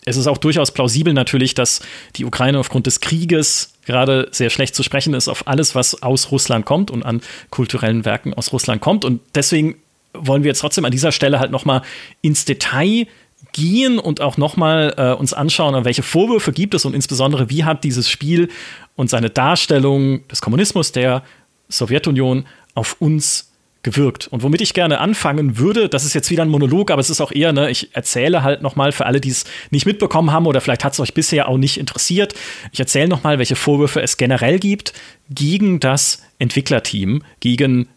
es 0.04 0.16
ist 0.16 0.26
auch 0.26 0.38
durchaus 0.38 0.70
plausibel 0.70 1.12
natürlich, 1.14 1.54
dass 1.54 1.80
die 2.16 2.24
Ukraine 2.24 2.58
aufgrund 2.58 2.86
des 2.86 3.00
Krieges 3.00 3.72
gerade 3.86 4.28
sehr 4.32 4.50
schlecht 4.50 4.74
zu 4.74 4.82
sprechen 4.82 5.14
ist 5.14 5.28
auf 5.28 5.46
alles, 5.46 5.74
was 5.74 6.02
aus 6.02 6.30
Russland 6.30 6.66
kommt 6.66 6.90
und 6.90 7.04
an 7.04 7.20
kulturellen 7.50 8.04
Werken 8.04 8.34
aus 8.34 8.52
Russland 8.52 8.80
kommt. 8.80 9.04
Und 9.04 9.20
deswegen 9.34 9.76
wollen 10.12 10.42
wir 10.42 10.48
jetzt 10.48 10.60
trotzdem 10.60 10.84
an 10.84 10.92
dieser 10.92 11.12
Stelle 11.12 11.40
halt 11.40 11.50
noch 11.50 11.64
mal 11.64 11.82
ins 12.20 12.44
Detail 12.44 13.06
gehen 13.52 13.98
und 13.98 14.20
auch 14.20 14.36
noch 14.36 14.56
mal 14.56 14.94
äh, 14.96 15.12
uns 15.12 15.32
anschauen, 15.32 15.84
welche 15.84 16.02
Vorwürfe 16.02 16.52
gibt 16.52 16.74
es 16.74 16.84
und 16.84 16.94
insbesondere 16.94 17.50
wie 17.50 17.64
hat 17.64 17.84
dieses 17.84 18.08
Spiel 18.08 18.48
und 18.96 19.10
seine 19.10 19.30
Darstellung 19.30 20.26
des 20.28 20.40
Kommunismus 20.40 20.92
der 20.92 21.22
Sowjetunion 21.68 22.46
auf 22.74 22.96
uns 23.00 23.52
gewirkt. 23.84 24.26
Und 24.26 24.42
womit 24.42 24.60
ich 24.60 24.74
gerne 24.74 24.98
anfangen 24.98 25.58
würde, 25.58 25.88
das 25.88 26.04
ist 26.04 26.14
jetzt 26.14 26.30
wieder 26.30 26.42
ein 26.42 26.48
Monolog, 26.48 26.90
aber 26.90 27.00
es 27.00 27.10
ist 27.10 27.20
auch 27.20 27.30
eher, 27.30 27.52
ne, 27.52 27.70
ich 27.70 27.94
erzähle 27.94 28.42
halt 28.42 28.62
nochmal 28.62 28.90
für 28.90 29.06
alle, 29.06 29.20
die 29.20 29.28
es 29.28 29.44
nicht 29.70 29.86
mitbekommen 29.86 30.32
haben 30.32 30.46
oder 30.46 30.60
vielleicht 30.60 30.84
hat 30.84 30.94
es 30.94 31.00
euch 31.00 31.14
bisher 31.14 31.48
auch 31.48 31.58
nicht 31.58 31.78
interessiert. 31.78 32.34
Ich 32.72 32.80
erzähle 32.80 33.08
nochmal, 33.08 33.38
welche 33.38 33.54
Vorwürfe 33.54 34.02
es 34.02 34.16
generell 34.16 34.58
gibt 34.58 34.92
gegen 35.30 35.78
das 35.78 36.22
Entwicklerteam, 36.38 37.22
gegen 37.38 37.88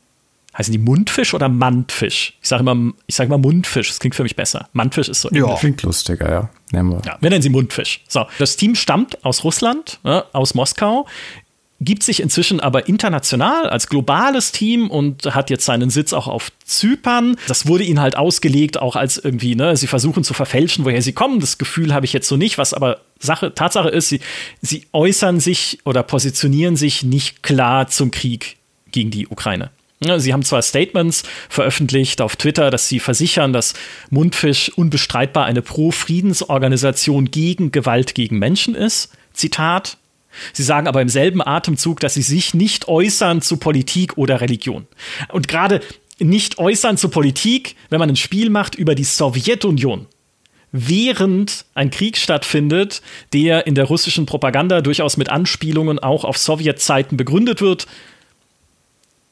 heißen 0.58 0.72
die 0.72 0.80
Mundfisch 0.80 1.34
oder 1.34 1.50
Mandfisch? 1.50 2.34
Ich 2.42 2.50
sage 2.50 2.62
immer, 2.62 2.94
ich 3.06 3.16
sage 3.16 3.28
immer 3.28 3.38
Mundfisch, 3.38 3.90
das 3.90 4.00
klingt 4.00 4.16
für 4.16 4.24
mich 4.24 4.36
besser. 4.36 4.70
Mandfisch 4.74 5.08
ist 5.08 5.22
so. 5.22 5.30
Ja, 5.32 5.56
klingt 5.56 5.84
lustiger, 5.84 6.30
ja. 6.30 6.50
Nehmen 6.72 6.92
wir. 6.92 7.02
Ja, 7.06 7.18
wir 7.22 7.30
nennen 7.30 7.42
sie 7.42 7.50
Mundfisch. 7.50 8.04
So, 8.08 8.26
das 8.40 8.58
Team 8.58 8.76
stammt 8.76 9.24
aus 9.24 9.44
Russland, 9.44 10.00
ne, 10.04 10.26
aus 10.34 10.54
Moskau 10.54 11.08
gibt 11.80 12.04
sich 12.04 12.22
inzwischen 12.22 12.60
aber 12.60 12.88
international 12.88 13.70
als 13.70 13.88
globales 13.88 14.52
Team 14.52 14.90
und 14.90 15.36
hat 15.36 15.50
jetzt 15.50 15.66
seinen 15.66 15.90
Sitz 15.90 16.14
auch 16.14 16.28
auf 16.28 16.52
Zypern. 16.66 17.38
Das 17.48 17.68
wurde 17.68 17.84
ihnen 17.84 18.02
halt 18.02 18.18
ausgelegt, 18.18 18.80
auch 18.82 18.96
als 18.96 19.18
irgendwie, 19.18 19.56
ne, 19.56 19.78
sie 19.78 19.88
versuchen 19.88 20.24
zu 20.24 20.34
verfälschen, 20.34 20.86
woher 20.86 21.02
sie 21.02 21.14
kommen. 21.14 21.40
Das 21.40 21.58
Gefühl 21.58 21.94
habe 21.94 22.06
ich 22.06 22.14
jetzt 22.14 22.28
so 22.28 22.38
nicht, 22.38 22.58
was 22.58 22.74
aber 22.74 23.02
Sache, 23.20 23.54
Tatsache 23.54 23.90
ist, 23.90 24.10
sie, 24.10 24.22
sie 24.62 24.88
äußern 24.92 25.40
sich 25.40 25.80
oder 25.86 26.04
positionieren 26.04 26.76
sich 26.76 27.04
nicht 27.04 27.44
klar 27.44 27.88
zum 27.88 28.12
Krieg 28.12 28.58
gegen 28.92 29.12
die 29.12 29.28
Ukraine. 29.28 29.70
Sie 30.18 30.32
haben 30.32 30.44
zwar 30.44 30.62
Statements 30.62 31.24
veröffentlicht 31.50 32.22
auf 32.22 32.36
Twitter, 32.36 32.70
dass 32.70 32.88
sie 32.88 33.00
versichern, 33.00 33.52
dass 33.52 33.74
Mundfisch 34.12 34.70
unbestreitbar 34.76 35.46
eine 35.46 35.64
Pro-Friedensorganisation 35.64 37.32
gegen 37.32 37.72
Gewalt 37.72 38.14
gegen 38.14 38.38
Menschen 38.38 38.76
ist. 38.76 39.12
Zitat, 39.34 39.98
Sie 40.54 40.64
sagen 40.64 40.88
aber 40.88 41.02
im 41.02 41.10
selben 41.10 41.42
Atemzug, 41.42 42.00
dass 42.00 42.14
sie 42.14 42.22
sich 42.22 42.54
nicht 42.54 42.88
äußern 42.88 43.42
zu 43.42 43.58
Politik 43.58 44.18
oder 44.18 44.42
Religion. 44.42 44.88
Und 45.30 45.48
gerade 45.48 45.82
nicht 46.20 46.58
äußern 46.58 46.98
zu 46.98 47.10
Politik, 47.10 47.76
wenn 47.90 48.00
man 48.00 48.10
ein 48.10 48.16
Spiel 48.16 48.50
macht 48.50 48.76
über 48.76 48.96
die 48.96 49.04
Sowjetunion, 49.04 50.08
während 50.72 51.66
ein 51.74 51.92
Krieg 51.92 52.18
stattfindet, 52.18 53.02
der 53.34 53.68
in 53.68 53.76
der 53.76 53.86
russischen 53.86 54.26
Propaganda 54.26 54.82
durchaus 54.82 55.18
mit 55.18 55.30
Anspielungen 55.30 56.00
auch 56.00 56.24
auf 56.24 56.38
Sowjetzeiten 56.38 57.18
begründet 57.18 57.62
wird, 57.62 57.88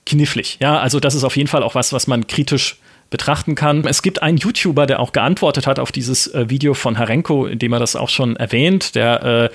knifflig. 0.06 0.58
Ja, 0.60 0.80
also 0.80 1.00
das 1.00 1.16
ist 1.16 1.24
auf 1.24 1.36
jeden 1.36 1.48
Fall 1.48 1.64
auch 1.64 1.76
was, 1.76 1.92
was 1.92 2.08
man 2.08 2.28
kritisch 2.28 2.78
betrachten 3.10 3.56
kann. 3.56 3.86
Es 3.86 4.02
gibt 4.02 4.22
einen 4.22 4.38
YouTuber, 4.38 4.86
der 4.86 5.00
auch 5.00 5.12
geantwortet 5.12 5.68
hat 5.68 5.80
auf 5.80 5.92
dieses 5.92 6.28
äh, 6.34 6.50
Video 6.50 6.74
von 6.74 6.98
Harenko, 6.98 7.46
in 7.46 7.60
dem 7.60 7.74
er 7.74 7.80
das 7.80 7.96
auch 7.96 8.10
schon 8.10 8.36
erwähnt. 8.36 8.96
Der, 8.96 9.24
äh, 9.24 9.50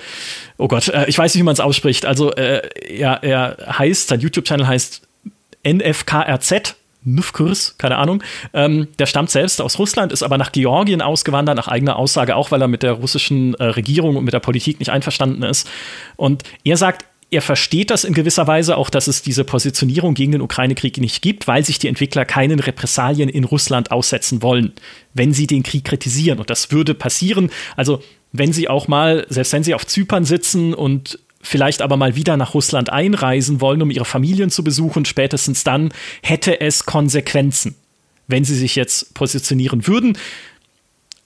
oh 0.57 0.67
Gott, 0.67 0.87
äh, 0.87 1.05
ich 1.07 1.17
weiß 1.17 1.33
nicht, 1.33 1.41
wie 1.41 1.45
man 1.45 1.53
es 1.53 1.59
ausspricht. 1.59 2.05
Also 2.05 2.31
äh, 2.33 2.61
er, 2.87 3.23
er 3.23 3.77
heißt, 3.77 4.07
sein 4.07 4.19
YouTube-Channel 4.19 4.67
heißt 4.67 5.01
NFKRZ. 5.67 6.75
Nufkurs, 7.03 7.75
keine 7.79 7.97
Ahnung. 7.97 8.23
Ähm, 8.53 8.87
der 8.99 9.07
stammt 9.07 9.31
selbst 9.31 9.59
aus 9.59 9.79
Russland, 9.79 10.13
ist 10.13 10.21
aber 10.21 10.37
nach 10.37 10.51
Georgien 10.51 11.01
ausgewandert, 11.01 11.57
nach 11.57 11.67
eigener 11.67 11.95
Aussage 11.95 12.35
auch, 12.35 12.51
weil 12.51 12.61
er 12.61 12.67
mit 12.67 12.83
der 12.83 12.91
russischen 12.91 13.55
äh, 13.55 13.63
Regierung 13.63 14.17
und 14.17 14.23
mit 14.23 14.35
der 14.35 14.39
Politik 14.39 14.79
nicht 14.79 14.89
einverstanden 14.89 15.41
ist. 15.41 15.67
Und 16.15 16.43
er 16.63 16.77
sagt, 16.77 17.05
er 17.31 17.41
versteht 17.41 17.89
das 17.89 18.03
in 18.03 18.13
gewisser 18.13 18.45
Weise 18.45 18.75
auch, 18.75 18.89
dass 18.89 19.07
es 19.07 19.21
diese 19.21 19.45
Positionierung 19.45 20.13
gegen 20.13 20.33
den 20.33 20.41
Ukraine-Krieg 20.41 20.97
nicht 20.97 21.21
gibt, 21.21 21.47
weil 21.47 21.63
sich 21.63 21.79
die 21.79 21.87
Entwickler 21.87 22.25
keinen 22.25 22.59
Repressalien 22.59 23.29
in 23.29 23.45
Russland 23.45 23.89
aussetzen 23.89 24.41
wollen, 24.41 24.73
wenn 25.13 25.33
sie 25.33 25.47
den 25.47 25.63
Krieg 25.63 25.85
kritisieren. 25.85 26.39
Und 26.39 26.49
das 26.49 26.71
würde 26.71 26.93
passieren. 26.93 27.49
Also, 27.77 28.03
wenn 28.33 28.51
sie 28.51 28.67
auch 28.67 28.89
mal, 28.89 29.25
selbst 29.29 29.53
wenn 29.53 29.63
sie 29.63 29.73
auf 29.73 29.87
Zypern 29.87 30.25
sitzen 30.25 30.73
und 30.73 31.19
vielleicht 31.41 31.81
aber 31.81 31.95
mal 31.95 32.17
wieder 32.17 32.35
nach 32.35 32.53
Russland 32.53 32.91
einreisen 32.91 33.61
wollen, 33.61 33.81
um 33.81 33.91
ihre 33.91 34.05
Familien 34.05 34.49
zu 34.49 34.63
besuchen, 34.63 35.05
spätestens 35.05 35.63
dann 35.63 35.93
hätte 36.21 36.59
es 36.59 36.85
Konsequenzen, 36.85 37.75
wenn 38.27 38.43
sie 38.43 38.55
sich 38.55 38.75
jetzt 38.75 39.13
positionieren 39.13 39.87
würden 39.87 40.17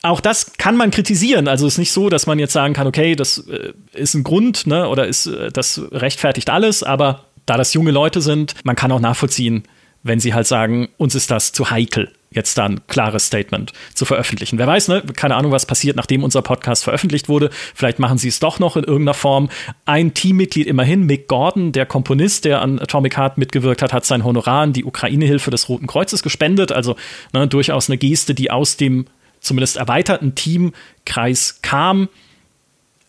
auch 0.05 0.21
das 0.21 0.53
kann 0.57 0.77
man 0.77 0.91
kritisieren. 0.91 1.47
Also 1.47 1.67
es 1.67 1.73
ist 1.73 1.79
nicht 1.79 1.91
so, 1.91 2.09
dass 2.09 2.27
man 2.27 2.39
jetzt 2.39 2.53
sagen 2.53 2.73
kann, 2.73 2.87
okay, 2.87 3.15
das 3.15 3.39
äh, 3.47 3.73
ist 3.93 4.13
ein 4.13 4.23
Grund, 4.23 4.67
ne, 4.67 4.87
oder 4.87 5.07
ist 5.07 5.27
äh, 5.27 5.51
das 5.51 5.81
rechtfertigt 5.91 6.49
alles, 6.49 6.83
aber 6.83 7.25
da 7.45 7.57
das 7.57 7.73
junge 7.73 7.91
Leute 7.91 8.21
sind, 8.21 8.55
man 8.63 8.75
kann 8.75 8.91
auch 8.91 8.99
nachvollziehen, 8.99 9.63
wenn 10.03 10.19
sie 10.19 10.33
halt 10.33 10.45
sagen, 10.45 10.89
uns 10.97 11.15
ist 11.15 11.31
das 11.31 11.51
zu 11.51 11.71
heikel, 11.71 12.11
jetzt 12.29 12.57
da 12.59 12.65
ein 12.65 12.81
klares 12.87 13.25
Statement 13.25 13.73
zu 13.95 14.05
veröffentlichen. 14.05 14.59
Wer 14.59 14.67
weiß, 14.67 14.87
ne? 14.89 15.01
Keine 15.15 15.35
Ahnung, 15.35 15.51
was 15.51 15.65
passiert, 15.65 15.95
nachdem 15.95 16.23
unser 16.23 16.43
Podcast 16.43 16.83
veröffentlicht 16.83 17.27
wurde. 17.27 17.49
Vielleicht 17.73 17.97
machen 17.97 18.19
sie 18.19 18.27
es 18.27 18.39
doch 18.39 18.59
noch 18.59 18.77
in 18.77 18.83
irgendeiner 18.83 19.15
Form. 19.15 19.49
Ein 19.85 20.13
Teammitglied 20.13 20.67
immerhin, 20.67 21.07
Mick 21.07 21.27
Gordon, 21.27 21.71
der 21.71 21.87
Komponist, 21.87 22.45
der 22.45 22.61
an 22.61 22.79
Atomic 22.79 23.17
Heart 23.17 23.39
mitgewirkt 23.39 23.81
hat, 23.81 23.93
hat 23.93 24.05
sein 24.05 24.23
Honorar 24.23 24.61
an 24.63 24.73
die 24.73 24.85
Ukraine-Hilfe 24.85 25.49
des 25.49 25.69
Roten 25.69 25.87
Kreuzes 25.87 26.21
gespendet. 26.21 26.71
Also 26.71 26.95
ne, 27.33 27.47
durchaus 27.47 27.89
eine 27.89 27.97
Geste, 27.97 28.35
die 28.35 28.51
aus 28.51 28.77
dem 28.77 29.07
zumindest 29.45 29.77
erweiterten 29.77 30.35
Teamkreis 30.35 31.59
kam. 31.61 32.09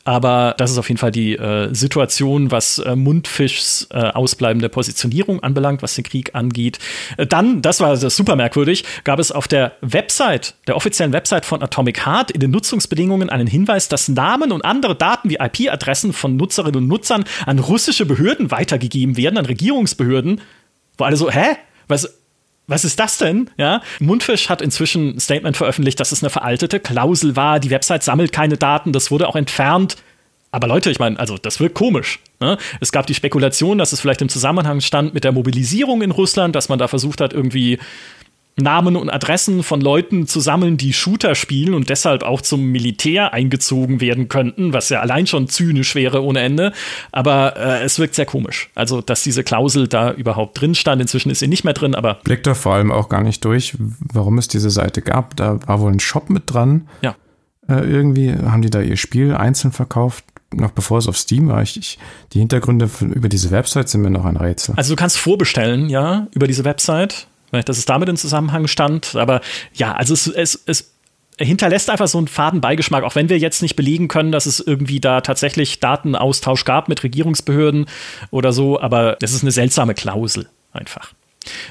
Aber 0.06 0.54
das 0.56 0.70
ist 0.70 0.78
auf 0.78 0.88
jeden 0.88 0.98
Fall 0.98 1.10
die 1.10 1.34
äh, 1.34 1.74
Situation, 1.74 2.52
was 2.52 2.78
äh, 2.78 2.94
Mundfischs 2.94 3.88
äh, 3.90 3.98
ausbleibende 3.98 4.68
Positionierung 4.68 5.42
anbelangt, 5.42 5.82
was 5.82 5.96
den 5.96 6.04
Krieg 6.04 6.32
angeht. 6.32 6.78
Äh, 7.16 7.26
dann, 7.26 7.60
das 7.60 7.80
war 7.80 7.96
das 7.96 8.14
super 8.14 8.36
merkwürdig, 8.36 8.84
gab 9.02 9.18
es 9.18 9.32
auf 9.32 9.48
der 9.48 9.72
Website, 9.80 10.54
der 10.68 10.76
offiziellen 10.76 11.12
Website 11.12 11.44
von 11.44 11.60
Atomic 11.60 12.06
Heart 12.06 12.30
in 12.30 12.38
den 12.38 12.52
Nutzungsbedingungen 12.52 13.30
einen 13.30 13.48
Hinweis, 13.48 13.88
dass 13.88 14.06
Namen 14.06 14.52
und 14.52 14.64
andere 14.64 14.94
Daten 14.94 15.28
wie 15.28 15.38
IP-Adressen 15.40 16.12
von 16.12 16.36
Nutzerinnen 16.36 16.82
und 16.82 16.86
Nutzern 16.86 17.24
an 17.44 17.58
russische 17.58 18.06
Behörden 18.06 18.52
weitergegeben 18.52 19.16
werden, 19.16 19.38
an 19.38 19.46
Regierungsbehörden. 19.46 20.40
Wo 20.98 21.04
alle 21.04 21.16
so, 21.16 21.32
hä? 21.32 21.56
Was, 21.88 22.15
was 22.66 22.84
ist 22.84 22.98
das 22.98 23.18
denn? 23.18 23.50
Ja, 23.56 23.80
Mundfisch 24.00 24.48
hat 24.48 24.60
inzwischen 24.60 25.16
ein 25.16 25.20
Statement 25.20 25.56
veröffentlicht, 25.56 26.00
dass 26.00 26.12
es 26.12 26.22
eine 26.22 26.30
veraltete 26.30 26.80
Klausel 26.80 27.36
war. 27.36 27.60
Die 27.60 27.70
Website 27.70 28.02
sammelt 28.02 28.32
keine 28.32 28.56
Daten, 28.56 28.92
das 28.92 29.10
wurde 29.10 29.28
auch 29.28 29.36
entfernt. 29.36 29.96
Aber 30.50 30.68
Leute, 30.68 30.90
ich 30.90 30.98
meine, 30.98 31.18
also 31.18 31.36
das 31.36 31.60
wirkt 31.60 31.74
komisch. 31.74 32.20
Ne? 32.40 32.56
Es 32.80 32.90
gab 32.90 33.06
die 33.06 33.14
Spekulation, 33.14 33.78
dass 33.78 33.92
es 33.92 34.00
vielleicht 34.00 34.22
im 34.22 34.28
Zusammenhang 34.28 34.80
stand 34.80 35.12
mit 35.12 35.24
der 35.24 35.32
Mobilisierung 35.32 36.02
in 36.02 36.10
Russland, 36.10 36.56
dass 36.56 36.68
man 36.68 36.78
da 36.78 36.88
versucht 36.88 37.20
hat, 37.20 37.32
irgendwie 37.32 37.78
Namen 38.56 38.96
und 38.96 39.10
Adressen 39.10 39.62
von 39.62 39.82
Leuten 39.82 40.26
zu 40.26 40.40
sammeln, 40.40 40.78
die 40.78 40.94
Shooter 40.94 41.34
spielen 41.34 41.74
und 41.74 41.90
deshalb 41.90 42.22
auch 42.22 42.40
zum 42.40 42.64
Militär 42.64 43.34
eingezogen 43.34 44.00
werden 44.00 44.28
könnten, 44.28 44.72
was 44.72 44.88
ja 44.88 45.00
allein 45.00 45.26
schon 45.26 45.48
zynisch 45.48 45.94
wäre 45.94 46.22
ohne 46.22 46.40
Ende. 46.40 46.72
Aber 47.12 47.56
äh, 47.56 47.84
es 47.84 47.98
wirkt 47.98 48.14
sehr 48.14 48.24
komisch. 48.24 48.70
Also, 48.74 49.02
dass 49.02 49.22
diese 49.22 49.44
Klausel 49.44 49.88
da 49.88 50.10
überhaupt 50.10 50.58
drin 50.58 50.74
stand. 50.74 51.02
Inzwischen 51.02 51.30
ist 51.30 51.40
sie 51.40 51.48
nicht 51.48 51.64
mehr 51.64 51.74
drin, 51.74 51.94
aber. 51.94 52.14
Blickt 52.24 52.46
da 52.46 52.54
vor 52.54 52.74
allem 52.74 52.90
auch 52.90 53.10
gar 53.10 53.22
nicht 53.22 53.44
durch, 53.44 53.74
warum 53.78 54.38
es 54.38 54.48
diese 54.48 54.70
Seite 54.70 55.02
gab. 55.02 55.36
Da 55.36 55.60
war 55.66 55.80
wohl 55.80 55.92
ein 55.92 56.00
Shop 56.00 56.30
mit 56.30 56.44
dran. 56.46 56.88
Ja. 57.02 57.14
Äh, 57.68 57.80
irgendwie 57.80 58.32
haben 58.32 58.62
die 58.62 58.70
da 58.70 58.80
ihr 58.80 58.96
Spiel 58.96 59.34
einzeln 59.34 59.72
verkauft 59.72 60.24
noch 60.54 60.70
bevor 60.70 60.98
es 60.98 61.08
auf 61.08 61.18
Steam 61.18 61.48
war. 61.48 61.60
Ich, 61.62 61.76
ich, 61.76 61.98
die 62.32 62.38
Hintergründe 62.38 62.88
über 63.00 63.28
diese 63.28 63.50
Website 63.50 63.88
sind 63.88 64.02
mir 64.02 64.10
noch 64.10 64.24
ein 64.24 64.36
Rätsel. 64.36 64.74
Also 64.76 64.94
du 64.94 64.96
kannst 64.96 65.18
vorbestellen, 65.18 65.88
ja, 65.88 66.28
über 66.32 66.46
diese 66.46 66.64
Website 66.64 67.26
dass 67.50 67.78
es 67.78 67.84
damit 67.84 68.08
in 68.08 68.16
Zusammenhang 68.16 68.66
stand. 68.66 69.16
Aber 69.16 69.40
ja, 69.74 69.92
also 69.92 70.14
es, 70.14 70.26
es, 70.26 70.62
es 70.66 70.92
hinterlässt 71.38 71.90
einfach 71.90 72.08
so 72.08 72.18
einen 72.18 72.28
faden 72.28 72.60
Beigeschmack, 72.60 73.04
auch 73.04 73.14
wenn 73.14 73.28
wir 73.28 73.38
jetzt 73.38 73.62
nicht 73.62 73.76
belegen 73.76 74.08
können, 74.08 74.32
dass 74.32 74.46
es 74.46 74.60
irgendwie 74.60 75.00
da 75.00 75.20
tatsächlich 75.20 75.80
Datenaustausch 75.80 76.64
gab 76.64 76.88
mit 76.88 77.02
Regierungsbehörden 77.02 77.86
oder 78.30 78.52
so, 78.52 78.80
aber 78.80 79.18
es 79.20 79.32
ist 79.32 79.42
eine 79.42 79.50
seltsame 79.50 79.94
Klausel 79.94 80.48
einfach. 80.72 81.12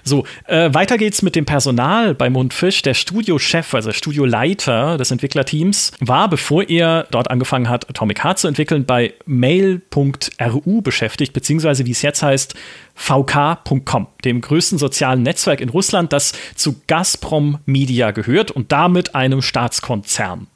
So, 0.03 0.25
äh, 0.45 0.73
weiter 0.73 0.97
geht's 0.97 1.21
mit 1.21 1.35
dem 1.35 1.45
Personal 1.45 2.13
bei 2.15 2.29
Mundfisch. 2.29 2.81
Der 2.81 2.93
Studiochef, 2.93 3.73
also 3.73 3.91
Studioleiter 3.91 4.97
des 4.97 5.11
Entwicklerteams, 5.11 5.91
war, 5.99 6.29
bevor 6.29 6.67
er 6.69 7.07
dort 7.11 7.29
angefangen 7.29 7.69
hat, 7.69 7.89
Atomic 7.89 8.23
Heart 8.23 8.39
zu 8.39 8.47
entwickeln, 8.47 8.85
bei 8.85 9.13
mail.ru 9.25 10.81
beschäftigt, 10.81 11.33
beziehungsweise 11.33 11.85
wie 11.85 11.91
es 11.91 12.01
jetzt 12.01 12.23
heißt, 12.23 12.55
vk.com, 12.95 14.07
dem 14.23 14.41
größten 14.41 14.77
sozialen 14.77 15.23
Netzwerk 15.23 15.61
in 15.61 15.69
Russland, 15.69 16.13
das 16.13 16.33
zu 16.55 16.81
Gazprom 16.87 17.59
Media 17.65 18.11
gehört 18.11 18.51
und 18.51 18.71
damit 18.71 19.15
einem 19.15 19.41
Staatskonzern. 19.41 20.47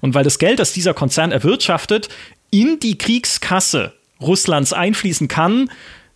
Und 0.00 0.14
weil 0.14 0.24
das 0.24 0.38
Geld, 0.38 0.58
das 0.58 0.72
dieser 0.72 0.94
Konzern 0.94 1.32
erwirtschaftet, 1.32 2.08
in 2.50 2.78
die 2.78 2.98
Kriegskasse 2.98 3.94
Russlands 4.20 4.72
einfließen 4.72 5.28
kann, 5.28 5.70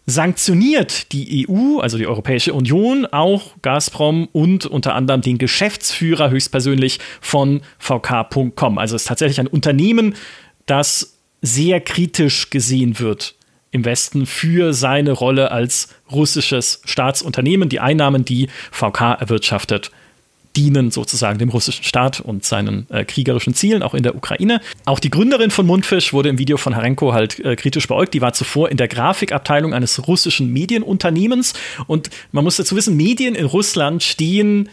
sanktioniert 0.07 1.13
die 1.13 1.47
EU, 1.49 1.81
also 1.81 1.99
die 1.99 2.07
Europäische 2.07 2.55
Union, 2.55 3.07
auch 3.07 3.51
Gazprom 3.63 4.29
und 4.33 4.65
unter 4.65 4.95
anderem 4.95 5.21
den 5.21 5.39
Geschäftsführer 5.39 6.31
höchstpersönlich 6.31 7.01
von 7.21 7.61
VK.com. 7.79 8.79
Also 8.79 8.95
es 8.95 9.03
ist 9.03 9.09
tatsächlich 9.09 9.41
ein 9.41 9.49
Unternehmen, 9.49 10.15
das 10.67 11.19
sehr 11.43 11.81
kritisch 11.81 12.51
gesehen 12.51 12.99
wird 13.01 13.35
im 13.73 13.85
Westen 13.85 14.27
für 14.27 14.73
seine 14.73 15.13
Rolle 15.13 15.51
als 15.51 15.89
russisches 16.11 16.81
Staatsunternehmen. 16.85 17.69
Die 17.69 17.81
Einnahmen, 17.81 18.25
die 18.25 18.49
VK 18.71 19.21
erwirtschaftet, 19.21 19.91
dienen 20.57 20.91
sozusagen 20.91 21.39
dem 21.39 21.51
russischen 21.51 21.85
Staat 21.85 22.21
und 22.21 22.45
seinen 22.45 22.89
äh, 22.91 23.05
kriegerischen 23.05 23.55
Zielen, 23.55 23.83
auch 23.83 23.95
in 23.95 24.03
der 24.03 24.15
Ukraine. 24.15 24.61
Auch 24.85 24.99
die 24.99 25.11
Gründerin 25.11 25.51
von 25.51 25.67
Mundfisch 25.67 26.13
wurde 26.13 26.29
im 26.29 26.39
Video 26.39 26.57
von 26.57 26.75
Harenko 26.75 27.13
halt 27.13 27.39
äh, 27.41 27.57
kritisch 27.57 27.87
beäugt. 27.87 28.15
Die 28.15 28.21
war 28.21 28.33
zuvor 28.33 28.71
in 28.71 28.77
der 28.77 28.89
Grafikabteilung 28.89 29.75
eines 29.75 30.09
russischen 30.09 30.53
Medienunternehmens. 30.53 31.53
Und 31.87 32.11
man 32.33 32.45
muss 32.45 32.57
dazu 32.57 32.75
wissen, 32.77 32.97
Medien 32.97 33.35
in 33.35 33.45
Russland 33.45 34.03
stehen 34.03 34.69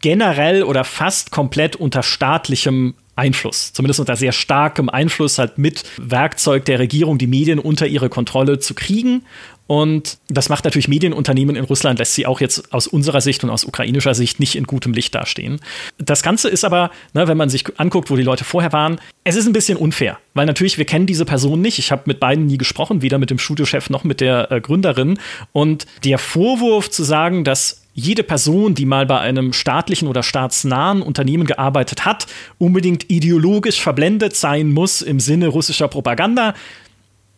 generell 0.00 0.62
oder 0.62 0.84
fast 0.84 1.30
komplett 1.30 1.76
unter 1.76 2.02
staatlichem 2.02 2.94
Einfluss, 3.16 3.72
zumindest 3.74 4.00
unter 4.00 4.16
sehr 4.16 4.32
starkem 4.32 4.88
Einfluss, 4.88 5.38
halt 5.38 5.58
mit 5.58 5.84
Werkzeug 5.98 6.64
der 6.64 6.78
Regierung 6.78 7.18
die 7.18 7.26
Medien 7.26 7.58
unter 7.58 7.86
ihre 7.86 8.08
Kontrolle 8.08 8.60
zu 8.60 8.74
kriegen. 8.74 9.26
Und 9.70 10.18
das 10.26 10.48
macht 10.48 10.64
natürlich 10.64 10.88
Medienunternehmen 10.88 11.54
in 11.54 11.62
Russland, 11.62 12.00
lässt 12.00 12.16
sie 12.16 12.26
auch 12.26 12.40
jetzt 12.40 12.74
aus 12.74 12.88
unserer 12.88 13.20
Sicht 13.20 13.44
und 13.44 13.50
aus 13.50 13.62
ukrainischer 13.62 14.14
Sicht 14.14 14.40
nicht 14.40 14.56
in 14.56 14.64
gutem 14.64 14.92
Licht 14.92 15.14
dastehen. 15.14 15.60
Das 15.96 16.24
Ganze 16.24 16.48
ist 16.48 16.64
aber, 16.64 16.90
ne, 17.14 17.28
wenn 17.28 17.36
man 17.36 17.50
sich 17.50 17.78
anguckt, 17.78 18.10
wo 18.10 18.16
die 18.16 18.24
Leute 18.24 18.42
vorher 18.42 18.72
waren, 18.72 19.00
es 19.22 19.36
ist 19.36 19.46
ein 19.46 19.52
bisschen 19.52 19.78
unfair, 19.78 20.18
weil 20.34 20.46
natürlich 20.46 20.76
wir 20.76 20.86
kennen 20.86 21.06
diese 21.06 21.24
Person 21.24 21.60
nicht. 21.60 21.78
Ich 21.78 21.92
habe 21.92 22.02
mit 22.06 22.18
beiden 22.18 22.46
nie 22.46 22.58
gesprochen, 22.58 23.00
weder 23.00 23.18
mit 23.18 23.30
dem 23.30 23.38
Studiochef 23.38 23.90
noch 23.90 24.02
mit 24.02 24.20
der 24.20 24.50
äh, 24.50 24.60
Gründerin. 24.60 25.20
Und 25.52 25.86
der 26.02 26.18
Vorwurf 26.18 26.90
zu 26.90 27.04
sagen, 27.04 27.44
dass 27.44 27.82
jede 27.94 28.24
Person, 28.24 28.74
die 28.74 28.86
mal 28.86 29.06
bei 29.06 29.20
einem 29.20 29.52
staatlichen 29.52 30.08
oder 30.08 30.24
staatsnahen 30.24 31.00
Unternehmen 31.00 31.46
gearbeitet 31.46 32.04
hat, 32.04 32.26
unbedingt 32.58 33.08
ideologisch 33.08 33.80
verblendet 33.80 34.34
sein 34.34 34.70
muss 34.70 35.00
im 35.00 35.20
Sinne 35.20 35.46
russischer 35.46 35.86
Propaganda, 35.86 36.54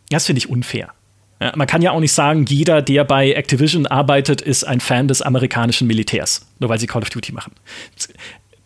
das 0.09 0.25
finde 0.25 0.39
ich 0.39 0.49
unfair. 0.49 0.95
Ja, 1.43 1.53
man 1.57 1.67
kann 1.67 1.83
ja 1.83 1.91
auch 1.91 1.99
nicht 1.99 2.13
sagen, 2.13 2.45
jeder, 2.49 2.83
der 2.83 3.03
bei 3.05 3.33
Activision 3.33 3.89
arbeitet, 3.89 4.41
ist 4.41 4.63
ein 4.63 4.79
Fan 4.79 5.09
des 5.09 5.23
amerikanischen 5.23 5.89
Militärs, 5.89 6.47
nur 6.61 6.71
weil 6.71 6.79
sie 6.79 6.87
Call 6.87 7.03
of 7.03 7.11
Duty 7.11 7.33
machen. 7.33 7.53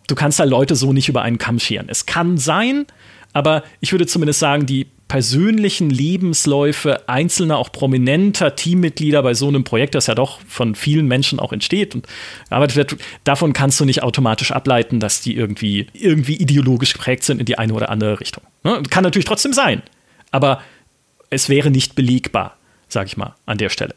Du 0.07 0.15
kannst 0.15 0.39
da 0.39 0.45
Leute 0.45 0.77
so 0.77 0.93
nicht 0.93 1.09
über 1.09 1.23
einen 1.23 1.39
Kamm 1.39 1.59
scheren. 1.59 1.87
Es 1.89 2.05
kann 2.05 2.37
sein, 2.37 2.85
aber 3.33 3.65
ich 3.81 3.93
würde 3.93 4.07
zumindest 4.07 4.41
sagen, 4.41 4.67
die 4.67 4.89
persönlichen 5.09 5.89
Lebensläufe 5.89 7.09
einzelner, 7.09 7.57
auch 7.57 7.73
prominenter 7.73 8.57
Teammitglieder 8.57 9.23
bei 9.23 9.33
so 9.33 9.49
einem 9.49 9.65
Projekt, 9.65 9.95
das 9.95 10.07
ja 10.07 10.15
doch 10.15 10.41
von 10.47 10.75
vielen 10.75 11.07
Menschen 11.07 11.41
auch 11.41 11.53
entsteht 11.55 11.95
und 11.95 12.07
arbeitet 12.51 12.77
wird, 12.77 12.97
davon 13.25 13.55
kannst 13.55 13.81
du 13.81 13.87
nicht 13.87 14.03
automatisch 14.03 14.53
ableiten, 14.53 15.01
dass 15.01 15.23
die 15.23 15.35
irgendwie, 15.35 15.87
irgendwie 15.95 16.35
ideologisch 16.35 16.93
geprägt 16.93 17.23
sind 17.25 17.39
in 17.39 17.47
die 17.47 17.57
eine 17.57 17.73
oder 17.73 17.89
andere 17.89 18.21
Richtung. 18.21 18.45
Ne? 18.65 18.83
Kann 18.91 19.03
natürlich 19.03 19.27
trotzdem 19.27 19.55
sein, 19.55 19.83
aber 20.31 20.61
es 21.31 21.49
wäre 21.49 21.71
nicht 21.71 21.95
belegbar 21.95 22.59
sage 22.89 23.07
ich 23.07 23.17
mal, 23.17 23.35
an 23.47 23.59
der 23.59 23.69
Stelle. 23.69 23.95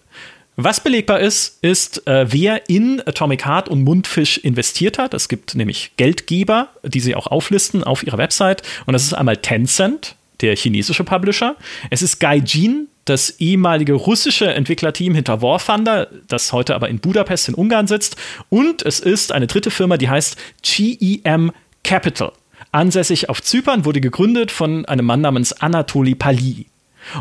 Was 0.62 0.82
belegbar 0.82 1.22
ist, 1.22 1.64
ist, 1.64 2.06
äh, 2.06 2.26
wer 2.34 2.68
in 2.68 3.02
Atomic 3.06 3.46
Heart 3.46 3.70
und 3.70 3.84
Mundfisch 3.84 4.38
investiert 4.40 4.98
hat. 4.98 5.14
Es 5.14 5.30
gibt 5.30 5.56
nämlich 5.56 5.92
Geldgeber, 5.96 6.68
die 6.84 7.00
sie 7.00 7.16
auch 7.16 7.28
auflisten 7.28 7.82
auf 7.82 8.04
ihrer 8.04 8.18
Website. 8.18 8.62
Und 8.86 8.92
das 8.92 9.04
ist 9.04 9.14
einmal 9.14 9.38
Tencent, 9.38 10.16
der 10.42 10.58
chinesische 10.58 11.06
Publisher. 11.06 11.56
Es 11.92 12.02
ist 12.02 12.20
Gaijin, 12.20 12.90
das 13.06 13.40
ehemalige 13.40 13.94
russische 13.94 14.54
Entwicklerteam 14.54 15.16
hinter 15.16 15.42
War 15.42 15.60
Thunder, 15.60 16.10
das 16.28 16.52
heute 16.52 16.76
aber 16.76 16.90
in 16.90 17.00
Budapest 17.00 17.48
in 17.48 17.56
Ungarn 17.56 17.88
sitzt. 17.88 18.18
Und 18.50 18.82
es 18.82 19.00
ist 19.00 19.32
eine 19.32 19.48
dritte 19.48 19.72
Firma, 19.72 19.96
die 19.96 20.10
heißt 20.10 20.36
GEM 20.62 21.54
Capital. 21.86 22.34
Ansässig 22.74 23.30
auf 23.30 23.42
Zypern, 23.42 23.86
wurde 23.86 24.02
gegründet 24.02 24.52
von 24.52 24.86
einem 24.86 25.06
Mann 25.06 25.22
namens 25.22 25.54
Anatoly 25.54 26.16
Pali. 26.16 26.66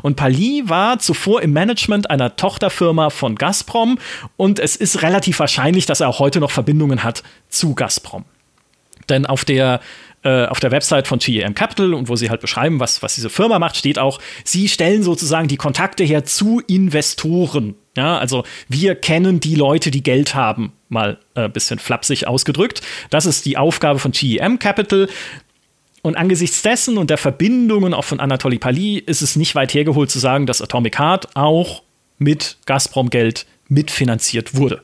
Und 0.03 0.17
Pali 0.17 0.65
war 0.67 0.99
zuvor 0.99 1.43
im 1.43 1.53
Management 1.53 2.11
einer 2.11 2.37
Tochterfirma 2.37 3.11
von 3.11 3.37
Gazprom 3.37 3.99
und 4.37 4.59
es 4.59 4.77
ist 4.77 5.03
relativ 5.03 5.39
wahrscheinlich, 5.39 5.87
dass 5.87 6.01
er 6.01 6.09
auch 6.09 6.19
heute 6.19 6.41
noch 6.41 6.51
Verbindungen 6.51 7.03
hat 7.03 7.23
zu 7.49 7.75
Gazprom. 7.75 8.25
Denn 9.09 9.27
auf 9.27 9.45
der 9.45 9.81
äh, 10.25 10.47
auf 10.47 10.59
der 10.59 10.73
Website 10.73 11.07
von 11.07 11.21
GEM 11.21 11.55
Capital 11.55 11.95
und 11.95 12.09
wo 12.09 12.17
sie 12.17 12.29
halt 12.29 12.41
beschreiben, 12.41 12.81
was, 12.81 13.03
was 13.03 13.15
diese 13.15 13.31
Firma 13.31 13.61
macht, 13.61 13.77
steht 13.77 14.01
auch, 14.01 14.19
sie 14.43 14.69
stellen 14.69 15.05
sozusagen 15.05 15.47
die 15.47 15.57
Kontakte 15.57 16.03
her 16.03 16.25
zu 16.25 16.61
Investoren. 16.67 17.77
Ja, 17.97 18.19
also 18.19 18.45
wir 18.69 18.95
kennen 18.97 19.39
die 19.41 19.55
Leute, 19.55 19.91
die 19.91 20.03
Geld 20.03 20.35
haben, 20.35 20.73
mal 20.89 21.19
ein 21.35 21.47
äh, 21.47 21.49
bisschen 21.49 21.79
flapsig 21.79 22.27
ausgedrückt. 22.27 22.83
Das 23.11 23.27
ist 23.27 23.47
die 23.47 23.57
Aufgabe 23.57 24.01
von 24.01 24.11
GEM 24.11 24.59
Capital. 24.59 25.09
Und 26.09 26.17
angesichts 26.17 26.63
dessen 26.63 26.97
und 26.97 27.11
der 27.11 27.19
Verbindungen 27.19 27.93
auch 27.93 28.07
von 28.07 28.19
Anatoly 28.19 28.59
Pali 28.59 28.97
ist 28.97 29.21
es 29.21 29.37
nicht 29.37 29.55
weit 29.55 29.75
hergeholt 29.75 30.11
zu 30.11 30.19
sagen, 30.19 30.47
dass 30.47 30.63
Atomic 30.63 30.99
Heart 30.99 31.37
auch 31.37 31.83
mit 32.17 32.57
Gazprom-Geld 32.65 33.45
mitfinanziert 33.69 34.55
wurde. 34.55 34.83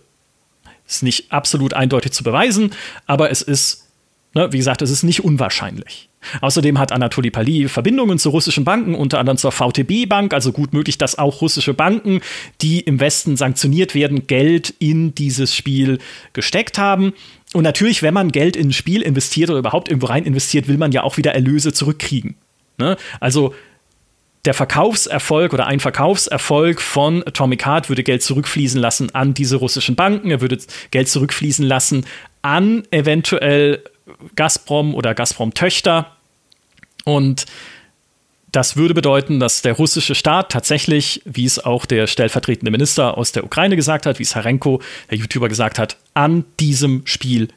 Ist 0.86 1.02
nicht 1.02 1.32
absolut 1.32 1.72
eindeutig 1.72 2.12
zu 2.12 2.24
beweisen, 2.24 2.72
aber 3.06 3.30
es 3.30 3.40
ist, 3.40 3.88
ne, 4.34 4.52
wie 4.52 4.58
gesagt, 4.58 4.82
es 4.82 4.90
ist 4.90 5.02
nicht 5.02 5.24
unwahrscheinlich. 5.24 6.08
Außerdem 6.40 6.78
hat 6.78 6.92
Anatoly 6.92 7.30
Pali 7.30 7.68
Verbindungen 7.68 8.18
zu 8.18 8.30
russischen 8.30 8.64
Banken, 8.64 8.94
unter 8.94 9.18
anderem 9.18 9.36
zur 9.36 9.52
VTB-Bank, 9.52 10.32
also 10.32 10.52
gut 10.52 10.72
möglich, 10.72 10.98
dass 10.98 11.18
auch 11.18 11.40
russische 11.40 11.74
Banken, 11.74 12.20
die 12.60 12.80
im 12.80 13.00
Westen 13.00 13.36
sanktioniert 13.36 13.94
werden, 13.94 14.26
Geld 14.26 14.74
in 14.78 15.14
dieses 15.14 15.54
Spiel 15.54 15.98
gesteckt 16.32 16.78
haben. 16.78 17.12
Und 17.52 17.62
natürlich, 17.62 18.02
wenn 18.02 18.14
man 18.14 18.32
Geld 18.32 18.56
in 18.56 18.68
ein 18.68 18.72
Spiel 18.72 19.02
investiert 19.02 19.50
oder 19.50 19.58
überhaupt 19.58 19.88
irgendwo 19.88 20.06
rein 20.06 20.24
investiert, 20.24 20.66
will 20.66 20.78
man 20.78 20.92
ja 20.92 21.02
auch 21.02 21.16
wieder 21.16 21.34
Erlöse 21.34 21.72
zurückkriegen. 21.72 22.36
Ne? 22.78 22.96
Also 23.20 23.54
der 24.44 24.54
Verkaufserfolg 24.54 25.54
oder 25.54 25.66
ein 25.66 25.80
Verkaufserfolg 25.80 26.80
von 26.82 27.22
Atomic 27.26 27.64
Heart 27.64 27.88
würde 27.88 28.02
Geld 28.02 28.22
zurückfließen 28.22 28.80
lassen 28.80 29.14
an 29.14 29.32
diese 29.32 29.56
russischen 29.56 29.94
Banken. 29.94 30.30
Er 30.30 30.40
würde 30.40 30.58
Geld 30.90 31.08
zurückfließen 31.08 31.64
lassen 31.64 32.04
an 32.42 32.82
eventuell 32.90 33.82
Gazprom 34.36 34.94
oder 34.94 35.14
Gazprom-Töchter. 35.14 36.12
Und 37.04 37.46
das 38.54 38.76
würde 38.76 38.94
bedeuten, 38.94 39.40
dass 39.40 39.62
der 39.62 39.72
russische 39.72 40.14
Staat 40.14 40.52
tatsächlich, 40.52 41.22
wie 41.24 41.44
es 41.44 41.58
auch 41.58 41.86
der 41.86 42.06
stellvertretende 42.06 42.70
Minister 42.70 43.18
aus 43.18 43.32
der 43.32 43.44
Ukraine 43.44 43.74
gesagt 43.74 44.06
hat, 44.06 44.18
wie 44.18 44.22
es 44.22 44.36
Harenko, 44.36 44.80
der 45.10 45.18
YouTuber, 45.18 45.48
gesagt 45.48 45.78
hat, 45.78 45.96
an 46.14 46.44
diesem 46.60 47.02
Spiel 47.04 47.48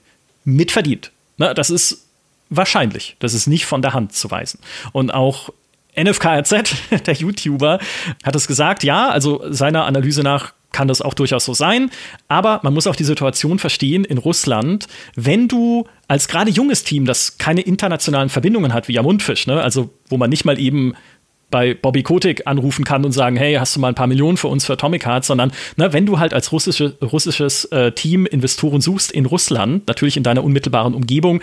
mitverdient. 0.44 1.12
Na, 1.38 1.54
das 1.54 1.70
ist 1.70 2.08
wahrscheinlich. 2.50 3.16
Das 3.20 3.34
ist 3.34 3.46
nicht 3.46 3.66
von 3.66 3.84
der 3.84 3.94
Hand 3.94 4.14
zu 4.14 4.32
weisen. 4.32 4.60
Und 4.92 5.14
auch 5.14 5.50
NFKRZ, 5.96 6.54
der 7.06 7.14
YouTuber, 7.14 7.80
hat 8.24 8.36
es 8.36 8.48
gesagt, 8.48 8.84
ja, 8.84 9.10
also 9.10 9.44
seiner 9.52 9.86
Analyse 9.86 10.24
nach 10.24 10.54
kann 10.78 10.88
das 10.88 11.02
auch 11.02 11.16
durchaus 11.16 11.44
so 11.44 11.56
sein. 11.56 11.90
Aber 12.28 12.60
man 12.62 12.72
muss 12.72 12.86
auch 12.86 12.96
die 12.96 13.04
Situation 13.04 13.58
verstehen 13.58 14.06
in 14.06 14.20
Russland, 14.20 14.86
wenn 15.16 15.48
du 15.48 15.88
als 16.08 16.28
gerade 16.28 16.52
junges 16.52 16.84
Team, 16.84 17.06
das 17.06 17.40
keine 17.40 17.62
internationalen 17.62 18.30
Verbindungen 18.30 18.76
hat, 18.76 18.88
wie 18.88 18.94
ja 18.94 19.02
Mundfisch, 19.02 19.48
ne? 19.48 19.60
also 19.60 19.90
wo 20.08 20.18
man 20.18 20.30
nicht 20.30 20.46
mal 20.46 20.60
eben 20.60 20.94
bei 21.50 21.74
Bobby 21.74 22.04
Kotick 22.04 22.46
anrufen 22.46 22.86
kann 22.86 23.06
und 23.06 23.12
sagen, 23.12 23.38
hey, 23.38 23.56
hast 23.56 23.76
du 23.76 23.80
mal 23.80 23.88
ein 23.88 23.96
paar 23.96 24.06
Millionen 24.06 24.38
für 24.38 24.50
uns 24.50 24.66
für 24.66 24.74
Atomic 24.74 25.08
Heart, 25.08 25.26
sondern 25.26 25.52
ne, 25.78 25.94
wenn 25.94 26.06
du 26.06 26.20
halt 26.20 26.36
als 26.36 26.52
russische, 26.52 26.96
russisches 27.02 27.66
äh, 27.66 27.92
Team 27.94 28.28
Investoren 28.28 28.80
suchst 28.82 29.12
in 29.12 29.26
Russland, 29.26 29.88
natürlich 29.88 30.16
in 30.16 30.24
deiner 30.24 30.44
unmittelbaren 30.44 30.94
Umgebung, 30.94 31.42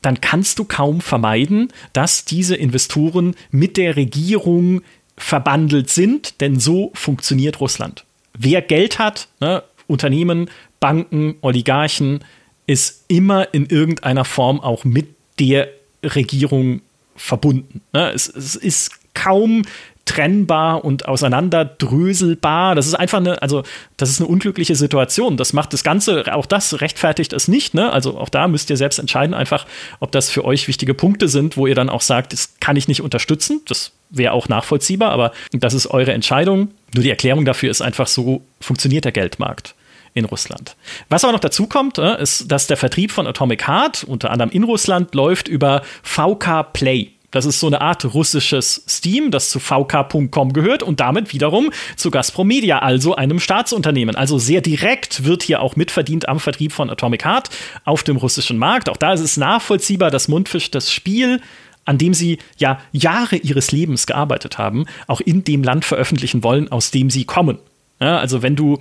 dann 0.00 0.22
kannst 0.22 0.58
du 0.58 0.64
kaum 0.64 1.02
vermeiden, 1.02 1.68
dass 1.92 2.24
diese 2.24 2.56
Investoren 2.56 3.34
mit 3.50 3.76
der 3.76 3.96
Regierung 3.96 4.80
verbandelt 5.18 5.90
sind, 5.90 6.40
denn 6.40 6.58
so 6.58 6.90
funktioniert 6.94 7.60
Russland 7.60 8.06
wer 8.38 8.62
Geld 8.62 8.98
hat, 8.98 9.28
ne, 9.40 9.62
Unternehmen, 9.86 10.50
Banken, 10.80 11.36
Oligarchen, 11.40 12.24
ist 12.66 13.04
immer 13.08 13.54
in 13.54 13.66
irgendeiner 13.66 14.24
Form 14.24 14.60
auch 14.60 14.84
mit 14.84 15.08
der 15.38 15.68
Regierung 16.02 16.82
verbunden. 17.14 17.80
Ne? 17.92 18.10
Es, 18.12 18.28
es, 18.28 18.56
ist 18.56 18.90
kaum 19.14 19.62
trennbar 20.04 20.84
und 20.84 21.08
auseinanderdröselbar. 21.08 22.74
Das 22.74 22.86
ist 22.86 22.94
einfach 22.94 23.18
eine, 23.18 23.40
also 23.42 23.62
das 23.96 24.10
ist 24.10 24.20
eine 24.20 24.28
unglückliche 24.28 24.76
Situation. 24.76 25.36
Das 25.36 25.52
macht 25.52 25.72
das 25.72 25.82
Ganze, 25.82 26.32
auch 26.34 26.46
das 26.46 26.80
rechtfertigt 26.80 27.32
es 27.32 27.48
nicht. 27.48 27.74
Ne? 27.74 27.92
Also 27.92 28.18
auch 28.18 28.28
da 28.28 28.46
müsst 28.46 28.70
ihr 28.70 28.76
selbst 28.76 28.98
entscheiden, 28.98 29.34
einfach, 29.34 29.66
ob 30.00 30.12
das 30.12 30.30
für 30.30 30.44
euch 30.44 30.68
wichtige 30.68 30.94
Punkte 30.94 31.28
sind, 31.28 31.56
wo 31.56 31.66
ihr 31.66 31.74
dann 31.74 31.88
auch 31.88 32.02
sagt, 32.02 32.32
das 32.32 32.54
kann 32.60 32.76
ich 32.76 32.88
nicht 32.88 33.02
unterstützen. 33.02 33.62
Das 33.66 33.92
wäre 34.10 34.32
auch 34.32 34.48
nachvollziehbar, 34.48 35.10
aber 35.10 35.32
das 35.52 35.74
ist 35.74 35.86
eure 35.88 36.12
Entscheidung. 36.12 36.70
Nur 36.94 37.02
die 37.02 37.10
Erklärung 37.10 37.44
dafür 37.44 37.70
ist 37.70 37.82
einfach 37.82 38.06
so, 38.06 38.42
funktioniert 38.60 39.04
der 39.04 39.12
Geldmarkt 39.12 39.74
in 40.14 40.24
Russland. 40.24 40.76
Was 41.08 41.24
aber 41.24 41.34
noch 41.34 41.40
dazu 41.40 41.66
kommt, 41.66 41.98
äh, 41.98 42.20
ist, 42.20 42.50
dass 42.50 42.66
der 42.66 42.76
Vertrieb 42.76 43.12
von 43.12 43.26
Atomic 43.26 43.68
Heart, 43.68 44.04
unter 44.04 44.30
anderem 44.30 44.50
in 44.50 44.64
Russland, 44.64 45.14
läuft 45.14 45.46
über 45.46 45.82
VK 46.02 46.72
Play. 46.72 47.10
Das 47.36 47.44
ist 47.44 47.60
so 47.60 47.66
eine 47.66 47.82
Art 47.82 48.14
russisches 48.14 48.82
Steam, 48.88 49.30
das 49.30 49.50
zu 49.50 49.60
VK.com 49.60 50.54
gehört 50.54 50.82
und 50.82 51.00
damit 51.00 51.34
wiederum 51.34 51.70
zu 51.96 52.10
Gazprom 52.10 52.46
Media, 52.46 52.78
also 52.78 53.14
einem 53.14 53.40
Staatsunternehmen. 53.40 54.16
Also 54.16 54.38
sehr 54.38 54.62
direkt 54.62 55.24
wird 55.24 55.42
hier 55.42 55.60
auch 55.60 55.76
mitverdient 55.76 56.30
am 56.30 56.40
Vertrieb 56.40 56.72
von 56.72 56.88
Atomic 56.88 57.26
Heart 57.26 57.50
auf 57.84 58.04
dem 58.04 58.16
russischen 58.16 58.56
Markt. 58.56 58.88
Auch 58.88 58.96
da 58.96 59.12
ist 59.12 59.20
es 59.20 59.36
nachvollziehbar, 59.36 60.10
dass 60.10 60.28
Mundfisch 60.28 60.70
das 60.70 60.90
Spiel 60.90 61.42
an 61.86 61.96
dem 61.98 62.12
sie 62.12 62.38
ja 62.58 62.80
Jahre 62.92 63.36
ihres 63.36 63.72
Lebens 63.72 64.06
gearbeitet 64.06 64.58
haben, 64.58 64.84
auch 65.06 65.20
in 65.20 65.44
dem 65.44 65.62
Land 65.62 65.84
veröffentlichen 65.84 66.42
wollen, 66.42 66.70
aus 66.70 66.90
dem 66.90 67.08
sie 67.08 67.24
kommen. 67.24 67.58
Ja, 68.00 68.18
also 68.18 68.42
wenn 68.42 68.56
du, 68.56 68.80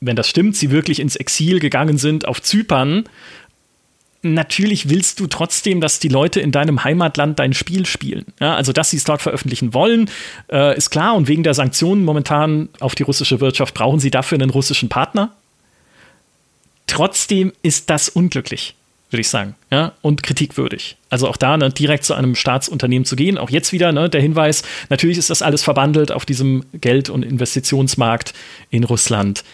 wenn 0.00 0.16
das 0.16 0.28
stimmt, 0.28 0.56
sie 0.56 0.70
wirklich 0.70 1.00
ins 1.00 1.16
Exil 1.16 1.58
gegangen 1.58 1.98
sind 1.98 2.26
auf 2.26 2.40
Zypern, 2.40 3.04
natürlich 4.22 4.88
willst 4.88 5.20
du 5.20 5.26
trotzdem, 5.26 5.80
dass 5.80 5.98
die 5.98 6.08
Leute 6.08 6.40
in 6.40 6.52
deinem 6.52 6.84
Heimatland 6.84 7.38
dein 7.38 7.52
Spiel 7.52 7.84
spielen. 7.84 8.24
Ja, 8.40 8.54
also, 8.54 8.72
dass 8.72 8.90
sie 8.90 8.96
es 8.96 9.04
dort 9.04 9.20
veröffentlichen 9.20 9.74
wollen, 9.74 10.08
äh, 10.50 10.76
ist 10.76 10.90
klar. 10.90 11.14
Und 11.14 11.28
wegen 11.28 11.42
der 11.42 11.52
Sanktionen 11.52 12.04
momentan 12.04 12.70
auf 12.80 12.94
die 12.94 13.02
russische 13.02 13.40
Wirtschaft 13.40 13.74
brauchen 13.74 14.00
sie 14.00 14.10
dafür 14.10 14.38
einen 14.38 14.50
russischen 14.50 14.88
Partner. 14.88 15.32
Trotzdem 16.86 17.52
ist 17.62 17.90
das 17.90 18.08
unglücklich 18.08 18.74
würde 19.14 19.20
ich 19.20 19.28
sagen, 19.28 19.54
ja, 19.70 19.92
und 20.02 20.24
kritikwürdig. 20.24 20.96
Also 21.08 21.28
auch 21.28 21.36
da 21.36 21.56
ne, 21.56 21.70
direkt 21.70 22.02
zu 22.02 22.14
einem 22.14 22.34
Staatsunternehmen 22.34 23.06
zu 23.06 23.14
gehen. 23.14 23.38
Auch 23.38 23.48
jetzt 23.48 23.72
wieder 23.72 23.92
ne, 23.92 24.10
der 24.10 24.20
Hinweis, 24.20 24.64
natürlich 24.90 25.18
ist 25.18 25.30
das 25.30 25.40
alles 25.40 25.62
verbandelt 25.62 26.10
auf 26.10 26.26
diesem 26.26 26.64
Geld- 26.72 27.10
und 27.10 27.22
Investitionsmarkt 27.22 28.34
in 28.70 28.82
Russland. 28.82 29.44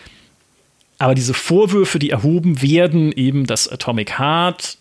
Aber 0.98 1.14
diese 1.14 1.34
Vorwürfe, 1.34 1.98
die 1.98 2.08
erhoben 2.08 2.62
werden, 2.62 3.12
eben 3.12 3.46
das 3.46 3.68
Atomic 3.68 4.18
Heart, 4.18 4.78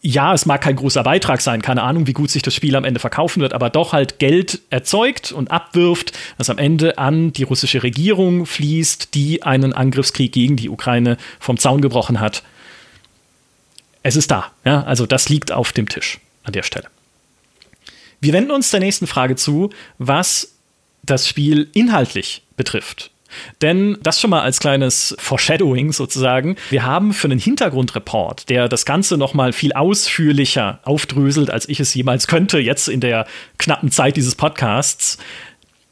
ja, 0.00 0.32
es 0.32 0.46
mag 0.46 0.62
kein 0.62 0.76
großer 0.76 1.02
Beitrag 1.02 1.42
sein, 1.42 1.60
keine 1.60 1.82
Ahnung, 1.82 2.06
wie 2.06 2.12
gut 2.14 2.30
sich 2.30 2.42
das 2.42 2.54
Spiel 2.54 2.74
am 2.76 2.84
Ende 2.84 3.00
verkaufen 3.00 3.42
wird, 3.42 3.52
aber 3.52 3.68
doch 3.68 3.92
halt 3.92 4.18
Geld 4.18 4.60
erzeugt 4.70 5.32
und 5.32 5.50
abwirft, 5.50 6.16
das 6.38 6.48
am 6.48 6.56
Ende 6.56 6.96
an 6.96 7.32
die 7.34 7.42
russische 7.42 7.82
Regierung 7.82 8.46
fließt, 8.46 9.14
die 9.14 9.42
einen 9.42 9.74
Angriffskrieg 9.74 10.32
gegen 10.32 10.56
die 10.56 10.70
Ukraine 10.70 11.18
vom 11.38 11.58
Zaun 11.58 11.82
gebrochen 11.82 12.20
hat 12.20 12.42
es 14.08 14.16
ist 14.16 14.30
da. 14.30 14.50
Ja? 14.64 14.82
Also 14.82 15.06
das 15.06 15.28
liegt 15.28 15.52
auf 15.52 15.72
dem 15.72 15.88
Tisch 15.88 16.18
an 16.42 16.52
der 16.52 16.62
Stelle. 16.62 16.86
Wir 18.20 18.32
wenden 18.32 18.50
uns 18.50 18.70
der 18.70 18.80
nächsten 18.80 19.06
Frage 19.06 19.36
zu, 19.36 19.70
was 19.98 20.54
das 21.02 21.28
Spiel 21.28 21.68
inhaltlich 21.72 22.42
betrifft. 22.56 23.10
Denn 23.60 23.98
das 24.02 24.20
schon 24.20 24.30
mal 24.30 24.40
als 24.40 24.58
kleines 24.58 25.14
Foreshadowing 25.18 25.92
sozusagen. 25.92 26.56
Wir 26.70 26.84
haben 26.84 27.12
für 27.12 27.28
einen 27.28 27.38
Hintergrundreport, 27.38 28.48
der 28.48 28.68
das 28.68 28.86
Ganze 28.86 29.18
noch 29.18 29.34
mal 29.34 29.52
viel 29.52 29.74
ausführlicher 29.74 30.80
aufdröselt, 30.84 31.50
als 31.50 31.68
ich 31.68 31.78
es 31.78 31.92
jemals 31.94 32.26
könnte, 32.26 32.58
jetzt 32.58 32.88
in 32.88 33.00
der 33.00 33.26
knappen 33.58 33.90
Zeit 33.90 34.16
dieses 34.16 34.34
Podcasts, 34.34 35.18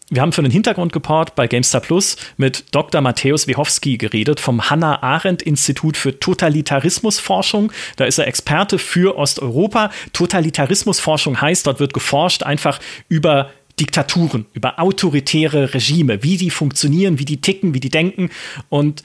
wir 0.09 0.23
haben 0.23 0.33
für 0.33 0.43
den 0.43 0.53
Hintergrundreport 0.53 1.35
bei 1.35 1.49
GameStar 1.49 1.81
Plus 1.81 2.17
mit 2.37 2.67
Dr. 2.71 3.01
Matthäus 3.01 3.49
Wiechowski 3.49 3.99
geredet 3.99 4.39
vom 4.39 4.71
Hannah 4.71 5.03
Arendt 5.03 5.43
Institut 5.43 5.97
für 5.97 6.21
Totalitarismusforschung. 6.21 7.73
Da 7.97 8.05
ist 8.05 8.19
er 8.19 8.29
Experte 8.29 8.79
für 8.79 9.19
Osteuropa. 9.19 9.91
Totalitarismusforschung 10.13 11.41
heißt, 11.41 11.67
dort 11.67 11.81
wird 11.81 11.93
geforscht 11.93 12.45
einfach 12.45 12.79
über 13.09 13.51
Diktaturen, 13.81 14.47
über 14.53 14.79
autoritäre 14.79 15.75
Regime, 15.75 16.23
wie 16.23 16.37
die 16.37 16.51
funktionieren, 16.51 17.19
wie 17.19 17.25
die 17.25 17.41
ticken, 17.41 17.75
wie 17.75 17.81
die 17.81 17.91
denken. 17.91 18.31
Und 18.69 19.03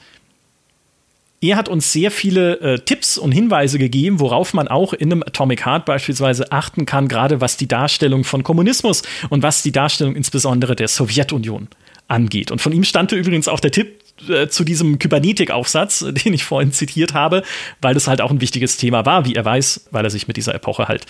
er 1.42 1.56
hat 1.56 1.68
uns 1.68 1.92
sehr 1.92 2.12
viele 2.12 2.60
äh, 2.60 2.78
Tipps 2.78 3.18
und 3.18 3.32
Hinweise 3.32 3.78
gegeben, 3.78 4.20
worauf 4.20 4.54
man 4.54 4.68
auch 4.68 4.92
in 4.92 5.10
einem 5.10 5.22
Atomic 5.22 5.66
Heart 5.66 5.84
beispielsweise 5.84 6.52
achten 6.52 6.86
kann, 6.86 7.08
gerade 7.08 7.40
was 7.40 7.56
die 7.56 7.66
Darstellung 7.66 8.22
von 8.22 8.44
Kommunismus 8.44 9.02
und 9.28 9.42
was 9.42 9.62
die 9.62 9.72
Darstellung 9.72 10.14
insbesondere 10.14 10.76
der 10.76 10.86
Sowjetunion 10.86 11.66
angeht. 12.06 12.52
Und 12.52 12.60
von 12.60 12.72
ihm 12.72 12.84
stammte 12.84 13.16
übrigens 13.16 13.48
auch 13.48 13.58
der 13.58 13.72
Tipp 13.72 14.00
äh, 14.28 14.46
zu 14.46 14.62
diesem 14.62 15.00
Kybernetik-Aufsatz, 15.00 16.04
den 16.24 16.32
ich 16.32 16.44
vorhin 16.44 16.72
zitiert 16.72 17.12
habe, 17.12 17.42
weil 17.80 17.94
das 17.94 18.06
halt 18.06 18.20
auch 18.20 18.30
ein 18.30 18.40
wichtiges 18.40 18.76
Thema 18.76 19.04
war, 19.04 19.24
wie 19.24 19.34
er 19.34 19.44
weiß, 19.44 19.88
weil 19.90 20.04
er 20.04 20.10
sich 20.10 20.28
mit 20.28 20.36
dieser 20.36 20.54
Epoche 20.54 20.86
halt 20.86 21.06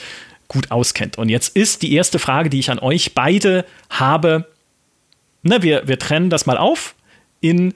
gut 0.48 0.70
auskennt. 0.70 1.18
Und 1.18 1.28
jetzt 1.28 1.54
ist 1.54 1.82
die 1.82 1.92
erste 1.92 2.18
Frage, 2.18 2.48
die 2.48 2.59
ich 2.59 2.70
an 2.70 2.78
euch 2.78 3.14
beide 3.14 3.66
habe. 3.90 4.46
Ne, 5.42 5.62
wir, 5.62 5.86
wir 5.86 5.98
trennen 5.98 6.30
das 6.30 6.46
mal 6.46 6.56
auf 6.56 6.94
in 7.40 7.74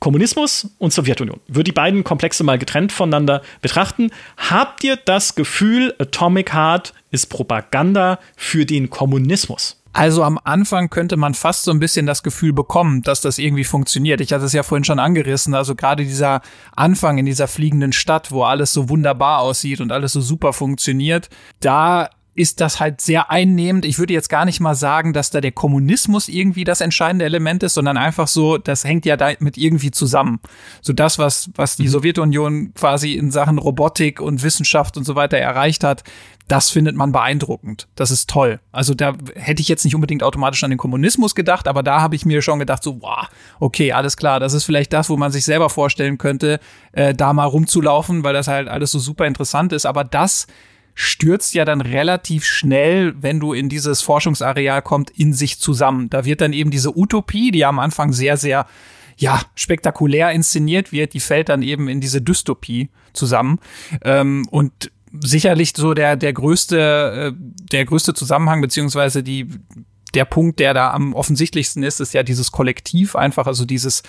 Kommunismus 0.00 0.74
und 0.78 0.92
Sowjetunion. 0.92 1.40
Würde 1.46 1.64
die 1.64 1.72
beiden 1.72 2.04
Komplexe 2.04 2.44
mal 2.44 2.58
getrennt 2.58 2.92
voneinander 2.92 3.42
betrachten. 3.60 4.10
Habt 4.36 4.84
ihr 4.84 4.96
das 4.96 5.34
Gefühl, 5.34 5.94
Atomic 5.98 6.52
Heart 6.52 6.92
ist 7.10 7.26
Propaganda 7.26 8.18
für 8.36 8.66
den 8.66 8.90
Kommunismus? 8.90 9.82
Also 9.96 10.22
am 10.22 10.38
Anfang 10.44 10.90
könnte 10.90 11.16
man 11.16 11.32
fast 11.32 11.62
so 11.62 11.70
ein 11.70 11.78
bisschen 11.78 12.04
das 12.04 12.22
Gefühl 12.22 12.52
bekommen, 12.52 13.00
dass 13.00 13.22
das 13.22 13.38
irgendwie 13.38 13.64
funktioniert. 13.64 14.20
Ich 14.20 14.30
hatte 14.30 14.44
es 14.44 14.52
ja 14.52 14.62
vorhin 14.62 14.84
schon 14.84 14.98
angerissen. 14.98 15.54
Also 15.54 15.74
gerade 15.74 16.04
dieser 16.04 16.42
Anfang 16.74 17.16
in 17.16 17.24
dieser 17.24 17.48
fliegenden 17.48 17.94
Stadt, 17.94 18.30
wo 18.30 18.42
alles 18.42 18.74
so 18.74 18.90
wunderbar 18.90 19.38
aussieht 19.38 19.80
und 19.80 19.92
alles 19.92 20.12
so 20.12 20.20
super 20.20 20.52
funktioniert, 20.52 21.30
da 21.60 22.10
ist 22.36 22.60
das 22.60 22.80
halt 22.80 23.00
sehr 23.00 23.30
einnehmend. 23.30 23.84
Ich 23.84 23.98
würde 23.98 24.12
jetzt 24.12 24.28
gar 24.28 24.44
nicht 24.44 24.60
mal 24.60 24.74
sagen, 24.74 25.12
dass 25.12 25.30
da 25.30 25.40
der 25.40 25.52
Kommunismus 25.52 26.28
irgendwie 26.28 26.64
das 26.64 26.80
entscheidende 26.80 27.24
Element 27.24 27.62
ist, 27.62 27.74
sondern 27.74 27.96
einfach 27.96 28.28
so, 28.28 28.58
das 28.58 28.84
hängt 28.84 29.06
ja 29.06 29.16
damit 29.16 29.56
irgendwie 29.56 29.90
zusammen. 29.90 30.40
So 30.82 30.92
das, 30.92 31.18
was, 31.18 31.50
was 31.54 31.76
die 31.76 31.84
mhm. 31.84 31.88
Sowjetunion 31.88 32.74
quasi 32.74 33.14
in 33.14 33.30
Sachen 33.30 33.58
Robotik 33.58 34.20
und 34.20 34.42
Wissenschaft 34.42 34.96
und 34.96 35.04
so 35.04 35.14
weiter 35.14 35.38
erreicht 35.38 35.82
hat, 35.82 36.04
das 36.48 36.70
findet 36.70 36.94
man 36.94 37.10
beeindruckend. 37.10 37.88
Das 37.96 38.10
ist 38.10 38.30
toll. 38.30 38.60
Also 38.70 38.94
da 38.94 39.14
hätte 39.34 39.62
ich 39.62 39.68
jetzt 39.68 39.84
nicht 39.84 39.94
unbedingt 39.94 40.22
automatisch 40.22 40.62
an 40.62 40.70
den 40.70 40.78
Kommunismus 40.78 41.34
gedacht, 41.34 41.66
aber 41.66 41.82
da 41.82 42.00
habe 42.00 42.14
ich 42.14 42.24
mir 42.24 42.42
schon 42.42 42.58
gedacht, 42.58 42.82
so, 42.82 43.02
wow, 43.02 43.28
okay, 43.58 43.92
alles 43.92 44.16
klar, 44.16 44.38
das 44.38 44.52
ist 44.52 44.64
vielleicht 44.64 44.92
das, 44.92 45.10
wo 45.10 45.16
man 45.16 45.32
sich 45.32 45.44
selber 45.44 45.70
vorstellen 45.70 46.18
könnte, 46.18 46.60
äh, 46.92 47.14
da 47.14 47.32
mal 47.32 47.46
rumzulaufen, 47.46 48.22
weil 48.22 48.34
das 48.34 48.46
halt 48.46 48.68
alles 48.68 48.92
so 48.92 48.98
super 48.98 49.26
interessant 49.26 49.72
ist. 49.72 49.86
Aber 49.86 50.04
das 50.04 50.46
stürzt 50.98 51.54
ja 51.54 51.66
dann 51.66 51.82
relativ 51.82 52.44
schnell, 52.44 53.14
wenn 53.20 53.38
du 53.38 53.52
in 53.52 53.68
dieses 53.68 54.00
Forschungsareal 54.00 54.80
kommst, 54.80 55.10
in 55.10 55.34
sich 55.34 55.60
zusammen. 55.60 56.08
Da 56.08 56.24
wird 56.24 56.40
dann 56.40 56.54
eben 56.54 56.70
diese 56.70 56.96
Utopie, 56.96 57.50
die 57.50 57.66
am 57.66 57.78
Anfang 57.78 58.14
sehr, 58.14 58.38
sehr 58.38 58.66
ja, 59.18 59.42
spektakulär 59.54 60.32
inszeniert 60.32 60.92
wird, 60.92 61.12
die 61.12 61.20
fällt 61.20 61.50
dann 61.50 61.62
eben 61.62 61.88
in 61.88 62.00
diese 62.00 62.22
Dystopie 62.22 62.88
zusammen. 63.12 63.58
Ähm, 64.04 64.48
und 64.50 64.90
sicherlich 65.20 65.74
so 65.76 65.92
der, 65.92 66.16
der 66.16 66.32
größte, 66.32 67.34
äh, 67.34 67.38
der 67.72 67.84
größte 67.84 68.14
Zusammenhang, 68.14 68.62
beziehungsweise 68.62 69.22
die, 69.22 69.48
der 70.14 70.24
Punkt, 70.24 70.60
der 70.60 70.72
da 70.72 70.92
am 70.92 71.12
offensichtlichsten 71.12 71.82
ist, 71.82 72.00
ist 72.00 72.14
ja 72.14 72.22
dieses 72.22 72.52
Kollektiv 72.52 73.16
einfach, 73.16 73.46
also 73.46 73.66
dieses, 73.66 74.02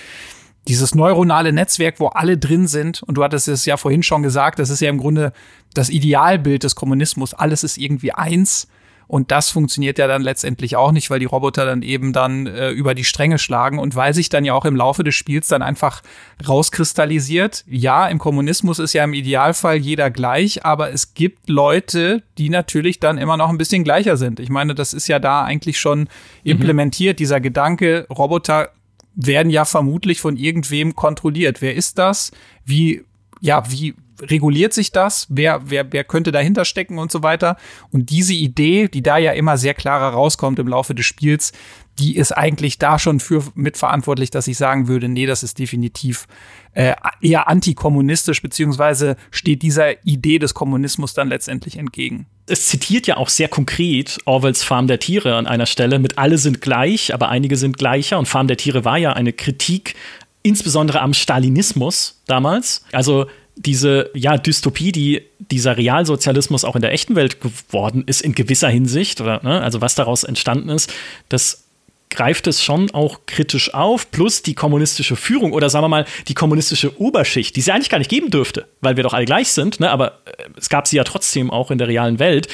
dieses 0.68 0.96
neuronale 0.96 1.54
Netzwerk, 1.54 2.00
wo 2.00 2.08
alle 2.08 2.38
drin 2.38 2.68
sind. 2.68 3.04
Und 3.04 3.16
du 3.16 3.24
hattest 3.24 3.48
es 3.48 3.66
ja 3.66 3.78
vorhin 3.78 4.04
schon 4.04 4.24
gesagt, 4.24 4.60
das 4.60 4.70
ist 4.70 4.82
ja 4.82 4.90
im 4.90 4.98
Grunde 4.98 5.34
das 5.74 5.90
Idealbild 5.90 6.64
des 6.64 6.76
Kommunismus. 6.76 7.34
Alles 7.34 7.64
ist 7.64 7.78
irgendwie 7.78 8.12
eins. 8.12 8.68
Und 9.08 9.32
das 9.32 9.50
funktioniert 9.50 9.98
ja 10.00 10.08
dann 10.08 10.22
letztendlich 10.22 10.76
auch 10.76 10.92
nicht, 10.92 11.10
weil 11.10 11.20
die 11.20 11.26
Roboter 11.26 11.66
dann 11.66 11.82
eben 11.82 12.12
dann 12.12 12.46
äh, 12.46 12.72
über 12.72 12.94
die 12.94 13.06
Stränge 13.06 13.40
schlagen 13.40 13.80
und 13.80 13.96
weil 13.96 14.14
sich 14.14 14.28
dann 14.28 14.44
ja 14.44 14.54
auch 14.54 14.66
im 14.66 14.76
Laufe 14.76 15.06
des 15.06 15.16
Spiels 15.16 15.48
dann 15.48 15.62
einfach 15.62 16.02
rauskristallisiert. 16.46 17.64
Ja, 17.70 18.08
im 18.08 18.20
Kommunismus 18.20 18.80
ist 18.80 18.92
ja 18.92 19.06
im 19.06 19.14
Idealfall 19.14 19.78
jeder 19.78 20.12
gleich, 20.12 20.66
aber 20.66 20.92
es 20.92 21.14
gibt 21.14 21.50
Leute, 21.50 22.22
die 22.38 22.50
natürlich 22.50 23.00
dann 23.00 23.18
immer 23.18 23.38
noch 23.38 23.50
ein 23.50 23.58
bisschen 23.58 23.86
gleicher 23.86 24.18
sind. 24.18 24.42
Ich 24.42 24.50
meine, 24.50 24.76
das 24.76 24.94
ist 24.94 25.08
ja 25.08 25.20
da 25.20 25.44
eigentlich 25.44 25.80
schon 25.80 26.00
mhm. 26.00 26.08
implementiert, 26.44 27.20
dieser 27.20 27.40
Gedanke, 27.40 28.08
Roboter 28.10 28.72
werden 29.18 29.50
ja 29.50 29.66
vermutlich 29.66 30.22
von 30.22 30.38
irgendwem 30.38 30.96
kontrolliert. 30.96 31.62
Wer 31.62 31.76
ist 31.76 31.98
das? 31.98 32.32
Wie, 32.64 33.04
ja, 33.42 33.70
wie, 33.70 33.96
reguliert 34.22 34.74
sich 34.74 34.92
das? 34.92 35.28
Wer, 35.30 35.62
wer, 35.70 35.92
wer 35.92 36.04
könnte 36.04 36.32
dahinter 36.32 36.66
stecken 36.66 36.98
und 36.98 37.12
so 37.12 37.24
weiter? 37.24 37.58
Und 37.92 38.10
diese 38.10 38.34
Idee, 38.34 38.88
die 38.88 39.04
da 39.04 39.18
ja 39.18 39.34
immer 39.34 39.58
sehr 39.58 39.74
klarer 39.74 40.14
rauskommt 40.14 40.60
im 40.60 40.68
Laufe 40.68 40.96
des 40.96 41.06
Spiels, 41.06 41.52
die 42.00 42.16
ist 42.16 42.32
eigentlich 42.32 42.78
da 42.78 43.00
schon 43.00 43.20
für 43.20 43.44
mitverantwortlich, 43.56 44.30
dass 44.30 44.48
ich 44.48 44.58
sagen 44.58 44.88
würde, 44.88 45.10
nee, 45.10 45.26
das 45.26 45.44
ist 45.44 45.58
definitiv 45.58 46.28
äh, 46.74 46.94
eher 47.22 47.48
antikommunistisch, 47.48 48.42
beziehungsweise 48.42 49.18
steht 49.32 49.64
dieser 49.64 50.06
Idee 50.06 50.40
des 50.40 50.54
Kommunismus 50.54 51.14
dann 51.14 51.30
letztendlich 51.30 51.78
entgegen. 51.78 52.28
Es 52.48 52.68
zitiert 52.68 53.08
ja 53.08 53.18
auch 53.18 53.30
sehr 53.30 53.50
konkret 53.50 54.18
Orwells 54.26 54.64
Farm 54.64 54.88
der 54.88 55.00
Tiere 55.00 55.36
an 55.36 55.48
einer 55.48 55.66
Stelle 55.66 56.00
mit 56.00 56.18
alle 56.18 56.38
sind 56.38 56.62
gleich, 56.62 57.14
aber 57.14 57.30
einige 57.30 57.58
sind 57.58 57.78
gleicher 57.78 58.18
und 58.18 58.26
Farm 58.26 58.48
der 58.48 58.58
Tiere 58.58 58.86
war 58.86 58.98
ja 58.98 59.14
eine 59.14 59.34
Kritik 59.34 59.96
insbesondere 60.44 61.02
am 61.02 61.14
Stalinismus 61.14 62.22
damals. 62.26 62.86
Also 62.94 63.28
diese 63.58 64.10
ja, 64.14 64.38
Dystopie, 64.38 64.92
die 64.92 65.24
dieser 65.40 65.78
Realsozialismus 65.78 66.64
auch 66.64 66.76
in 66.76 66.82
der 66.82 66.94
echten 66.94 67.16
Welt 67.16 67.42
geworden 67.42 68.04
ist, 68.06 68.22
in 68.22 68.34
gewisser 68.34 68.70
Hinsicht, 68.70 69.20
oder 69.20 69.42
ne, 69.44 69.62
also 69.62 69.82
was 69.82 69.96
daraus 69.96 70.24
entstanden 70.24 70.70
ist, 70.70 70.94
das 71.30 71.67
greift 72.10 72.48
es 72.48 72.64
schon 72.64 72.92
auch 72.92 73.20
kritisch 73.26 73.74
auf, 73.74 74.12
plus 74.12 74.42
die 74.42 74.56
kommunistische 74.56 75.16
Führung 75.16 75.54
oder 75.54 75.70
sagen 75.70 75.84
wir 75.84 75.90
mal 75.90 76.06
die 76.28 76.34
kommunistische 76.34 77.00
Oberschicht, 77.00 77.56
die 77.56 77.60
es 77.60 77.66
ja 77.66 77.74
eigentlich 77.74 77.90
gar 77.90 77.98
nicht 78.00 78.10
geben 78.10 78.30
dürfte, 78.30 78.68
weil 78.82 78.96
wir 78.96 79.04
doch 79.04 79.14
alle 79.14 79.26
gleich 79.26 79.50
sind, 79.50 79.80
ne, 79.80 79.90
aber 79.90 80.20
äh, 80.26 80.50
es 80.58 80.70
gab 80.70 80.88
sie 80.88 80.98
ja 80.98 81.04
trotzdem 81.04 81.52
auch 81.52 81.72
in 81.72 81.78
der 81.78 81.88
realen 81.88 82.20
Welt, 82.20 82.48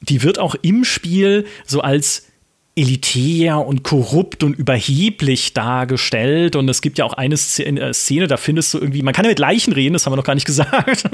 die 0.00 0.22
wird 0.22 0.38
auch 0.38 0.54
im 0.62 0.84
Spiel 0.84 1.46
so 1.66 1.80
als 1.80 2.27
elitär 2.78 3.66
und 3.66 3.82
korrupt 3.82 4.44
und 4.44 4.56
überheblich 4.56 5.52
dargestellt. 5.52 6.54
Und 6.54 6.68
es 6.68 6.80
gibt 6.80 6.98
ja 6.98 7.04
auch 7.04 7.14
eine 7.14 7.34
äh, 7.34 7.92
Szene, 7.92 8.28
da 8.28 8.36
findest 8.36 8.72
du 8.72 8.78
irgendwie, 8.78 9.02
man 9.02 9.12
kann 9.12 9.24
ja 9.24 9.30
mit 9.30 9.40
Leichen 9.40 9.72
reden, 9.72 9.94
das 9.94 10.06
haben 10.06 10.12
wir 10.12 10.16
noch 10.16 10.24
gar 10.24 10.36
nicht 10.36 10.46
gesagt. 10.46 11.04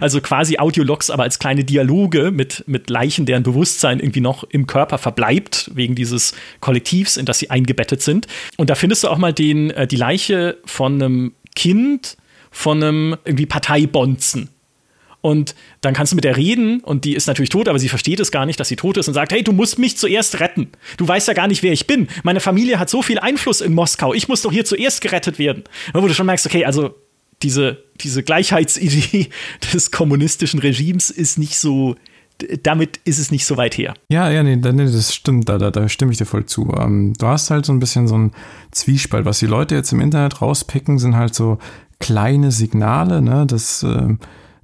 also 0.00 0.20
quasi 0.20 0.58
Audiologs, 0.58 1.10
aber 1.10 1.24
als 1.24 1.40
kleine 1.40 1.64
Dialoge 1.64 2.30
mit, 2.30 2.62
mit 2.68 2.88
Leichen, 2.88 3.26
deren 3.26 3.42
Bewusstsein 3.42 3.98
irgendwie 3.98 4.20
noch 4.20 4.44
im 4.44 4.68
Körper 4.68 4.96
verbleibt, 4.96 5.72
wegen 5.74 5.96
dieses 5.96 6.34
Kollektivs, 6.60 7.16
in 7.16 7.26
das 7.26 7.40
sie 7.40 7.50
eingebettet 7.50 8.00
sind. 8.00 8.28
Und 8.56 8.70
da 8.70 8.76
findest 8.76 9.02
du 9.02 9.08
auch 9.08 9.18
mal 9.18 9.32
den, 9.32 9.70
äh, 9.70 9.88
die 9.88 9.96
Leiche 9.96 10.58
von 10.64 10.94
einem 10.94 11.32
Kind, 11.56 12.16
von 12.52 12.82
einem 12.82 13.16
irgendwie 13.24 13.46
Parteibonzen 13.46 14.50
und 15.22 15.54
dann 15.80 15.94
kannst 15.94 16.12
du 16.12 16.16
mit 16.16 16.24
der 16.24 16.36
reden 16.36 16.80
und 16.80 17.04
die 17.04 17.14
ist 17.14 17.28
natürlich 17.28 17.48
tot, 17.48 17.68
aber 17.68 17.78
sie 17.78 17.88
versteht 17.88 18.20
es 18.20 18.32
gar 18.32 18.44
nicht, 18.44 18.60
dass 18.60 18.68
sie 18.68 18.76
tot 18.76 18.96
ist 18.96 19.06
und 19.08 19.14
sagt, 19.14 19.32
hey, 19.32 19.42
du 19.42 19.52
musst 19.52 19.78
mich 19.78 19.96
zuerst 19.96 20.40
retten. 20.40 20.68
Du 20.96 21.06
weißt 21.08 21.28
ja 21.28 21.34
gar 21.34 21.46
nicht, 21.46 21.62
wer 21.62 21.72
ich 21.72 21.86
bin. 21.86 22.08
Meine 22.24 22.40
Familie 22.40 22.78
hat 22.78 22.90
so 22.90 23.02
viel 23.02 23.20
Einfluss 23.20 23.60
in 23.60 23.72
Moskau. 23.72 24.12
Ich 24.12 24.28
muss 24.28 24.42
doch 24.42 24.52
hier 24.52 24.64
zuerst 24.64 25.00
gerettet 25.00 25.38
werden. 25.38 25.62
Wo 25.94 26.06
du 26.06 26.12
schon 26.12 26.26
merkst, 26.26 26.44
okay, 26.44 26.64
also 26.64 26.96
diese, 27.40 27.84
diese 28.00 28.24
Gleichheitsidee 28.24 29.28
des 29.72 29.92
kommunistischen 29.92 30.58
Regimes 30.58 31.10
ist 31.10 31.38
nicht 31.38 31.56
so, 31.56 31.94
damit 32.64 32.98
ist 33.04 33.20
es 33.20 33.30
nicht 33.30 33.46
so 33.46 33.56
weit 33.56 33.78
her. 33.78 33.94
Ja, 34.08 34.28
ja, 34.28 34.42
nee, 34.42 34.56
nee 34.56 34.84
das 34.84 35.14
stimmt, 35.14 35.48
da, 35.48 35.56
da, 35.56 35.70
da 35.70 35.88
stimme 35.88 36.10
ich 36.10 36.18
dir 36.18 36.26
voll 36.26 36.46
zu. 36.46 36.74
Ähm, 36.76 37.14
du 37.16 37.28
hast 37.28 37.48
halt 37.50 37.64
so 37.64 37.72
ein 37.72 37.78
bisschen 37.78 38.08
so 38.08 38.18
ein 38.18 38.32
Zwiespalt. 38.72 39.24
Was 39.24 39.38
die 39.38 39.46
Leute 39.46 39.76
jetzt 39.76 39.92
im 39.92 40.00
Internet 40.00 40.42
rauspicken, 40.42 40.98
sind 40.98 41.14
halt 41.14 41.36
so 41.36 41.58
kleine 42.00 42.50
Signale, 42.50 43.22
ne, 43.22 43.46
dass 43.46 43.84
ähm, 43.84 44.18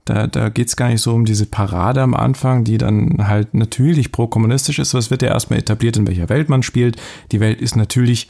da, 0.09 0.27
da 0.27 0.49
geht 0.49 0.69
es 0.69 0.77
gar 0.77 0.89
nicht 0.89 1.03
so 1.03 1.15
um 1.15 1.25
diese 1.25 1.47
Parade 1.47 2.03
am 2.03 2.15
Anfang, 2.15 2.65
die 2.65 2.79
dann 2.79 3.29
halt 3.29 3.55
natürlich 3.55 4.11
pro-kommunistisch 4.11 4.79
ist. 4.79 4.95
Es 4.95 5.11
wird 5.11 5.23
ja 5.23 5.29
erstmal 5.29 5.59
etabliert, 5.59 5.97
in 5.97 6.07
welcher 6.07 6.29
Welt 6.29 6.49
man 6.49 6.63
spielt. 6.63 6.97
Die 7.31 7.41
Welt 7.41 7.61
ist 7.61 7.77
natürlich 7.77 8.29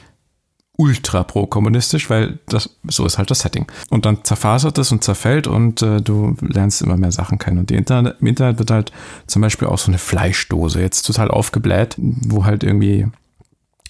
ultra 0.77 1.25
pro-kommunistisch, 1.25 2.09
weil 2.09 2.39
das 2.47 2.79
so 2.89 3.05
ist 3.05 3.19
halt 3.19 3.31
das 3.31 3.41
Setting. 3.41 3.67
Und 3.91 4.07
dann 4.07 4.25
zerfasert 4.25 4.79
es 4.79 4.93
und 4.93 5.03
zerfällt 5.03 5.47
und 5.47 5.83
äh, 5.83 6.01
du 6.01 6.37
lernst 6.41 6.83
immer 6.83 6.97
mehr 6.97 7.13
Sachen 7.13 7.39
kennen. 7.39 7.59
Und 7.59 7.71
Internet, 7.71 8.17
im 8.21 8.27
Internet 8.27 8.59
wird 8.59 8.71
halt 8.71 8.93
zum 9.27 9.43
Beispiel 9.43 9.69
auch 9.69 9.79
so 9.79 9.91
eine 9.91 9.99
Fleischdose 9.99 10.81
jetzt 10.81 11.03
total 11.03 11.31
aufgebläht, 11.31 11.97
wo 11.99 12.45
halt 12.45 12.63
irgendwie 12.63 13.07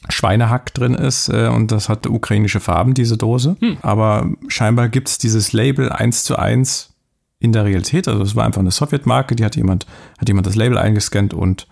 Schweinehack 0.09 0.73
drin 0.74 0.94
ist 0.94 1.28
äh, 1.28 1.48
und 1.48 1.73
das 1.73 1.89
hat 1.89 2.06
ukrainische 2.06 2.60
Farben, 2.60 2.94
diese 2.94 3.19
Dose. 3.19 3.56
Hm. 3.60 3.77
Aber 3.82 4.31
scheinbar 4.48 4.89
gibt 4.89 5.09
es 5.09 5.19
dieses 5.19 5.52
Label 5.52 5.90
eins 5.90 6.24
zu 6.24 6.36
eins 6.36 6.94
in 7.40 7.52
der 7.52 7.65
Realität. 7.65 8.09
Also 8.09 8.23
es 8.23 8.35
war 8.35 8.44
einfach 8.44 8.60
eine 8.60 8.70
Sowjetmarke, 8.70 9.36
die 9.36 9.44
hat 9.44 9.56
jemand, 9.56 9.86
hat 10.19 10.28
jemand 10.28 10.47
das 10.47 10.56
Label 10.56 10.78
eingescannt 10.78 11.35
und, 11.35 11.66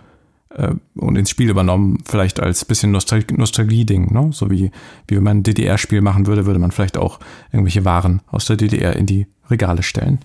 äh, 0.51 0.75
und 0.95 1.17
ins 1.17 1.31
Spiel 1.31 1.51
übernommen, 1.51 1.99
vielleicht 2.05 2.41
als 2.41 2.65
bisschen 2.65 2.93
Nostal 2.93 3.25
Nostalgie-Ding, 3.31 4.13
ne? 4.13 4.31
So 4.33 4.51
wie, 4.51 4.71
wie 5.09 5.17
wenn 5.17 5.25
man 5.25 5.39
ein 5.39 5.43
DDR-Spiel 5.43 6.01
machen 6.01 6.27
würde, 6.27 6.47
würde 6.47 6.61
man 6.61 6.71
vielleicht 6.71 6.97
auch 6.97 7.19
irgendwelche 7.53 7.85
Waren 7.85 8.21
aus 8.29 8.47
der 8.47 8.57
DDR 8.57 8.97
in 8.97 9.07
die 9.07 9.27
Regale 9.51 9.83
stellen. 9.83 10.21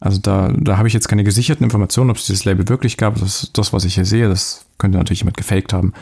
Also 0.00 0.20
da, 0.20 0.52
da 0.54 0.76
habe 0.76 0.88
ich 0.88 0.94
jetzt 0.94 1.08
keine 1.08 1.24
gesicherten 1.24 1.64
Informationen, 1.64 2.10
ob 2.10 2.16
es 2.16 2.26
dieses 2.26 2.44
Label 2.44 2.68
wirklich 2.68 2.96
gab. 2.96 3.18
Das, 3.18 3.50
das, 3.52 3.72
was 3.72 3.84
ich 3.84 3.94
hier 3.94 4.04
sehe, 4.04 4.28
das 4.28 4.66
könnte 4.76 4.98
natürlich 4.98 5.20
jemand 5.20 5.36
gefaked 5.36 5.72
haben. 5.72 5.92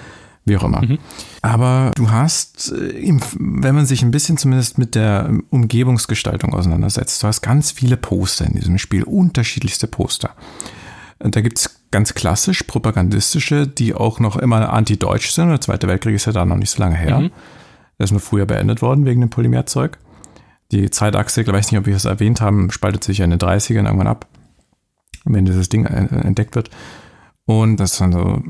Wie 0.44 0.56
auch 0.56 0.64
immer. 0.64 0.82
Mhm. 0.82 0.98
Aber 1.40 1.92
du 1.94 2.10
hast, 2.10 2.72
äh, 2.72 3.18
wenn 3.38 3.74
man 3.74 3.86
sich 3.86 4.02
ein 4.02 4.10
bisschen 4.10 4.36
zumindest 4.36 4.78
mit 4.78 4.94
der 4.94 5.32
Umgebungsgestaltung 5.50 6.52
auseinandersetzt, 6.52 7.22
du 7.22 7.26
hast 7.26 7.42
ganz 7.42 7.70
viele 7.70 7.96
Poster 7.96 8.46
in 8.46 8.54
diesem 8.54 8.78
Spiel, 8.78 9.04
unterschiedlichste 9.04 9.86
Poster. 9.86 10.30
Da 11.18 11.40
gibt 11.40 11.58
es 11.58 11.82
ganz 11.92 12.14
klassisch 12.14 12.64
propagandistische, 12.64 13.68
die 13.68 13.94
auch 13.94 14.18
noch 14.18 14.36
immer 14.36 14.72
anti-deutsch 14.72 15.30
sind. 15.30 15.50
Der 15.50 15.60
Zweite 15.60 15.86
Weltkrieg 15.86 16.16
ist 16.16 16.24
ja 16.24 16.32
da 16.32 16.44
noch 16.44 16.56
nicht 16.56 16.70
so 16.70 16.82
lange 16.82 16.96
her. 16.96 17.20
Mhm. 17.20 17.30
Der 17.98 18.04
ist 18.04 18.10
nur 18.10 18.20
früher 18.20 18.46
beendet 18.46 18.82
worden 18.82 19.04
wegen 19.04 19.20
dem 19.20 19.30
Polymerzeug. 19.30 19.98
Die 20.72 20.90
Zeitachse, 20.90 21.42
ich 21.42 21.46
weiß 21.46 21.70
nicht, 21.70 21.78
ob 21.78 21.86
wir 21.86 21.94
es 21.94 22.06
erwähnt 22.06 22.40
haben, 22.40 22.70
spaltet 22.70 23.04
sich 23.04 23.18
ja 23.18 23.24
in 23.24 23.30
den 23.30 23.38
30ern 23.38 23.84
irgendwann 23.84 24.06
ab, 24.06 24.26
wenn 25.24 25.44
dieses 25.44 25.68
Ding 25.68 25.84
entdeckt 25.84 26.56
wird. 26.56 26.70
Und 27.44 27.76
das 27.76 27.92
ist 27.92 28.00
dann 28.00 28.12
so 28.12 28.42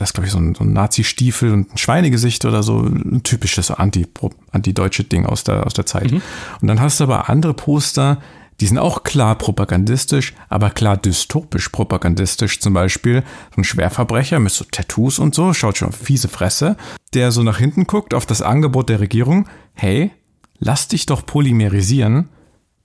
das 0.00 0.08
ist, 0.08 0.14
glaube 0.14 0.28
ich, 0.28 0.32
so 0.32 0.38
ein, 0.38 0.54
so 0.54 0.64
ein 0.64 0.72
Nazi-Stiefel 0.72 1.52
und 1.52 1.74
ein 1.74 1.76
Schweinegesicht 1.76 2.46
oder 2.46 2.62
so, 2.62 2.78
ein 2.78 3.22
typisches 3.22 3.70
anti, 3.70 4.06
anti-deutsche 4.50 5.04
Ding 5.04 5.26
aus 5.26 5.44
der, 5.44 5.66
aus 5.66 5.74
der 5.74 5.84
Zeit. 5.84 6.10
Mhm. 6.10 6.22
Und 6.62 6.68
dann 6.68 6.80
hast 6.80 7.00
du 7.00 7.04
aber 7.04 7.28
andere 7.28 7.52
Poster, 7.52 8.16
die 8.60 8.66
sind 8.66 8.78
auch 8.78 9.02
klar 9.02 9.36
propagandistisch, 9.36 10.32
aber 10.48 10.70
klar 10.70 10.96
dystopisch 10.96 11.68
propagandistisch. 11.68 12.60
Zum 12.60 12.72
Beispiel 12.72 13.22
so 13.54 13.60
ein 13.60 13.64
Schwerverbrecher 13.64 14.38
mit 14.38 14.52
so 14.52 14.64
Tattoos 14.64 15.18
und 15.18 15.34
so, 15.34 15.52
schaut 15.52 15.76
schon 15.76 15.88
auf 15.88 15.96
fiese 15.96 16.28
Fresse, 16.28 16.78
der 17.12 17.30
so 17.30 17.42
nach 17.42 17.58
hinten 17.58 17.86
guckt 17.86 18.14
auf 18.14 18.24
das 18.24 18.40
Angebot 18.40 18.88
der 18.88 19.00
Regierung, 19.00 19.50
hey, 19.74 20.12
lass 20.58 20.88
dich 20.88 21.04
doch 21.04 21.26
polymerisieren, 21.26 22.30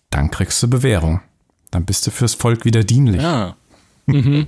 dann 0.10 0.32
kriegst 0.32 0.62
du 0.62 0.70
Bewährung. 0.70 1.22
Dann 1.72 1.86
bist 1.86 2.06
du 2.08 2.12
fürs 2.12 2.34
Volk 2.34 2.66
wieder 2.66 2.84
dienlich. 2.84 3.22
Ja. 3.22 3.56
Mhm. 4.06 4.48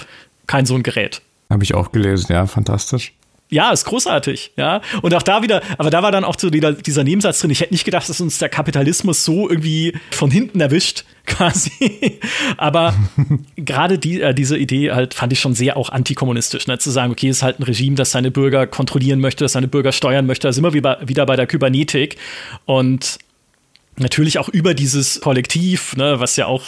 kein 0.48 0.66
so 0.66 0.76
ein 0.76 0.84
Gerät. 0.84 1.22
Habe 1.50 1.64
ich 1.64 1.74
auch 1.74 1.92
gelesen, 1.92 2.32
ja, 2.32 2.46
fantastisch 2.46 3.14
ja, 3.50 3.72
ist 3.72 3.86
großartig, 3.86 4.52
ja. 4.58 4.82
Und 5.02 5.14
auch 5.14 5.24
da 5.24 5.42
wieder, 5.42 5.62
aber 5.78 5.90
da 5.90 6.04
war 6.04 6.12
dann 6.12 6.26
auch 6.26 6.36
so 6.38 6.50
dieser, 6.50 7.04
Nebensatz 7.04 7.40
drin. 7.40 7.50
Ich 7.50 7.62
hätte 7.62 7.74
nicht 7.74 7.86
gedacht, 7.86 8.10
dass 8.10 8.20
uns 8.20 8.40
der 8.40 8.50
Kapitalismus 8.50 9.24
so 9.24 9.50
irgendwie 9.50 9.94
von 10.12 10.30
hinten 10.30 10.60
erwischt, 10.60 11.06
quasi. 11.26 12.20
aber 12.58 12.94
gerade 13.56 14.00
die, 14.00 14.22
äh, 14.22 14.34
diese 14.34 14.58
Idee 14.58 14.92
halt 14.92 15.14
fand 15.14 15.32
ich 15.32 15.40
schon 15.40 15.54
sehr 15.54 15.78
auch 15.78 15.90
antikommunistisch, 15.90 16.68
ne? 16.68 16.78
zu 16.78 16.92
sagen, 16.92 17.12
okay, 17.12 17.30
es 17.30 17.38
ist 17.38 17.44
halt 17.44 17.60
ein 17.60 17.64
Regime, 17.64 17.96
das 17.96 18.12
seine 18.12 18.32
Bürger 18.32 18.68
kontrollieren 18.68 19.20
möchte, 19.20 19.46
das 19.46 19.54
seine 19.54 19.68
Bürger 19.68 19.94
steuern 19.94 20.26
möchte. 20.26 20.48
Da 20.48 20.52
sind 20.52 20.64
wir 20.64 20.74
wieder, 20.74 21.00
wieder 21.06 21.26
bei 21.26 21.38
der 21.38 21.48
Kybernetik 21.48 22.18
und 22.66 23.18
natürlich 23.96 24.40
auch 24.40 24.50
über 24.50 24.74
dieses 24.74 25.22
Kollektiv, 25.22 25.96
ne, 25.96 26.20
was 26.20 26.36
ja 26.36 26.48
auch 26.48 26.66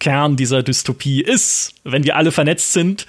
Kern 0.00 0.36
dieser 0.36 0.62
Dystopie 0.62 1.22
ist, 1.22 1.72
wenn 1.84 2.04
wir 2.04 2.16
alle 2.16 2.30
vernetzt 2.30 2.74
sind. 2.74 3.06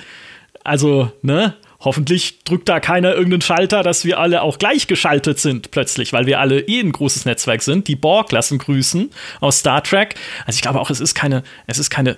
Also, 0.63 1.11
ne, 1.21 1.55
Hoffentlich 1.85 2.43
drückt 2.43 2.67
da 2.67 2.79
keiner 2.79 3.13
irgendeinen 3.13 3.41
Schalter, 3.41 3.83
dass 3.83 4.05
wir 4.05 4.19
alle 4.19 4.41
auch 4.41 4.57
gleichgeschaltet 4.57 5.39
sind 5.39 5.69
plötzlich, 5.69 6.13
weil 6.13 6.25
wir 6.25 6.39
alle 6.39 6.61
eh 6.61 6.79
ein 6.79 6.91
großes 6.91 7.25
Netzwerk 7.25 7.61
sind. 7.61 7.87
Die 7.87 7.95
Borg 7.95 8.31
lassen 8.31 8.57
grüßen 8.57 9.11
aus 9.39 9.59
Star 9.59 9.83
Trek. 9.83 10.15
Also 10.47 10.57
ich 10.57 10.63
glaube 10.63 10.81
auch, 10.81 10.89
es 10.89 10.99
ist 10.99 11.13
keine, 11.13 11.43
es 11.67 11.77
ist 11.77 11.91
keine 11.91 12.17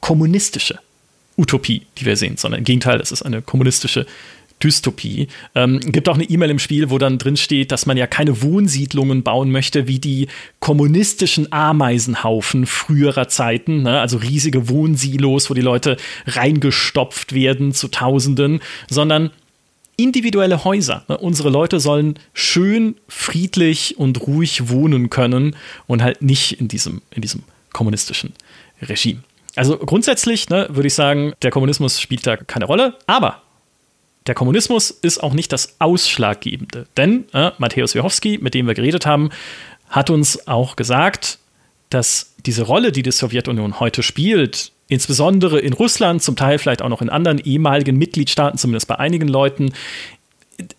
kommunistische 0.00 0.78
Utopie, 1.36 1.86
die 1.98 2.06
wir 2.06 2.16
sehen, 2.16 2.36
sondern 2.38 2.60
im 2.60 2.64
Gegenteil, 2.64 3.00
es 3.00 3.12
ist 3.12 3.22
eine 3.22 3.42
kommunistische 3.42 4.06
Dystopie. 4.62 5.28
Ähm, 5.54 5.80
gibt 5.80 6.08
auch 6.08 6.14
eine 6.14 6.24
E-Mail 6.24 6.50
im 6.50 6.58
Spiel, 6.58 6.90
wo 6.90 6.98
dann 6.98 7.18
drin 7.18 7.36
steht, 7.36 7.72
dass 7.72 7.86
man 7.86 7.96
ja 7.96 8.06
keine 8.06 8.42
Wohnsiedlungen 8.42 9.22
bauen 9.22 9.50
möchte 9.50 9.88
wie 9.88 9.98
die 9.98 10.28
kommunistischen 10.60 11.52
Ameisenhaufen 11.52 12.66
früherer 12.66 13.28
Zeiten, 13.28 13.82
ne? 13.82 14.00
also 14.00 14.18
riesige 14.18 14.68
Wohnsilos, 14.68 15.50
wo 15.50 15.54
die 15.54 15.60
Leute 15.60 15.96
reingestopft 16.26 17.34
werden 17.34 17.72
zu 17.72 17.88
Tausenden, 17.88 18.60
sondern 18.88 19.30
individuelle 19.96 20.64
Häuser. 20.64 21.04
Ne? 21.08 21.18
Unsere 21.18 21.50
Leute 21.50 21.80
sollen 21.80 22.18
schön, 22.34 22.96
friedlich 23.08 23.98
und 23.98 24.26
ruhig 24.26 24.68
wohnen 24.68 25.10
können 25.10 25.56
und 25.86 26.02
halt 26.02 26.22
nicht 26.22 26.60
in 26.60 26.68
diesem, 26.68 27.02
in 27.10 27.22
diesem 27.22 27.42
kommunistischen 27.72 28.32
Regime. 28.80 29.22
Also 29.54 29.76
grundsätzlich 29.76 30.48
ne, 30.48 30.66
würde 30.70 30.86
ich 30.86 30.94
sagen, 30.94 31.34
der 31.42 31.50
Kommunismus 31.50 32.00
spielt 32.00 32.26
da 32.26 32.36
keine 32.36 32.64
Rolle, 32.64 32.96
aber 33.06 33.42
der 34.26 34.34
Kommunismus 34.34 34.90
ist 34.90 35.22
auch 35.22 35.32
nicht 35.32 35.52
das 35.52 35.76
Ausschlaggebende. 35.80 36.86
Denn 36.96 37.24
äh, 37.32 37.50
Matthäus 37.58 37.94
Wachowski, 37.94 38.38
mit 38.40 38.54
dem 38.54 38.66
wir 38.66 38.74
geredet 38.74 39.06
haben, 39.06 39.30
hat 39.88 40.10
uns 40.10 40.46
auch 40.46 40.76
gesagt, 40.76 41.38
dass 41.90 42.34
diese 42.46 42.62
Rolle, 42.62 42.92
die 42.92 43.02
die 43.02 43.12
Sowjetunion 43.12 43.80
heute 43.80 44.02
spielt, 44.02 44.72
insbesondere 44.88 45.58
in 45.58 45.72
Russland, 45.72 46.22
zum 46.22 46.36
Teil 46.36 46.58
vielleicht 46.58 46.82
auch 46.82 46.88
noch 46.88 47.02
in 47.02 47.10
anderen 47.10 47.38
ehemaligen 47.38 47.96
Mitgliedstaaten, 47.96 48.58
zumindest 48.58 48.88
bei 48.88 48.98
einigen 48.98 49.28
Leuten, 49.28 49.72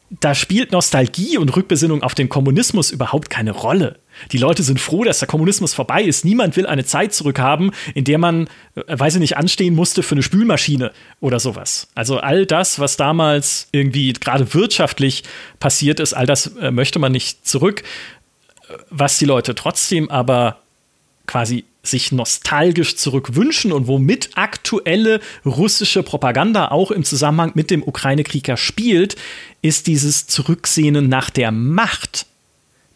da 0.09 0.35
spielt 0.35 0.71
Nostalgie 0.71 1.37
und 1.37 1.55
Rückbesinnung 1.55 2.03
auf 2.03 2.15
den 2.15 2.29
Kommunismus 2.29 2.91
überhaupt 2.91 3.29
keine 3.29 3.51
Rolle. 3.51 3.99
Die 4.31 4.37
Leute 4.37 4.63
sind 4.63 4.79
froh, 4.79 5.03
dass 5.03 5.19
der 5.19 5.27
Kommunismus 5.27 5.73
vorbei 5.73 6.03
ist. 6.03 6.25
Niemand 6.25 6.55
will 6.55 6.65
eine 6.65 6.85
Zeit 6.85 7.13
zurückhaben, 7.13 7.71
in 7.93 8.03
der 8.03 8.17
man, 8.17 8.47
äh, 8.75 8.99
weiß 8.99 9.15
ich 9.15 9.21
nicht, 9.21 9.37
anstehen 9.37 9.75
musste 9.75 10.03
für 10.03 10.15
eine 10.15 10.23
Spülmaschine 10.23 10.91
oder 11.19 11.39
sowas. 11.39 11.87
Also 11.95 12.19
all 12.19 12.45
das, 12.45 12.79
was 12.79 12.97
damals 12.97 13.67
irgendwie 13.71 14.13
gerade 14.13 14.53
wirtschaftlich 14.53 15.23
passiert 15.59 15.99
ist, 15.99 16.13
all 16.13 16.25
das 16.25 16.47
äh, 16.57 16.71
möchte 16.71 16.99
man 16.99 17.11
nicht 17.11 17.47
zurück. 17.47 17.83
Was 18.89 19.17
die 19.19 19.25
Leute 19.25 19.55
trotzdem 19.55 20.09
aber 20.09 20.57
quasi 21.27 21.65
sich 21.83 22.13
nostalgisch 22.13 22.95
zurückwünschen 22.95 23.73
und 23.73 23.87
womit 23.87 24.31
aktuelle 24.35 25.19
russische 25.45 26.01
Propaganda 26.01 26.69
auch 26.69 26.91
im 26.91 27.03
Zusammenhang 27.03 27.51
mit 27.55 27.69
dem 27.69 27.83
Ukraine-Krieg 27.83 28.57
spielt, 28.57 29.17
ist 29.61 29.87
dieses 29.87 30.27
Zurücksehnen 30.27 31.09
nach 31.09 31.29
der 31.29 31.51
Macht 31.51 32.25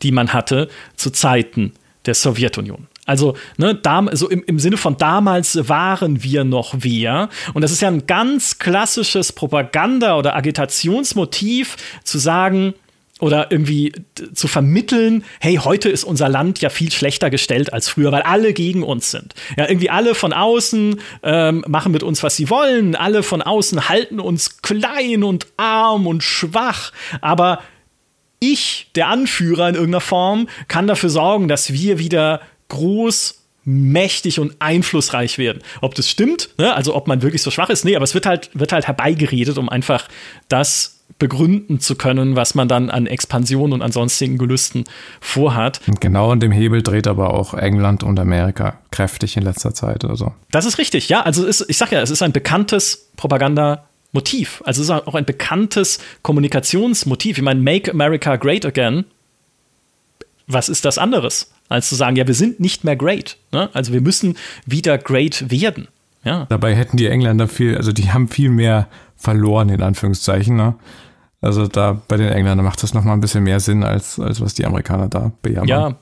die 0.02 0.12
man 0.12 0.34
hatte 0.34 0.70
zu 0.96 1.12
Zeiten 1.12 1.74
der 2.06 2.14
Sowjetunion. 2.14 2.88
Also, 3.06 3.36
ne, 3.56 3.74
da, 3.74 4.06
so 4.12 4.30
im, 4.30 4.44
im 4.46 4.60
Sinne 4.60 4.76
von 4.76 4.98
damals 4.98 5.70
waren 5.70 6.24
wir 6.24 6.44
noch 6.44 6.76
wer. 6.80 7.30
Und 7.54 7.62
das 7.62 7.72
ist 7.72 7.82
ja 7.82 7.88
ein 7.88 8.06
ganz 8.06 8.60
klassisches 8.60 9.32
Propaganda- 9.32 10.18
oder 10.18 10.36
Agitationsmotiv, 10.36 11.78
zu 12.04 12.18
sagen, 12.18 12.74
oder 13.20 13.52
irgendwie 13.52 13.94
zu 14.34 14.48
vermitteln, 14.48 15.24
hey, 15.40 15.56
heute 15.56 15.90
ist 15.90 16.04
unser 16.04 16.30
Land 16.30 16.62
ja 16.62 16.70
viel 16.70 16.92
schlechter 16.92 17.30
gestellt 17.30 17.74
als 17.74 17.90
früher, 17.90 18.12
weil 18.12 18.22
alle 18.22 18.54
gegen 18.54 18.84
uns 18.84 19.10
sind. 19.10 19.34
Ja, 19.58 19.68
irgendwie 19.68 19.90
alle 19.90 20.14
von 20.14 20.34
außen 20.34 21.00
ähm, 21.24 21.66
machen 21.68 21.92
mit 21.92 22.04
uns, 22.04 22.22
was 22.22 22.36
sie 22.36 22.50
wollen, 22.50 22.96
alle 22.96 23.24
von 23.24 23.42
außen 23.42 23.90
halten 23.90 24.20
uns 24.20 24.62
klein 24.62 25.24
und 25.24 25.48
arm 25.58 26.06
und 26.06 26.24
schwach, 26.24 26.92
aber 27.22 27.60
ich, 28.40 28.92
der 28.96 29.08
Anführer 29.08 29.70
in 29.70 29.76
irgendeiner 29.76 30.02
Form, 30.02 30.48
kann 30.68 30.88
dafür 30.88 31.10
sorgen, 31.10 31.48
dass 31.48 31.74
wir 31.74 32.00
wieder 32.00 32.42
groß, 32.70 33.44
mächtig 33.64 34.40
und 34.40 34.56
einflussreich 34.60 35.38
werden. 35.38 35.62
Ob 35.82 35.94
das 35.94 36.10
stimmt, 36.10 36.50
ne? 36.58 36.74
also 36.74 36.96
ob 36.96 37.08
man 37.08 37.22
wirklich 37.22 37.42
so 37.42 37.52
schwach 37.52 37.70
ist, 37.70 37.84
nee, 37.84 37.96
aber 37.96 38.04
es 38.04 38.14
wird 38.14 38.26
halt, 38.26 38.50
wird 38.54 38.72
halt 38.72 38.88
herbeigeredet, 38.88 39.58
um 39.58 39.68
einfach 39.68 40.08
das 40.48 40.98
begründen 41.20 41.80
zu 41.80 41.96
können, 41.96 42.36
was 42.36 42.56
man 42.56 42.68
dann 42.68 42.90
an 42.90 43.08
Expansion 43.08 43.74
und 43.74 43.82
an 43.82 43.92
sonstigen 43.92 44.38
Gelüsten 44.38 44.84
vorhat. 45.20 45.82
Und 45.88 46.00
genau 46.00 46.32
an 46.32 46.40
dem 46.40 46.52
Hebel 46.52 46.84
dreht 46.84 47.08
aber 47.08 47.34
auch 47.34 47.54
England 47.54 48.04
und 48.04 48.20
Amerika 48.20 48.80
kräftig 48.92 49.36
in 49.36 49.44
letzter 49.44 49.74
Zeit 49.74 50.06
oder 50.06 50.16
so. 50.16 50.34
Das 50.52 50.66
ist 50.66 50.78
richtig, 50.78 51.10
ja. 51.10 51.22
Also 51.22 51.46
ist, 51.46 51.66
ich 51.68 51.78
sag 51.78 51.92
ja, 51.92 52.02
es 52.02 52.12
ist 52.12 52.22
ein 52.22 52.34
bekanntes 52.34 53.10
Propagandamotiv. 54.18 54.64
Also 54.66 54.82
es 54.82 54.90
ist 54.90 55.08
auch 55.08 55.16
ein 55.16 55.26
bekanntes 55.26 56.00
Kommunikationsmotiv. 56.22 57.38
Ich 57.38 57.44
meine, 57.44 57.60
Make 57.60 57.92
America 57.92 58.36
Great 58.36 58.66
Again. 58.66 59.06
Was 60.48 60.70
ist 60.70 60.86
das 60.86 60.98
anderes? 60.98 61.52
Als 61.70 61.90
zu 61.90 61.96
sagen, 61.96 62.16
ja, 62.16 62.26
wir 62.26 62.34
sind 62.34 62.60
nicht 62.60 62.84
mehr 62.84 62.96
great. 62.96 63.38
Ne? 63.52 63.70
Also 63.74 63.92
wir 63.92 64.02
müssen 64.02 64.38
wieder 64.66 64.98
great 64.98 65.52
werden. 65.52 65.90
Ja. 66.24 66.46
Dabei 66.50 66.76
hätten 66.76 66.98
die 66.98 67.08
Engländer 67.08 67.48
viel, 67.48 67.78
also 67.78 67.92
die 67.92 68.12
haben 68.12 68.28
viel 68.28 68.50
mehr 68.50 68.88
verloren, 69.18 69.70
in 69.70 69.82
Anführungszeichen. 69.82 70.56
Ne? 70.56 70.76
Also 71.42 71.68
da 71.68 72.02
bei 72.08 72.18
den 72.18 72.30
Engländern 72.30 72.66
macht 72.66 72.82
das 72.84 72.94
nochmal 72.94 73.16
ein 73.16 73.22
bisschen 73.22 73.44
mehr 73.44 73.60
Sinn, 73.60 73.84
als, 73.84 74.20
als 74.20 74.40
was 74.40 74.54
die 74.54 74.66
Amerikaner 74.66 75.10
da 75.10 75.32
bejammern. 75.42 75.68
Ja. 75.68 75.96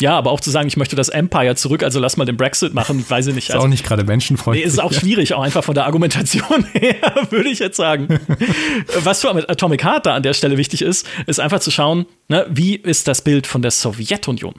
Ja, 0.00 0.16
aber 0.18 0.30
auch 0.30 0.40
zu 0.40 0.50
sagen, 0.50 0.68
ich 0.68 0.76
möchte 0.76 0.94
das 0.94 1.08
Empire 1.08 1.56
zurück, 1.56 1.82
also 1.82 1.98
lass 2.00 2.18
mal 2.18 2.26
den 2.26 2.36
Brexit 2.36 2.74
machen, 2.74 3.02
weiß 3.08 3.28
ich 3.28 3.34
nicht. 3.34 3.48
Ist 3.48 3.54
also, 3.54 3.66
auch 3.66 3.70
nicht 3.70 3.84
gerade 3.84 4.04
menschenfreundlich. 4.04 4.64
Nee, 4.64 4.70
ist 4.70 4.78
auch 4.78 4.92
schwierig, 4.92 5.32
auch 5.32 5.42
einfach 5.42 5.64
von 5.64 5.74
der 5.74 5.86
Argumentation 5.86 6.64
her, 6.72 7.26
würde 7.30 7.48
ich 7.48 7.60
jetzt 7.60 7.78
sagen. 7.78 8.20
Was 9.02 9.22
für 9.22 9.30
Atomic 9.30 9.84
Heart 9.84 10.06
da 10.06 10.14
an 10.14 10.22
der 10.22 10.34
Stelle 10.34 10.58
wichtig 10.58 10.82
ist, 10.82 11.08
ist 11.26 11.40
einfach 11.40 11.60
zu 11.60 11.70
schauen, 11.70 12.04
ne, 12.28 12.46
wie 12.50 12.76
ist 12.76 13.08
das 13.08 13.22
Bild 13.22 13.46
von 13.46 13.62
der 13.62 13.70
Sowjetunion 13.70 14.54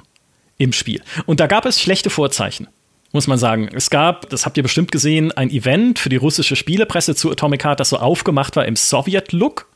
im 0.58 0.74
Spiel. 0.74 1.04
Und 1.28 1.40
da 1.40 1.46
gab 1.46 1.66
es 1.66 1.80
schlechte 1.80 2.10
Vorzeichen 2.10 2.68
muss 3.14 3.26
man 3.26 3.38
sagen. 3.38 3.70
Es 3.74 3.90
gab, 3.90 4.30
das 4.30 4.46
habt 4.46 4.58
ihr 4.58 4.64
bestimmt 4.64 4.92
gesehen, 4.92 5.32
ein 5.32 5.50
Event 5.50 5.98
für 5.98 6.10
die 6.10 6.18
russische 6.18 6.56
Spielepresse 6.56 7.16
zu 7.16 7.32
Atomic 7.32 7.64
Heart, 7.64 7.80
das 7.80 7.90
so 7.90 7.98
aufgemacht 7.98 8.56
war 8.56 8.66
im 8.66 8.76
Sowjet-Look. 8.76 9.68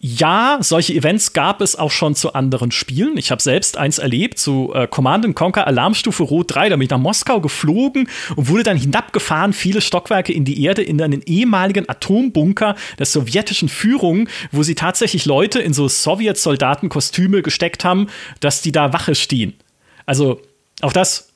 Ja, 0.00 0.58
solche 0.60 0.94
Events 0.94 1.32
gab 1.32 1.60
es 1.60 1.76
auch 1.76 1.90
schon 1.90 2.14
zu 2.14 2.32
anderen 2.32 2.70
Spielen. 2.70 3.16
Ich 3.16 3.30
habe 3.30 3.42
selbst 3.42 3.76
eins 3.76 3.98
erlebt 3.98 4.38
zu 4.38 4.72
äh, 4.74 4.86
Command 4.86 5.34
Conquer 5.34 5.66
Alarmstufe 5.66 6.22
Rot 6.22 6.54
3. 6.54 6.68
Da 6.70 6.76
bin 6.76 6.84
ich 6.84 6.90
nach 6.90 6.98
Moskau 6.98 7.40
geflogen 7.40 8.08
und 8.36 8.48
wurde 8.48 8.62
dann 8.62 8.76
hinabgefahren, 8.76 9.52
viele 9.52 9.80
Stockwerke 9.80 10.32
in 10.32 10.44
die 10.44 10.62
Erde, 10.62 10.82
in 10.82 11.00
einen 11.02 11.22
ehemaligen 11.22 11.88
Atombunker 11.88 12.76
der 12.98 13.06
sowjetischen 13.06 13.68
Führung, 13.68 14.28
wo 14.52 14.62
sie 14.62 14.74
tatsächlich 14.74 15.26
Leute 15.26 15.60
in 15.60 15.72
so 15.72 15.88
Sowjetsoldatenkostüme 15.88 17.42
gesteckt 17.42 17.84
haben, 17.84 18.08
dass 18.40 18.62
die 18.62 18.72
da 18.72 18.92
Wache 18.92 19.14
stehen. 19.14 19.54
Also 20.06 20.40
auch 20.80 20.92
das 20.92 21.28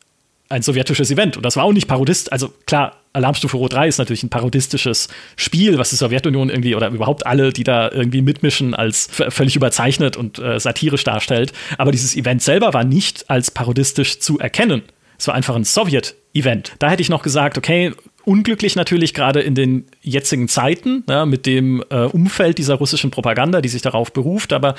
ein 0.49 0.63
sowjetisches 0.63 1.11
Event. 1.11 1.37
Und 1.37 1.45
das 1.45 1.57
war 1.57 1.65
auch 1.65 1.73
nicht 1.73 1.89
parodist. 1.89 2.33
Also 2.33 2.53
klar, 2.67 2.97
Alarmstufe 3.15 3.57
Rot 3.57 3.73
3 3.73 3.89
ist 3.89 3.99
natürlich 3.99 4.23
ein 4.25 4.29
parodistisches 4.29 5.09
Spiel, 5.37 5.79
was 5.79 5.91
die 5.91 5.97
Sowjetunion 5.97 6.51
irgendwie 6.51 6.75
oder 6.75 6.89
überhaupt 6.89 7.27
alle, 7.27 7.53
die 7.53 7.65
da 7.65 7.91
irgendwie 7.91 8.23
mitmischen, 8.23 8.75
als 8.75 9.09
völlig 9.29 9.57
überzeichnet 9.57 10.17
und 10.17 10.39
äh, 10.39 10.59
satirisch 10.61 11.05
darstellt. 11.05 11.53
Aber 11.79 11.93
dieses 11.93 12.17
Event 12.17 12.43
selber 12.43 12.75
war 12.75 12.85
nicht 12.85 13.31
als 13.31 13.51
parodistisch 13.51 14.19
zu 14.19 14.39
erkennen. 14.39 14.83
Es 15.17 15.29
war 15.29 15.35
einfach 15.35 15.55
ein 15.55 15.65
Sowjet-Event. 15.65 16.73
Da 16.81 16.91
hätte 16.91 17.03
ich 17.03 17.09
noch 17.09 17.23
gesagt, 17.23 17.57
okay, 17.57 17.93
unglücklich 18.25 18.75
natürlich 18.75 19.15
gerade 19.15 19.41
in 19.41 19.55
den 19.55 19.87
jetzigen 20.03 20.49
Zeiten 20.49 21.05
ja, 21.09 21.25
mit 21.25 21.47
dem 21.47 21.85
äh, 21.91 22.05
Umfeld 22.05 22.59
dieser 22.59 22.75
russischen 22.75 23.11
Propaganda, 23.11 23.61
die 23.61 23.69
sich 23.69 23.83
darauf 23.83 24.13
beruft, 24.13 24.53
aber 24.53 24.75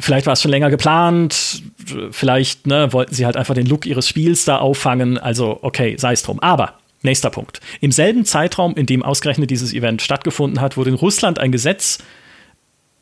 Vielleicht 0.00 0.26
war 0.26 0.34
es 0.34 0.42
schon 0.42 0.50
länger 0.50 0.70
geplant, 0.70 1.62
vielleicht 2.10 2.66
ne, 2.66 2.92
wollten 2.92 3.14
sie 3.14 3.24
halt 3.24 3.36
einfach 3.36 3.54
den 3.54 3.66
Look 3.66 3.86
ihres 3.86 4.08
Spiels 4.08 4.44
da 4.44 4.58
auffangen. 4.58 5.18
Also, 5.18 5.58
okay, 5.62 5.96
sei 5.98 6.12
es 6.12 6.22
drum. 6.22 6.40
Aber 6.40 6.74
nächster 7.02 7.30
Punkt. 7.30 7.60
Im 7.80 7.92
selben 7.92 8.24
Zeitraum, 8.24 8.74
in 8.74 8.86
dem 8.86 9.02
ausgerechnet 9.02 9.50
dieses 9.50 9.72
Event 9.72 10.02
stattgefunden 10.02 10.60
hat, 10.60 10.76
wurde 10.76 10.90
in 10.90 10.96
Russland 10.96 11.38
ein 11.38 11.52
Gesetz 11.52 11.98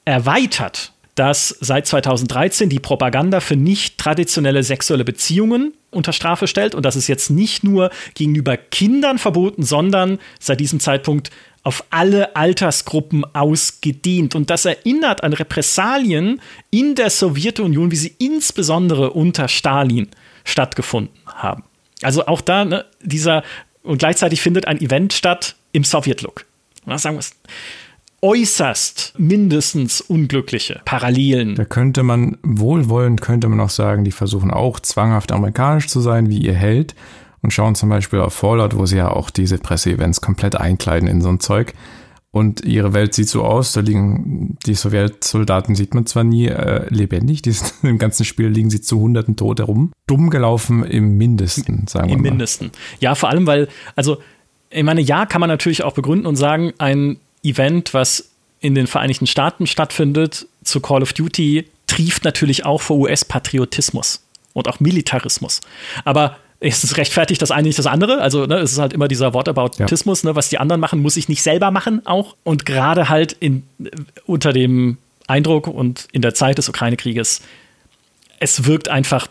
erweitert, 0.04 0.92
das 1.16 1.48
seit 1.60 1.86
2013 1.86 2.68
die 2.68 2.78
Propaganda 2.78 3.40
für 3.40 3.56
nicht 3.56 3.98
traditionelle 3.98 4.62
sexuelle 4.62 5.04
Beziehungen 5.04 5.74
unter 5.90 6.12
Strafe 6.12 6.46
stellt. 6.46 6.74
Und 6.76 6.84
das 6.84 6.94
ist 6.94 7.08
jetzt 7.08 7.30
nicht 7.30 7.64
nur 7.64 7.90
gegenüber 8.14 8.56
Kindern 8.56 9.18
verboten, 9.18 9.64
sondern 9.64 10.18
seit 10.38 10.60
diesem 10.60 10.78
Zeitpunkt 10.78 11.30
auf 11.68 11.84
alle 11.90 12.34
Altersgruppen 12.34 13.26
ausgedehnt. 13.34 14.34
Und 14.34 14.48
das 14.48 14.64
erinnert 14.64 15.22
an 15.22 15.34
Repressalien 15.34 16.40
in 16.70 16.94
der 16.94 17.10
Sowjetunion, 17.10 17.90
wie 17.90 17.96
sie 17.96 18.14
insbesondere 18.18 19.10
unter 19.10 19.48
Stalin 19.48 20.08
stattgefunden 20.44 21.14
haben. 21.26 21.64
Also 22.00 22.26
auch 22.26 22.40
da 22.40 22.64
ne, 22.64 22.86
dieser, 23.02 23.42
und 23.82 23.98
gleichzeitig 23.98 24.40
findet 24.40 24.66
ein 24.66 24.80
Event 24.80 25.12
statt 25.12 25.56
im 25.72 25.84
Sowjetlook. 25.84 26.46
Was 26.86 27.02
sagen 27.02 27.18
wir 27.18 27.24
äußerst 28.22 29.14
mindestens 29.18 30.00
unglückliche 30.00 30.80
Parallelen. 30.86 31.54
Da 31.54 31.66
könnte 31.66 32.02
man 32.02 32.38
wohlwollend 32.42 33.20
könnte 33.20 33.48
man 33.48 33.60
auch 33.60 33.70
sagen, 33.70 34.04
die 34.04 34.10
versuchen 34.10 34.50
auch 34.50 34.80
zwanghaft 34.80 35.32
amerikanisch 35.32 35.86
zu 35.86 36.00
sein, 36.00 36.30
wie 36.30 36.38
ihr 36.38 36.54
Held 36.54 36.94
und 37.42 37.52
schauen 37.52 37.74
zum 37.74 37.88
Beispiel 37.88 38.20
auf 38.20 38.34
Fallout, 38.34 38.76
wo 38.76 38.86
sie 38.86 38.96
ja 38.96 39.10
auch 39.10 39.30
diese 39.30 39.58
Presseevents 39.58 40.20
komplett 40.20 40.56
einkleiden 40.56 41.08
in 41.08 41.20
so 41.20 41.28
ein 41.28 41.40
Zeug. 41.40 41.74
Und 42.30 42.64
ihre 42.64 42.92
Welt 42.92 43.14
sieht 43.14 43.28
so 43.28 43.42
aus, 43.42 43.72
da 43.72 43.80
liegen 43.80 44.58
die 44.66 44.74
Sowjetsoldaten, 44.74 45.74
sieht 45.74 45.94
man 45.94 46.04
zwar 46.04 46.24
nie 46.24 46.46
äh, 46.46 46.86
lebendig, 46.90 47.40
die 47.42 47.52
sind, 47.52 47.72
im 47.82 47.98
ganzen 47.98 48.24
Spiel 48.24 48.48
liegen 48.48 48.70
sie 48.70 48.80
zu 48.80 49.00
Hunderten 49.00 49.36
tot 49.36 49.60
herum. 49.60 49.92
Dumm 50.06 50.28
gelaufen 50.28 50.84
im 50.84 51.16
Mindesten, 51.16 51.86
sagen 51.86 52.08
wir 52.08 52.14
Im 52.14 52.22
mal. 52.22 52.28
Im 52.28 52.32
Mindesten. 52.34 52.70
Ja, 53.00 53.14
vor 53.14 53.30
allem, 53.30 53.46
weil, 53.46 53.68
also, 53.96 54.18
ich 54.70 54.82
meine, 54.82 55.00
ja, 55.00 55.24
kann 55.24 55.40
man 55.40 55.48
natürlich 55.48 55.82
auch 55.82 55.94
begründen 55.94 56.26
und 56.26 56.36
sagen, 56.36 56.74
ein 56.76 57.16
Event, 57.42 57.94
was 57.94 58.28
in 58.60 58.74
den 58.74 58.86
Vereinigten 58.86 59.26
Staaten 59.26 59.66
stattfindet, 59.66 60.46
zu 60.64 60.80
Call 60.80 61.02
of 61.02 61.14
Duty, 61.14 61.66
trieft 61.86 62.24
natürlich 62.24 62.66
auch 62.66 62.82
vor 62.82 62.98
US-Patriotismus 62.98 64.22
und 64.52 64.68
auch 64.68 64.80
Militarismus. 64.80 65.60
Aber 66.04 66.36
es 66.60 66.96
rechtfertigt 66.96 67.40
das 67.40 67.50
eine 67.50 67.68
nicht 67.68 67.78
das 67.78 67.86
andere. 67.86 68.20
Also 68.20 68.46
ne, 68.46 68.56
es 68.56 68.72
ist 68.72 68.78
halt 68.78 68.92
immer 68.92 69.08
dieser 69.08 69.32
Wortaboutismus, 69.34 70.22
ja. 70.22 70.30
ne, 70.30 70.36
was 70.36 70.48
die 70.48 70.58
anderen 70.58 70.80
machen, 70.80 71.00
muss 71.00 71.16
ich 71.16 71.28
nicht 71.28 71.42
selber 71.42 71.70
machen 71.70 72.04
auch. 72.06 72.36
Und 72.42 72.66
gerade 72.66 73.08
halt 73.08 73.32
in, 73.32 73.62
unter 74.26 74.52
dem 74.52 74.98
Eindruck 75.26 75.68
und 75.68 76.08
in 76.12 76.22
der 76.22 76.34
Zeit 76.34 76.58
des 76.58 76.68
Ukraine-Krieges, 76.68 77.42
es 78.40 78.64
wirkt 78.64 78.88
einfach 78.88 79.28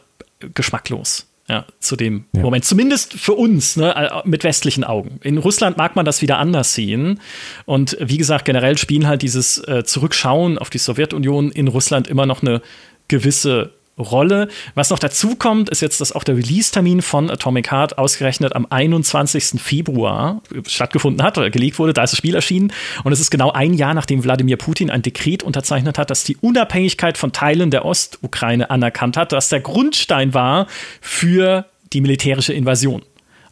geschmacklos. 0.54 1.26
Ja, 1.50 1.66
zu 1.80 1.96
dem 1.96 2.26
ja. 2.34 2.42
Moment. 2.42 2.66
Zumindest 2.66 3.14
für 3.14 3.32
uns, 3.32 3.78
ne, 3.78 3.96
äh, 3.96 4.28
mit 4.28 4.44
westlichen 4.44 4.84
Augen. 4.84 5.22
In 5.24 5.38
Russland 5.38 5.78
mag 5.78 5.96
man 5.96 6.04
das 6.04 6.22
wieder 6.22 6.40
anders 6.40 6.74
sehen. 6.74 7.22
Und 7.66 7.96
wie 8.02 8.18
gesagt, 8.18 8.44
generell 8.44 8.78
spielen 8.78 9.08
halt 9.08 9.22
dieses 9.22 9.58
äh, 9.60 9.86
Zurückschauen 9.86 10.58
auf 10.58 10.70
die 10.70 10.78
Sowjetunion 10.78 11.50
in 11.52 11.70
Russland 11.70 12.10
immer 12.10 12.26
noch 12.26 12.42
eine 12.42 12.62
gewisse 13.08 13.77
Rolle. 13.98 14.48
Was 14.76 14.90
noch 14.90 15.00
dazu 15.00 15.36
kommt, 15.36 15.70
ist 15.70 15.82
jetzt, 15.82 16.02
dass 16.02 16.12
auch 16.12 16.24
der 16.24 16.38
Release-Termin 16.38 17.02
von 17.02 17.30
Atomic 17.30 17.72
Heart 17.72 17.98
ausgerechnet 17.98 18.56
am 18.56 18.68
21. 18.70 19.62
Februar 19.62 20.42
stattgefunden 20.68 21.24
hat 21.24 21.38
oder 21.38 21.50
gelegt 21.50 21.80
wurde. 21.80 21.94
Da 21.94 22.04
ist 22.04 22.12
das 22.12 22.18
Spiel 22.18 22.36
erschienen. 22.36 22.72
Und 23.04 23.12
es 23.12 23.20
ist 23.20 23.32
genau 23.32 23.52
ein 23.52 23.74
Jahr, 23.74 23.94
nachdem 23.94 24.24
Wladimir 24.24 24.58
Putin 24.58 24.90
ein 24.90 25.02
Dekret 25.02 25.44
unterzeichnet 25.44 25.98
hat, 25.98 26.10
das 26.10 26.24
die 26.24 26.38
Unabhängigkeit 26.38 27.18
von 27.18 27.32
Teilen 27.32 27.72
der 27.72 27.86
Ostukraine 27.86 28.70
anerkannt 28.70 29.18
hat, 29.18 29.32
das 29.32 29.50
der 29.50 29.62
Grundstein 29.62 30.34
war 30.34 30.68
für 31.02 31.66
die 31.94 32.02
militärische 32.02 32.54
Invasion 32.54 33.02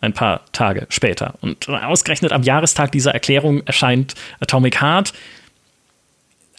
ein 0.01 0.13
paar 0.13 0.45
Tage 0.51 0.87
später. 0.89 1.35
Und 1.41 1.67
ausgerechnet 1.67 2.31
am 2.31 2.43
Jahrestag 2.43 2.91
dieser 2.91 3.11
Erklärung 3.13 3.65
erscheint 3.65 4.13
Atomic 4.39 4.81
Heart. 4.81 5.13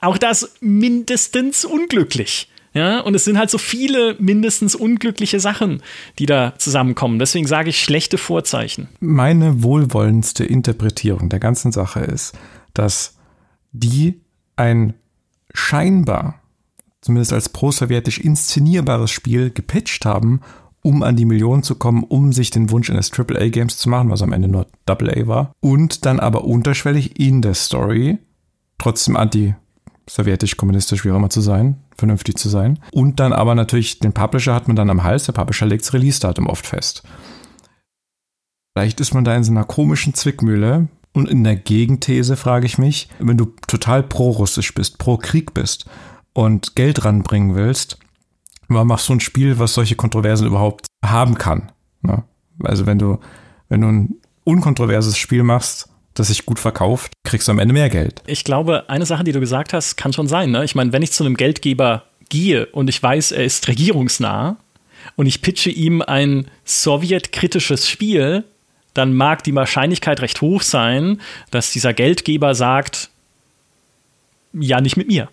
Auch 0.00 0.18
das 0.18 0.56
mindestens 0.60 1.64
unglücklich. 1.64 2.48
Ja, 2.76 3.00
und 3.00 3.14
es 3.14 3.24
sind 3.24 3.38
halt 3.38 3.48
so 3.48 3.56
viele 3.56 4.16
mindestens 4.18 4.74
unglückliche 4.74 5.40
Sachen, 5.40 5.82
die 6.18 6.26
da 6.26 6.52
zusammenkommen. 6.58 7.18
Deswegen 7.18 7.46
sage 7.46 7.70
ich 7.70 7.82
schlechte 7.82 8.18
Vorzeichen. 8.18 8.88
Meine 9.00 9.62
wohlwollendste 9.62 10.44
Interpretierung 10.44 11.30
der 11.30 11.40
ganzen 11.40 11.72
Sache 11.72 12.00
ist, 12.00 12.34
dass 12.74 13.16
die 13.72 14.20
ein 14.56 14.92
scheinbar, 15.54 16.42
zumindest 17.00 17.32
als 17.32 17.48
pro-sowjetisch 17.48 18.18
inszenierbares 18.18 19.10
Spiel 19.10 19.50
gepitcht 19.50 20.04
haben, 20.04 20.42
um 20.82 21.02
an 21.02 21.16
die 21.16 21.24
Millionen 21.24 21.62
zu 21.62 21.76
kommen, 21.76 22.04
um 22.04 22.34
sich 22.34 22.50
den 22.50 22.70
Wunsch 22.70 22.90
eines 22.90 23.10
AAA-Games 23.10 23.78
zu 23.78 23.88
machen, 23.88 24.10
was 24.10 24.20
am 24.20 24.34
Ende 24.34 24.48
nur 24.48 24.66
AA 24.84 25.26
war, 25.26 25.52
und 25.60 26.04
dann 26.04 26.20
aber 26.20 26.44
unterschwellig 26.44 27.18
in 27.18 27.40
der 27.40 27.54
Story 27.54 28.18
trotzdem 28.76 29.16
anti 29.16 29.54
sowjetisch, 30.08 30.56
kommunistisch, 30.56 31.04
wie 31.04 31.10
auch 31.10 31.16
immer 31.16 31.30
zu 31.30 31.40
sein, 31.40 31.82
vernünftig 31.96 32.36
zu 32.36 32.48
sein. 32.48 32.78
Und 32.92 33.20
dann 33.20 33.32
aber 33.32 33.54
natürlich, 33.54 33.98
den 33.98 34.12
Publisher 34.12 34.54
hat 34.54 34.68
man 34.68 34.76
dann 34.76 34.90
am 34.90 35.02
Hals, 35.02 35.24
der 35.24 35.32
Publisher 35.32 35.66
legt 35.66 35.84
das 35.84 35.92
Release-Datum 35.92 36.46
oft 36.46 36.66
fest. 36.66 37.02
Vielleicht 38.76 39.00
ist 39.00 39.14
man 39.14 39.24
da 39.24 39.34
in 39.34 39.42
so 39.44 39.52
einer 39.52 39.64
komischen 39.64 40.14
Zwickmühle. 40.14 40.88
Und 41.12 41.30
in 41.30 41.44
der 41.44 41.56
Gegenthese 41.56 42.36
frage 42.36 42.66
ich 42.66 42.76
mich, 42.76 43.08
wenn 43.18 43.38
du 43.38 43.46
total 43.66 44.02
pro-russisch 44.02 44.74
bist, 44.74 44.98
pro-Krieg 44.98 45.54
bist 45.54 45.86
und 46.34 46.76
Geld 46.76 47.06
ranbringen 47.06 47.54
willst, 47.54 47.98
man 48.68 48.86
macht 48.86 49.02
so 49.02 49.14
ein 49.14 49.20
Spiel, 49.20 49.58
was 49.58 49.72
solche 49.72 49.96
Kontroversen 49.96 50.46
überhaupt 50.46 50.86
haben 51.02 51.36
kann. 51.36 51.72
Ne? 52.02 52.24
Also 52.62 52.84
wenn 52.84 52.98
du, 52.98 53.18
wenn 53.70 53.80
du 53.80 53.88
ein 53.88 54.14
unkontroverses 54.44 55.16
Spiel 55.16 55.42
machst, 55.42 55.88
das 56.18 56.28
sich 56.28 56.46
gut 56.46 56.58
verkauft, 56.58 57.12
kriegst 57.24 57.46
du 57.46 57.52
am 57.52 57.58
Ende 57.58 57.74
mehr 57.74 57.88
Geld. 57.90 58.22
Ich 58.26 58.42
glaube, 58.42 58.88
eine 58.88 59.06
Sache, 59.06 59.24
die 59.24 59.32
du 59.32 59.40
gesagt 59.40 59.72
hast, 59.72 59.96
kann 59.96 60.12
schon 60.12 60.28
sein. 60.28 60.50
Ne? 60.50 60.64
Ich 60.64 60.74
meine, 60.74 60.92
wenn 60.92 61.02
ich 61.02 61.12
zu 61.12 61.24
einem 61.24 61.36
Geldgeber 61.36 62.04
gehe 62.28 62.66
und 62.66 62.88
ich 62.88 63.02
weiß, 63.02 63.32
er 63.32 63.44
ist 63.44 63.68
regierungsnah 63.68 64.56
und 65.14 65.26
ich 65.26 65.42
pitche 65.42 65.70
ihm 65.70 66.02
ein 66.02 66.46
sowjetkritisches 66.64 67.88
Spiel, 67.88 68.44
dann 68.94 69.12
mag 69.14 69.44
die 69.44 69.54
Wahrscheinlichkeit 69.54 70.20
recht 70.22 70.40
hoch 70.40 70.62
sein, 70.62 71.20
dass 71.50 71.70
dieser 71.70 71.92
Geldgeber 71.92 72.54
sagt, 72.54 73.10
ja, 74.54 74.80
nicht 74.80 74.96
mit 74.96 75.06
mir. 75.06 75.28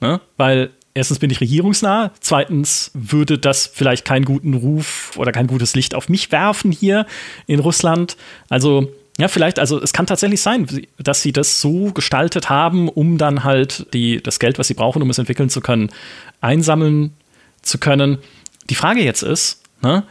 Ne? 0.00 0.20
Weil 0.36 0.70
erstens 0.92 1.20
bin 1.20 1.30
ich 1.30 1.40
regierungsnah, 1.40 2.10
zweitens 2.20 2.90
würde 2.94 3.38
das 3.38 3.66
vielleicht 3.72 4.04
keinen 4.04 4.24
guten 4.24 4.54
Ruf 4.54 5.12
oder 5.16 5.30
kein 5.30 5.46
gutes 5.46 5.76
Licht 5.76 5.94
auf 5.94 6.08
mich 6.08 6.32
werfen 6.32 6.72
hier 6.72 7.06
in 7.46 7.60
Russland. 7.60 8.16
Also 8.48 8.90
ja, 9.18 9.28
vielleicht, 9.28 9.58
also 9.58 9.80
es 9.80 9.92
kann 9.92 10.06
tatsächlich 10.06 10.42
sein, 10.42 10.66
dass 10.98 11.22
sie 11.22 11.32
das 11.32 11.60
so 11.60 11.92
gestaltet 11.92 12.50
haben, 12.50 12.88
um 12.88 13.16
dann 13.16 13.44
halt 13.44 13.86
die, 13.94 14.22
das 14.22 14.38
Geld, 14.38 14.58
was 14.58 14.68
sie 14.68 14.74
brauchen, 14.74 15.00
um 15.00 15.08
es 15.08 15.18
entwickeln 15.18 15.48
zu 15.48 15.62
können, 15.62 15.90
einsammeln 16.40 17.14
zu 17.62 17.78
können. 17.78 18.18
Die 18.68 18.74
Frage 18.74 19.02
jetzt 19.02 19.22
ist, 19.22 19.62
ne, 19.82 20.04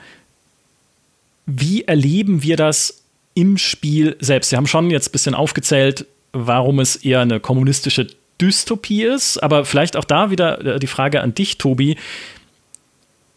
wie 1.45 1.83
erleben 1.83 2.41
wir 2.41 2.57
das 2.57 3.03
im 3.35 3.59
Spiel 3.59 4.15
selbst? 4.19 4.49
Sie 4.49 4.57
haben 4.57 4.65
schon 4.65 4.89
jetzt 4.89 5.09
ein 5.09 5.11
bisschen 5.11 5.35
aufgezählt, 5.35 6.07
warum 6.33 6.79
es 6.79 6.95
eher 6.95 7.21
eine 7.21 7.39
kommunistische 7.39 8.07
Dystopie 8.41 9.03
ist, 9.03 9.37
aber 9.37 9.65
vielleicht 9.65 9.97
auch 9.97 10.03
da 10.03 10.31
wieder 10.31 10.65
äh, 10.65 10.79
die 10.79 10.87
Frage 10.87 11.21
an 11.21 11.35
dich, 11.35 11.59
Tobi. 11.59 11.97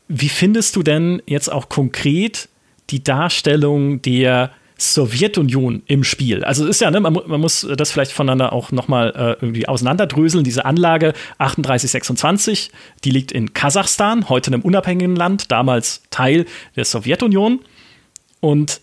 Wie 0.08 0.28
findest 0.30 0.76
du 0.76 0.82
denn 0.82 1.22
jetzt 1.26 1.52
auch 1.52 1.68
konkret 1.68 2.48
die 2.88 3.04
Darstellung 3.04 4.00
der 4.00 4.50
Sowjetunion 4.78 5.82
im 5.86 6.04
Spiel. 6.04 6.44
Also 6.44 6.64
ist 6.64 6.80
ja, 6.80 6.90
ne, 6.90 7.00
man, 7.00 7.12
man, 7.12 7.40
muss 7.40 7.66
das 7.76 7.90
vielleicht 7.90 8.12
voneinander 8.12 8.52
auch 8.52 8.70
nochmal 8.70 9.10
äh, 9.10 9.44
irgendwie 9.44 9.66
auseinanderdröseln. 9.66 10.44
Diese 10.44 10.64
Anlage 10.64 11.14
3826, 11.38 12.70
die 13.02 13.10
liegt 13.10 13.32
in 13.32 13.52
Kasachstan, 13.52 14.28
heute 14.28 14.52
einem 14.52 14.62
unabhängigen 14.62 15.16
Land, 15.16 15.50
damals 15.50 16.02
Teil 16.10 16.46
der 16.76 16.84
Sowjetunion. 16.84 17.60
Und 18.38 18.80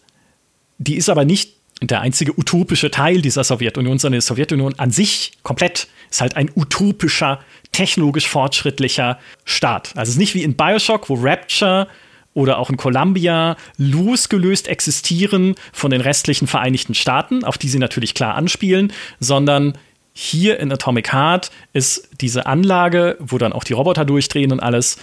die 0.77 0.97
ist 0.97 1.07
aber 1.07 1.23
nicht 1.23 1.53
der 1.81 2.01
einzige 2.01 2.37
utopische 2.37 2.91
Teil 2.91 3.21
dieser 3.21 3.45
Sowjetunion, 3.45 3.97
sondern 3.97 4.19
die 4.19 4.25
Sowjetunion 4.25 4.77
an 4.77 4.91
sich 4.91 5.31
komplett 5.43 5.87
ist 6.09 6.21
halt 6.21 6.35
ein 6.35 6.51
utopischer, 6.55 7.39
technologisch 7.71 8.27
fortschrittlicher 8.27 9.17
Staat. 9.43 9.93
Also 9.95 10.09
es 10.09 10.15
ist 10.15 10.17
nicht 10.17 10.35
wie 10.35 10.43
in 10.43 10.55
Bioshock, 10.55 11.09
wo 11.09 11.15
Rapture 11.15 11.87
oder 12.35 12.59
auch 12.59 12.69
in 12.69 12.77
Columbia 12.77 13.55
losgelöst 13.77 14.67
existieren 14.67 15.55
von 15.73 15.89
den 15.89 16.01
restlichen 16.01 16.45
Vereinigten 16.45 16.93
Staaten, 16.93 17.43
auf 17.43 17.57
die 17.57 17.69
sie 17.69 17.79
natürlich 17.79 18.13
klar 18.13 18.35
anspielen, 18.35 18.93
sondern 19.19 19.75
hier 20.13 20.59
in 20.59 20.71
Atomic 20.71 21.11
Heart 21.11 21.49
ist 21.73 22.09
diese 22.21 22.45
Anlage, 22.45 23.17
wo 23.19 23.39
dann 23.39 23.53
auch 23.53 23.63
die 23.63 23.73
Roboter 23.73 24.05
durchdrehen 24.05 24.51
und 24.51 24.59
alles, 24.59 24.97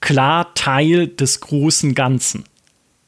klar 0.00 0.54
Teil 0.54 1.06
des 1.06 1.40
großen 1.40 1.94
Ganzen 1.94 2.44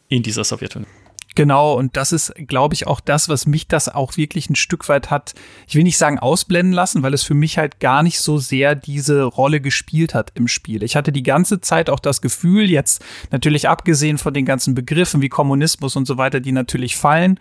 in 0.08 0.22
dieser 0.22 0.44
Sowjetunion. 0.44 0.99
Genau, 1.36 1.74
und 1.74 1.96
das 1.96 2.10
ist, 2.10 2.34
glaube 2.48 2.74
ich, 2.74 2.86
auch 2.88 3.00
das, 3.00 3.28
was 3.28 3.46
mich 3.46 3.68
das 3.68 3.88
auch 3.88 4.16
wirklich 4.16 4.50
ein 4.50 4.56
Stück 4.56 4.88
weit 4.88 5.10
hat, 5.10 5.34
ich 5.68 5.76
will 5.76 5.84
nicht 5.84 5.96
sagen 5.96 6.18
ausblenden 6.18 6.72
lassen, 6.72 7.02
weil 7.02 7.14
es 7.14 7.22
für 7.22 7.34
mich 7.34 7.56
halt 7.56 7.78
gar 7.78 8.02
nicht 8.02 8.20
so 8.20 8.38
sehr 8.38 8.74
diese 8.74 9.22
Rolle 9.22 9.60
gespielt 9.60 10.12
hat 10.12 10.32
im 10.34 10.48
Spiel. 10.48 10.82
Ich 10.82 10.96
hatte 10.96 11.12
die 11.12 11.22
ganze 11.22 11.60
Zeit 11.60 11.88
auch 11.88 12.00
das 12.00 12.20
Gefühl, 12.20 12.68
jetzt 12.68 13.04
natürlich 13.30 13.68
abgesehen 13.68 14.18
von 14.18 14.34
den 14.34 14.44
ganzen 14.44 14.74
Begriffen 14.74 15.22
wie 15.22 15.28
Kommunismus 15.28 15.94
und 15.94 16.06
so 16.06 16.18
weiter, 16.18 16.40
die 16.40 16.52
natürlich 16.52 16.96
fallen, 16.96 17.38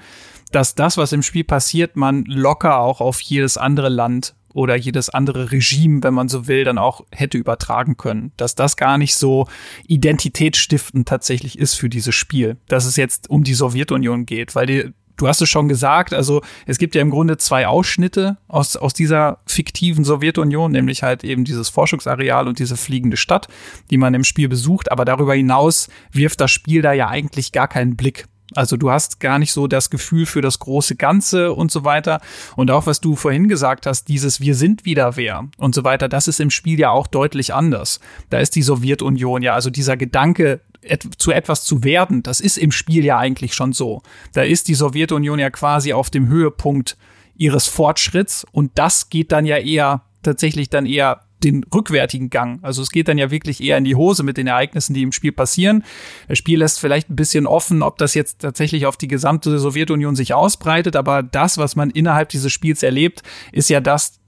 dass 0.52 0.76
das, 0.76 0.98
was 0.98 1.12
im 1.12 1.24
Spiel 1.24 1.44
passiert, 1.44 1.96
man 1.96 2.26
locker 2.26 2.80
auch 2.80 3.02
auf 3.02 3.20
jedes 3.22 3.58
andere 3.58 3.90
Land 3.90 4.36
oder 4.54 4.76
jedes 4.76 5.10
andere 5.10 5.52
Regime, 5.52 6.04
wenn 6.04 6.14
man 6.14 6.28
so 6.28 6.48
will, 6.48 6.64
dann 6.64 6.78
auch 6.78 7.06
hätte 7.12 7.38
übertragen 7.38 7.98
können. 7.98 8.32
Dass 8.38 8.56
das 8.56 8.78
gar 8.78 8.98
nicht 8.98 9.16
so 9.16 9.48
identitätsstiftend 9.88 11.08
tatsächlich 11.08 11.58
ist 11.58 11.76
für 11.76 11.90
dieses 11.90 12.16
Spiel. 12.16 12.58
Dass 12.68 12.86
es 12.86 12.96
jetzt 12.96 13.30
um 13.30 13.44
die 13.44 13.54
Sowjetunion 13.54 14.26
geht, 14.26 14.56
weil 14.56 14.66
die, 14.66 14.94
du 15.18 15.28
hast 15.28 15.42
es 15.42 15.50
schon 15.50 15.68
gesagt, 15.68 16.14
also 16.14 16.42
es 16.66 16.78
gibt 16.78 16.96
ja 16.96 17.02
im 17.02 17.12
Grunde 17.12 17.38
zwei 17.38 17.68
Ausschnitte 17.68 18.38
aus, 18.48 18.76
aus 18.78 18.94
dieser 18.94 19.40
fiktiven 19.46 20.04
Sowjetunion, 20.04 20.72
nämlich 20.72 21.04
halt 21.04 21.24
eben 21.24 21.46
dieses 21.46 21.70
Forschungsareal 21.70 22.48
und 22.48 22.60
diese 22.60 22.78
fliegende 22.78 23.18
Stadt, 23.18 23.48
die 23.92 23.98
man 23.98 24.14
im 24.14 24.24
Spiel 24.24 24.50
besucht. 24.50 24.92
Aber 24.92 25.06
darüber 25.06 25.36
hinaus 25.36 25.90
wirft 26.12 26.42
das 26.42 26.52
Spiel 26.52 26.82
da 26.82 26.94
ja 26.94 27.10
eigentlich 27.10 27.52
gar 27.52 27.68
keinen 27.68 27.96
Blick. 27.96 28.26
Also 28.56 28.78
du 28.78 28.92
hast 28.92 29.20
gar 29.20 29.40
nicht 29.40 29.52
so 29.52 29.68
das 29.68 29.90
Gefühl 29.90 30.26
für 30.26 30.42
das 30.42 30.60
große 30.60 30.96
Ganze 30.96 31.54
und 31.54 31.72
so 31.72 31.84
weiter. 31.84 32.20
Und 32.56 32.72
auch 32.72 32.86
was 32.86 33.02
du 33.02 33.16
vorhin 33.16 33.48
gesagt 33.48 33.86
hast, 33.86 34.08
dieses 34.08 34.42
Wir 34.42 34.56
sind 34.56 34.86
wieder 34.86 35.16
wer 35.16 35.48
und 35.58 35.76
so 35.76 35.84
weiter, 35.84 36.10
das 36.10 36.28
ist 36.28 36.40
im 36.40 36.50
Spiel 36.50 36.80
ja 36.80 36.90
auch 36.90 37.08
deutlich 37.08 37.54
anders. 37.54 38.00
Da 38.30 38.40
ist 38.40 38.56
die 38.56 38.62
Sowjetunion 38.62 39.42
ja, 39.42 39.54
also 39.54 39.70
dieser 39.70 39.98
Gedanke, 39.98 40.62
et 40.82 41.04
zu 41.18 41.32
etwas 41.32 41.66
zu 41.66 41.84
werden, 41.84 42.24
das 42.24 42.40
ist 42.40 42.58
im 42.58 42.72
Spiel 42.72 43.04
ja 43.04 43.18
eigentlich 43.18 43.54
schon 43.54 43.74
so. 43.74 44.02
Da 44.34 44.44
ist 44.44 44.68
die 44.68 44.76
Sowjetunion 44.76 45.40
ja 45.40 45.50
quasi 45.50 45.94
auf 45.94 46.10
dem 46.10 46.30
Höhepunkt 46.30 46.98
ihres 47.36 47.68
Fortschritts 47.68 48.46
und 48.52 48.72
das 48.76 49.10
geht 49.10 49.32
dann 49.32 49.46
ja 49.46 49.58
eher 49.58 50.04
tatsächlich 50.24 50.70
dann 50.70 50.86
eher 50.86 51.22
den 51.44 51.64
rückwärtigen 51.74 52.30
Gang. 52.30 52.60
Also 52.64 52.82
es 52.82 52.92
geht 52.92 53.08
dann 53.08 53.18
ja 53.18 53.32
wirklich 53.32 53.62
eher 53.62 53.78
in 53.78 53.84
die 53.84 53.96
Hose 53.96 54.24
mit 54.24 54.38
den 54.38 54.48
Ereignissen, 54.48 54.94
die 54.94 55.04
im 55.04 55.12
Spiel 55.12 55.32
passieren. 55.32 55.84
Das 56.28 56.38
Spiel 56.38 56.60
lässt 56.60 56.80
vielleicht 56.80 57.10
ein 57.10 57.16
bisschen 57.16 57.48
offen, 57.48 57.82
ob 57.82 57.98
das 57.98 58.14
jetzt 58.14 58.40
tatsächlich 58.40 58.86
auf 58.86 58.98
die 58.98 59.08
gesamte 59.08 59.58
Sowjetunion 59.58 60.16
sich 60.16 60.34
ausbreitet, 60.34 60.96
aber 60.96 61.24
das, 61.24 61.58
was 61.58 61.76
man 61.76 61.90
innerhalb 61.90 62.30
dieses 62.30 62.52
Spiels 62.52 62.84
erlebt, 62.84 63.24
ist 63.52 63.70
ja 63.70 63.80
das, 63.80 64.20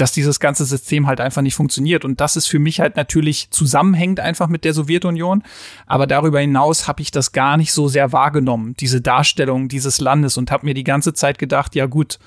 dass 0.00 0.12
dieses 0.12 0.40
ganze 0.40 0.64
System 0.64 1.06
halt 1.06 1.20
einfach 1.20 1.42
nicht 1.42 1.54
funktioniert. 1.54 2.04
Und 2.04 2.20
das 2.20 2.36
ist 2.36 2.46
für 2.46 2.58
mich 2.58 2.80
halt 2.80 2.96
natürlich 2.96 3.50
zusammenhängt 3.50 4.18
einfach 4.18 4.48
mit 4.48 4.64
der 4.64 4.72
Sowjetunion. 4.72 5.42
Aber 5.86 6.06
darüber 6.06 6.40
hinaus 6.40 6.88
habe 6.88 7.02
ich 7.02 7.10
das 7.10 7.32
gar 7.32 7.56
nicht 7.56 7.72
so 7.72 7.88
sehr 7.88 8.12
wahrgenommen, 8.12 8.74
diese 8.78 9.00
Darstellung 9.00 9.68
dieses 9.68 10.00
Landes 10.00 10.38
und 10.38 10.50
habe 10.50 10.66
mir 10.66 10.74
die 10.74 10.84
ganze 10.84 11.12
Zeit 11.12 11.38
gedacht, 11.38 11.74
ja 11.74 11.86
gut, 11.86 12.18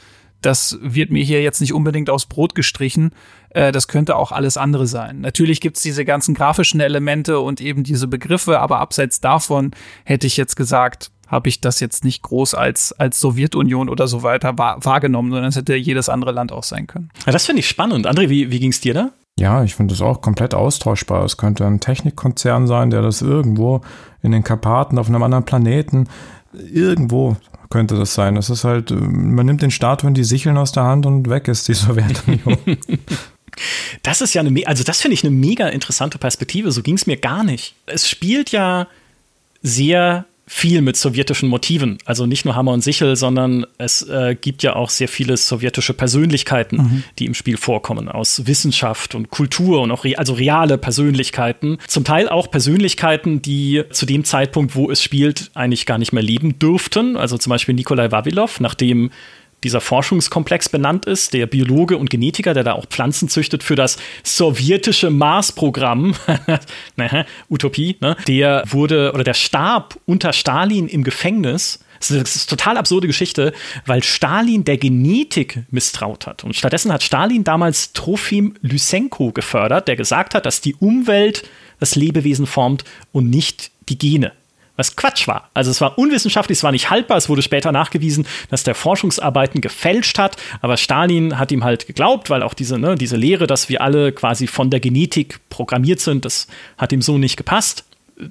das 0.45 0.77
wird 0.81 1.11
mir 1.11 1.23
hier 1.23 1.41
jetzt 1.41 1.61
nicht 1.61 1.73
unbedingt 1.73 2.09
aufs 2.09 2.25
Brot 2.25 2.55
gestrichen. 2.55 3.11
Äh, 3.49 3.71
das 3.71 3.87
könnte 3.87 4.15
auch 4.15 4.31
alles 4.31 4.57
andere 4.57 4.87
sein. 4.87 5.21
Natürlich 5.21 5.61
gibt's 5.61 5.81
diese 5.81 6.05
ganzen 6.05 6.35
grafischen 6.35 6.79
Elemente 6.79 7.39
und 7.39 7.61
eben 7.61 7.83
diese 7.83 8.07
Begriffe, 8.07 8.59
aber 8.59 8.79
abseits 8.79 9.21
davon 9.21 9.71
hätte 10.03 10.27
ich 10.27 10.37
jetzt 10.37 10.55
gesagt, 10.55 11.11
habe 11.27 11.49
ich 11.49 11.61
das 11.61 11.79
jetzt 11.79 12.03
nicht 12.03 12.21
groß 12.21 12.53
als, 12.53 12.93
als 12.93 13.19
Sowjetunion 13.19 13.89
oder 13.89 14.07
so 14.07 14.21
weiter 14.21 14.55
wahrgenommen, 14.57 15.31
sondern 15.31 15.49
es 15.49 15.55
hätte 15.55 15.75
jedes 15.75 16.07
andere 16.07 16.31
Land 16.31 16.51
auch 16.51 16.63
sein 16.63 16.85
können. 16.85 17.09
Ja, 17.25 17.31
das 17.31 17.45
finde 17.45 17.61
ich 17.61 17.67
spannend. 17.67 18.07
André, 18.07 18.29
wie, 18.29 18.51
wie 18.51 18.59
ging 18.59 18.69
es 18.69 18.81
dir 18.81 18.93
da? 18.93 19.11
Ja, 19.39 19.63
ich 19.63 19.73
finde 19.73 19.93
das 19.93 20.01
auch 20.01 20.21
komplett 20.21 20.53
austauschbar. 20.53 21.25
Es 21.25 21.37
könnte 21.37 21.65
ein 21.65 21.79
Technikkonzern 21.79 22.67
sein, 22.67 22.91
der 22.91 23.01
das 23.01 23.23
irgendwo 23.23 23.81
in 24.21 24.31
den 24.31 24.43
Karpaten 24.43 24.99
auf 24.99 25.07
einem 25.07 25.23
anderen 25.23 25.43
Planeten 25.43 26.07
irgendwo 26.53 27.37
könnte 27.69 27.95
das 27.95 28.13
sein. 28.13 28.37
Es 28.37 28.49
ist 28.49 28.63
halt, 28.63 28.91
man 28.91 29.45
nimmt 29.45 29.61
den 29.61 29.71
Statuen 29.71 30.13
die 30.13 30.23
Sicheln 30.23 30.57
aus 30.57 30.71
der 30.71 30.83
Hand 30.83 31.05
und 31.05 31.29
weg 31.29 31.47
ist 31.47 31.67
die 31.67 31.73
Sowjetunion. 31.73 32.57
Das 34.01 34.19
ist 34.21 34.33
ja 34.33 34.41
eine, 34.41 34.65
also 34.65 34.83
das 34.83 34.99
finde 34.99 35.13
ich 35.13 35.23
eine 35.23 35.29
mega 35.29 35.67
interessante 35.67 36.17
Perspektive. 36.17 36.71
So 36.71 36.81
ging 36.81 36.95
es 36.95 37.05
mir 37.05 37.17
gar 37.17 37.43
nicht. 37.43 37.75
Es 37.85 38.09
spielt 38.09 38.49
ja 38.49 38.87
sehr 39.61 40.25
viel 40.45 40.81
mit 40.81 40.97
sowjetischen 40.97 41.47
Motiven. 41.47 41.97
Also 42.05 42.25
nicht 42.25 42.43
nur 42.43 42.55
Hammer 42.55 42.73
und 42.73 42.81
Sichel, 42.81 43.15
sondern 43.15 43.65
es 43.77 44.01
äh, 44.01 44.35
gibt 44.39 44.61
ja 44.61 44.75
auch 44.75 44.89
sehr 44.89 45.07
viele 45.07 45.37
sowjetische 45.37 45.93
Persönlichkeiten, 45.93 46.77
mhm. 46.77 47.03
die 47.17 47.25
im 47.25 47.33
Spiel 47.33 47.57
vorkommen, 47.57 48.09
aus 48.09 48.45
Wissenschaft 48.45 49.15
und 49.15 49.29
Kultur 49.29 49.81
und 49.81 49.91
auch 49.91 50.03
re 50.03 50.17
also 50.17 50.33
reale 50.33 50.77
Persönlichkeiten. 50.77 51.77
Zum 51.87 52.03
Teil 52.03 52.27
auch 52.27 52.51
Persönlichkeiten, 52.51 53.41
die 53.41 53.83
zu 53.91 54.05
dem 54.05 54.25
Zeitpunkt, 54.25 54.75
wo 54.75 54.91
es 54.91 55.01
spielt, 55.01 55.49
eigentlich 55.53 55.85
gar 55.85 55.97
nicht 55.97 56.11
mehr 56.11 56.23
leben 56.23 56.59
dürften. 56.59 57.15
Also 57.15 57.37
zum 57.37 57.49
Beispiel 57.49 57.75
Nikolai 57.75 58.11
Vavilov, 58.11 58.59
nachdem 58.59 59.11
dieser 59.63 59.81
Forschungskomplex 59.81 60.69
benannt 60.69 61.05
ist, 61.05 61.33
der 61.33 61.47
Biologe 61.47 61.97
und 61.97 62.09
Genetiker, 62.09 62.53
der 62.53 62.63
da 62.63 62.73
auch 62.73 62.85
Pflanzen 62.85 63.29
züchtet 63.29 63.63
für 63.63 63.75
das 63.75 63.97
sowjetische 64.23 65.09
Mars-Programm, 65.09 66.15
Utopie, 67.49 67.97
ne? 68.01 68.15
der 68.27 68.63
wurde 68.67 69.11
oder 69.13 69.23
der 69.23 69.33
starb 69.33 69.97
unter 70.05 70.33
Stalin 70.33 70.87
im 70.87 71.03
Gefängnis. 71.03 71.79
Das 71.99 72.11
ist 72.11 72.51
eine 72.51 72.57
total 72.57 72.77
absurde 72.77 73.07
Geschichte, 73.07 73.53
weil 73.85 74.03
Stalin 74.03 74.65
der 74.65 74.77
Genetik 74.77 75.63
misstraut 75.71 76.27
hat. 76.27 76.43
Und 76.43 76.55
stattdessen 76.55 76.91
hat 76.91 77.01
Stalin 77.01 77.45
damals 77.45 77.93
Trofim 77.93 78.55
Lysenko 78.61 79.31
gefördert, 79.31 79.87
der 79.87 79.95
gesagt 79.95 80.35
hat, 80.35 80.45
dass 80.45 80.59
die 80.59 80.75
Umwelt 80.75 81.43
das 81.79 81.95
Lebewesen 81.95 82.45
formt 82.45 82.83
und 83.13 83.29
nicht 83.29 83.71
die 83.89 83.97
Gene. 83.97 84.33
Was 84.75 84.95
Quatsch 84.95 85.27
war. 85.27 85.49
Also 85.53 85.71
es 85.71 85.81
war 85.81 85.97
unwissenschaftlich, 85.97 86.57
es 86.57 86.63
war 86.63 86.71
nicht 86.71 86.89
haltbar, 86.89 87.17
es 87.17 87.29
wurde 87.29 87.41
später 87.41 87.71
nachgewiesen, 87.71 88.25
dass 88.49 88.63
der 88.63 88.75
Forschungsarbeiten 88.75 89.61
gefälscht 89.61 90.17
hat, 90.17 90.37
aber 90.61 90.77
Stalin 90.77 91.37
hat 91.37 91.51
ihm 91.51 91.63
halt 91.63 91.87
geglaubt, 91.87 92.29
weil 92.29 92.43
auch 92.43 92.53
diese, 92.53 92.79
ne, 92.79 92.95
diese 92.95 93.15
Lehre, 93.15 93.47
dass 93.47 93.69
wir 93.69 93.81
alle 93.81 94.11
quasi 94.11 94.47
von 94.47 94.69
der 94.69 94.79
Genetik 94.79 95.39
programmiert 95.49 95.99
sind, 95.99 96.25
das 96.25 96.47
hat 96.77 96.91
ihm 96.91 97.01
so 97.01 97.17
nicht 97.17 97.37
gepasst. 97.37 97.85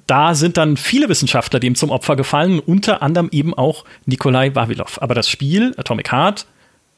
Da 0.07 0.33
sind 0.33 0.57
dann 0.57 0.77
viele 0.77 1.09
Wissenschaftler 1.09 1.59
dem 1.59 1.75
zum 1.75 1.89
Opfer 1.89 2.15
gefallen, 2.15 2.59
unter 2.59 3.01
anderem 3.01 3.29
eben 3.31 3.53
auch 3.53 3.83
Nikolai 4.05 4.55
Vavilov. 4.55 5.01
Aber 5.01 5.13
das 5.13 5.29
Spiel, 5.29 5.73
Atomic 5.77 6.11
Heart, 6.11 6.45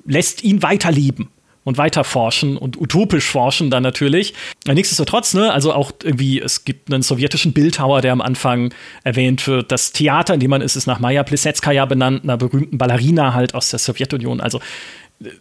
lässt 0.05 0.43
ihn 0.43 0.61
weiterleben 0.61 1.29
und 1.65 1.77
weiter 1.79 2.03
forschen 2.03 2.57
und 2.57 2.79
utopisch 2.79 3.25
forschen 3.25 3.69
dann 3.69 3.83
natürlich. 3.83 4.35
Nichtsdestotrotz, 4.65 5.33
ne, 5.33 5.51
also 5.51 5.73
auch 5.73 5.91
irgendwie, 6.03 6.39
es 6.39 6.63
gibt 6.63 6.93
einen 6.93 7.01
sowjetischen 7.01 7.53
Bildhauer, 7.53 8.01
der 8.01 8.13
am 8.13 8.21
Anfang 8.21 8.73
erwähnt 9.03 9.45
wird. 9.47 9.71
Das 9.71 9.91
Theater, 9.91 10.35
in 10.35 10.39
dem 10.39 10.51
man 10.51 10.61
ist, 10.61 10.75
ist 10.75 10.85
nach 10.85 10.99
Maja 10.99 11.23
Plisetskaya 11.23 11.85
benannt, 11.85 12.23
einer 12.23 12.37
berühmten 12.37 12.77
Ballerina 12.77 13.33
halt 13.33 13.55
aus 13.55 13.71
der 13.71 13.79
Sowjetunion. 13.79 14.39
Also 14.39 14.61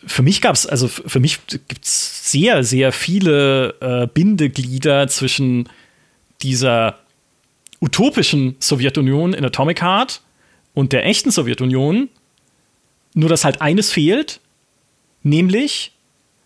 für 0.06 0.22
mich 0.22 0.40
gab 0.40 0.55
es, 0.55 0.66
also 0.66 0.88
für 0.88 1.20
mich 1.20 1.40
gibt 1.46 1.84
es 1.84 2.30
sehr, 2.30 2.64
sehr 2.64 2.90
viele 2.92 3.74
äh, 3.80 4.06
Bindeglieder 4.06 5.09
zwischen 5.09 5.68
dieser 6.42 7.01
utopischen 7.80 8.56
Sowjetunion 8.60 9.34
in 9.34 9.44
Atomic 9.44 9.82
Heart 9.82 10.22
und 10.72 10.94
der 10.94 11.05
echten 11.05 11.30
Sowjetunion. 11.30 12.09
Nur 13.12 13.28
dass 13.28 13.44
halt 13.44 13.60
eines 13.60 13.92
fehlt, 13.92 14.40
nämlich 15.22 15.90
äh, 15.90 15.94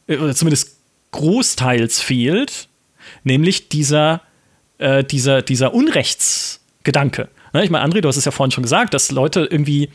oder 0.09 0.35
zumindest 0.35 0.79
großteils 1.11 2.01
fehlt, 2.01 2.69
nämlich 3.25 3.69
dieser, 3.69 4.23
äh, 4.79 5.05
dieser, 5.05 5.43
dieser 5.43 5.75
Unrechtsgedanke. 5.75 7.29
Ne, 7.53 7.65
ich 7.65 7.71
meine, 7.71 7.85
André, 7.85 8.01
du 8.01 8.09
hast 8.09 8.17
es 8.17 8.25
ja 8.25 8.31
vorhin 8.31 8.51
schon 8.51 8.63
gesagt, 8.63 8.95
dass 8.95 9.11
Leute 9.11 9.49
irgendwie 9.51 9.91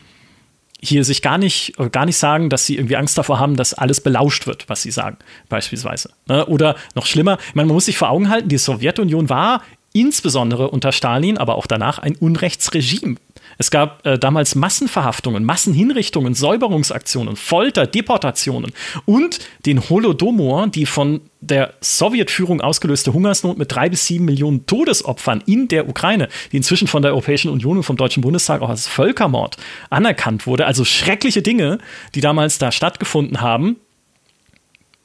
hier 0.82 1.06
sich 1.06 1.22
gar 1.22 1.38
nicht, 1.38 1.76
gar 1.92 2.06
nicht 2.06 2.18
sagen, 2.18 2.50
dass 2.50 2.66
sie 2.66 2.76
irgendwie 2.76 2.98
Angst 2.98 3.18
davor 3.18 3.40
haben, 3.40 3.56
dass 3.56 3.74
alles 3.74 4.02
belauscht 4.02 4.48
wird, 4.48 4.68
was 4.68 4.82
sie 4.82 4.92
sagen, 4.92 5.18
beispielsweise. 5.50 6.12
Ne, 6.28 6.46
oder 6.46 6.76
noch 6.96 7.06
schlimmer, 7.06 7.38
man 7.54 7.68
muss 7.68 7.86
sich 7.86 7.98
vor 7.98 8.10
Augen 8.10 8.30
halten, 8.30 8.50
die 8.50 8.58
Sowjetunion 8.58 9.30
war 9.30 9.62
insbesondere 9.94 10.72
unter 10.72 10.92
Stalin, 10.92 11.38
aber 11.38 11.56
auch 11.56 11.68
danach 11.68 12.00
ein 12.00 12.16
Unrechtsregime. 12.16 13.16
Es 13.58 13.72
gab 13.72 14.06
äh, 14.06 14.18
damals 14.18 14.56
Massenverhaftungen, 14.56 15.44
Massenhinrichtungen, 15.44 16.34
Säuberungsaktionen, 16.34 17.36
Folter, 17.36 17.88
Deportationen 17.88 18.72
und 19.06 19.40
den 19.66 19.90
Holodomor, 19.90 20.68
die 20.68 20.86
von 20.86 21.22
der 21.42 21.74
Sowjetführung 21.82 22.62
ausgelöste 22.62 23.14
Hungersnot 23.14 23.58
mit 23.58 23.72
drei 23.72 23.90
bis 23.90 24.08
sieben 24.08 24.26
Millionen 24.26 24.66
Todesopfern 24.66 25.44
in 25.46 25.68
der 25.68 25.90
Ukraine, 25.90 26.30
die 26.52 26.58
inzwischen 26.58 26.88
von 26.88 27.02
der 27.02 27.12
Europäischen 27.12 27.52
Union 27.52 27.78
und 27.78 27.84
vom 27.84 27.98
Deutschen 27.98 28.22
Bundestag 28.22 28.62
auch 28.62 28.70
als 28.70 28.88
Völkermord 28.88 29.58
anerkannt 29.90 30.48
wurde. 30.48 30.66
Also 30.66 30.86
schreckliche 30.86 31.42
Dinge, 31.42 31.80
die 32.16 32.22
damals 32.22 32.58
da 32.58 32.72
stattgefunden 32.72 33.42
haben. 33.42 33.78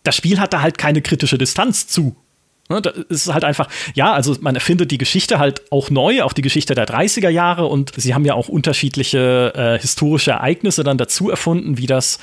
Das 0.04 0.16
Spiel 0.16 0.38
hatte 0.40 0.62
halt 0.62 0.78
keine 0.78 1.02
kritische 1.02 1.38
Distanz 1.38 1.86
zu 1.86 2.16
Ne, 2.70 2.82
ist 3.08 3.32
halt 3.32 3.44
einfach, 3.44 3.68
ja, 3.94 4.12
also 4.12 4.36
man 4.40 4.54
erfindet 4.54 4.90
die 4.90 4.98
Geschichte 4.98 5.38
halt 5.38 5.62
auch 5.72 5.88
neu, 5.88 6.22
auch 6.22 6.34
die 6.34 6.42
Geschichte 6.42 6.74
der 6.74 6.86
30er 6.86 7.30
Jahre 7.30 7.64
und 7.64 7.92
sie 7.96 8.12
haben 8.12 8.26
ja 8.26 8.34
auch 8.34 8.48
unterschiedliche 8.48 9.52
äh, 9.54 9.78
historische 9.80 10.32
Ereignisse 10.32 10.84
dann 10.84 10.98
dazu 10.98 11.30
erfunden, 11.30 11.78
wie 11.78 11.86
das 11.86 12.18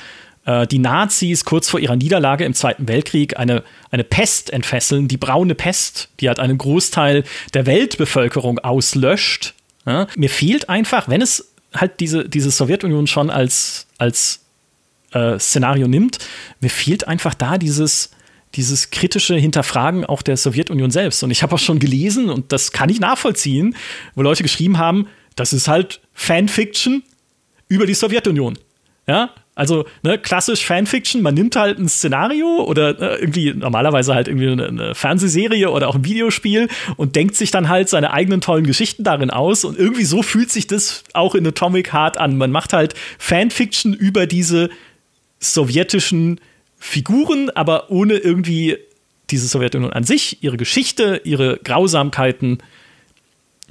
äh, 0.46 0.66
die 0.66 0.78
Nazis 0.78 1.44
kurz 1.44 1.68
vor 1.68 1.80
ihrer 1.80 1.96
Niederlage 1.96 2.44
im 2.44 2.54
Zweiten 2.54 2.88
Weltkrieg 2.88 3.36
eine, 3.36 3.64
eine 3.90 4.04
Pest 4.04 4.52
entfesseln, 4.52 5.08
die 5.08 5.16
braune 5.16 5.56
Pest, 5.56 6.08
die 6.20 6.28
halt 6.28 6.38
einen 6.38 6.58
Großteil 6.58 7.24
der 7.52 7.66
Weltbevölkerung 7.66 8.60
auslöscht. 8.60 9.54
Ja? 9.84 10.06
Mir 10.16 10.30
fehlt 10.30 10.68
einfach, 10.68 11.08
wenn 11.08 11.20
es 11.20 11.52
halt 11.74 11.98
diese, 12.00 12.28
diese 12.28 12.52
Sowjetunion 12.52 13.08
schon 13.08 13.30
als, 13.30 13.88
als 13.98 14.44
äh, 15.12 15.38
Szenario 15.38 15.88
nimmt, 15.88 16.18
mir 16.60 16.70
fehlt 16.70 17.08
einfach 17.08 17.34
da 17.34 17.58
dieses 17.58 18.10
dieses 18.56 18.90
kritische 18.90 19.36
Hinterfragen 19.36 20.04
auch 20.04 20.22
der 20.22 20.36
Sowjetunion 20.36 20.90
selbst. 20.90 21.22
Und 21.22 21.30
ich 21.30 21.42
habe 21.42 21.54
auch 21.54 21.58
schon 21.58 21.78
gelesen, 21.78 22.30
und 22.30 22.52
das 22.52 22.72
kann 22.72 22.88
ich 22.88 23.00
nachvollziehen, 23.00 23.76
wo 24.14 24.22
Leute 24.22 24.42
geschrieben 24.42 24.78
haben, 24.78 25.06
das 25.34 25.52
ist 25.52 25.68
halt 25.68 26.00
Fanfiction 26.14 27.02
über 27.68 27.86
die 27.86 27.94
Sowjetunion. 27.94 28.58
Ja, 29.06 29.30
also 29.54 29.86
ne, 30.02 30.18
klassisch 30.18 30.66
Fanfiction, 30.66 31.22
man 31.22 31.34
nimmt 31.34 31.56
halt 31.56 31.78
ein 31.78 31.88
Szenario 31.88 32.64
oder 32.64 33.00
äh, 33.00 33.20
irgendwie 33.20 33.54
normalerweise 33.54 34.14
halt 34.14 34.28
irgendwie 34.28 34.48
eine, 34.48 34.66
eine, 34.66 34.94
Fernsehserie 34.94 35.70
oder 35.70 35.88
auch 35.88 35.94
ein 35.94 36.04
Videospiel 36.04 36.68
und 36.96 37.16
denkt 37.16 37.36
sich 37.36 37.52
dann 37.52 37.68
halt 37.68 37.88
seine 37.88 38.12
eigenen 38.12 38.42
tollen 38.42 38.66
Geschichten 38.66 39.02
darin 39.02 39.30
aus 39.30 39.64
und 39.64 39.78
irgendwie 39.78 40.04
so 40.04 40.22
fühlt 40.22 40.50
sich 40.50 40.66
das 40.66 41.04
auch 41.14 41.34
in 41.34 41.46
Atomic 41.46 41.92
Heart 41.92 42.18
an. 42.18 42.36
Man 42.36 42.50
macht 42.50 42.74
halt 42.74 42.94
Fanfiction 43.18 43.94
über 43.94 44.26
diese 44.26 44.68
sowjetischen 45.38 46.40
Figuren, 46.86 47.50
aber 47.50 47.90
ohne 47.90 48.14
irgendwie 48.14 48.78
diese 49.30 49.48
Sowjetunion 49.48 49.92
an 49.92 50.04
sich, 50.04 50.42
ihre 50.44 50.56
Geschichte, 50.56 51.20
ihre 51.24 51.58
Grausamkeiten 51.58 52.58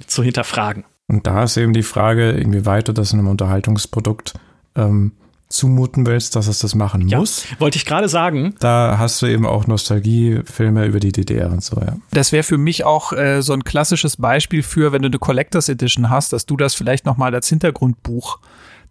zu 0.06 0.22
hinterfragen. 0.22 0.84
Und 1.08 1.26
da 1.26 1.44
ist 1.44 1.56
eben 1.56 1.72
die 1.72 1.84
Frage, 1.84 2.32
inwieweit 2.32 2.90
du 2.90 2.92
das 2.92 3.14
in 3.14 3.20
einem 3.20 3.30
Unterhaltungsprodukt 3.30 4.34
ähm, 4.76 5.14
zumuten 5.48 6.06
willst, 6.06 6.36
dass 6.36 6.48
es 6.48 6.60
das 6.60 6.76
machen 6.76 7.08
ja, 7.08 7.20
muss. 7.20 7.46
Wollte 7.60 7.78
ich 7.78 7.86
gerade 7.86 8.10
sagen. 8.10 8.54
Da 8.60 8.98
hast 9.00 9.22
du 9.22 9.28
eben 9.28 9.46
auch 9.46 9.66
Nostalgiefilme 9.66 10.86
über 10.86 11.00
die 11.00 11.14
DDR 11.14 11.50
und 11.52 11.64
so, 11.64 11.80
ja. 11.80 11.96
Das 12.12 12.34
wäre 12.34 12.44
für 12.44 12.58
mich 12.58 12.84
auch 12.84 13.14
äh, 13.14 13.42
so 13.42 13.54
ein 13.54 13.64
klassisches 13.64 14.18
Beispiel 14.18 14.62
für, 14.62 14.92
wenn 14.92 15.04
du 15.04 15.08
eine 15.08 15.20
Collectors 15.20 15.70
Edition 15.70 16.10
hast, 16.10 16.34
dass 16.34 16.46
du 16.46 16.58
das 16.58 16.76
vielleicht 16.76 17.06
nochmal 17.06 17.34
als 17.34 17.48
Hintergrundbuch 17.48 18.40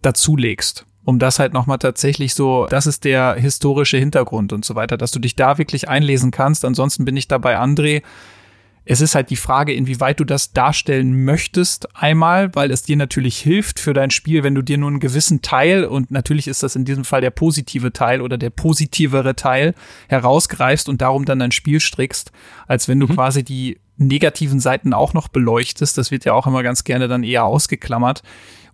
dazulegst 0.00 0.86
um 1.04 1.18
das 1.18 1.38
halt 1.38 1.52
nochmal 1.52 1.78
tatsächlich 1.78 2.34
so, 2.34 2.66
das 2.68 2.86
ist 2.86 3.04
der 3.04 3.34
historische 3.34 3.98
Hintergrund 3.98 4.52
und 4.52 4.64
so 4.64 4.74
weiter, 4.74 4.96
dass 4.96 5.10
du 5.10 5.18
dich 5.18 5.36
da 5.36 5.58
wirklich 5.58 5.88
einlesen 5.88 6.30
kannst. 6.30 6.64
Ansonsten 6.64 7.04
bin 7.04 7.16
ich 7.16 7.28
dabei, 7.28 7.58
André. 7.58 8.02
Es 8.86 9.00
ist 9.00 9.14
halt 9.14 9.30
die 9.30 9.36
Frage, 9.36 9.72
inwieweit 9.72 10.20
du 10.20 10.24
das 10.24 10.52
darstellen 10.52 11.24
möchtest. 11.24 11.88
Einmal, 11.96 12.54
weil 12.54 12.70
es 12.70 12.82
dir 12.82 12.96
natürlich 12.96 13.38
hilft 13.38 13.80
für 13.80 13.94
dein 13.94 14.10
Spiel, 14.10 14.42
wenn 14.42 14.54
du 14.54 14.60
dir 14.60 14.76
nur 14.76 14.90
einen 14.90 15.00
gewissen 15.00 15.40
Teil, 15.40 15.86
und 15.86 16.10
natürlich 16.10 16.48
ist 16.48 16.62
das 16.62 16.76
in 16.76 16.84
diesem 16.84 17.06
Fall 17.06 17.22
der 17.22 17.30
positive 17.30 17.94
Teil 17.94 18.20
oder 18.20 18.36
der 18.36 18.50
positivere 18.50 19.36
Teil, 19.36 19.74
herausgreifst 20.08 20.90
und 20.90 21.00
darum 21.00 21.24
dann 21.24 21.38
dein 21.38 21.52
Spiel 21.52 21.80
strickst, 21.80 22.30
als 22.66 22.86
wenn 22.86 23.00
du 23.00 23.06
mhm. 23.06 23.14
quasi 23.14 23.42
die 23.42 23.78
negativen 23.96 24.60
Seiten 24.60 24.92
auch 24.92 25.14
noch 25.14 25.28
beleuchtest. 25.28 25.96
Das 25.96 26.10
wird 26.10 26.26
ja 26.26 26.34
auch 26.34 26.46
immer 26.46 26.62
ganz 26.62 26.84
gerne 26.84 27.08
dann 27.08 27.24
eher 27.24 27.44
ausgeklammert. 27.44 28.22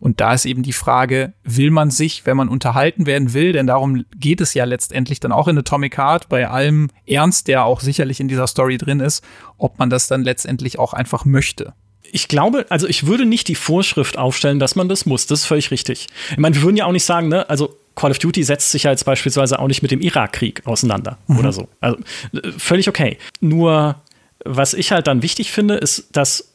Und 0.01 0.21
da 0.21 0.33
ist 0.33 0.47
eben 0.47 0.63
die 0.63 0.73
Frage, 0.73 1.35
will 1.45 1.71
man 1.71 1.91
sich, 1.91 2.25
wenn 2.25 2.37
man 2.37 2.49
unterhalten 2.49 3.07
werden 3.07 3.35
will, 3.35 3.53
denn 3.53 3.67
darum 3.67 4.05
geht 4.17 4.41
es 4.41 4.55
ja 4.55 4.65
letztendlich 4.65 5.21
dann 5.21 5.31
auch 5.31 5.47
in 5.47 5.59
Atomic 5.59 5.99
Heart, 5.99 6.29
bei 6.29 6.49
allem 6.49 6.89
Ernst, 7.07 7.49
der 7.49 7.65
auch 7.65 7.81
sicherlich 7.81 8.19
in 8.19 8.29
dieser 8.29 8.47
Story 8.47 8.79
drin 8.79 9.01
ist, 9.01 9.23
ob 9.59 9.79
man 9.79 9.91
das 9.91 10.09
dann 10.09 10.23
letztendlich 10.23 10.79
auch 10.79 10.95
einfach 10.95 11.25
möchte. 11.25 11.75
Ich 12.13 12.27
glaube, 12.27 12.67
also 12.71 12.89
ich 12.89 13.07
würde 13.07 13.27
nicht 13.27 13.47
die 13.47 13.55
Vorschrift 13.55 14.19
aufstellen, 14.19 14.59
dass 14.59 14.75
man 14.75 14.89
das 14.89 15.07
muss. 15.07 15.27
Das 15.27 15.41
ist 15.41 15.47
völlig 15.47 15.71
richtig. 15.71 16.09
Ich 16.31 16.39
meine, 16.39 16.57
wir 16.57 16.63
würden 16.63 16.77
ja 16.77 16.87
auch 16.87 16.93
nicht 16.93 17.05
sagen, 17.05 17.29
ne, 17.29 17.49
also 17.49 17.77
Call 17.95 18.11
of 18.11 18.19
Duty 18.19 18.43
setzt 18.43 18.71
sich 18.73 18.85
ja 18.85 18.91
jetzt 18.91 19.05
beispielsweise 19.05 19.59
auch 19.59 19.69
nicht 19.69 19.83
mit 19.83 19.91
dem 19.91 20.01
Irakkrieg 20.01 20.67
auseinander 20.67 21.19
mhm. 21.27 21.39
oder 21.39 21.53
so. 21.53 21.69
Also 21.81 21.99
äh, 22.33 22.53
völlig 22.57 22.89
okay. 22.89 23.19
Nur 23.41 23.97
was 24.45 24.75
ich 24.75 24.93
halt 24.93 25.07
dann 25.07 25.23
wichtig 25.23 25.53
finde, 25.53 25.75
ist, 25.75 26.09
dass 26.13 26.50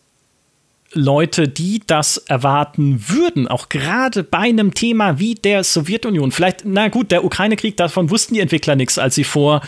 Leute, 0.96 1.48
die 1.48 1.82
das 1.86 2.18
erwarten 2.18 3.04
würden, 3.08 3.48
auch 3.48 3.70
gerade 3.70 4.24
bei 4.24 4.40
einem 4.40 4.74
Thema 4.74 5.20
wie 5.20 5.36
der 5.36 5.64
Sowjetunion, 5.64 6.32
vielleicht, 6.32 6.64
na 6.66 6.88
gut, 6.88 7.12
der 7.12 7.24
Ukraine-Krieg, 7.24 7.78
davon 7.78 8.10
wussten 8.10 8.34
die 8.34 8.40
Entwickler 8.40 8.76
nichts, 8.76 8.98
als 8.98 9.16
sie 9.16 9.26
vor 9.26 9.62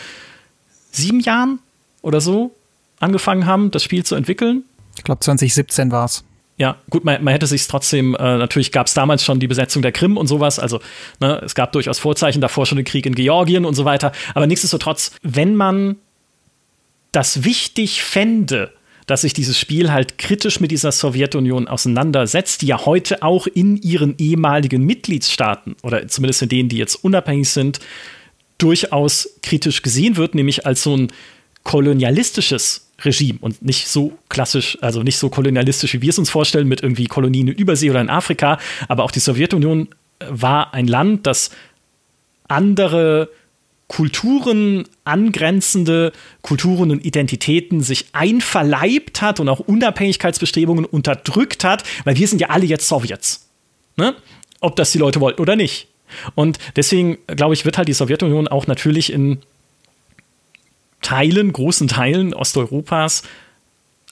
sieben 0.90 1.20
Jahren 1.20 1.60
oder 2.02 2.20
so 2.20 2.54
angefangen 2.98 3.46
haben, 3.46 3.70
das 3.70 3.84
Spiel 3.84 4.04
zu 4.04 4.14
entwickeln. 4.14 4.64
Ich 4.96 5.04
glaube, 5.04 5.20
2017 5.20 5.92
war 5.92 6.06
es. 6.06 6.24
Ja, 6.56 6.76
gut, 6.90 7.04
man, 7.04 7.22
man 7.22 7.32
hätte 7.32 7.46
sich 7.46 7.66
trotzdem, 7.68 8.16
äh, 8.16 8.36
natürlich 8.36 8.72
gab 8.72 8.88
es 8.88 8.94
damals 8.94 9.22
schon 9.22 9.38
die 9.38 9.46
Besetzung 9.46 9.80
der 9.80 9.92
Krim 9.92 10.16
und 10.16 10.26
sowas, 10.26 10.58
also 10.58 10.80
ne, 11.20 11.40
es 11.44 11.54
gab 11.54 11.70
durchaus 11.72 12.00
Vorzeichen 12.00 12.40
davor 12.40 12.66
schon 12.66 12.76
den 12.76 12.84
Krieg 12.84 13.06
in 13.06 13.14
Georgien 13.14 13.64
und 13.64 13.74
so 13.74 13.84
weiter, 13.84 14.10
aber 14.34 14.48
nichtsdestotrotz, 14.48 15.12
wenn 15.22 15.54
man 15.54 15.96
das 17.12 17.44
wichtig 17.44 18.02
fände, 18.02 18.72
dass 19.08 19.22
sich 19.22 19.32
dieses 19.32 19.58
Spiel 19.58 19.90
halt 19.90 20.18
kritisch 20.18 20.60
mit 20.60 20.70
dieser 20.70 20.92
Sowjetunion 20.92 21.66
auseinandersetzt, 21.66 22.60
die 22.60 22.66
ja 22.66 22.84
heute 22.84 23.22
auch 23.22 23.46
in 23.46 23.78
ihren 23.78 24.14
ehemaligen 24.18 24.84
Mitgliedstaaten 24.84 25.76
oder 25.82 26.06
zumindest 26.08 26.42
in 26.42 26.50
denen, 26.50 26.68
die 26.68 26.76
jetzt 26.76 26.94
unabhängig 26.96 27.48
sind, 27.48 27.80
durchaus 28.58 29.30
kritisch 29.42 29.80
gesehen 29.82 30.16
wird, 30.16 30.34
nämlich 30.34 30.66
als 30.66 30.82
so 30.82 30.94
ein 30.94 31.08
kolonialistisches 31.64 32.90
Regime 33.02 33.38
und 33.40 33.62
nicht 33.62 33.88
so 33.88 34.18
klassisch, 34.28 34.76
also 34.82 35.02
nicht 35.02 35.16
so 35.16 35.30
kolonialistisch, 35.30 35.94
wie 35.94 36.02
wir 36.02 36.10
es 36.10 36.18
uns 36.18 36.28
vorstellen, 36.28 36.68
mit 36.68 36.82
irgendwie 36.82 37.06
Kolonien 37.06 37.48
in 37.48 37.54
Übersee 37.54 37.90
oder 37.90 38.02
in 38.02 38.10
Afrika, 38.10 38.58
aber 38.88 39.04
auch 39.04 39.10
die 39.10 39.20
Sowjetunion 39.20 39.88
war 40.28 40.74
ein 40.74 40.86
Land, 40.86 41.26
das 41.26 41.50
andere 42.46 43.30
Kulturen 43.88 44.84
angrenzende 45.04 46.12
Kulturen 46.42 46.90
und 46.90 47.04
Identitäten 47.04 47.80
sich 47.80 48.06
einverleibt 48.12 49.22
hat 49.22 49.40
und 49.40 49.48
auch 49.48 49.60
Unabhängigkeitsbestrebungen 49.60 50.84
unterdrückt 50.84 51.64
hat, 51.64 51.84
weil 52.04 52.16
wir 52.16 52.28
sind 52.28 52.40
ja 52.40 52.50
alle 52.50 52.66
jetzt 52.66 52.86
Sowjets. 52.86 53.48
Ne? 53.96 54.14
Ob 54.60 54.76
das 54.76 54.92
die 54.92 54.98
Leute 54.98 55.20
wollten 55.20 55.40
oder 55.40 55.56
nicht. 55.56 55.88
Und 56.34 56.58
deswegen, 56.76 57.18
glaube 57.26 57.54
ich, 57.54 57.64
wird 57.64 57.78
halt 57.78 57.88
die 57.88 57.94
Sowjetunion 57.94 58.46
auch 58.48 58.66
natürlich 58.66 59.12
in 59.12 59.38
Teilen, 61.00 61.52
großen 61.52 61.88
Teilen 61.88 62.34
Osteuropas 62.34 63.22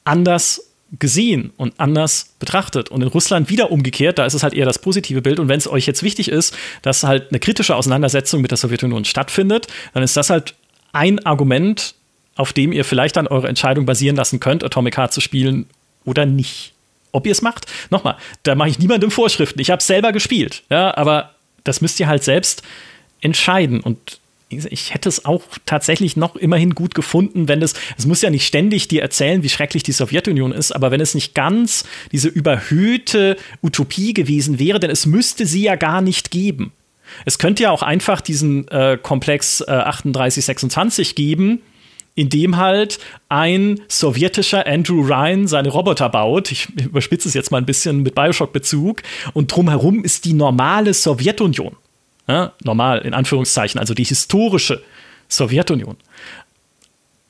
anders 0.05 0.66
gesehen 0.99 1.53
und 1.57 1.79
anders 1.79 2.35
betrachtet. 2.39 2.91
Und 2.91 3.03
in 3.03 3.09
Russland 3.09 3.51
wieder 3.51 3.71
umgekehrt, 3.71 4.19
da 4.19 4.27
ist 4.27 4.35
es 4.35 4.43
halt 4.43 4.55
eher 4.55 4.67
das 4.67 4.79
positive 4.79 5.23
Bild. 5.23 5.41
Und 5.41 5.49
wenn 5.49 5.59
es 5.59 5.69
euch 5.69 5.87
jetzt 5.87 6.03
wichtig 6.03 6.29
ist, 6.29 6.57
dass 6.83 7.03
halt 7.03 7.31
eine 7.31 7.41
kritische 7.41 7.75
Auseinandersetzung 7.75 8.41
mit 8.41 8.51
der 8.51 8.59
Sowjetunion 8.59 9.05
stattfindet, 9.05 9.67
dann 9.95 10.03
ist 10.03 10.17
das 10.17 10.31
halt 10.31 10.55
ein 10.93 11.25
Argument, 11.27 11.95
auf 12.37 12.53
dem 12.53 12.73
ihr 12.73 12.85
vielleicht 12.85 13.17
dann 13.17 13.27
eure 13.27 13.49
Entscheidung 13.49 13.87
basieren 13.87 14.17
lassen 14.17 14.41
könnt, 14.41 14.63
Atomic 14.63 14.97
Heart 14.97 15.13
zu 15.13 15.21
spielen 15.21 15.67
oder 16.05 16.25
nicht. 16.27 16.73
Ob 17.13 17.27
ihr 17.27 17.33
es 17.33 17.43
macht, 17.43 17.67
nochmal, 17.91 18.17
da 18.43 18.55
mache 18.55 18.69
ich 18.69 18.79
niemandem 18.79 19.11
Vorschriften. 19.11 19.61
Ich 19.61 19.71
habe 19.71 19.81
es 19.81 19.87
selber 19.87 20.13
gespielt, 20.13 20.63
ja, 20.71 20.97
aber 20.97 21.35
das 21.65 21.81
müsst 21.81 21.99
ihr 21.99 22.07
halt 22.07 22.23
selbst 22.23 22.63
entscheiden. 23.21 23.81
Und 23.81 24.21
ich 24.49 24.95
hätte 24.95 25.09
es 25.09 25.25
auch 25.25 25.43
tatsächlich 25.65 26.17
noch 26.17 26.37
immerhin 26.37 26.75
gut 26.75 26.95
gefunden, 26.95 27.49
wenn 27.49 27.63
es, 27.63 27.75
es 27.99 28.07
muss 28.07 28.23
ja 28.23 28.31
nicht 28.31 28.47
ständig 28.47 28.87
dir 28.87 29.03
erzählen, 29.03 29.43
wie 29.43 29.49
schrecklich 29.49 29.83
die 29.83 29.93
Sowjetunion 29.93 30.53
ist, 30.53 30.71
aber 30.71 30.93
wenn 30.93 31.01
es 31.01 31.15
nicht 31.15 31.35
ganz 31.35 31.85
diese 32.13 32.29
überhöhte 32.29 33.37
Utopie 33.61 34.15
gewesen 34.15 34.61
wäre, 34.61 34.79
denn 34.79 34.91
es 34.91 35.05
müsste 35.05 35.47
sie 35.47 35.63
ja 35.63 35.75
gar 35.75 36.01
nicht 36.01 36.31
geben. 36.31 36.73
Es 37.25 37.39
könnte 37.39 37.65
ja 37.65 37.71
auch 37.71 37.83
einfach 37.83 38.21
diesen 38.21 38.69
äh, 38.69 38.99
Komplex 39.01 39.63
äh, 39.63 39.65
3826 39.67 41.17
geben, 41.17 41.61
in 42.15 42.29
dem 42.29 42.57
halt 42.57 42.99
ein 43.29 43.81
sowjetischer 43.89 44.67
Andrew 44.67 45.03
Ryan 45.03 45.49
seine 45.49 45.69
Roboter 45.69 46.09
baut. 46.09 46.51
Ich 46.51 46.69
überspitze 46.77 47.29
es 47.29 47.35
jetzt 47.35 47.51
mal 47.51 47.59
ein 47.59 47.67
bisschen 47.67 48.03
mit 48.03 48.15
Bioshock-Bezug. 48.15 49.03
Und 49.35 49.55
drumherum 49.55 50.03
ist 50.03 50.25
die 50.25 50.33
normale 50.33 50.95
Sowjetunion 50.95 51.77
ja, 52.29 52.53
normal 52.63 53.01
in 53.01 53.15
Anführungszeichen, 53.15 53.79
also 53.79 53.95
die 53.95 54.05
historische 54.05 54.83
Sowjetunion. 55.29 55.97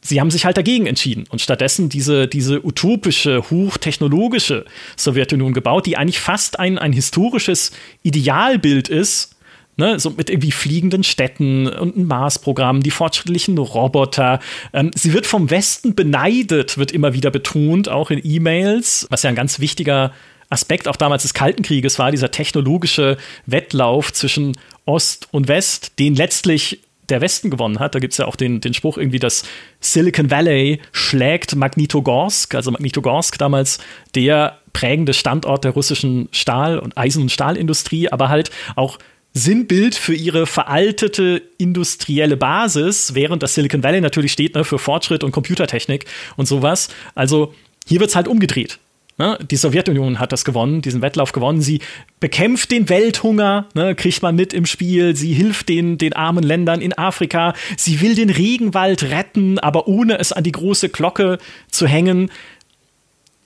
Sie 0.01 0.21
haben 0.21 0.31
sich 0.31 0.45
halt 0.45 0.57
dagegen 0.57 0.87
entschieden 0.87 1.25
und 1.31 1.41
stattdessen 1.41 1.89
diese, 1.89 2.29
diese 2.29 2.65
utopische, 2.65 3.43
hochtechnologische 3.51 4.65
Sowjetunion 4.97 5.53
gebaut, 5.53 5.87
die 5.87 5.97
eigentlich 5.97 6.21
fast 6.21 6.61
ein, 6.61 6.79
ein 6.79 6.93
historisches 6.93 7.73
Idealbild 8.03 8.89
ist, 8.89 9.33
Ne, 9.79 10.01
so 10.01 10.09
mit 10.09 10.31
irgendwie 10.31 10.53
fliegenden 10.53 11.05
Städten 11.05 11.67
und 11.67 11.99
ein 11.99 12.07
Mars-Programm, 12.07 12.83
die 12.83 12.91
fortschrittlichen 12.91 13.59
Roboter. 13.59 14.41
Ähm, 14.73 14.91
sie 14.95 15.13
wird 15.13 15.27
vom 15.27 15.51
Westen 15.51 15.95
beneidet, 15.95 16.79
wird 16.79 16.93
immer 16.93 17.13
wieder 17.13 17.31
betont, 17.31 17.91
auch 17.91 18.11
in 18.11 18.19
E-Mails, 18.25 19.07
was 19.11 19.23
ja 19.23 19.29
ein 19.29 19.37
ganz 19.37 19.61
wichtiger 19.61 20.15
Aspekt 20.51 20.89
auch 20.89 20.97
damals 20.97 21.23
des 21.23 21.35
Kalten 21.35 21.63
Krieges 21.63 21.99
war, 21.99 22.11
dieser 22.11 22.31
technologische 22.31 23.17
Wettlauf 23.47 24.13
zwischen 24.13 24.57
Ost 24.85 25.29
und 25.33 25.49
West, 25.49 25.99
den 25.99 26.15
letztlich 26.15 26.81
der 27.09 27.21
Westen 27.21 27.51
gewonnen 27.51 27.79
hat. 27.79 27.95
Da 27.95 27.99
gibt 27.99 28.13
es 28.13 28.19
ja 28.19 28.27
auch 28.27 28.37
den, 28.37 28.61
den 28.61 28.75
Spruch 28.75 28.99
irgendwie, 28.99 29.19
dass 29.19 29.45
Silicon 29.81 30.31
Valley 30.31 30.81
schlägt 30.93 31.55
Magnitogorsk, 31.55 32.55
also 32.55 32.71
Magnitogorsk 32.71 33.39
damals 33.39 33.79
der 34.15 34.59
prägende 34.73 35.15
Standort 35.15 35.65
der 35.65 35.73
russischen 35.73 36.29
Stahl- 36.33 36.79
und 36.79 36.99
Eisen- 36.99 37.23
und 37.23 37.33
Stahlindustrie, 37.33 38.09
aber 38.11 38.29
halt 38.29 38.51
auch 38.75 38.99
Sinnbild 39.33 39.95
für 39.95 40.15
ihre 40.15 40.47
veraltete 40.47 41.43
industrielle 41.59 42.37
Basis, 42.37 43.15
während 43.15 43.43
das 43.43 43.55
Silicon 43.55 43.83
Valley 43.83 44.01
natürlich 44.01 44.33
steht 44.33 44.55
ne, 44.55 44.65
für 44.65 44.79
Fortschritt 44.79 45.25
und 45.25 45.33
Computertechnik 45.33 46.07
und 46.37 46.47
sowas. 46.47 46.89
Also 47.15 47.55
hier 47.87 48.01
wird 48.01 48.11
es 48.11 48.17
halt 48.17 48.29
umgedreht. 48.29 48.79
Ne? 49.19 49.39
Die 49.51 49.57
Sowjetunion 49.57 50.19
hat 50.19 50.33
das 50.33 50.45
gewonnen, 50.45 50.83
diesen 50.83 51.01
Wettlauf 51.01 51.33
gewonnen. 51.33 51.63
Sie 51.63 51.81
bekämpft 52.21 52.71
den 52.71 52.89
Welthunger, 52.89 53.67
ne? 53.75 53.95
kriegt 53.95 54.23
man 54.23 54.37
mit 54.37 54.53
im 54.53 54.67
Spiel. 54.67 55.17
Sie 55.17 55.33
hilft 55.33 55.71
den, 55.71 55.97
den 55.97 56.13
armen 56.13 56.45
Ländern 56.45 56.83
in 56.83 56.97
Afrika. 56.97 57.55
Sie 57.77 58.01
will 58.03 58.15
den 58.15 58.29
Regenwald 58.29 59.05
retten, 59.05 59.59
aber 59.59 59.89
ohne 59.89 60.19
es 60.19 60.33
an 60.33 60.45
die 60.45 60.53
große 60.53 60.91
Glocke 60.91 61.39
zu 61.71 61.87
hängen. 61.87 62.31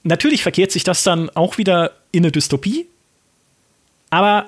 Natürlich 0.03 0.43
verkehrt 0.43 0.73
sich 0.73 0.83
das 0.83 1.05
dann 1.05 1.31
auch 1.31 1.57
wieder 1.57 1.93
in 2.11 2.25
eine 2.25 2.33
Dystopie. 2.33 2.87
Aber 4.11 4.47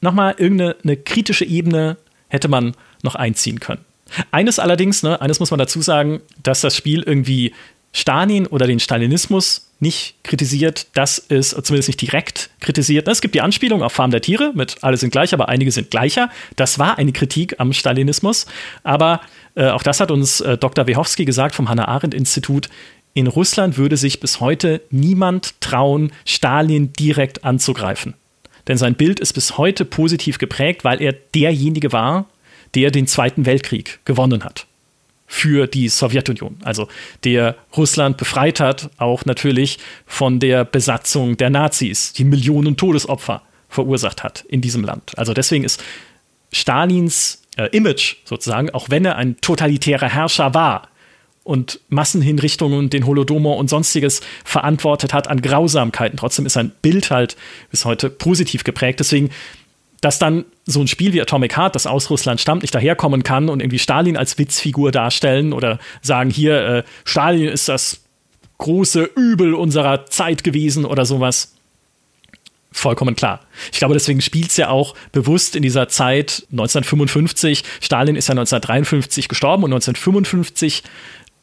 nochmal, 0.00 0.36
irgendeine 0.38 0.96
kritische 0.96 1.44
Ebene 1.44 1.96
hätte 2.28 2.46
man 2.46 2.74
noch 3.02 3.16
einziehen 3.16 3.58
können. 3.58 3.84
Eines 4.30 4.60
allerdings, 4.60 5.02
ne, 5.02 5.20
eines 5.20 5.40
muss 5.40 5.50
man 5.50 5.58
dazu 5.58 5.82
sagen, 5.82 6.20
dass 6.42 6.60
das 6.60 6.76
Spiel 6.76 7.02
irgendwie 7.02 7.54
Stalin 7.92 8.46
oder 8.46 8.66
den 8.66 8.78
Stalinismus 8.78 9.71
nicht 9.82 10.14
kritisiert, 10.22 10.86
das 10.94 11.18
ist 11.18 11.50
zumindest 11.50 11.88
nicht 11.88 12.00
direkt 12.00 12.50
kritisiert. 12.60 13.08
Es 13.08 13.20
gibt 13.20 13.34
die 13.34 13.40
Anspielung 13.40 13.82
auf 13.82 13.92
Farm 13.92 14.12
der 14.12 14.22
Tiere 14.22 14.52
mit 14.54 14.76
alle 14.82 14.96
sind 14.96 15.10
gleich, 15.10 15.34
aber 15.34 15.48
einige 15.48 15.72
sind 15.72 15.90
gleicher. 15.90 16.30
Das 16.56 16.78
war 16.78 16.98
eine 16.98 17.12
Kritik 17.12 17.56
am 17.58 17.72
Stalinismus, 17.72 18.46
aber 18.84 19.20
äh, 19.56 19.68
auch 19.68 19.82
das 19.82 20.00
hat 20.00 20.12
uns 20.12 20.40
äh, 20.40 20.56
Dr. 20.56 20.86
Wehowski 20.86 21.24
gesagt 21.24 21.54
vom 21.56 21.68
Hannah 21.68 21.88
Arendt 21.88 22.14
Institut. 22.14 22.68
In 23.12 23.26
Russland 23.26 23.76
würde 23.76 23.96
sich 23.96 24.20
bis 24.20 24.40
heute 24.40 24.80
niemand 24.90 25.60
trauen, 25.60 26.12
Stalin 26.24 26.92
direkt 26.92 27.44
anzugreifen. 27.44 28.14
Denn 28.68 28.78
sein 28.78 28.94
Bild 28.94 29.18
ist 29.18 29.32
bis 29.32 29.58
heute 29.58 29.84
positiv 29.84 30.38
geprägt, 30.38 30.84
weil 30.84 31.02
er 31.02 31.12
derjenige 31.12 31.92
war, 31.92 32.26
der 32.76 32.92
den 32.92 33.08
Zweiten 33.08 33.44
Weltkrieg 33.46 33.98
gewonnen 34.04 34.44
hat 34.44 34.66
für 35.32 35.66
die 35.66 35.88
Sowjetunion, 35.88 36.58
also 36.62 36.88
der 37.24 37.56
Russland 37.74 38.18
befreit 38.18 38.60
hat, 38.60 38.90
auch 38.98 39.24
natürlich 39.24 39.78
von 40.04 40.40
der 40.40 40.66
Besatzung 40.66 41.38
der 41.38 41.48
Nazis, 41.48 42.12
die 42.12 42.24
Millionen 42.24 42.76
Todesopfer 42.76 43.40
verursacht 43.70 44.22
hat 44.22 44.44
in 44.46 44.60
diesem 44.60 44.84
Land. 44.84 45.16
Also 45.16 45.32
deswegen 45.32 45.64
ist 45.64 45.82
Stalins 46.52 47.44
äh, 47.56 47.74
Image 47.74 48.16
sozusagen, 48.26 48.68
auch 48.74 48.90
wenn 48.90 49.06
er 49.06 49.16
ein 49.16 49.40
totalitärer 49.40 50.10
Herrscher 50.10 50.52
war 50.52 50.88
und 51.44 51.80
Massenhinrichtungen, 51.88 52.90
den 52.90 53.06
Holodomor 53.06 53.56
und 53.56 53.70
sonstiges 53.70 54.20
verantwortet 54.44 55.14
hat 55.14 55.28
an 55.28 55.40
Grausamkeiten, 55.40 56.18
trotzdem 56.18 56.44
ist 56.44 56.52
sein 56.52 56.72
Bild 56.82 57.10
halt 57.10 57.38
bis 57.70 57.86
heute 57.86 58.10
positiv 58.10 58.64
geprägt. 58.64 59.00
Deswegen 59.00 59.30
dass 60.02 60.18
dann 60.18 60.44
so 60.66 60.80
ein 60.80 60.88
Spiel 60.88 61.12
wie 61.14 61.22
Atomic 61.22 61.56
Heart, 61.56 61.76
das 61.76 61.86
aus 61.86 62.10
Russland 62.10 62.40
stammt, 62.40 62.62
nicht 62.62 62.74
daherkommen 62.74 63.22
kann 63.22 63.48
und 63.48 63.60
irgendwie 63.60 63.78
Stalin 63.78 64.16
als 64.16 64.36
Witzfigur 64.36 64.90
darstellen 64.90 65.52
oder 65.52 65.78
sagen, 66.02 66.28
hier, 66.28 66.66
äh, 66.66 66.82
Stalin 67.04 67.48
ist 67.48 67.68
das 67.68 68.02
große 68.58 69.04
Übel 69.16 69.54
unserer 69.54 70.06
Zeit 70.06 70.42
gewesen 70.42 70.84
oder 70.84 71.06
sowas. 71.06 71.54
Vollkommen 72.72 73.14
klar. 73.14 73.40
Ich 73.70 73.78
glaube, 73.78 73.94
deswegen 73.94 74.20
spielt 74.20 74.50
es 74.50 74.56
ja 74.56 74.70
auch 74.70 74.94
bewusst 75.12 75.54
in 75.54 75.62
dieser 75.62 75.88
Zeit 75.88 76.46
1955. 76.50 77.62
Stalin 77.80 78.16
ist 78.16 78.28
ja 78.28 78.32
1953 78.32 79.28
gestorben 79.28 79.62
und 79.62 79.72
1955 79.72 80.82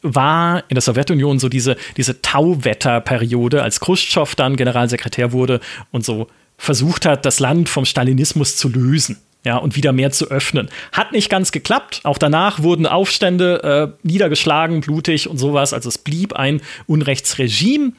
war 0.02 0.64
in 0.68 0.74
der 0.74 0.82
Sowjetunion 0.82 1.38
so 1.38 1.48
diese, 1.48 1.76
diese 1.96 2.20
Tauwetterperiode, 2.20 3.62
als 3.62 3.80
Khrushchev 3.80 4.34
dann 4.34 4.56
Generalsekretär 4.56 5.32
wurde 5.32 5.60
und 5.92 6.04
so 6.04 6.26
versucht 6.60 7.06
hat, 7.06 7.24
das 7.24 7.40
Land 7.40 7.70
vom 7.70 7.86
Stalinismus 7.86 8.54
zu 8.54 8.68
lösen. 8.68 9.16
Ja, 9.42 9.56
und 9.56 9.74
wieder 9.74 9.92
mehr 9.92 10.10
zu 10.10 10.30
öffnen. 10.30 10.68
Hat 10.92 11.12
nicht 11.12 11.30
ganz 11.30 11.50
geklappt. 11.50 12.00
Auch 12.04 12.18
danach 12.18 12.62
wurden 12.62 12.84
Aufstände 12.84 13.94
äh, 14.02 14.06
niedergeschlagen, 14.06 14.82
blutig 14.82 15.30
und 15.30 15.38
sowas. 15.38 15.72
Also 15.72 15.88
es 15.88 15.96
blieb 15.96 16.34
ein 16.34 16.60
Unrechtsregime. 16.86 17.92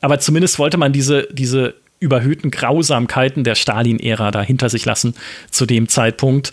Aber 0.00 0.18
zumindest 0.18 0.58
wollte 0.58 0.78
man 0.78 0.94
diese, 0.94 1.28
diese 1.30 1.74
überhöhten 2.00 2.50
Grausamkeiten 2.50 3.44
der 3.44 3.54
Stalin-Ära 3.54 4.30
da 4.30 4.40
hinter 4.40 4.70
sich 4.70 4.86
lassen 4.86 5.14
zu 5.50 5.66
dem 5.66 5.88
Zeitpunkt. 5.88 6.52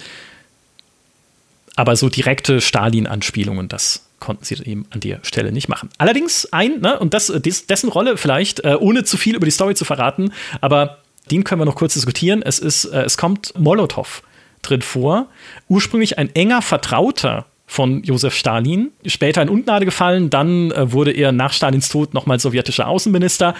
Aber 1.77 1.95
so 1.95 2.09
direkte 2.09 2.59
Stalin-Anspielungen, 2.59 3.69
das 3.69 4.09
konnten 4.19 4.43
sie 4.43 4.55
eben 4.65 4.85
an 4.89 4.99
der 4.99 5.19
Stelle 5.23 5.53
nicht 5.53 5.69
machen. 5.69 5.89
Allerdings 5.97 6.51
ein, 6.51 6.81
ne, 6.81 6.99
und 6.99 7.13
das, 7.13 7.31
dessen 7.69 7.87
Rolle 7.87 8.17
vielleicht, 8.17 8.65
äh, 8.65 8.75
ohne 8.77 9.05
zu 9.05 9.15
viel 9.15 9.37
über 9.37 9.45
die 9.45 9.51
Story 9.51 9.75
zu 9.75 9.85
verraten, 9.85 10.33
aber 10.59 10.99
den 11.31 11.43
können 11.43 11.61
wir 11.61 11.65
noch 11.65 11.75
kurz 11.75 11.93
diskutieren. 11.93 12.41
Es, 12.41 12.59
ist, 12.59 12.85
äh, 12.85 13.03
es 13.03 13.17
kommt 13.17 13.53
Molotow 13.57 14.21
drin 14.61 14.81
vor. 14.81 15.27
Ursprünglich 15.67 16.17
ein 16.17 16.33
enger 16.35 16.61
Vertrauter 16.61 17.45
von 17.67 18.03
Josef 18.03 18.35
Stalin, 18.35 18.91
später 19.05 19.41
in 19.41 19.49
Ungnade 19.49 19.85
gefallen, 19.85 20.29
dann 20.29 20.71
äh, 20.71 20.91
wurde 20.91 21.11
er 21.11 21.31
nach 21.31 21.53
Stalins 21.53 21.89
Tod 21.89 22.13
nochmal 22.13 22.39
sowjetischer 22.39 22.87
Außenminister. 22.87 23.55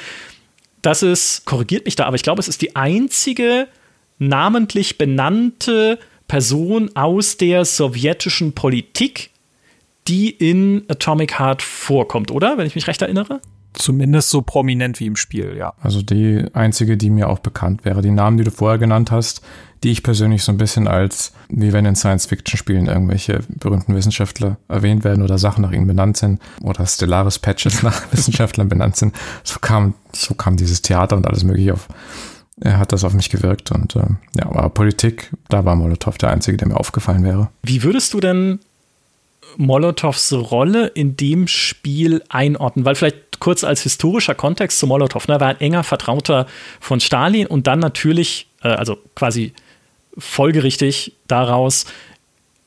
Das 0.82 1.02
ist, 1.02 1.46
korrigiert 1.46 1.86
mich 1.86 1.96
da, 1.96 2.06
aber 2.06 2.16
ich 2.16 2.24
glaube, 2.24 2.40
es 2.40 2.48
ist 2.48 2.62
die 2.62 2.76
einzige 2.76 3.68
namentlich 4.20 4.98
benannte 4.98 6.00
Person 6.28 6.92
aus 6.96 7.38
der 7.38 7.66
sowjetischen 7.66 8.54
Politik, 8.54 9.32
die 10.08 10.30
in 10.30 10.84
Atomic 10.88 11.40
Heart 11.40 11.62
vorkommt, 11.62 12.32
oder? 12.32 12.58
Wenn 12.58 12.68
ich 12.68 12.76
mich 12.76 12.88
recht 12.88 13.02
erinnere? 13.02 13.42
Zumindest 13.78 14.30
so 14.30 14.42
prominent 14.42 15.00
wie 15.00 15.06
im 15.06 15.16
Spiel, 15.16 15.56
ja. 15.58 15.74
Also 15.82 16.02
die 16.02 16.46
einzige, 16.54 16.98
die 16.98 17.10
mir 17.10 17.30
auch 17.30 17.40
bekannt 17.40 17.86
wäre. 17.86 18.02
Die 18.02 18.12
Namen, 18.12 18.38
die 18.38 18.44
du 18.44 18.52
vorher 18.52 18.78
genannt 18.78 19.12
hast, 19.12 19.42
die 19.84 19.92
ich 19.92 20.02
persönlich 20.02 20.44
so 20.44 20.52
ein 20.52 20.58
bisschen 20.58 20.88
als, 20.88 21.34
wie 21.50 21.72
wenn 21.74 21.86
in 21.86 21.96
Science-Fiction-Spielen 21.96 22.88
irgendwelche 22.88 23.42
berühmten 23.50 23.94
Wissenschaftler 23.94 24.58
erwähnt 24.68 25.04
werden 25.04 25.24
oder 25.24 25.38
Sachen 25.38 25.62
nach 25.62 25.72
ihnen 25.72 25.88
benannt 25.88 26.18
sind 26.18 26.42
oder 26.62 26.86
Stellaris-Patches 26.86 27.84
nach 27.84 28.12
Wissenschaftlern 28.12 28.68
benannt 28.68 28.96
sind. 28.96 29.16
So 29.44 29.60
kam, 29.60 29.94
so 30.12 30.34
kam 30.34 30.58
dieses 30.58 30.82
Theater 30.82 31.16
und 31.18 31.28
alles 31.28 31.44
mögliche 31.44 31.74
auf. 31.74 31.88
Er 32.60 32.80
hat 32.80 32.94
das 32.94 33.04
auf 33.04 33.14
mich 33.14 33.30
gewirkt 33.30 33.72
und 33.72 33.96
äh, 33.98 34.06
ja, 34.38 34.46
aber 34.46 34.70
Politik, 34.70 35.32
da 35.50 35.66
war 35.66 35.76
Molotow 35.76 36.18
der 36.18 36.30
Einzige, 36.30 36.58
der 36.58 36.70
mir 36.70 36.78
aufgefallen 36.78 37.24
wäre. 37.24 37.50
Wie 37.64 37.84
würdest 37.84 38.14
du 38.14 38.22
denn 38.22 38.60
Molotows 39.57 40.34
Rolle 40.34 40.88
in 40.88 41.18
dem 41.18 41.48
Spiel 41.48 42.23
einordnen? 42.30 42.86
Weil 42.86 42.95
vielleicht 42.95 43.40
kurz 43.40 43.64
als 43.64 43.82
historischer 43.82 44.36
Kontext 44.36 44.80
zu 44.80 44.88
Molotow, 44.88 45.27
ne, 45.27 45.40
war 45.40 45.48
ein 45.49 45.61
enger 45.61 45.84
Vertrauter 45.84 46.48
von 46.80 46.99
Stalin 46.99 47.48
und 47.48 47.68
dann 47.68 47.80
natürlich, 47.80 48.48
äh, 48.64 48.69
also 48.69 48.98
quasi 49.15 49.53
folgerichtig 50.18 51.14
daraus, 51.27 51.86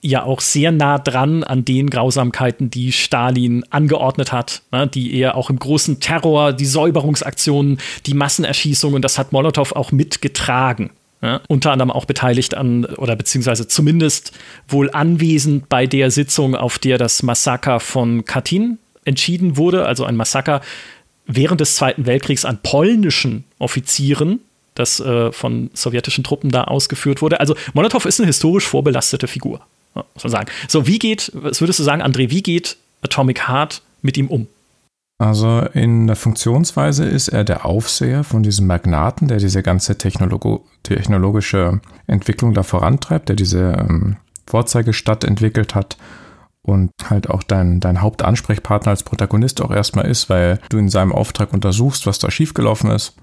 ja 0.00 0.22
auch 0.22 0.40
sehr 0.40 0.70
nah 0.70 0.98
dran 0.98 1.42
an 1.42 1.64
den 1.64 1.90
Grausamkeiten, 1.90 2.70
die 2.70 2.92
Stalin 2.92 3.64
angeordnet 3.70 4.32
hat, 4.32 4.62
ne, 4.70 4.86
die 4.86 5.14
er 5.14 5.34
auch 5.34 5.50
im 5.50 5.58
großen 5.58 6.00
Terror, 6.00 6.52
die 6.52 6.66
Säuberungsaktionen, 6.66 7.78
die 8.06 8.14
Massenerschießungen, 8.14 9.02
das 9.02 9.18
hat 9.18 9.32
Molotow 9.32 9.72
auch 9.72 9.90
mitgetragen. 9.90 10.90
Ja, 11.20 11.40
unter 11.48 11.72
anderem 11.72 11.90
auch 11.90 12.04
beteiligt 12.04 12.54
an, 12.54 12.84
oder 12.84 13.16
beziehungsweise 13.16 13.66
zumindest 13.66 14.32
wohl 14.68 14.90
anwesend 14.92 15.68
bei 15.68 15.86
der 15.86 16.12
Sitzung, 16.12 16.54
auf 16.54 16.78
der 16.78 16.96
das 16.96 17.24
Massaker 17.24 17.80
von 17.80 18.24
Katyn 18.24 18.78
entschieden 19.04 19.56
wurde, 19.56 19.84
also 19.86 20.04
ein 20.04 20.14
Massaker 20.14 20.60
während 21.26 21.60
des 21.60 21.74
Zweiten 21.74 22.06
Weltkriegs 22.06 22.44
an 22.44 22.58
polnischen 22.62 23.44
Offizieren, 23.58 24.40
das 24.74 25.00
äh, 25.00 25.32
von 25.32 25.70
sowjetischen 25.74 26.22
Truppen 26.22 26.50
da 26.50 26.64
ausgeführt 26.64 27.20
wurde. 27.20 27.40
Also 27.40 27.56
Molotow 27.74 28.04
ist 28.06 28.20
eine 28.20 28.28
historisch 28.28 28.66
vorbelastete 28.66 29.26
Figur, 29.26 29.60
muss 29.94 30.22
man 30.22 30.30
sagen. 30.30 30.50
So, 30.68 30.86
wie 30.86 31.00
geht, 31.00 31.32
was 31.34 31.60
würdest 31.60 31.80
du 31.80 31.82
sagen, 31.82 32.00
André, 32.00 32.30
wie 32.30 32.42
geht 32.42 32.76
Atomic 33.02 33.48
Heart 33.48 33.82
mit 34.02 34.16
ihm 34.16 34.28
um? 34.28 34.46
Also 35.18 35.62
in 35.74 36.06
der 36.06 36.14
Funktionsweise 36.14 37.04
ist 37.04 37.28
er 37.28 37.42
der 37.42 37.66
Aufseher 37.66 38.22
von 38.22 38.44
diesem 38.44 38.68
Magnaten, 38.68 39.26
der 39.26 39.38
diese 39.38 39.64
ganze 39.64 39.98
Technologo 39.98 40.64
technologische 40.84 41.80
Entwicklung 42.06 42.54
da 42.54 42.62
vorantreibt, 42.62 43.28
der 43.28 43.34
diese 43.34 43.72
ähm, 43.72 44.16
Vorzeigestadt 44.46 45.24
entwickelt 45.24 45.74
hat 45.74 45.98
und 46.62 46.90
halt 47.04 47.30
auch 47.30 47.42
dein, 47.42 47.80
dein 47.80 48.00
Hauptansprechpartner 48.00 48.90
als 48.90 49.02
Protagonist 49.02 49.60
auch 49.60 49.72
erstmal 49.72 50.06
ist, 50.06 50.30
weil 50.30 50.60
du 50.68 50.78
in 50.78 50.88
seinem 50.88 51.12
Auftrag 51.12 51.52
untersuchst, 51.52 52.06
was 52.06 52.20
da 52.20 52.30
schiefgelaufen 52.30 52.90
ist. 52.90 53.16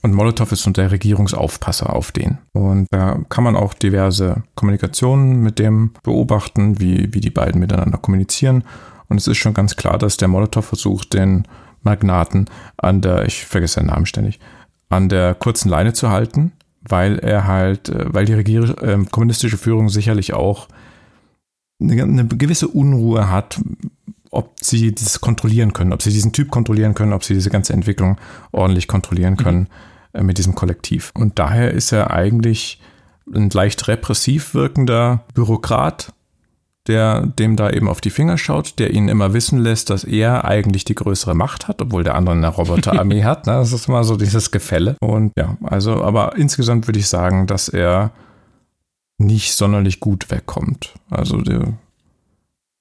Und 0.00 0.14
Molotow 0.14 0.50
ist 0.50 0.62
so 0.62 0.70
der 0.70 0.90
Regierungsaufpasser 0.90 1.94
auf 1.94 2.10
den. 2.10 2.38
Und 2.52 2.86
da 2.90 3.20
kann 3.28 3.44
man 3.44 3.54
auch 3.54 3.74
diverse 3.74 4.42
Kommunikationen 4.54 5.42
mit 5.42 5.58
dem 5.58 5.92
beobachten, 6.02 6.80
wie, 6.80 7.12
wie 7.12 7.20
die 7.20 7.30
beiden 7.30 7.60
miteinander 7.60 7.98
kommunizieren. 7.98 8.64
Und 9.12 9.18
es 9.18 9.26
ist 9.26 9.36
schon 9.36 9.52
ganz 9.52 9.76
klar, 9.76 9.98
dass 9.98 10.16
der 10.16 10.28
Molotow 10.28 10.64
versucht, 10.64 11.12
den 11.12 11.44
Magnaten 11.82 12.46
an 12.78 13.02
der, 13.02 13.26
ich 13.26 13.44
vergesse 13.44 13.74
seinen 13.74 13.88
Namen 13.88 14.06
ständig, 14.06 14.40
an 14.88 15.10
der 15.10 15.34
kurzen 15.34 15.68
Leine 15.68 15.92
zu 15.92 16.08
halten, 16.08 16.52
weil 16.80 17.18
er 17.18 17.46
halt, 17.46 17.90
äh, 17.90 18.06
weil 18.06 18.24
die 18.24 18.32
Regier 18.32 18.74
äh, 18.82 19.04
kommunistische 19.10 19.58
Führung 19.58 19.90
sicherlich 19.90 20.32
auch 20.32 20.66
eine, 21.78 22.02
eine 22.02 22.26
gewisse 22.26 22.68
Unruhe 22.68 23.28
hat, 23.28 23.60
ob 24.30 24.54
sie 24.62 24.94
das 24.94 25.20
kontrollieren 25.20 25.74
können, 25.74 25.92
ob 25.92 26.00
sie 26.00 26.10
diesen 26.10 26.32
Typ 26.32 26.50
kontrollieren 26.50 26.94
können, 26.94 27.12
ob 27.12 27.22
sie 27.22 27.34
diese 27.34 27.50
ganze 27.50 27.74
Entwicklung 27.74 28.16
ordentlich 28.50 28.88
kontrollieren 28.88 29.36
können 29.36 29.68
mhm. 30.14 30.20
äh, 30.20 30.22
mit 30.22 30.38
diesem 30.38 30.54
Kollektiv. 30.54 31.12
Und 31.14 31.38
daher 31.38 31.72
ist 31.72 31.92
er 31.92 32.12
eigentlich 32.12 32.80
ein 33.30 33.50
leicht 33.50 33.86
repressiv 33.88 34.54
wirkender 34.54 35.24
Bürokrat, 35.34 36.14
der 36.88 37.26
dem 37.26 37.56
da 37.56 37.70
eben 37.70 37.88
auf 37.88 38.00
die 38.00 38.10
Finger 38.10 38.38
schaut, 38.38 38.78
der 38.78 38.90
ihn 38.90 39.08
immer 39.08 39.32
wissen 39.32 39.60
lässt, 39.60 39.90
dass 39.90 40.02
er 40.02 40.44
eigentlich 40.44 40.84
die 40.84 40.96
größere 40.96 41.34
Macht 41.34 41.68
hat, 41.68 41.80
obwohl 41.80 42.02
der 42.02 42.16
andere 42.16 42.34
eine 42.34 42.48
Roboterarmee 42.48 43.24
hat. 43.24 43.46
Ne? 43.46 43.52
Das 43.52 43.72
ist 43.72 43.88
immer 43.88 44.02
so 44.02 44.16
dieses 44.16 44.50
Gefälle. 44.50 44.96
Und 45.00 45.32
ja, 45.38 45.56
also, 45.62 46.02
aber 46.02 46.36
insgesamt 46.36 46.88
würde 46.88 46.98
ich 46.98 47.08
sagen, 47.08 47.46
dass 47.46 47.68
er 47.68 48.10
nicht 49.18 49.54
sonderlich 49.54 50.00
gut 50.00 50.30
wegkommt. 50.30 50.94
Also 51.08 51.40
der, 51.40 51.74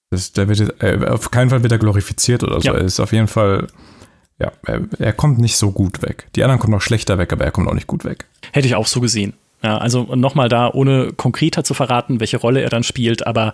das, 0.10 0.32
der 0.32 0.48
wird 0.50 0.82
äh, 0.82 1.06
auf 1.08 1.30
keinen 1.30 1.52
Fall 1.52 1.62
wird 1.62 1.72
er 1.72 1.78
glorifiziert 1.78 2.44
oder 2.44 2.60
so. 2.60 2.68
Ja. 2.68 2.74
Er 2.74 2.82
ist 2.82 3.00
auf 3.00 3.14
jeden 3.14 3.28
Fall, 3.28 3.68
ja, 4.40 4.52
er, 4.66 4.82
er 4.98 5.14
kommt 5.14 5.38
nicht 5.38 5.58
so 5.58 5.72
gut 5.72 6.02
weg. 6.02 6.28
Die 6.36 6.44
anderen 6.44 6.60
kommen 6.60 6.74
noch 6.74 6.82
schlechter 6.82 7.20
weg, 7.20 7.32
aber 7.34 7.46
er 7.46 7.52
kommt 7.52 7.68
auch 7.68 7.76
nicht 7.76 7.88
gut 7.88 8.04
weg. 8.04 8.26
Hätte 8.52 8.68
ich 8.68 8.74
auch 8.74 8.88
so 8.88 9.00
gesehen. 9.00 9.34
Ja, 9.64 9.78
also 9.78 10.16
nochmal 10.16 10.50
da, 10.50 10.72
ohne 10.74 11.14
konkreter 11.14 11.64
zu 11.64 11.76
verraten, 11.76 12.20
welche 12.20 12.38
Rolle 12.38 12.62
er 12.62 12.70
dann 12.70 12.84
spielt, 12.84 13.28
aber 13.28 13.54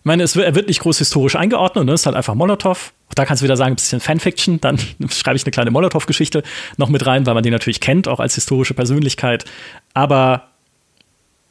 ich 0.00 0.06
meine, 0.06 0.22
es 0.22 0.34
wird, 0.34 0.46
er 0.46 0.54
wird 0.54 0.66
nicht 0.66 0.80
groß 0.80 0.96
historisch 0.96 1.36
eingeordnet, 1.36 1.84
ne? 1.84 1.92
Es 1.92 2.00
ist 2.00 2.06
halt 2.06 2.16
einfach 2.16 2.34
Molotow. 2.34 2.92
Auch 3.10 3.14
da 3.14 3.26
kannst 3.26 3.42
du 3.42 3.44
wieder 3.44 3.58
sagen, 3.58 3.72
ein 3.72 3.76
bisschen 3.76 4.00
Fanfiction. 4.00 4.58
Dann 4.58 4.78
schreibe 5.10 5.36
ich 5.36 5.44
eine 5.44 5.50
kleine 5.50 5.70
Molotow-Geschichte 5.70 6.42
noch 6.78 6.88
mit 6.88 7.04
rein, 7.06 7.26
weil 7.26 7.34
man 7.34 7.42
den 7.42 7.52
natürlich 7.52 7.80
kennt, 7.80 8.08
auch 8.08 8.18
als 8.18 8.34
historische 8.34 8.72
Persönlichkeit. 8.72 9.44
Aber 9.92 10.48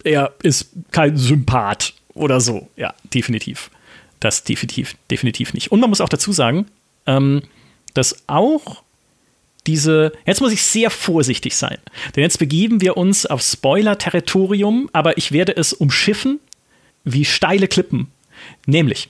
er 0.04 0.34
ist 0.42 0.72
kein 0.90 1.16
Sympath 1.16 1.94
oder 2.16 2.42
so. 2.42 2.68
Ja, 2.76 2.96
definitiv. 3.14 3.70
Das 4.20 4.44
definitiv, 4.44 4.96
definitiv 5.12 5.54
nicht. 5.54 5.72
Und 5.72 5.80
man 5.80 5.92
muss 5.92 6.02
auch 6.02 6.10
dazu 6.10 6.32
sagen, 6.32 6.66
ähm, 7.06 7.44
dass 7.94 8.24
auch 8.26 8.82
diese, 9.68 10.12
jetzt 10.26 10.42
muss 10.42 10.52
ich 10.52 10.64
sehr 10.64 10.90
vorsichtig 10.90 11.56
sein, 11.56 11.78
denn 12.16 12.24
jetzt 12.24 12.40
begeben 12.40 12.82
wir 12.82 12.98
uns 12.98 13.28
auf 13.28 13.42
Spoiler-Territorium, 13.42 14.90
aber 14.94 15.18
ich 15.18 15.32
werde 15.32 15.56
es 15.56 15.74
umschiffen 15.74 16.40
wie 17.04 17.26
steile 17.26 17.68
Klippen 17.68 18.08
Nämlich, 18.66 19.10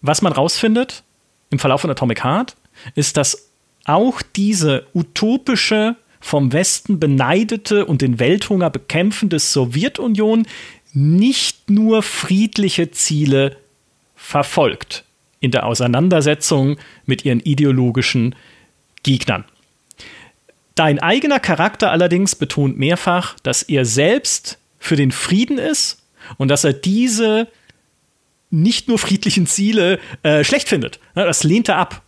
was 0.00 0.22
man 0.22 0.32
rausfindet 0.32 1.02
im 1.50 1.58
Verlauf 1.58 1.80
von 1.80 1.90
Atomic 1.90 2.22
Heart, 2.24 2.56
ist, 2.94 3.16
dass 3.16 3.50
auch 3.84 4.22
diese 4.22 4.86
utopische, 4.94 5.96
vom 6.20 6.52
Westen 6.52 6.98
beneidete 6.98 7.86
und 7.86 8.02
den 8.02 8.18
Welthunger 8.18 8.70
bekämpfende 8.70 9.38
Sowjetunion 9.38 10.46
nicht 10.92 11.70
nur 11.70 12.02
friedliche 12.02 12.90
Ziele 12.90 13.56
verfolgt 14.16 15.04
in 15.40 15.52
der 15.52 15.64
Auseinandersetzung 15.64 16.76
mit 17.06 17.24
ihren 17.24 17.40
ideologischen 17.40 18.34
Gegnern. 19.04 19.44
Dein 20.74 20.98
eigener 20.98 21.40
Charakter 21.40 21.90
allerdings 21.90 22.34
betont 22.34 22.78
mehrfach, 22.78 23.36
dass 23.42 23.62
er 23.62 23.84
selbst 23.84 24.58
für 24.78 24.96
den 24.96 25.12
Frieden 25.12 25.58
ist 25.58 26.02
und 26.36 26.48
dass 26.48 26.64
er 26.64 26.72
diese 26.72 27.48
nicht 28.50 28.88
nur 28.88 28.98
friedlichen 28.98 29.46
Ziele 29.46 29.98
äh, 30.22 30.44
schlecht 30.44 30.68
findet. 30.68 31.00
Das 31.14 31.44
lehnt 31.44 31.68
er 31.68 31.76
ab. 31.76 32.02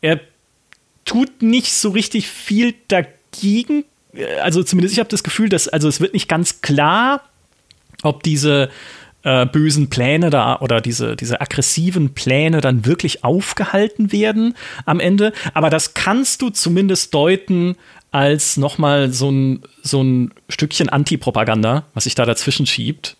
Er 0.00 0.20
tut 1.04 1.42
nicht 1.42 1.72
so 1.72 1.90
richtig 1.90 2.28
viel 2.28 2.74
dagegen. 2.88 3.84
Also 4.42 4.62
zumindest 4.62 4.94
ich 4.94 4.98
habe 4.98 5.08
das 5.08 5.22
Gefühl, 5.22 5.48
dass 5.48 5.68
also 5.68 5.88
es 5.88 6.00
wird 6.00 6.14
nicht 6.14 6.28
ganz 6.28 6.60
klar, 6.60 7.22
ob 8.02 8.22
diese 8.22 8.70
äh, 9.22 9.46
bösen 9.46 9.88
Pläne 9.88 10.30
da 10.30 10.58
oder 10.60 10.80
diese, 10.80 11.16
diese 11.16 11.40
aggressiven 11.40 12.14
Pläne 12.14 12.60
dann 12.60 12.86
wirklich 12.86 13.24
aufgehalten 13.24 14.12
werden 14.12 14.54
am 14.84 15.00
Ende. 15.00 15.32
Aber 15.54 15.70
das 15.70 15.94
kannst 15.94 16.42
du 16.42 16.50
zumindest 16.50 17.14
deuten 17.14 17.76
als 18.10 18.56
nochmal 18.56 19.12
so 19.12 19.30
ein, 19.30 19.62
so 19.82 20.02
ein 20.02 20.32
Stückchen 20.48 20.88
Antipropaganda, 20.88 21.86
was 21.94 22.04
sich 22.04 22.14
da 22.14 22.26
dazwischen 22.26 22.66
schiebt. 22.66 23.16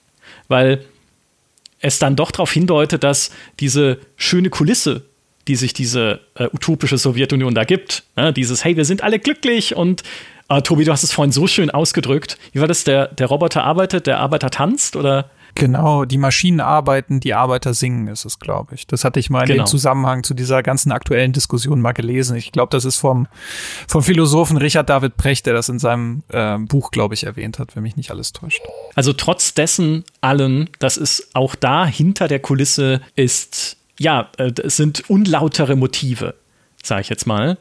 Weil 0.48 0.84
es 1.82 1.98
dann 1.98 2.16
doch 2.16 2.30
darauf 2.30 2.50
hindeutet, 2.52 3.04
dass 3.04 3.30
diese 3.60 3.98
schöne 4.16 4.48
Kulisse, 4.48 5.02
die 5.48 5.56
sich 5.56 5.74
diese 5.74 6.20
äh, 6.36 6.44
utopische 6.52 6.96
Sowjetunion 6.96 7.54
da 7.54 7.64
gibt, 7.64 8.04
ne, 8.16 8.32
dieses, 8.32 8.64
hey, 8.64 8.76
wir 8.76 8.84
sind 8.84 9.02
alle 9.02 9.18
glücklich 9.18 9.76
und 9.76 10.02
äh, 10.48 10.62
Tobi, 10.62 10.84
du 10.84 10.92
hast 10.92 11.02
es 11.02 11.12
vorhin 11.12 11.32
so 11.32 11.46
schön 11.46 11.70
ausgedrückt. 11.70 12.38
Wie 12.52 12.60
war 12.60 12.68
das? 12.68 12.84
Der, 12.84 13.08
der 13.08 13.26
Roboter 13.26 13.64
arbeitet, 13.64 14.06
der 14.06 14.20
Arbeiter 14.20 14.50
tanzt 14.50 14.96
oder? 14.96 15.30
Genau, 15.54 16.04
die 16.04 16.18
Maschinen 16.18 16.60
arbeiten, 16.60 17.20
die 17.20 17.34
Arbeiter 17.34 17.74
singen, 17.74 18.08
ist 18.08 18.24
es, 18.24 18.38
glaube 18.38 18.74
ich. 18.74 18.86
Das 18.86 19.04
hatte 19.04 19.20
ich 19.20 19.28
mal 19.28 19.42
in 19.42 19.48
genau. 19.48 19.64
dem 19.64 19.66
Zusammenhang 19.66 20.24
zu 20.24 20.34
dieser 20.34 20.62
ganzen 20.62 20.92
aktuellen 20.92 21.32
Diskussion 21.32 21.80
mal 21.80 21.92
gelesen. 21.92 22.36
Ich 22.36 22.52
glaube, 22.52 22.70
das 22.70 22.84
ist 22.84 22.96
vom, 22.96 23.26
vom 23.86 24.02
Philosophen 24.02 24.56
Richard 24.56 24.88
David 24.88 25.16
Precht, 25.16 25.46
der 25.46 25.54
das 25.54 25.68
in 25.68 25.78
seinem 25.78 26.22
äh, 26.28 26.58
Buch, 26.58 26.90
glaube 26.90 27.14
ich, 27.14 27.24
erwähnt 27.24 27.58
hat, 27.58 27.76
wenn 27.76 27.82
mich 27.82 27.96
nicht 27.96 28.10
alles 28.10 28.32
täuscht. 28.32 28.62
Also 28.94 29.12
trotz 29.12 29.52
dessen 29.54 30.04
allen, 30.20 30.70
das 30.78 30.96
ist 30.96 31.28
auch 31.34 31.54
da 31.54 31.86
hinter 31.86 32.28
der 32.28 32.40
Kulisse 32.40 33.02
ist, 33.14 33.76
ja, 33.98 34.30
äh, 34.38 34.52
es 34.62 34.76
sind 34.76 35.08
unlautere 35.10 35.76
Motive, 35.76 36.34
sage 36.82 37.02
ich 37.02 37.08
jetzt 37.08 37.26
mal. 37.26 37.58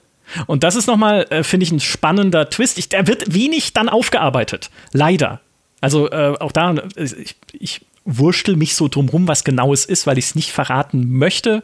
Und 0.47 0.63
das 0.63 0.76
ist 0.76 0.88
nochmal, 0.88 1.26
äh, 1.30 1.43
finde 1.43 1.65
ich, 1.65 1.72
ein 1.72 1.80
spannender 1.80 2.49
Twist. 2.49 2.77
Ich, 2.77 2.89
der 2.89 3.07
wird 3.07 3.34
wenig 3.34 3.73
dann 3.73 3.89
aufgearbeitet. 3.89 4.69
Leider. 4.93 5.41
Also 5.82 6.10
äh, 6.10 6.36
auch 6.40 6.52
da, 6.52 6.76
ich, 6.95 7.36
ich 7.53 7.82
wurschtel 8.06 8.56
mich 8.56 8.76
so 8.76 8.88
drumrum, 8.88 9.28
was 9.28 9.44
genau 9.44 9.74
es 9.74 9.86
ist, 9.86 10.08
weil 10.08 10.18
ich 10.18 10.26
es 10.26 10.36
nicht 10.36 10.52
verraten 10.52 11.18
möchte. 11.18 11.64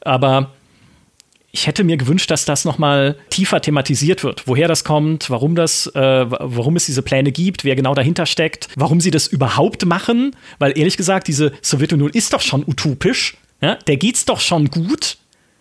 Aber 0.00 0.52
ich 1.50 1.66
hätte 1.66 1.82
mir 1.82 1.96
gewünscht, 1.96 2.30
dass 2.30 2.44
das 2.44 2.64
nochmal 2.64 3.16
tiefer 3.30 3.60
thematisiert 3.60 4.22
wird. 4.22 4.46
Woher 4.46 4.68
das 4.68 4.84
kommt, 4.84 5.30
warum 5.30 5.54
das, 5.54 5.86
äh, 5.88 6.26
warum 6.28 6.76
es 6.76 6.86
diese 6.86 7.02
Pläne 7.02 7.32
gibt, 7.32 7.64
wer 7.64 7.74
genau 7.74 7.94
dahinter 7.94 8.26
steckt, 8.26 8.68
warum 8.76 9.00
sie 9.00 9.10
das 9.10 9.26
überhaupt 9.26 9.84
machen. 9.86 10.36
Weil 10.58 10.76
ehrlich 10.76 10.96
gesagt, 10.96 11.26
diese 11.28 11.52
Sowjetunion 11.62 12.10
ist 12.10 12.32
doch 12.32 12.42
schon 12.42 12.64
utopisch. 12.66 13.36
Ja? 13.60 13.76
Der 13.86 13.96
geht's 13.96 14.24
doch 14.24 14.40
schon 14.40 14.68
gut. 14.68 15.16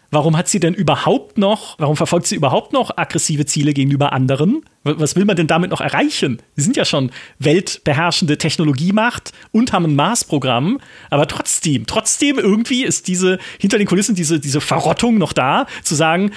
Warum 0.10 0.38
hat 0.38 0.48
sie 0.48 0.60
denn 0.62 0.74
überhaupt 0.74 1.38
noch, 1.38 1.78
warum 1.80 1.98
verfolgt 1.98 2.28
sie 2.28 2.36
überhaupt 2.36 2.72
noch 2.72 2.98
aggressive 2.98 3.46
Ziele 3.46 3.74
gegenüber 3.74 4.14
anderen? 4.14 4.64
Was 4.84 5.18
will 5.18 5.26
man 5.26 5.36
denn 5.36 5.48
damit 5.48 5.70
noch 5.70 5.82
erreichen? 5.82 6.42
Sie 6.56 6.64
sind 6.64 6.78
ja 6.78 6.86
schon 6.86 7.12
weltbeherrschende 7.40 8.38
Technologiemacht 8.38 9.34
und 9.52 9.74
haben 9.74 9.86
ein 9.86 9.96
Mars-Programm, 9.96 10.80
aber 11.10 11.28
trotzdem, 11.28 11.86
trotzdem 11.88 12.40
irgendwie 12.40 12.86
ist 12.86 13.08
diese, 13.10 13.38
hinter 13.60 13.78
den 13.78 13.88
Kulissen 13.88 14.16
diese, 14.16 14.40
diese 14.40 14.62
Verrottung 14.62 15.18
noch 15.18 15.34
da, 15.34 15.68
zu 15.84 15.94
sagen, 15.96 16.32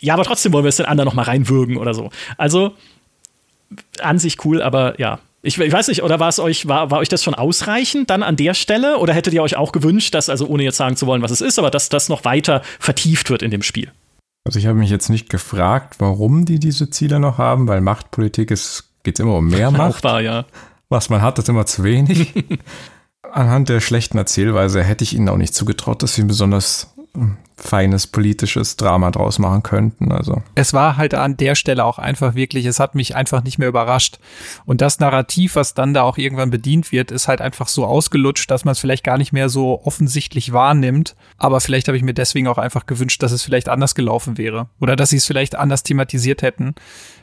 ja, 0.00 0.14
aber 0.14 0.24
trotzdem 0.24 0.52
wollen 0.52 0.64
wir 0.64 0.70
es 0.70 0.76
den 0.76 0.86
anderen 0.86 1.06
noch 1.06 1.14
mal 1.14 1.22
reinwürgen 1.22 1.76
oder 1.76 1.94
so. 1.94 2.10
Also, 2.36 2.74
an 4.00 4.18
sich 4.18 4.44
cool, 4.44 4.62
aber 4.62 4.98
ja, 4.98 5.20
ich, 5.42 5.58
ich, 5.58 5.72
weiß 5.72 5.88
nicht, 5.88 6.02
oder 6.02 6.18
war 6.18 6.28
es 6.28 6.40
euch, 6.40 6.66
war, 6.66 6.90
war 6.90 6.98
euch 6.98 7.08
das 7.08 7.22
schon 7.22 7.34
ausreichend 7.34 8.10
dann 8.10 8.22
an 8.22 8.36
der 8.36 8.54
Stelle? 8.54 8.98
Oder 8.98 9.14
hättet 9.14 9.34
ihr 9.34 9.42
euch 9.42 9.56
auch 9.56 9.72
gewünscht, 9.72 10.14
dass, 10.14 10.28
also 10.28 10.46
ohne 10.46 10.64
jetzt 10.64 10.76
sagen 10.76 10.96
zu 10.96 11.06
wollen, 11.06 11.22
was 11.22 11.30
es 11.30 11.40
ist, 11.40 11.58
aber 11.58 11.70
dass 11.70 11.88
das 11.88 12.08
noch 12.08 12.24
weiter 12.24 12.62
vertieft 12.80 13.30
wird 13.30 13.42
in 13.42 13.50
dem 13.50 13.62
Spiel? 13.62 13.92
Also 14.44 14.58
ich 14.58 14.66
habe 14.66 14.78
mich 14.78 14.90
jetzt 14.90 15.10
nicht 15.10 15.28
gefragt, 15.28 15.96
warum 15.98 16.44
die 16.44 16.58
diese 16.58 16.90
Ziele 16.90 17.20
noch 17.20 17.38
haben, 17.38 17.68
weil 17.68 17.80
Machtpolitik 17.80 18.50
ist, 18.50 18.90
geht 19.04 19.20
immer 19.20 19.36
um 19.36 19.48
mehr 19.48 19.70
Macht. 19.70 20.02
Wahr, 20.04 20.20
ja. 20.20 20.44
Was 20.88 21.08
man 21.08 21.22
hat, 21.22 21.38
ist 21.38 21.48
immer 21.48 21.66
zu 21.66 21.84
wenig. 21.84 22.32
Anhand 23.30 23.68
der 23.68 23.80
schlechten 23.80 24.18
Erzählweise 24.18 24.82
hätte 24.82 25.04
ich 25.04 25.14
ihnen 25.14 25.28
auch 25.28 25.36
nicht 25.36 25.54
zugetraut, 25.54 26.02
dass 26.02 26.14
sie 26.14 26.24
besonders 26.24 26.94
feines 27.56 28.06
politisches 28.06 28.76
Drama 28.76 29.10
draus 29.10 29.38
machen 29.38 29.62
könnten. 29.62 30.12
Also. 30.12 30.42
Es 30.54 30.72
war 30.72 30.96
halt 30.96 31.14
an 31.14 31.36
der 31.36 31.54
Stelle 31.54 31.84
auch 31.84 31.98
einfach 31.98 32.34
wirklich, 32.34 32.64
es 32.66 32.78
hat 32.78 32.94
mich 32.94 33.16
einfach 33.16 33.42
nicht 33.42 33.58
mehr 33.58 33.68
überrascht. 33.68 34.18
Und 34.64 34.80
das 34.80 35.00
Narrativ, 35.00 35.56
was 35.56 35.74
dann 35.74 35.92
da 35.92 36.02
auch 36.02 36.18
irgendwann 36.18 36.50
bedient 36.50 36.92
wird, 36.92 37.10
ist 37.10 37.26
halt 37.28 37.40
einfach 37.40 37.68
so 37.68 37.84
ausgelutscht, 37.84 38.50
dass 38.50 38.64
man 38.64 38.72
es 38.72 38.78
vielleicht 38.78 39.04
gar 39.04 39.18
nicht 39.18 39.32
mehr 39.32 39.48
so 39.48 39.82
offensichtlich 39.84 40.52
wahrnimmt. 40.52 41.16
Aber 41.36 41.60
vielleicht 41.60 41.88
habe 41.88 41.96
ich 41.96 42.04
mir 42.04 42.14
deswegen 42.14 42.46
auch 42.46 42.58
einfach 42.58 42.86
gewünscht, 42.86 43.22
dass 43.22 43.32
es 43.32 43.42
vielleicht 43.42 43.68
anders 43.68 43.94
gelaufen 43.94 44.38
wäre. 44.38 44.68
Oder 44.80 44.94
dass 44.94 45.10
sie 45.10 45.16
es 45.16 45.26
vielleicht 45.26 45.56
anders 45.56 45.82
thematisiert 45.82 46.42
hätten. 46.42 46.74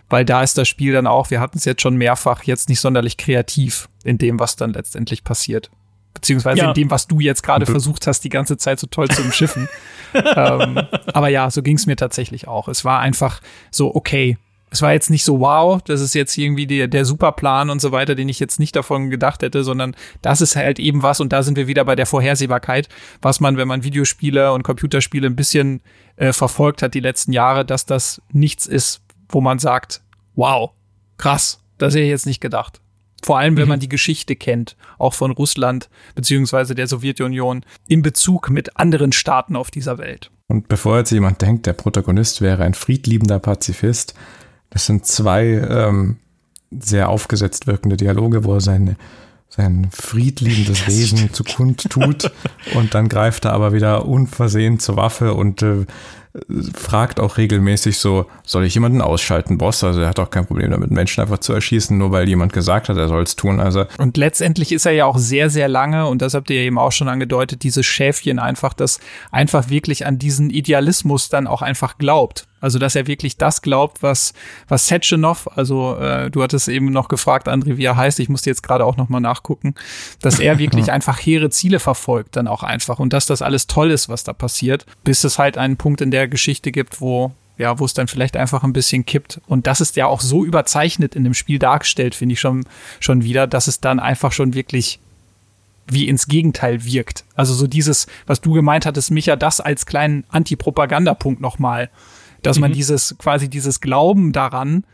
Weil 0.09 0.25
da 0.25 0.43
ist 0.43 0.57
das 0.57 0.67
Spiel 0.67 0.93
dann 0.93 1.07
auch, 1.07 1.31
wir 1.31 1.39
hatten 1.39 1.57
es 1.57 1.65
jetzt 1.65 1.81
schon 1.81 1.95
mehrfach, 1.95 2.43
jetzt 2.43 2.69
nicht 2.69 2.79
sonderlich 2.79 3.17
kreativ 3.17 3.89
in 4.03 4.17
dem, 4.17 4.39
was 4.39 4.55
dann 4.55 4.73
letztendlich 4.73 5.23
passiert 5.23 5.71
beziehungsweise 6.15 6.61
ja. 6.61 6.67
in 6.69 6.73
dem, 6.73 6.89
was 6.89 7.05
du 7.05 7.19
jetzt 7.19 7.43
gerade 7.43 7.67
versucht 7.67 8.07
hast, 8.07 8.21
die 8.21 8.29
ganze 8.29 8.57
Zeit 8.57 8.79
so 8.79 8.87
toll 8.87 9.07
zu 9.09 9.21
umschiffen. 9.21 9.69
ähm, 10.13 10.81
aber 11.13 11.27
ja, 11.27 11.51
so 11.51 11.61
ging 11.61 11.75
es 11.75 11.85
mir 11.85 11.95
tatsächlich 11.95 12.47
auch. 12.47 12.67
Es 12.67 12.83
war 12.83 12.99
einfach 13.01 13.41
so, 13.69 13.93
okay, 13.93 14.37
es 14.71 14.81
war 14.81 14.93
jetzt 14.93 15.09
nicht 15.09 15.23
so, 15.23 15.39
wow, 15.39 15.81
das 15.81 16.01
ist 16.01 16.15
jetzt 16.15 16.37
irgendwie 16.37 16.67
der, 16.67 16.87
der 16.87 17.05
Superplan 17.05 17.69
und 17.69 17.79
so 17.79 17.91
weiter, 17.91 18.15
den 18.15 18.27
ich 18.27 18.39
jetzt 18.39 18.59
nicht 18.59 18.75
davon 18.75 19.09
gedacht 19.09 19.41
hätte, 19.41 19.63
sondern 19.63 19.95
das 20.21 20.41
ist 20.41 20.55
halt 20.55 20.79
eben 20.79 21.03
was, 21.03 21.19
und 21.19 21.31
da 21.31 21.43
sind 21.43 21.55
wir 21.55 21.67
wieder 21.67 21.85
bei 21.85 21.95
der 21.95 22.05
Vorhersehbarkeit, 22.05 22.89
was 23.21 23.39
man, 23.39 23.57
wenn 23.57 23.67
man 23.67 23.83
Videospiele 23.83 24.51
und 24.51 24.63
Computerspiele 24.63 25.27
ein 25.27 25.35
bisschen 25.35 25.81
äh, 26.17 26.33
verfolgt 26.33 26.81
hat 26.81 26.93
die 26.93 26.99
letzten 26.99 27.31
Jahre, 27.31 27.63
dass 27.65 27.85
das 27.85 28.21
nichts 28.31 28.65
ist, 28.65 29.01
wo 29.29 29.39
man 29.41 29.59
sagt, 29.59 30.01
wow, 30.35 30.71
krass, 31.17 31.61
das 31.77 31.93
hätte 31.93 32.03
ich 32.03 32.09
jetzt 32.09 32.25
nicht 32.25 32.41
gedacht. 32.41 32.81
Vor 33.23 33.39
allem, 33.39 33.57
wenn 33.57 33.63
mhm. 33.63 33.69
man 33.69 33.79
die 33.79 33.89
Geschichte 33.89 34.35
kennt, 34.35 34.75
auch 34.97 35.13
von 35.13 35.31
Russland 35.31 35.89
beziehungsweise 36.13 36.75
der 36.75 36.87
Sowjetunion 36.87 37.65
in 37.87 38.01
Bezug 38.01 38.49
mit 38.49 38.77
anderen 38.77 39.11
Staaten 39.11 39.55
auf 39.55 39.71
dieser 39.71 39.97
Welt. 39.97 40.31
Und 40.47 40.67
bevor 40.67 40.97
jetzt 40.97 41.11
jemand 41.11 41.41
denkt, 41.41 41.65
der 41.65 41.73
Protagonist 41.73 42.41
wäre 42.41 42.63
ein 42.63 42.73
friedliebender 42.73 43.39
Pazifist, 43.39 44.13
das 44.69 44.85
sind 44.85 45.05
zwei 45.05 45.45
ähm, 45.45 46.17
sehr 46.71 47.09
aufgesetzt 47.09 47.65
wirkende 47.67 47.97
Dialoge, 47.97 48.43
wo 48.43 48.55
er 48.55 48.61
seine 48.61 48.97
sein 49.47 49.87
friedliebendes 49.91 50.87
Wesen 50.87 51.31
zu 51.31 51.43
kund 51.43 51.89
tut 51.89 52.31
und 52.75 52.93
dann 52.93 53.07
greift 53.07 53.45
er 53.45 53.53
aber 53.53 53.73
wieder 53.73 54.05
unversehen 54.05 54.79
zur 54.79 54.97
Waffe 54.97 55.33
und 55.33 55.61
äh, 55.61 55.85
fragt 56.73 57.19
auch 57.19 57.37
regelmäßig 57.37 57.97
so, 57.97 58.25
soll 58.43 58.65
ich 58.65 58.73
jemanden 58.73 59.01
ausschalten, 59.01 59.57
Boss? 59.57 59.83
Also 59.83 60.01
er 60.01 60.09
hat 60.09 60.19
auch 60.19 60.29
kein 60.29 60.45
Problem 60.45 60.71
damit, 60.71 60.91
Menschen 60.91 61.21
einfach 61.21 61.39
zu 61.39 61.53
erschießen, 61.53 61.97
nur 61.97 62.11
weil 62.11 62.27
jemand 62.27 62.53
gesagt 62.53 62.89
hat, 62.89 62.97
er 62.97 63.07
soll 63.07 63.23
es 63.23 63.35
tun. 63.35 63.59
Also 63.59 63.85
und 63.97 64.17
letztendlich 64.17 64.71
ist 64.71 64.85
er 64.85 64.91
ja 64.91 65.05
auch 65.05 65.17
sehr, 65.17 65.49
sehr 65.49 65.67
lange, 65.67 66.07
und 66.07 66.21
das 66.21 66.33
habt 66.33 66.49
ihr 66.49 66.57
eben 66.57 66.77
auch 66.77 66.91
schon 66.91 67.07
angedeutet, 67.07 67.63
dieses 67.63 67.85
Schäfchen 67.85 68.39
einfach, 68.39 68.73
das 68.73 68.99
einfach 69.31 69.69
wirklich 69.69 70.05
an 70.05 70.19
diesen 70.19 70.49
Idealismus 70.49 71.29
dann 71.29 71.47
auch 71.47 71.61
einfach 71.61 71.97
glaubt. 71.97 72.47
Also, 72.65 72.79
dass 72.79 72.95
er 72.95 73.05
wirklich 73.05 73.37
das 73.37 73.61
glaubt, 73.61 74.01
was, 74.01 74.33
was 74.67 74.87
Setchenov, 74.87 75.47
also 75.55 75.97
äh, 75.97 76.31
du 76.31 76.41
hattest 76.41 76.67
eben 76.67 76.87
noch 76.87 77.09
gefragt, 77.09 77.47
André, 77.47 77.77
wie 77.77 77.85
er 77.85 77.95
heißt, 77.95 78.19
ich 78.19 78.27
musste 78.27 78.49
jetzt 78.49 78.63
gerade 78.63 78.83
auch 78.83 78.97
nochmal 78.97 79.21
nachgucken, 79.21 79.75
dass 80.19 80.39
er 80.39 80.57
wirklich 80.57 80.91
einfach 80.91 81.19
hehre 81.19 81.51
Ziele 81.51 81.77
verfolgt, 81.77 82.35
dann 82.35 82.47
auch 82.47 82.63
einfach 82.63 82.97
und 82.97 83.13
dass 83.13 83.27
das 83.27 83.43
alles 83.43 83.67
toll 83.67 83.91
ist, 83.91 84.09
was 84.09 84.23
da 84.23 84.33
passiert, 84.33 84.87
bis 85.03 85.23
es 85.23 85.37
halt 85.37 85.59
einen 85.59 85.77
Punkt 85.77 86.01
in 86.01 86.09
der 86.09 86.27
Geschichte 86.27 86.71
gibt, 86.71 87.01
wo 87.01 87.33
ja, 87.59 87.77
wo 87.77 87.85
es 87.85 87.93
dann 87.93 88.07
vielleicht 88.07 88.35
einfach 88.35 88.63
ein 88.63 88.73
bisschen 88.73 89.05
kippt. 89.05 89.39
Und 89.45 89.67
das 89.67 89.79
ist 89.79 89.95
ja 89.95 90.07
auch 90.07 90.21
so 90.21 90.43
überzeichnet 90.43 91.15
in 91.15 91.23
dem 91.23 91.35
Spiel 91.35 91.59
dargestellt, 91.59 92.15
finde 92.15 92.33
ich 92.33 92.39
schon, 92.39 92.65
schon 92.99 93.21
wieder, 93.21 93.45
dass 93.45 93.67
es 93.67 93.79
dann 93.79 93.99
einfach 93.99 94.31
schon 94.31 94.55
wirklich 94.55 94.99
wie 95.87 96.07
ins 96.07 96.27
Gegenteil 96.27 96.83
wirkt. 96.83 97.25
Also 97.35 97.53
so 97.53 97.67
dieses, 97.67 98.07
was 98.25 98.41
du 98.41 98.53
gemeint 98.53 98.85
hattest, 98.85 99.11
Micha, 99.11 99.35
das 99.35 99.61
als 99.61 99.85
kleinen 99.85 100.23
Antipropagandapunkt 100.29 101.41
nochmal 101.41 101.89
dass 102.45 102.57
mhm. 102.57 102.61
man 102.61 102.73
dieses 102.73 103.17
quasi 103.17 103.49
dieses 103.49 103.81
Glauben 103.81 104.31
daran 104.31 104.85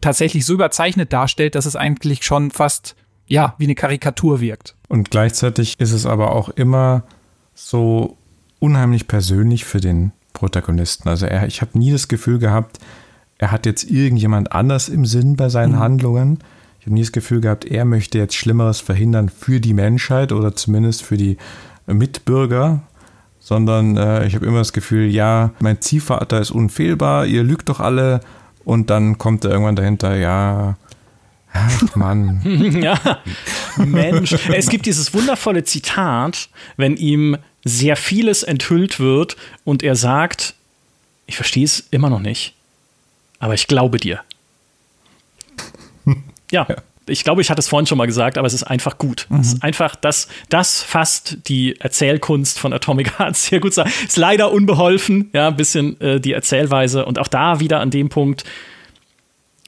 tatsächlich 0.00 0.44
so 0.44 0.54
überzeichnet 0.54 1.12
darstellt, 1.12 1.54
dass 1.54 1.66
es 1.66 1.76
eigentlich 1.76 2.22
schon 2.22 2.50
fast 2.50 2.96
ja 3.26 3.54
wie 3.58 3.64
eine 3.64 3.74
Karikatur 3.74 4.40
wirkt. 4.40 4.76
Und 4.88 5.10
gleichzeitig 5.10 5.80
ist 5.80 5.92
es 5.92 6.06
aber 6.06 6.32
auch 6.32 6.48
immer 6.50 7.04
so 7.54 8.16
unheimlich 8.58 9.08
persönlich 9.08 9.64
für 9.64 9.80
den 9.80 10.12
Protagonisten. 10.32 11.08
Also 11.08 11.26
er, 11.26 11.46
ich 11.46 11.60
habe 11.60 11.78
nie 11.78 11.92
das 11.92 12.08
Gefühl 12.08 12.38
gehabt, 12.38 12.78
er 13.38 13.50
hat 13.50 13.66
jetzt 13.66 13.84
irgendjemand 13.90 14.52
anders 14.52 14.88
im 14.88 15.06
Sinn 15.06 15.36
bei 15.36 15.48
seinen 15.48 15.72
mhm. 15.72 15.80
Handlungen. 15.80 16.38
Ich 16.80 16.86
habe 16.86 16.94
nie 16.94 17.02
das 17.02 17.12
Gefühl 17.12 17.40
gehabt, 17.40 17.64
er 17.64 17.84
möchte 17.84 18.18
jetzt 18.18 18.34
Schlimmeres 18.34 18.80
verhindern 18.80 19.28
für 19.28 19.60
die 19.60 19.74
Menschheit 19.74 20.32
oder 20.32 20.54
zumindest 20.54 21.02
für 21.02 21.16
die 21.16 21.36
Mitbürger 21.86 22.80
sondern 23.46 23.96
äh, 23.96 24.26
ich 24.26 24.34
habe 24.34 24.44
immer 24.44 24.58
das 24.58 24.72
Gefühl, 24.72 25.08
ja, 25.08 25.52
mein 25.60 25.80
Ziehvater 25.80 26.40
ist 26.40 26.50
unfehlbar, 26.50 27.26
ihr 27.26 27.44
lügt 27.44 27.68
doch 27.68 27.78
alle 27.78 28.18
und 28.64 28.90
dann 28.90 29.18
kommt 29.18 29.44
er 29.44 29.52
irgendwann 29.52 29.76
dahinter, 29.76 30.16
ja, 30.16 30.76
ach 31.52 31.94
Mann. 31.94 32.40
ja, 32.82 32.98
Mensch. 33.76 34.32
Es 34.52 34.68
gibt 34.68 34.84
dieses 34.86 35.14
wundervolle 35.14 35.62
Zitat, 35.62 36.48
wenn 36.76 36.96
ihm 36.96 37.36
sehr 37.64 37.94
vieles 37.94 38.42
enthüllt 38.42 38.98
wird 38.98 39.36
und 39.62 39.84
er 39.84 39.94
sagt, 39.94 40.56
ich 41.26 41.36
verstehe 41.36 41.66
es 41.66 41.86
immer 41.92 42.10
noch 42.10 42.18
nicht, 42.18 42.56
aber 43.38 43.54
ich 43.54 43.68
glaube 43.68 43.98
dir. 43.98 44.22
ja. 46.50 46.66
ja 46.68 46.76
ich 47.06 47.24
glaube, 47.24 47.40
ich 47.40 47.50
hatte 47.50 47.60
es 47.60 47.68
vorhin 47.68 47.86
schon 47.86 47.98
mal 47.98 48.06
gesagt, 48.06 48.38
aber 48.38 48.46
es 48.46 48.54
ist 48.54 48.64
einfach 48.64 48.98
gut. 48.98 49.26
Mhm. 49.28 49.40
Es 49.40 49.54
ist 49.54 49.62
einfach, 49.62 49.96
das, 49.96 50.28
das 50.48 50.82
fasst 50.82 51.38
die 51.48 51.80
Erzählkunst 51.80 52.58
von 52.58 52.72
Atomic 52.72 53.18
Heart 53.18 53.36
sehr 53.36 53.60
gut. 53.60 53.76
Ist 53.76 54.16
leider 54.16 54.52
unbeholfen, 54.52 55.30
ja, 55.32 55.48
ein 55.48 55.56
bisschen 55.56 56.00
äh, 56.00 56.20
die 56.20 56.32
Erzählweise. 56.32 57.04
Und 57.04 57.18
auch 57.18 57.28
da 57.28 57.60
wieder 57.60 57.80
an 57.80 57.90
dem 57.90 58.08
Punkt, 58.08 58.44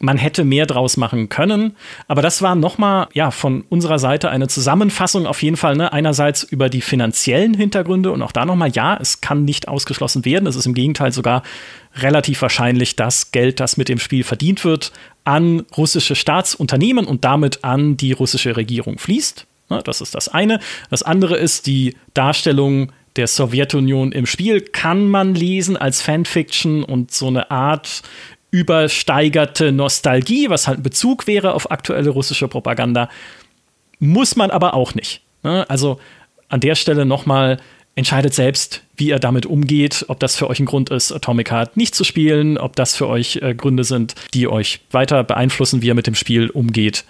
man 0.01 0.17
hätte 0.17 0.45
mehr 0.45 0.67
draus 0.67 0.97
machen 0.97 1.29
können. 1.29 1.77
Aber 2.07 2.23
das 2.23 2.41
war 2.43 2.55
nochmal, 2.55 3.09
ja, 3.15 3.31
von 3.31 3.65
unserer 3.69 3.99
Seite 3.99 4.31
eine 4.31 4.49
Zusammenfassung 4.49 5.27
auf 5.27 5.43
jeden 5.43 5.57
Fall. 5.57 5.77
Ne? 5.77 5.93
Einerseits 5.93 6.43
über 6.45 6.69
die 6.69 6.81
finanziellen 6.81 7.55
Hintergründe 7.55 8.13
und 8.13 8.23
auch 8.23 8.33
da 8.33 8.45
nochmal, 8.45 8.71
ja, 8.71 8.97
es 9.01 9.21
kann 9.21 9.45
nicht 9.45 9.69
ausgeschlossen 9.69 10.25
werden. 10.25 10.47
Es 10.47 10.57
ist 10.57 10.67
im 10.67 10.75
Gegenteil 10.75 11.13
sogar 11.13 11.43
relativ 11.97 12.43
wahrscheinlich, 12.43 12.97
dass 12.97 13.33
Geld, 13.33 13.61
das 13.61 13.77
mit 13.77 13.89
dem 13.89 13.99
Spiel 13.99 14.23
verdient 14.23 14.65
wird, 14.65 14.93
an 15.25 15.65
russische 15.77 16.15
Staatsunternehmen 16.15 17.05
und 17.05 17.25
damit 17.25 17.65
an 17.65 17.97
die 17.97 18.13
russische 18.13 18.57
Regierung 18.57 18.99
fließt. 18.99 19.47
Das 19.85 20.01
ist 20.01 20.15
das 20.15 20.29
eine. 20.29 20.61
Das 20.91 21.03
andere 21.03 21.37
ist 21.37 21.67
die 21.67 21.97
Darstellung 22.15 22.93
der 23.17 23.27
Sowjetunion 23.27 24.13
im 24.13 24.27
Spiel 24.27 24.61
kann 24.61 25.09
man 25.09 25.35
lesen 25.35 25.77
als 25.77 26.01
Fanfiction 26.01 26.85
und 26.85 27.11
so 27.11 27.27
eine 27.27 27.51
Art 27.51 28.03
übersteigerte 28.51 29.73
Nostalgie, 29.73 30.49
was 30.49 30.69
halt 30.69 30.81
ein 30.81 30.83
Bezug 30.83 31.27
wäre 31.27 31.55
auf 31.55 31.71
aktuelle 31.71 32.11
russische 32.11 32.49
Propaganda. 32.49 33.09
Muss 33.99 34.37
man 34.37 34.51
aber 34.51 34.75
auch 34.75 34.95
nicht. 34.95 35.21
Also 35.43 36.01
an 36.49 36.61
der 36.61 36.75
Stelle 36.75 37.05
nochmal, 37.05 37.59
entscheidet 37.99 38.33
selbst, 38.33 38.83
wie 38.97 39.09
ihr 39.09 39.19
damit 39.19 39.45
umgeht, 39.45 40.05
ob 40.07 40.21
das 40.21 40.37
für 40.37 40.49
euch 40.49 40.61
ein 40.61 40.67
Grund 40.67 40.89
ist, 40.91 41.11
Atomic 41.11 41.51
Heart 41.51 41.77
nicht 41.77 41.97
zu 41.97 42.05
spielen, 42.05 42.57
ob 42.57 42.77
das 42.77 42.95
für 42.95 43.09
euch 43.09 43.41
äh, 43.43 43.55
Gründe 43.55 43.83
sind, 43.83 44.15
die 44.35 44.47
euch 44.47 44.81
weiter 44.93 45.25
beeinflussen, 45.25 45.83
wie 45.83 45.89
ihr 45.89 45.97
mit 45.97 46.07
dem 46.07 46.15
Spiel 46.15 46.49
umgeht. 46.49 47.05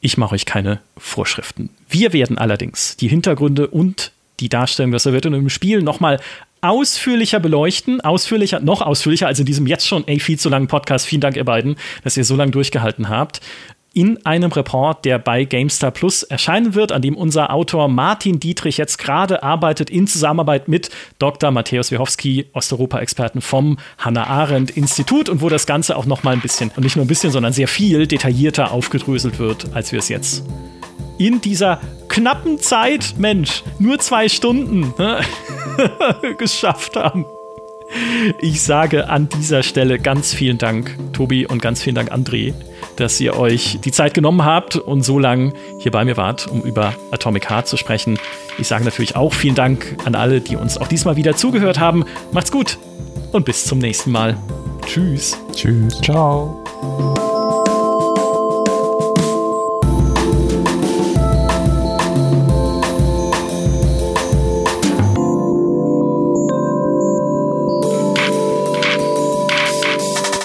Ich 0.00 0.16
mache 0.16 0.34
euch 0.34 0.46
keine 0.46 0.80
Vorschriften. 0.98 1.70
Wir 1.88 2.12
werden 2.12 2.38
allerdings 2.38 2.96
die 2.96 3.06
Hintergründe 3.06 3.68
und 3.68 4.10
die 4.40 4.48
Darstellung 4.48 4.90
der 4.90 4.98
Sowjetunion 4.98 5.42
im 5.42 5.48
Spiel 5.48 5.80
nochmal 5.80 6.18
ausführlicher 6.60 7.40
beleuchten, 7.40 8.00
ausführlicher, 8.00 8.60
noch 8.60 8.82
ausführlicher 8.82 9.26
als 9.26 9.38
in 9.38 9.46
diesem 9.46 9.66
jetzt 9.66 9.86
schon 9.86 10.06
ey, 10.06 10.20
viel 10.20 10.38
zu 10.38 10.48
langen 10.48 10.68
Podcast. 10.68 11.06
Vielen 11.06 11.20
Dank, 11.20 11.36
ihr 11.36 11.44
beiden, 11.44 11.76
dass 12.04 12.16
ihr 12.16 12.24
so 12.24 12.36
lange 12.36 12.52
durchgehalten 12.52 13.08
habt 13.08 13.40
in 13.92 14.24
einem 14.24 14.52
Report, 14.52 15.04
der 15.04 15.18
bei 15.18 15.44
GameStar 15.44 15.90
Plus 15.90 16.22
erscheinen 16.22 16.74
wird, 16.74 16.92
an 16.92 17.02
dem 17.02 17.16
unser 17.16 17.52
Autor 17.52 17.88
Martin 17.88 18.38
Dietrich 18.38 18.76
jetzt 18.76 18.98
gerade 18.98 19.42
arbeitet 19.42 19.90
in 19.90 20.06
Zusammenarbeit 20.06 20.68
mit 20.68 20.90
Dr. 21.18 21.50
Matthäus 21.50 21.90
Wiechowski, 21.90 22.46
Osteuropa-Experten 22.52 23.40
vom 23.40 23.78
Hannah 23.98 24.26
Arendt 24.26 24.70
Institut 24.70 25.28
und 25.28 25.42
wo 25.42 25.48
das 25.48 25.66
Ganze 25.66 25.96
auch 25.96 26.06
noch 26.06 26.22
mal 26.22 26.32
ein 26.32 26.40
bisschen 26.40 26.70
und 26.76 26.84
nicht 26.84 26.96
nur 26.96 27.04
ein 27.04 27.08
bisschen, 27.08 27.32
sondern 27.32 27.52
sehr 27.52 27.68
viel 27.68 28.06
detaillierter 28.06 28.70
aufgedröselt 28.70 29.38
wird, 29.38 29.74
als 29.74 29.90
wir 29.90 29.98
es 29.98 30.08
jetzt 30.08 30.44
in 31.18 31.40
dieser 31.40 31.80
knappen 32.10 32.58
Zeit, 32.58 33.14
Mensch, 33.16 33.62
nur 33.78 33.98
zwei 33.98 34.28
Stunden 34.28 34.92
ne, 34.98 35.20
geschafft 36.38 36.96
haben. 36.96 37.24
Ich 38.40 38.62
sage 38.62 39.08
an 39.08 39.28
dieser 39.28 39.62
Stelle 39.62 39.98
ganz 39.98 40.32
vielen 40.32 40.58
Dank, 40.58 40.96
Tobi, 41.12 41.46
und 41.46 41.60
ganz 41.60 41.82
vielen 41.82 41.96
Dank, 41.96 42.12
André, 42.12 42.54
dass 42.96 43.20
ihr 43.20 43.36
euch 43.36 43.80
die 43.84 43.90
Zeit 43.90 44.14
genommen 44.14 44.44
habt 44.44 44.76
und 44.76 45.02
so 45.02 45.18
lange 45.18 45.54
hier 45.78 45.90
bei 45.90 46.04
mir 46.04 46.16
wart, 46.16 46.46
um 46.46 46.62
über 46.62 46.94
Atomic 47.10 47.50
Heart 47.50 47.66
zu 47.66 47.76
sprechen. 47.76 48.18
Ich 48.58 48.68
sage 48.68 48.84
natürlich 48.84 49.16
auch 49.16 49.32
vielen 49.32 49.56
Dank 49.56 49.96
an 50.04 50.14
alle, 50.14 50.40
die 50.40 50.56
uns 50.56 50.78
auch 50.78 50.86
diesmal 50.86 51.16
wieder 51.16 51.34
zugehört 51.34 51.80
haben. 51.80 52.04
Macht's 52.32 52.52
gut 52.52 52.78
und 53.32 53.44
bis 53.44 53.64
zum 53.64 53.78
nächsten 53.78 54.12
Mal. 54.12 54.36
Tschüss. 54.86 55.36
Tschüss. 55.52 56.00
Ciao. 56.00 56.62